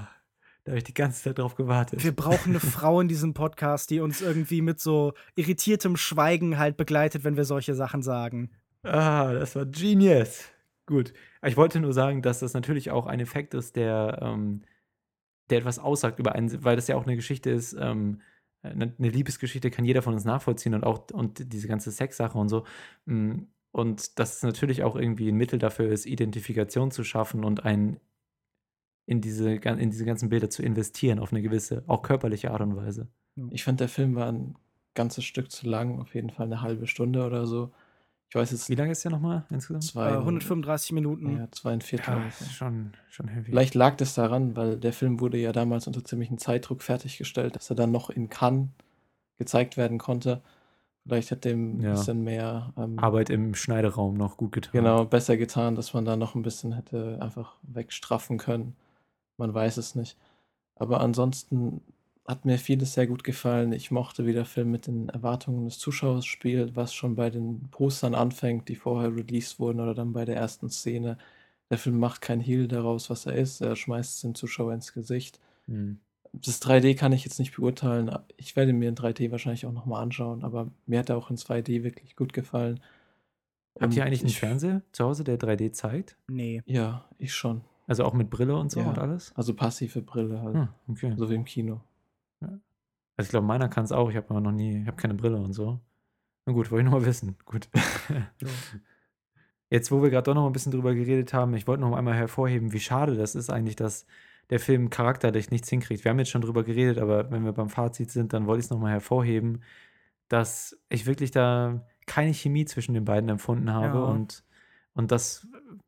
da 0.66 0.72
habe 0.72 0.78
ich 0.78 0.84
die 0.84 0.94
ganze 0.94 1.22
Zeit 1.22 1.38
drauf 1.38 1.54
gewartet. 1.54 2.02
Wir 2.02 2.14
brauchen 2.14 2.50
eine 2.50 2.60
Frau 2.60 3.00
in 3.00 3.08
diesem 3.08 3.34
Podcast, 3.34 3.90
die 3.90 4.00
uns 4.00 4.22
irgendwie 4.22 4.62
mit 4.62 4.80
so 4.80 5.12
irritiertem 5.34 5.96
Schweigen 5.96 6.58
halt 6.58 6.76
begleitet, 6.76 7.22
wenn 7.22 7.36
wir 7.36 7.44
solche 7.44 7.74
Sachen 7.74 8.02
sagen. 8.02 8.50
Ah, 8.82 9.32
das 9.32 9.54
war 9.54 9.66
genius. 9.66 10.44
Gut. 10.86 11.12
Ich 11.44 11.56
wollte 11.56 11.80
nur 11.80 11.92
sagen, 11.92 12.22
dass 12.22 12.40
das 12.40 12.54
natürlich 12.54 12.90
auch 12.90 13.06
ein 13.06 13.20
Effekt 13.20 13.54
ist, 13.54 13.76
der, 13.76 14.18
ähm, 14.22 14.62
der 15.50 15.58
etwas 15.58 15.78
aussagt 15.78 16.18
über 16.18 16.34
einen, 16.34 16.64
weil 16.64 16.76
das 16.76 16.88
ja 16.88 16.96
auch 16.96 17.04
eine 17.04 17.16
Geschichte 17.16 17.50
ist, 17.50 17.76
ähm, 17.78 18.20
eine 18.70 18.94
Liebesgeschichte 18.98 19.70
kann 19.70 19.84
jeder 19.84 20.02
von 20.02 20.14
uns 20.14 20.24
nachvollziehen 20.24 20.74
und 20.74 20.84
auch 20.84 21.10
und 21.12 21.52
diese 21.52 21.68
ganze 21.68 21.90
Sexsache 21.90 22.38
und 22.38 22.48
so. 22.48 22.64
Mm, 23.06 23.44
Und 23.72 24.18
dass 24.18 24.36
es 24.36 24.42
natürlich 24.42 24.82
auch 24.84 24.96
irgendwie 24.96 25.28
ein 25.28 25.36
Mittel 25.36 25.58
dafür 25.58 25.88
ist, 25.90 26.06
Identifikation 26.06 26.90
zu 26.90 27.04
schaffen 27.04 27.44
und 27.44 27.64
ein 27.64 28.00
in 29.06 29.20
diese, 29.20 29.52
in 29.52 29.90
diese 29.90 30.04
ganzen 30.04 30.28
Bilder 30.28 30.50
zu 30.50 30.62
investieren 30.62 31.18
auf 31.20 31.32
eine 31.32 31.42
gewisse, 31.42 31.84
auch 31.86 32.02
körperliche 32.02 32.50
Art 32.50 32.60
und 32.62 32.76
Weise. 32.76 33.08
Ich 33.50 33.64
fand, 33.64 33.80
der 33.80 33.88
Film 33.88 34.14
war 34.16 34.28
ein 34.32 34.56
ganzes 34.94 35.24
Stück 35.24 35.50
zu 35.52 35.68
lang, 35.68 36.00
auf 36.00 36.14
jeden 36.14 36.30
Fall 36.30 36.46
eine 36.46 36.62
halbe 36.62 36.86
Stunde 36.86 37.24
oder 37.24 37.46
so. 37.46 37.72
Ich 38.28 38.34
weiß 38.34 38.50
jetzt 38.50 38.68
Wie 38.68 38.74
lange 38.74 38.92
ist 38.92 39.04
der 39.04 39.12
nochmal 39.12 39.44
insgesamt? 39.50 39.84
zwei, 39.84 40.10
Äh, 40.10 40.16
135 40.18 40.92
Minuten. 40.92 41.36
ja, 41.36 41.48
zwei 41.52 41.72
ein 41.72 41.80
Viertel. 41.80 42.10
Ja, 42.10 42.16
ungefähr. 42.16 42.46
ist 42.46 42.52
schon, 42.54 42.92
schon 43.08 43.28
heavy. 43.28 43.44
Vielleicht 43.52 43.74
lag 43.74 43.96
das 43.96 44.14
daran, 44.14 44.56
weil 44.56 44.78
der 44.78 44.92
Film 44.92 45.20
wurde 45.20 45.38
ja 45.38 45.52
damals 45.52 45.86
unter 45.86 46.04
ziemlichen 46.04 46.38
Zeitdruck 46.38 46.82
fertiggestellt, 46.82 47.54
dass 47.56 47.70
er 47.70 47.76
dann 47.76 47.92
noch 47.92 48.10
in 48.10 48.28
Cannes 48.28 48.68
gezeigt 49.38 49.76
werden 49.76 49.98
konnte. 49.98 50.42
Vielleicht 51.04 51.30
hat 51.30 51.44
dem 51.44 51.78
ein 51.78 51.80
Ja. 51.82 51.90
bisschen 51.92 52.24
mehr 52.24 52.72
ähm, 52.76 52.98
Arbeit 52.98 53.30
im 53.30 53.54
Schneideraum 53.54 54.14
noch 54.14 54.36
gut 54.36 54.50
getan. 54.52 54.72
genau 54.72 55.04
besser 55.04 55.36
getan, 55.36 55.76
dass 55.76 55.94
man 55.94 56.04
da 56.04 56.16
noch 56.16 56.34
ein 56.34 56.42
bisschen 56.42 56.72
hätte 56.72 57.18
einfach 57.20 57.56
wegstraffen 57.62 58.38
können. 58.38 58.74
Man 59.36 59.54
weiß 59.54 59.76
es 59.76 59.94
nicht. 59.94 60.16
Aber 60.74 61.00
ansonsten 61.00 61.80
hat 62.26 62.44
mir 62.44 62.58
vieles 62.58 62.94
sehr 62.94 63.06
gut 63.06 63.22
gefallen. 63.24 63.72
Ich 63.72 63.90
mochte, 63.90 64.26
wie 64.26 64.32
der 64.32 64.44
Film 64.44 64.70
mit 64.70 64.86
den 64.86 65.08
Erwartungen 65.08 65.64
des 65.66 65.78
Zuschauers 65.78 66.26
spielt, 66.26 66.74
was 66.76 66.92
schon 66.92 67.14
bei 67.14 67.30
den 67.30 67.68
Postern 67.70 68.14
anfängt, 68.14 68.68
die 68.68 68.74
vorher 68.76 69.14
released 69.14 69.58
wurden 69.60 69.80
oder 69.80 69.94
dann 69.94 70.12
bei 70.12 70.24
der 70.24 70.36
ersten 70.36 70.68
Szene. 70.68 71.18
Der 71.70 71.78
Film 71.78 71.98
macht 71.98 72.20
kein 72.20 72.40
Heal 72.40 72.68
daraus, 72.68 73.10
was 73.10 73.26
er 73.26 73.34
ist. 73.34 73.60
Er 73.60 73.76
schmeißt 73.76 74.14
es 74.16 74.20
dem 74.22 74.34
Zuschauer 74.34 74.72
ins 74.74 74.92
Gesicht. 74.92 75.40
Hm. 75.66 75.98
Das 76.32 76.60
3D 76.60 76.94
kann 76.96 77.12
ich 77.12 77.24
jetzt 77.24 77.38
nicht 77.38 77.56
beurteilen. 77.56 78.10
Ich 78.36 78.56
werde 78.56 78.72
mir 78.72 78.88
in 78.88 78.94
3D 78.94 79.30
wahrscheinlich 79.30 79.64
auch 79.66 79.72
nochmal 79.72 80.02
anschauen, 80.02 80.44
aber 80.44 80.68
mir 80.86 80.98
hat 80.98 81.08
er 81.08 81.16
auch 81.16 81.30
in 81.30 81.36
2D 81.36 81.82
wirklich 81.82 82.14
gut 82.16 82.32
gefallen. 82.32 82.80
Habt 83.80 83.94
ihr 83.94 84.04
eigentlich 84.04 84.20
einen 84.20 84.28
ich- 84.30 84.38
Fernseher 84.38 84.82
zu 84.92 85.04
Hause, 85.04 85.22
der 85.24 85.38
3D 85.38 85.70
zeigt? 85.72 86.16
Nee. 86.28 86.62
Ja, 86.66 87.04
ich 87.18 87.34
schon. 87.34 87.62
Also 87.86 88.04
auch 88.04 88.14
mit 88.14 88.30
Brille 88.30 88.56
und 88.56 88.70
so 88.70 88.80
Ja. 88.80 88.88
und 88.88 88.98
alles? 88.98 89.32
Also 89.36 89.54
passive 89.54 90.02
Brille 90.02 90.42
halt. 90.42 90.54
Hm, 90.54 90.68
okay. 90.88 91.14
So 91.16 91.30
wie 91.30 91.34
im 91.34 91.44
Kino. 91.44 91.80
Also 93.16 93.26
ich 93.28 93.30
glaube, 93.30 93.46
meiner 93.46 93.68
kann 93.68 93.84
es 93.84 93.92
auch. 93.92 94.10
Ich 94.10 94.16
habe 94.16 94.28
aber 94.30 94.40
noch 94.40 94.52
nie, 94.52 94.82
ich 94.82 94.86
habe 94.86 94.96
keine 94.96 95.14
Brille 95.14 95.36
und 95.38 95.52
so. 95.52 95.80
Na 96.44 96.52
gut, 96.52 96.70
wollte 96.70 96.84
ich 96.86 96.90
nur 96.90 97.00
mal 97.00 97.06
wissen. 97.06 97.36
Gut. 97.44 97.68
Jetzt, 99.68 99.90
wo 99.90 100.00
wir 100.02 100.10
gerade 100.10 100.24
doch 100.24 100.34
noch 100.34 100.46
ein 100.46 100.52
bisschen 100.52 100.70
drüber 100.72 100.94
geredet 100.94 101.32
haben, 101.34 101.54
ich 101.54 101.66
wollte 101.66 101.80
noch 101.80 101.96
einmal 101.96 102.14
hervorheben, 102.14 102.72
wie 102.72 102.78
schade 102.80 103.16
das 103.16 103.34
ist 103.34 103.50
eigentlich, 103.50 103.74
dass 103.74 104.06
der 104.50 104.60
Film 104.60 104.90
charakterlich 104.90 105.50
nichts 105.50 105.68
hinkriegt. 105.68 106.04
Wir 106.04 106.10
haben 106.10 106.20
jetzt 106.20 106.30
schon 106.30 106.42
drüber 106.42 106.62
geredet, 106.62 106.98
aber 106.98 107.30
wenn 107.32 107.44
wir 107.44 107.52
beim 107.52 107.68
Fazit 107.68 108.12
sind, 108.12 108.32
dann 108.32 108.46
wollte 108.46 108.60
ich 108.60 108.66
es 108.66 108.70
nochmal 108.70 108.92
hervorheben, 108.92 109.62
dass 110.28 110.78
ich 110.88 111.06
wirklich 111.06 111.32
da 111.32 111.84
keine 112.06 112.32
Chemie 112.32 112.64
zwischen 112.64 112.94
den 112.94 113.04
beiden 113.04 113.28
empfunden 113.28 113.72
habe 113.72 113.98
Ja. 113.98 114.04
und, 114.04 114.44
und 114.96 115.12
das 115.12 115.46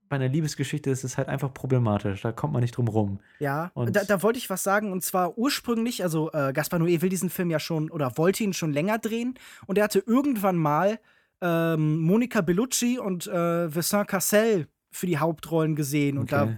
bei 0.09 0.16
einer 0.16 0.28
Liebesgeschichte 0.28 0.88
ist 0.88 1.04
es 1.04 1.18
halt 1.18 1.28
einfach 1.28 1.52
problematisch. 1.52 2.22
Da 2.22 2.32
kommt 2.32 2.54
man 2.54 2.62
nicht 2.62 2.76
drum 2.76 2.88
rum. 2.88 3.20
Ja, 3.40 3.70
Und- 3.74 3.94
da, 3.94 4.04
da 4.04 4.22
wollte 4.22 4.38
ich 4.38 4.48
was 4.48 4.62
sagen. 4.62 4.90
Und 4.90 5.04
zwar 5.04 5.36
ursprünglich, 5.36 6.02
also 6.02 6.30
äh, 6.32 6.52
Gaspar 6.54 6.80
Noé 6.80 7.02
will 7.02 7.11
diesen 7.11 7.28
Film 7.28 7.50
ja 7.50 7.59
schon 7.61 7.90
oder 7.90 8.16
wollte 8.16 8.42
ihn 8.42 8.54
schon 8.54 8.72
länger 8.72 8.98
drehen. 8.98 9.34
Und 9.66 9.76
er 9.76 9.84
hatte 9.84 10.02
irgendwann 10.06 10.56
mal 10.56 10.98
ähm, 11.42 11.98
Monica 12.00 12.40
Bellucci 12.40 12.98
und 12.98 13.26
äh, 13.26 13.74
Vincent 13.74 14.09
Cassel 14.09 14.68
für 14.91 15.07
die 15.07 15.18
Hauptrollen 15.18 15.76
gesehen. 15.76 16.18
Und 16.18 16.32
da, 16.32 16.57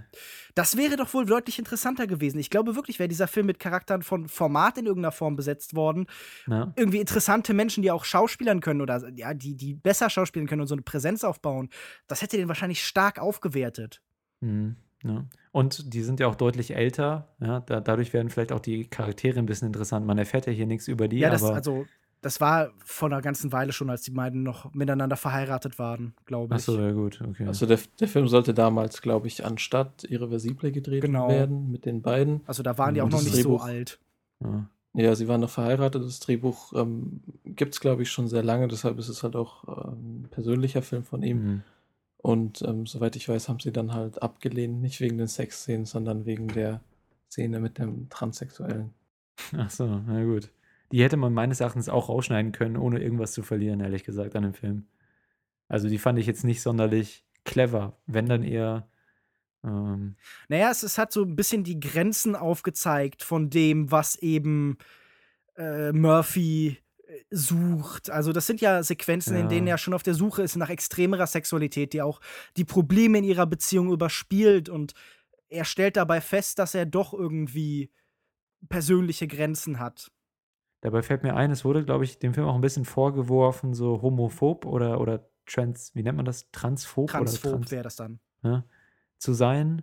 das 0.55 0.77
wäre 0.77 0.97
doch 0.97 1.13
wohl 1.15 1.27
deutlich 1.27 1.59
interessanter 1.59 2.07
gewesen. 2.07 2.39
Ich 2.39 2.51
glaube 2.51 2.77
wirklich, 2.77 2.99
wäre 2.99 3.09
dieser 3.09 3.29
Film 3.29 3.47
mit 3.47 3.59
Charakteren 3.59 4.03
von 4.03 4.29
Format 4.29 4.79
in 4.79 4.87
irgendeiner 4.87 5.13
Form 5.13 5.37
besetzt 5.37 5.75
worden. 5.75 6.07
Ja. 6.47 6.73
Irgendwie 6.77 7.01
interessante 7.01 7.55
Menschen, 7.55 7.83
die 7.83 7.91
auch 7.91 8.05
schauspielern 8.05 8.61
können 8.61 8.81
oder 8.81 9.09
ja, 9.15 9.35
die, 9.35 9.57
die 9.57 9.75
besser 9.75 10.11
schauspielen 10.11 10.47
können 10.47 10.63
und 10.63 10.69
so 10.69 10.75
eine 10.75 10.83
Präsenz 10.83 11.25
aufbauen. 11.25 11.69
Das 12.07 12.23
hätte 12.23 12.37
den 12.37 12.49
wahrscheinlich 12.49 12.85
stark 12.85 13.19
aufgewertet. 13.19 14.01
Mhm, 14.41 14.77
ja. 15.03 15.27
Und 15.53 15.93
die 15.95 16.03
sind 16.03 16.21
ja 16.21 16.29
auch 16.29 16.37
deutlich 16.37 16.77
älter. 16.77 17.35
Ja, 17.41 17.61
da, 17.61 17.81
dadurch 17.81 18.13
werden 18.13 18.31
vielleicht 18.31 18.53
auch 18.53 18.61
die 18.61 18.89
Charaktere 18.89 19.39
ein 19.39 19.47
bisschen 19.47 19.67
interessant. 19.67 20.07
Man 20.07 20.19
erfährt 20.19 20.47
ja 20.47 20.53
hier 20.53 20.67
nichts 20.67 20.87
über 20.87 21.09
die, 21.09 21.19
Ja, 21.19 21.31
das, 21.31 21.43
aber. 21.43 21.57
also, 21.57 21.87
das 22.23 22.41
war 22.41 22.71
vor 22.85 23.09
einer 23.09 23.23
ganzen 23.23 23.51
Weile 23.53 23.73
schon, 23.73 23.89
als 23.91 24.03
die 24.03 24.11
beiden 24.11 24.43
noch 24.43 24.73
miteinander 24.75 25.17
verheiratet 25.17 25.79
waren, 25.79 26.15
glaube 26.27 26.55
ich. 26.55 26.61
Achso, 26.61 26.79
ja, 26.79 26.93
gut, 26.93 27.21
okay. 27.27 27.47
Also 27.47 27.67
der, 27.67 27.79
der 27.99 28.09
Film 28.09 28.29
sollte 28.29 28.53
damals, 28.55 29.01
glaube 29.03 29.27
ich, 29.27 29.45
anstatt 29.45 30.05
Irreversible 30.05 30.71
gedreht 30.73 31.03
Genau. 31.03 31.29
werden 31.29 31.71
mit 31.71 31.87
den 31.87 32.03
beiden. 32.03 32.43
Also 32.47 32.63
da 32.63 32.77
waren 32.79 32.95
die 32.95 33.03
auch 33.03 33.09
noch 33.09 33.23
nicht 33.23 33.35
so 33.35 33.57
Drehbuch- 33.59 33.65
alt. 33.65 33.99
ja. 34.43 34.67
Ja, 34.93 35.15
sie 35.15 35.29
waren 35.29 35.41
noch 35.41 35.51
verheiratet. 35.51 36.03
Das 36.03 36.19
Drehbuch 36.19 36.73
ähm, 36.73 37.21
gibt 37.45 37.75
es, 37.75 37.81
glaube 37.81 38.03
ich, 38.03 38.11
schon 38.11 38.27
sehr 38.27 38.43
lange. 38.43 38.67
Deshalb 38.67 38.99
ist 38.99 39.09
es 39.09 39.23
halt 39.23 39.37
auch 39.37 39.63
ähm, 39.93 40.23
ein 40.25 40.29
persönlicher 40.33 40.83
Film 40.83 41.05
von 41.05 41.23
ihm. 41.23 41.45
Mhm. 41.45 41.63
Und 42.17 42.63
ähm, 42.63 42.87
soweit 42.87 43.15
ich 43.15 43.29
weiß, 43.29 43.49
haben 43.49 43.61
sie 43.61 43.71
dann 43.71 43.95
halt 43.95 44.21
abgelehnt. 44.21 44.81
Nicht 44.81 45.01
wegen 45.01 45.17
den 45.17 45.29
Sexszenen, 45.29 45.87
sondern 45.87 46.27
wegen 46.27 46.49
der 46.49 46.81
Szene 47.31 47.61
mit 47.61 47.79
dem 47.79 48.09
Transsexuellen. 48.09 48.91
Achso, 49.57 49.87
na 49.87 50.25
gut. 50.25 50.51
Die 50.93 51.03
hätte 51.03 51.17
man 51.17 51.33
meines 51.33 51.61
Erachtens 51.61 51.89
auch 51.89 52.09
rausschneiden 52.09 52.53
können, 52.53 52.77
ohne 52.77 53.01
irgendwas 53.01 53.33
zu 53.33 53.43
verlieren, 53.43 53.81
ehrlich 53.81 54.05
gesagt, 54.05 54.35
an 54.37 54.43
dem 54.43 54.55
Film. 54.55 54.87
Also 55.69 55.89
die 55.89 55.99
fand 55.99 56.19
ich 56.19 56.27
jetzt 56.27 56.45
nicht 56.45 56.63
sonderlich 56.63 57.25
clever. 57.45 57.97
Wenn 58.07 58.27
dann 58.27 58.43
eher. 58.43 58.89
Ähm, 59.63 60.17
Naja, 60.49 60.71
es, 60.71 60.83
es 60.83 60.99
hat 60.99 61.13
so 61.13 61.23
ein 61.23 61.37
bisschen 61.37 61.63
die 61.65 61.79
Grenzen 61.79 62.35
aufgezeigt 62.35 63.23
von 63.23 63.51
dem, 63.51 63.91
was 63.93 64.17
eben 64.17 64.79
äh, 65.57 65.93
Murphy 65.93 66.79
äh, 67.07 67.13
sucht. 67.31 68.11
Also 68.11 68.33
das 68.33 68.47
sind 68.47 68.61
ja 68.61 68.83
Sequenzen, 68.83 69.37
in 69.37 69.43
Ja. 69.43 69.49
denen 69.49 69.67
er 69.69 69.79
schon 69.79 69.95
auf 69.95 70.03
der 70.03 70.15
Suche 70.15 70.43
ist 70.43 70.57
nach 70.57 70.71
extremerer 70.71 71.27
Sexualität, 71.27 71.93
die 71.93 72.03
auch 72.03 72.21
die 72.57 72.65
Probleme 72.65 73.19
in 73.19 73.25
ihrer 73.25 73.47
Beziehung 73.47 73.93
überspielt 73.93 74.69
und 74.69 74.95
er 75.49 75.65
stellt 75.65 75.97
dabei 75.97 76.21
fest, 76.21 76.59
dass 76.59 76.75
er 76.75 76.87
doch 76.87 77.13
irgendwie 77.13 77.91
persönliche 78.69 79.27
Grenzen 79.27 79.79
hat. 79.81 80.11
Dabei 80.81 81.03
fällt 81.03 81.23
mir 81.23 81.37
ein, 81.37 81.51
es 81.51 81.65
wurde, 81.65 81.85
glaube 81.85 82.05
ich, 82.05 82.19
dem 82.19 82.35
Film 82.35 82.47
auch 82.47 82.55
ein 82.55 82.61
bisschen 82.61 82.85
vorgeworfen, 82.85 83.75
so 83.75 84.03
homophob 84.03 84.65
oder, 84.67 85.01
oder 85.01 85.29
trans, 85.47 85.95
wie 85.95 86.03
nennt 86.03 86.17
man 86.17 86.27
das? 86.27 86.51
Transphob? 86.53 87.11
oder 87.11 87.19
Transphob 87.19 87.53
trans, 87.53 87.71
wäre 87.71 87.83
das 87.83 87.97
dann. 87.97 88.21
ja, 88.43 88.65
zu 89.19 89.33
sein. 89.33 89.83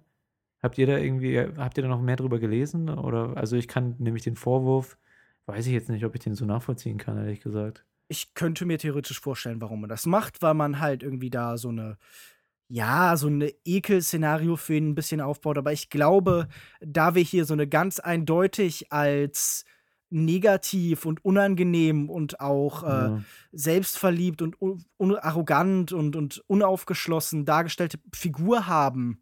Habt 0.63 0.77
ihr 0.79 0.87
da 0.87 0.97
irgendwie, 0.97 1.39
habt 1.39 1.77
ihr 1.77 1.83
da 1.83 1.89
noch 1.89 2.01
mehr 2.01 2.15
drüber 2.15 2.39
gelesen? 2.39 2.89
Oder, 2.89 3.37
also 3.37 3.55
ich 3.55 3.67
kann 3.67 3.95
nämlich 3.99 4.23
den 4.23 4.35
Vorwurf, 4.35 4.97
weiß 5.45 5.67
ich 5.67 5.73
jetzt 5.73 5.89
nicht, 5.89 6.03
ob 6.03 6.15
ich 6.15 6.21
den 6.21 6.33
so 6.33 6.45
nachvollziehen 6.45 6.97
kann, 6.97 7.17
ehrlich 7.17 7.41
gesagt. 7.41 7.85
ich 8.07 8.33
könnte 8.33 8.65
mir 8.65 8.77
theoretisch 8.79 9.19
vorstellen, 9.19 9.61
warum 9.61 9.81
man 9.81 9.89
das 9.89 10.05
macht, 10.05 10.41
weil 10.41 10.53
man 10.53 10.79
halt 10.79 11.03
irgendwie 11.03 11.29
da 11.29 11.57
so 11.57 11.69
eine, 11.69 11.97
ja, 12.69 13.15
so 13.17 13.27
eine 13.27 13.53
Ekel-Szenario 13.65 14.55
für 14.55 14.75
ihn 14.75 14.89
ein 14.89 14.95
bisschen 14.95 15.21
aufbaut. 15.21 15.57
Aber 15.57 15.71
ich 15.73 15.89
glaube, 15.89 16.47
da 16.81 17.15
wir 17.15 17.23
hier 17.23 17.45
so 17.45 17.53
eine 17.53 17.67
ganz 17.67 17.99
eindeutig 17.99 18.91
als 18.91 19.63
negativ 20.09 21.05
und 21.05 21.23
unangenehm 21.25 22.09
und 22.09 22.39
auch 22.39 22.83
äh, 22.83 22.87
Ja. 22.87 23.21
selbstverliebt 23.51 24.41
und 24.41 24.61
un 24.61 24.83
un 24.97 25.15
arrogant 25.15 25.91
und, 25.91 26.15
und 26.15 26.43
unaufgeschlossen 26.47 27.45
dargestellte 27.45 27.99
Figur 28.13 28.67
haben, 28.67 29.21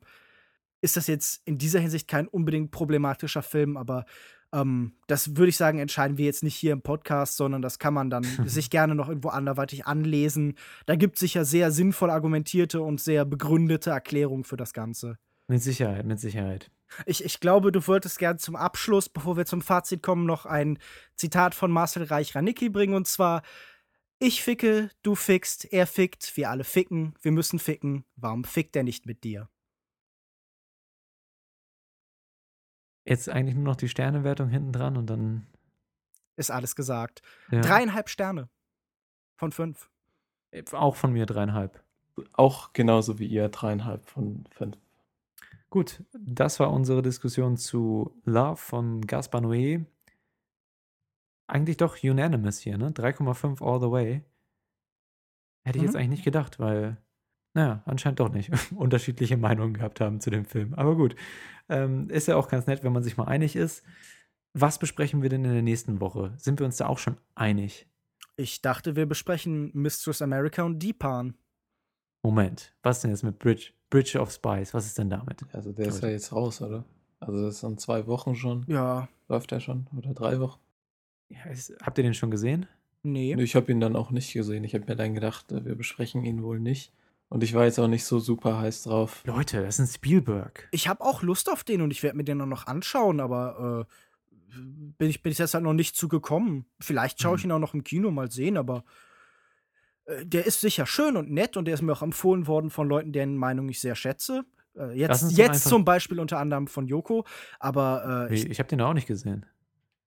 ist 0.82 0.98
das 0.98 1.08
jetzt 1.08 1.42
in 1.46 1.58
dieser 1.58 1.80
Hinsicht 1.80 2.08
kein 2.08 2.28
unbedingt 2.28 2.72
problematischer 2.72 3.42
Film, 3.42 3.76
aber 3.78 4.06
ähm, 4.54 4.94
das 5.08 5.36
würde 5.36 5.50
ich 5.50 5.58
sagen, 5.58 5.80
entscheiden 5.80 6.18
wir 6.20 6.26
jetzt 6.26 6.44
nicht 6.44 6.56
hier 6.56 6.74
im 6.74 6.82
Podcast, 6.84 7.36
sondern 7.38 7.62
das 7.64 7.80
kann 7.80 7.94
man 7.96 8.10
dann 8.12 8.24
sich 8.46 8.70
gerne 8.70 8.94
noch 8.94 9.10
irgendwo 9.10 9.30
anderweitig 9.30 9.88
anlesen. 9.88 10.54
Da 10.86 10.96
gibt 10.96 11.16
es 11.16 11.22
sicher 11.22 11.44
sehr 11.46 11.72
sinnvoll 11.72 12.12
argumentierte 12.12 12.82
und 12.82 13.02
sehr 13.02 13.26
begründete 13.26 13.90
Erklärungen 13.90 14.44
für 14.44 14.58
das 14.58 14.72
Ganze. 14.74 15.18
Mit 15.48 15.64
Sicherheit, 15.64 16.06
mit 16.06 16.20
Sicherheit. 16.20 16.70
Ich, 17.06 17.24
ich 17.24 17.40
glaube, 17.40 17.72
du 17.72 17.86
wolltest 17.88 18.20
gern 18.20 18.38
zum 18.38 18.56
Abschluss, 18.56 19.10
bevor 19.10 19.38
wir 19.38 19.46
zum 19.46 19.62
Fazit 19.62 20.02
kommen, 20.04 20.26
noch 20.26 20.46
ein 20.46 20.80
Zitat 21.16 21.56
von 21.56 21.72
Marcel 21.72 22.04
Reich-Ranicki 22.04 22.70
bringen 22.70 22.94
und 22.94 23.08
zwar: 23.08 23.42
Ich 24.20 24.44
ficke, 24.44 24.90
du 25.04 25.16
fickst, 25.16 25.72
er 25.72 25.88
fickt, 25.88 26.36
wir 26.38 26.50
alle 26.50 26.64
ficken, 26.64 27.14
wir 27.22 27.32
müssen 27.32 27.60
ficken, 27.60 28.06
warum 28.16 28.44
fickt 28.44 28.76
er 28.76 28.84
nicht 28.84 29.06
mit 29.06 29.24
dir? 29.24 29.50
Jetzt 33.08 33.30
eigentlich 33.30 33.56
nur 33.56 33.66
noch 33.66 33.76
die 33.76 33.90
Sternewertung 33.90 34.50
hinten 34.50 34.72
dran 34.72 34.98
und 34.98 35.08
dann. 35.10 35.46
Ist 36.38 36.52
alles 36.52 36.76
gesagt. 36.76 37.22
Ja. 37.52 37.62
Dreieinhalb 37.62 38.10
Sterne 38.10 38.50
von 39.38 39.52
fünf. 39.52 39.90
Auch 40.72 40.96
von 40.96 41.14
mir 41.14 41.26
dreieinhalb. 41.26 41.84
Auch 42.34 42.74
genauso 42.74 43.20
wie 43.20 43.28
ihr, 43.28 43.50
dreieinhalb 43.50 44.06
von 44.10 44.46
fünf. 44.52 44.78
Gut, 45.70 46.04
das 46.14 46.60
war 46.60 46.72
unsere 46.72 47.02
Diskussion 47.02 47.58
zu 47.58 48.16
Love 48.24 48.58
von 48.58 49.02
Gaspar 49.02 49.42
Noé. 49.42 49.86
Eigentlich 51.48 51.78
doch 51.78 52.02
unanimous 52.04 52.60
hier, 52.60 52.78
ne? 52.78 52.92
3,5 52.92 53.62
all 53.62 53.80
the 53.80 53.92
way. 53.92 54.24
Hätte 55.64 55.78
ich 55.80 55.84
jetzt 55.84 55.94
Mhm. 55.94 56.00
eigentlich 56.00 56.10
nicht 56.10 56.24
gedacht, 56.26 56.60
weil, 56.60 56.98
naja, 57.54 57.84
anscheinend 57.86 58.20
doch 58.20 58.30
nicht. 58.30 58.52
Unterschiedliche 58.76 59.38
Meinungen 59.38 59.74
gehabt 59.74 60.00
haben 60.02 60.22
zu 60.22 60.30
dem 60.30 60.46
Film. 60.46 60.74
Aber 60.76 60.96
gut, 60.96 61.16
ähm, 61.70 62.10
ist 62.10 62.28
ja 62.28 62.36
auch 62.36 62.48
ganz 62.50 62.68
nett, 62.68 62.84
wenn 62.84 62.94
man 62.94 63.04
sich 63.04 63.18
mal 63.18 63.26
einig 63.28 63.56
ist. 63.56 63.84
Was 64.54 64.80
besprechen 64.80 65.22
wir 65.22 65.30
denn 65.30 65.44
in 65.44 65.54
der 65.54 65.62
nächsten 65.62 66.00
Woche? 66.00 66.34
Sind 66.38 66.60
wir 66.60 66.66
uns 66.66 66.78
da 66.78 66.88
auch 66.88 67.00
schon 67.00 67.18
einig? 67.36 67.88
Ich 68.38 68.62
dachte, 68.62 68.96
wir 68.96 69.06
besprechen 69.06 69.72
Mistress 69.74 70.22
America 70.22 70.64
und 70.64 70.80
Deepan. 70.80 71.36
Moment, 72.24 72.76
was 72.82 73.02
denn 73.02 73.12
jetzt 73.12 73.24
mit 73.24 73.38
Bridge, 73.40 73.72
Bridge 73.90 74.20
of 74.20 74.32
Spies? 74.32 74.74
Was 74.74 74.86
ist 74.86 74.98
denn 74.98 75.10
damit? 75.10 75.42
Also 75.54 75.72
der 75.72 75.88
ist 75.88 76.02
ja 76.04 76.10
jetzt 76.10 76.32
raus, 76.32 76.62
oder? 76.62 76.84
Also 77.20 77.46
das 77.46 77.56
ist 77.56 77.64
in 77.64 77.78
zwei 77.78 78.06
Wochen 78.08 78.36
schon. 78.36 78.64
Ja, 78.68 79.08
Läuft 79.28 79.52
der 79.52 79.60
schon? 79.60 79.88
Oder 79.98 80.14
drei 80.14 80.40
Wochen? 80.40 80.60
Ja, 81.30 81.44
ist, 81.46 81.74
habt 81.82 81.98
ihr 81.98 82.04
den 82.04 82.14
schon 82.14 82.30
gesehen? 82.32 82.68
nee. 83.04 83.36
Nee, 83.36 83.44
Ich 83.44 83.56
habe 83.56 83.72
ihn 83.72 83.80
dann 83.80 83.96
auch 83.96 84.12
nicht 84.12 84.34
gesehen. 84.34 84.64
Ich 84.64 84.74
habe 84.76 84.86
mir 84.88 84.96
dann 84.96 85.14
gedacht, 85.16 85.52
äh, 85.52 85.66
wir 85.66 85.76
besprechen 85.76 86.24
ihn 86.24 86.44
wohl 86.44 86.60
nicht. 86.60 86.92
Und 87.30 87.42
ich 87.44 87.54
war 87.56 87.66
jetzt 87.66 87.80
auch 87.80 87.88
nicht 87.88 88.06
so 88.06 88.20
super 88.20 88.60
heiß 88.60 88.84
drauf. 88.84 89.24
Leute, 89.26 89.62
das 89.64 89.80
ist 89.80 89.90
ein 89.90 89.94
Spielberg. 89.94 90.68
Ich 90.72 90.88
habe 90.88 91.04
auch 91.04 91.24
Lust 91.24 91.50
auf 91.52 91.64
den 91.64 91.82
und 91.82 91.90
ich 91.92 92.04
werde 92.04 92.18
mir 92.18 92.24
den 92.24 92.40
auch 92.42 92.46
noch 92.46 92.68
anschauen, 92.68 93.20
aber 93.20 93.88
äh, 93.88 94.60
bin 94.98 95.10
ich 95.10 95.24
bin 95.24 95.32
ich 95.32 95.40
jetzt 95.40 95.56
halt 95.56 95.64
noch 95.64 95.74
nicht 95.74 95.96
zugekommen. 95.96 96.66
Vielleicht 96.80 97.20
schaue 97.22 97.38
ich 97.38 97.44
Mhm. 97.44 97.50
ihn 97.50 97.54
auch 97.54 97.60
noch 97.60 97.74
im 97.74 97.84
Kino 97.84 98.12
mal 98.12 98.32
sehen, 98.32 98.58
aber 98.58 98.78
äh, 98.78 98.82
der 100.24 100.46
ist 100.46 100.62
sicher 100.62 100.86
schön 100.86 101.18
und 101.18 101.32
nett 101.32 101.58
und 101.58 101.66
der 101.66 101.74
ist 101.74 101.82
mir 101.82 101.94
auch 101.94 102.02
empfohlen 102.02 102.48
worden 102.48 102.70
von 102.70 102.88
Leuten, 102.88 103.12
deren 103.12 103.36
Meinung 103.38 103.70
ich 103.70 103.80
sehr 103.80 103.96
schätze. 103.96 104.46
Äh, 104.78 104.98
jetzt 104.98 105.32
jetzt 105.32 105.68
zum 105.68 105.86
Beispiel 105.86 106.20
unter 106.20 106.40
anderem 106.40 106.68
von 106.68 106.88
Joko, 106.88 107.26
aber 107.60 108.28
äh, 108.30 108.36
Ich, 108.36 108.50
ich, 108.50 108.60
habe 108.60 108.70
den 108.70 108.82
auch 108.82 108.94
nicht 108.94 109.08
gesehen. 109.08 109.46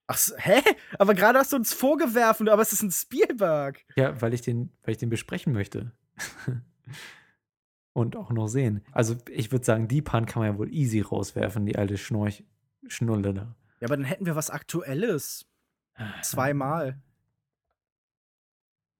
ach, 0.07 0.21
hä? 0.37 0.61
Aber 0.99 1.15
gerade 1.15 1.39
hast 1.39 1.53
du 1.53 1.57
uns 1.57 1.73
vorgeworfen, 1.73 2.49
aber 2.49 2.63
es 2.63 2.73
ist 2.73 2.83
ein 2.83 2.91
Spielberg. 2.91 3.85
Ja, 3.97 4.21
weil 4.21 4.35
ich 4.35 4.43
den, 4.43 4.71
weil 4.83 4.93
ich 4.93 4.99
den 4.99 5.11
besprechen 5.11 5.53
möchte. 5.53 5.93
Und 7.93 8.15
auch 8.15 8.31
noch 8.31 8.47
sehen. 8.47 8.85
Also 8.93 9.17
ich 9.29 9.51
würde 9.51 9.65
sagen, 9.65 9.89
die 9.89 10.03
Pan 10.03 10.27
kann 10.27 10.41
man 10.43 10.53
ja 10.53 10.59
wohl 10.59 10.73
easy 10.73 11.01
rauswerfen, 11.01 11.67
die 11.67 11.77
alte 11.77 11.99
Schnorch 11.99 12.45
Schnulle 12.87 13.35
da. 13.35 13.57
Ja, 13.81 13.89
aber 13.89 13.97
dann 13.97 14.05
hätten 14.05 14.25
wir 14.27 14.37
was 14.37 14.51
Aktuelles. 14.51 15.47
Zweimal. 16.23 17.01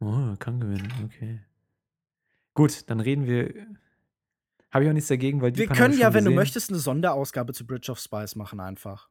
Oh, 0.01 0.35
kann 0.39 0.61
gewinnen, 0.61 0.93
okay. 1.05 1.41
Gut, 2.55 2.89
dann 2.91 3.01
reden 3.01 3.27
wir. 3.27 3.55
Habe 4.71 4.85
ich 4.85 4.91
auch 4.91 4.95
nichts 4.95 5.09
dagegen, 5.09 5.41
weil 5.41 5.53
die 5.53 5.61
Wir 5.61 5.69
Pan 5.69 5.77
können 5.77 5.99
ja, 5.99 6.13
wenn 6.13 6.25
du 6.25 6.31
gesehen. 6.31 6.37
möchtest, 6.37 6.71
eine 6.71 6.79
Sonderausgabe 6.79 7.53
zu 7.53 7.67
Bridge 7.67 7.91
of 7.91 7.99
Spies 7.99 8.37
machen 8.37 8.61
einfach. 8.61 9.09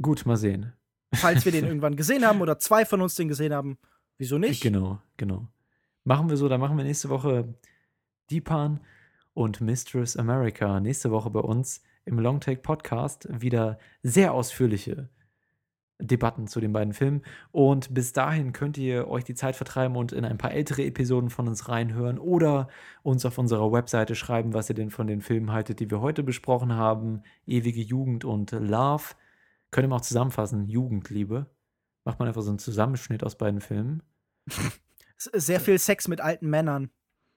Gut, 0.00 0.26
mal 0.26 0.36
sehen. 0.36 0.72
Falls 1.14 1.44
wir 1.44 1.52
den 1.52 1.64
irgendwann 1.68 1.96
gesehen 1.96 2.26
haben 2.26 2.40
oder 2.40 2.58
zwei 2.58 2.84
von 2.84 3.00
uns 3.00 3.14
den 3.14 3.28
gesehen 3.28 3.52
haben, 3.52 3.78
wieso 4.18 4.38
nicht? 4.38 4.62
Genau, 4.62 5.00
genau. 5.16 5.48
Machen 6.04 6.28
wir 6.28 6.36
so, 6.36 6.48
dann 6.48 6.60
machen 6.60 6.76
wir 6.76 6.84
nächste 6.84 7.08
Woche 7.08 7.54
Deepan 8.30 8.80
und 9.32 9.60
Mistress 9.60 10.16
America. 10.16 10.80
Nächste 10.80 11.10
Woche 11.10 11.30
bei 11.30 11.40
uns 11.40 11.82
im 12.04 12.18
Longtake 12.18 12.60
Podcast 12.60 13.28
wieder 13.30 13.78
sehr 14.02 14.34
ausführliche 14.34 15.08
Debatten 16.00 16.48
zu 16.48 16.60
den 16.60 16.72
beiden 16.72 16.92
Filmen. 16.92 17.22
Und 17.52 17.94
bis 17.94 18.12
dahin 18.12 18.52
könnt 18.52 18.76
ihr 18.78 19.08
euch 19.08 19.24
die 19.24 19.34
Zeit 19.34 19.56
vertreiben 19.56 19.96
und 19.96 20.12
in 20.12 20.24
ein 20.24 20.38
paar 20.38 20.52
ältere 20.52 20.84
Episoden 20.84 21.30
von 21.30 21.46
uns 21.46 21.68
reinhören 21.68 22.18
oder 22.18 22.68
uns 23.02 23.24
auf 23.24 23.38
unserer 23.38 23.72
Webseite 23.72 24.14
schreiben, 24.14 24.54
was 24.54 24.68
ihr 24.68 24.74
denn 24.74 24.90
von 24.90 25.06
den 25.06 25.20
Filmen 25.20 25.52
haltet, 25.52 25.80
die 25.80 25.90
wir 25.90 26.00
heute 26.00 26.22
besprochen 26.22 26.74
haben. 26.74 27.22
Ewige 27.46 27.80
Jugend 27.80 28.24
und 28.24 28.50
Love. 28.52 29.14
Könnte 29.70 29.88
man 29.88 29.98
auch 29.98 30.04
zusammenfassen, 30.04 30.68
Jugendliebe. 30.68 31.46
Macht 32.04 32.18
man 32.18 32.28
einfach 32.28 32.42
so 32.42 32.50
einen 32.50 32.58
Zusammenschnitt 32.58 33.24
aus 33.24 33.36
beiden 33.36 33.60
Filmen. 33.60 34.02
Sehr 35.16 35.60
viel 35.60 35.78
Sex 35.78 36.08
mit 36.08 36.20
alten 36.20 36.50
Männern. 36.50 36.90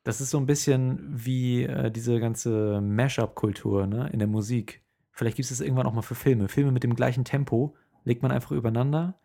Das 0.04 0.20
ist 0.22 0.30
so 0.30 0.38
ein 0.38 0.46
bisschen 0.46 1.00
wie 1.10 1.64
äh, 1.64 1.92
diese 1.92 2.20
ganze 2.20 2.82
Mashup-Kultur 2.82 3.88
ne, 3.88 4.10
in 4.12 4.20
der 4.20 4.28
Musik. 4.28 4.82
Vielleicht 5.12 5.36
gibt 5.36 5.46
es 5.46 5.50
das 5.50 5.62
irgendwann 5.62 5.88
auch 5.88 5.94
mal 5.94 6.02
für 6.02 6.16
Filme. 6.16 6.48
Filme 6.48 6.72
mit 6.72 6.84
dem 6.84 6.96
gleichen 6.96 7.26
Tempo 7.26 7.76
legt 8.08 8.24
man 8.24 8.32
einfach 8.32 8.52
übereinander 8.52 9.20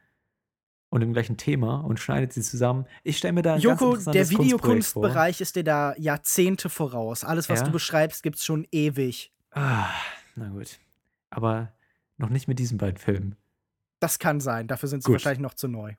und 0.90 1.00
dem 1.00 1.12
gleichen 1.12 1.36
Thema 1.38 1.80
und 1.80 2.00
schneidet 2.00 2.32
sie 2.32 2.42
zusammen. 2.42 2.86
Ich 3.04 3.16
stelle 3.16 3.32
mir 3.32 3.42
da 3.42 3.54
ein 3.54 3.62
ganz 3.62 3.64
Joko, 3.64 3.90
interessantes 3.92 4.28
der. 4.28 4.38
Videokunstbereich 4.38 5.40
ist 5.40 5.56
dir 5.56 5.64
da 5.64 5.94
Jahrzehnte 5.96 6.68
voraus. 6.68 7.24
Alles, 7.24 7.48
was 7.48 7.60
Ja? 7.60 7.66
du 7.66 7.72
beschreibst, 7.72 8.22
gibt's 8.22 8.44
schon 8.44 8.66
ewig. 8.72 9.32
Ah, 9.52 9.88
na 10.34 10.48
gut. 10.48 10.78
Aber 11.30 11.72
noch 12.18 12.28
nicht 12.28 12.48
mit 12.48 12.58
diesen 12.58 12.76
beiden 12.76 12.98
Filmen. 12.98 13.36
Das 14.00 14.18
kann 14.18 14.40
sein. 14.40 14.66
Dafür 14.66 14.88
sind 14.88 15.02
sie 15.02 15.06
Gut. 15.06 15.14
wahrscheinlich 15.14 15.40
noch 15.40 15.54
zu 15.54 15.68
neu. 15.68 15.94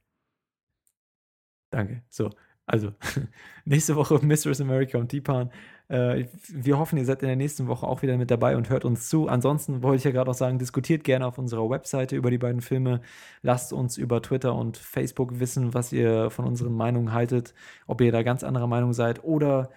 Danke. 1.70 2.04
So, 2.10 2.30
also 2.66 2.93
nächste 3.66 3.95
Woche 3.95 4.20
Mistress 4.24 4.61
America 4.61 4.97
und 4.97 5.11
Deepan. 5.11 5.51
Äh, 5.89 6.26
wir 6.47 6.80
hoffen, 6.80 6.97
ihr 6.97 7.05
seid 7.05 7.22
in 7.22 7.28
der 7.28 7.36
nächsten 7.36 7.68
Woche 7.68 7.86
auch 7.86 8.01
wieder 8.01 8.18
mit 8.18 8.32
dabei 8.32 8.55
und 8.55 8.70
hört 8.70 8.86
uns 8.86 9.09
zu. 9.09 9.28
Ansonsten 9.28 9.84
wollte 9.84 9.97
ich 9.97 10.03
ja 10.05 10.11
gerade 10.11 10.32
auch 10.32 10.36
sagen, 10.36 10.59
diskutiert 10.59 11.03
gerne 11.03 11.26
auf 11.26 11.38
unserer 11.38 11.70
Webseite 11.70 12.16
über 12.16 12.32
die 12.32 12.38
beiden 12.38 12.61
Filme. 12.61 13.01
Lasst 13.41 13.74
uns 13.74 13.97
über 13.97 14.22
Twitter 14.22 14.55
und 14.55 14.78
Facebook 14.78 15.39
wissen, 15.39 15.74
was 15.74 15.91
ihr 15.91 16.30
von 16.30 16.45
unseren 16.45 16.74
Meinungen 16.74 17.14
haltet, 17.14 17.53
ob 17.88 18.01
ihr 18.01 18.11
da 18.11 18.24
ganz 18.24 18.43
anderer 18.43 18.68
Meinung 18.68 18.93
seid 18.93 19.24
oder 19.24 19.70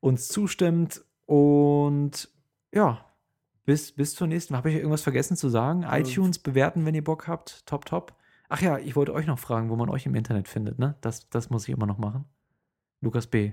uns 0.00 0.28
zustimmt. 0.28 1.04
Und 1.26 2.28
ja, 2.72 3.04
bis, 3.64 3.92
bis 3.92 4.14
zur 4.14 4.26
nächsten. 4.26 4.56
Habe 4.56 4.70
ich 4.70 4.76
irgendwas 4.76 5.02
vergessen 5.02 5.36
zu 5.36 5.48
sagen? 5.48 5.84
iTunes 5.88 6.38
bewerten, 6.38 6.84
wenn 6.84 6.94
ihr 6.94 7.04
Bock 7.04 7.28
habt. 7.28 7.64
Top, 7.66 7.86
top. 7.86 8.14
Ach 8.48 8.60
ja, 8.60 8.78
ich 8.78 8.96
wollte 8.96 9.14
euch 9.14 9.26
noch 9.26 9.38
fragen, 9.38 9.70
wo 9.70 9.76
man 9.76 9.88
euch 9.88 10.04
im 10.04 10.14
Internet 10.14 10.48
findet, 10.48 10.78
ne? 10.78 10.96
Das, 11.00 11.30
das 11.30 11.48
muss 11.48 11.66
ich 11.66 11.74
immer 11.74 11.86
noch 11.86 11.96
machen. 11.98 12.26
Lukas 13.02 13.26
B. 13.26 13.52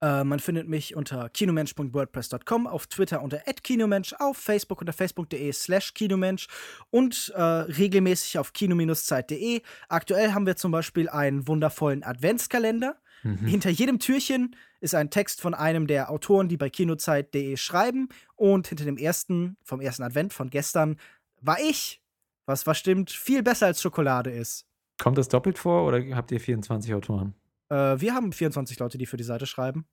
Äh, 0.00 0.22
man 0.22 0.38
findet 0.38 0.68
mich 0.68 0.94
unter 0.94 1.28
kinomensch.wordpress.com, 1.28 2.66
auf 2.68 2.86
Twitter 2.86 3.20
unter 3.20 3.38
@kinomensch, 3.38 4.14
auf 4.18 4.36
Facebook 4.36 4.80
unter 4.80 4.92
facebook.de 4.92 5.52
slash 5.52 5.94
kinomensch 5.94 6.46
und 6.90 7.32
äh, 7.34 7.42
regelmäßig 7.42 8.38
auf 8.38 8.52
kino-zeit.de. 8.52 9.62
Aktuell 9.88 10.32
haben 10.32 10.46
wir 10.46 10.56
zum 10.56 10.70
Beispiel 10.70 11.08
einen 11.08 11.48
wundervollen 11.48 12.04
Adventskalender. 12.04 12.96
Mhm. 13.24 13.46
Hinter 13.46 13.70
jedem 13.70 13.98
Türchen 13.98 14.54
ist 14.80 14.94
ein 14.94 15.10
Text 15.10 15.40
von 15.40 15.54
einem 15.54 15.88
der 15.88 16.10
Autoren, 16.10 16.48
die 16.48 16.56
bei 16.56 16.70
kinozeit.de 16.70 17.56
schreiben. 17.56 18.08
Und 18.36 18.68
hinter 18.68 18.84
dem 18.84 18.96
ersten, 18.96 19.56
vom 19.64 19.80
ersten 19.80 20.04
Advent 20.04 20.32
von 20.32 20.50
gestern, 20.50 20.96
war 21.40 21.58
ich. 21.60 22.00
Was 22.46 22.66
was 22.66 22.78
stimmt, 22.78 23.10
viel 23.10 23.42
besser 23.42 23.66
als 23.66 23.82
Schokolade 23.82 24.30
ist. 24.30 24.64
Kommt 24.98 25.18
das 25.18 25.28
doppelt 25.28 25.58
vor 25.58 25.86
oder 25.86 26.02
habt 26.16 26.30
ihr 26.32 26.40
24 26.40 26.94
Autoren? 26.94 27.34
Äh, 27.70 28.00
wir 28.00 28.14
haben 28.14 28.32
24 28.32 28.78
Leute, 28.78 28.98
die 28.98 29.06
für 29.06 29.16
die 29.16 29.24
Seite 29.24 29.46
schreiben. 29.46 29.86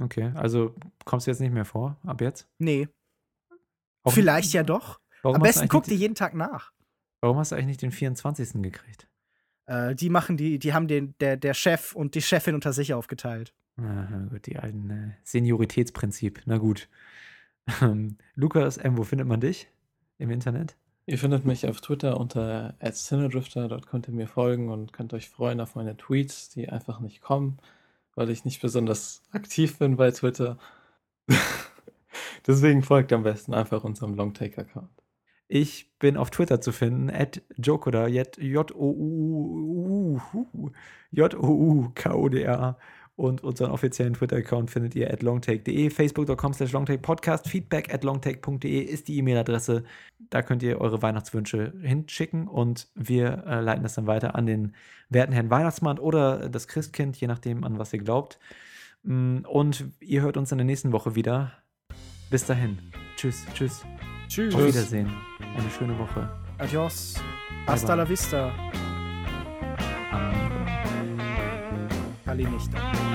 Okay, 0.00 0.30
also 0.34 0.74
kommst 1.04 1.26
du 1.26 1.30
jetzt 1.30 1.40
nicht 1.40 1.52
mehr 1.52 1.64
vor, 1.64 1.96
ab 2.04 2.20
jetzt? 2.20 2.46
Nee. 2.58 2.88
Auch- 4.02 4.12
Vielleicht 4.12 4.52
ja 4.52 4.62
doch. 4.62 5.00
Warum 5.22 5.36
Am 5.36 5.42
besten 5.42 5.68
guck 5.68 5.84
dir 5.84 5.92
nicht- 5.92 6.00
jeden 6.00 6.14
Tag 6.14 6.34
nach. 6.34 6.72
Warum 7.22 7.38
hast 7.38 7.50
du 7.50 7.56
eigentlich 7.56 7.66
nicht 7.68 7.82
den 7.82 7.92
24. 7.92 8.62
gekriegt? 8.62 9.08
Äh, 9.66 9.94
die 9.94 10.10
machen 10.10 10.36
die, 10.36 10.58
die 10.58 10.74
haben 10.74 10.86
den, 10.86 11.14
der, 11.18 11.36
der 11.36 11.54
Chef 11.54 11.94
und 11.96 12.14
die 12.14 12.22
Chefin 12.22 12.54
unter 12.54 12.72
sich 12.72 12.92
aufgeteilt. 12.94 13.52
Ah, 13.78 14.06
gut, 14.30 14.46
die 14.46 14.58
alten 14.58 14.90
äh, 14.90 15.12
Senioritätsprinzip. 15.24 16.42
Na 16.46 16.58
gut. 16.58 16.88
Ähm, 17.82 18.16
Lukas 18.36 18.76
M., 18.76 18.96
wo 18.96 19.02
findet 19.02 19.26
man 19.26 19.40
dich 19.40 19.66
im 20.18 20.30
Internet? 20.30 20.76
Ihr 21.08 21.18
findet 21.18 21.44
mich 21.44 21.68
auf 21.68 21.80
Twitter 21.80 22.18
unter 22.18 22.74
@cinedrifter. 22.80 23.68
Dort 23.68 23.86
könnt 23.86 24.08
ihr 24.08 24.14
mir 24.14 24.26
folgen 24.26 24.70
und 24.70 24.92
könnt 24.92 25.14
euch 25.14 25.28
freuen 25.28 25.60
auf 25.60 25.76
meine 25.76 25.96
Tweets, 25.96 26.48
die 26.48 26.68
einfach 26.68 26.98
nicht 26.98 27.20
kommen, 27.20 27.58
weil 28.16 28.28
ich 28.28 28.44
nicht 28.44 28.60
besonders 28.60 29.22
aktiv 29.30 29.78
bin 29.78 29.96
bei 29.96 30.10
Twitter. 30.10 30.58
Deswegen 32.46 32.82
folgt 32.82 33.12
am 33.12 33.22
besten 33.22 33.54
einfach 33.54 33.84
unserem 33.84 34.14
Longtake-Account. 34.14 34.90
Ich 35.48 35.96
bin 36.00 36.16
auf 36.16 36.30
Twitter 36.30 36.60
zu 36.60 36.72
finden, 36.72 37.08
Jokoda, 37.56 38.08
J-O-U-K-O-D-A. 38.08 38.78
Und 43.16 43.42
unseren 43.42 43.70
offiziellen 43.70 44.12
Twitter-Account 44.12 44.70
findet 44.70 44.94
ihr 44.94 45.10
at 45.10 45.22
longtake.de, 45.22 45.88
facebook.com 45.88 46.52
slash 46.52 46.72
longtakepodcast, 46.72 47.48
feedback 47.48 47.92
at 47.92 48.04
longtake.de 48.04 48.82
ist 48.82 49.08
die 49.08 49.16
E-Mail-Adresse. 49.16 49.84
Da 50.28 50.42
könnt 50.42 50.62
ihr 50.62 50.78
eure 50.82 51.00
Weihnachtswünsche 51.00 51.72
hinschicken 51.80 52.46
und 52.46 52.88
wir 52.94 53.44
äh, 53.46 53.60
leiten 53.60 53.82
das 53.82 53.94
dann 53.94 54.06
weiter 54.06 54.34
an 54.34 54.44
den 54.44 54.74
werten 55.08 55.32
Herrn 55.32 55.48
Weihnachtsmann 55.48 55.98
oder 55.98 56.50
das 56.50 56.68
Christkind, 56.68 57.16
je 57.16 57.26
nachdem, 57.26 57.64
an 57.64 57.78
was 57.78 57.92
ihr 57.94 58.00
glaubt. 58.00 58.38
Mm, 59.02 59.38
Und 59.48 59.86
ihr 60.00 60.20
hört 60.20 60.36
uns 60.36 60.52
in 60.52 60.58
der 60.58 60.66
nächsten 60.66 60.92
Woche 60.92 61.14
wieder. 61.14 61.52
Bis 62.28 62.44
dahin. 62.44 62.78
Tschüss, 63.16 63.46
tschüss. 63.54 63.84
Tschüss. 64.28 64.54
Auf 64.54 64.66
Wiedersehen. 64.66 65.10
Eine 65.56 65.70
schöne 65.70 65.98
Woche. 65.98 66.28
Adios. 66.58 67.14
Hasta 67.66 67.94
la 67.94 68.06
vista. 68.06 68.52
Kali 72.24 72.44
nicht. 72.44 73.05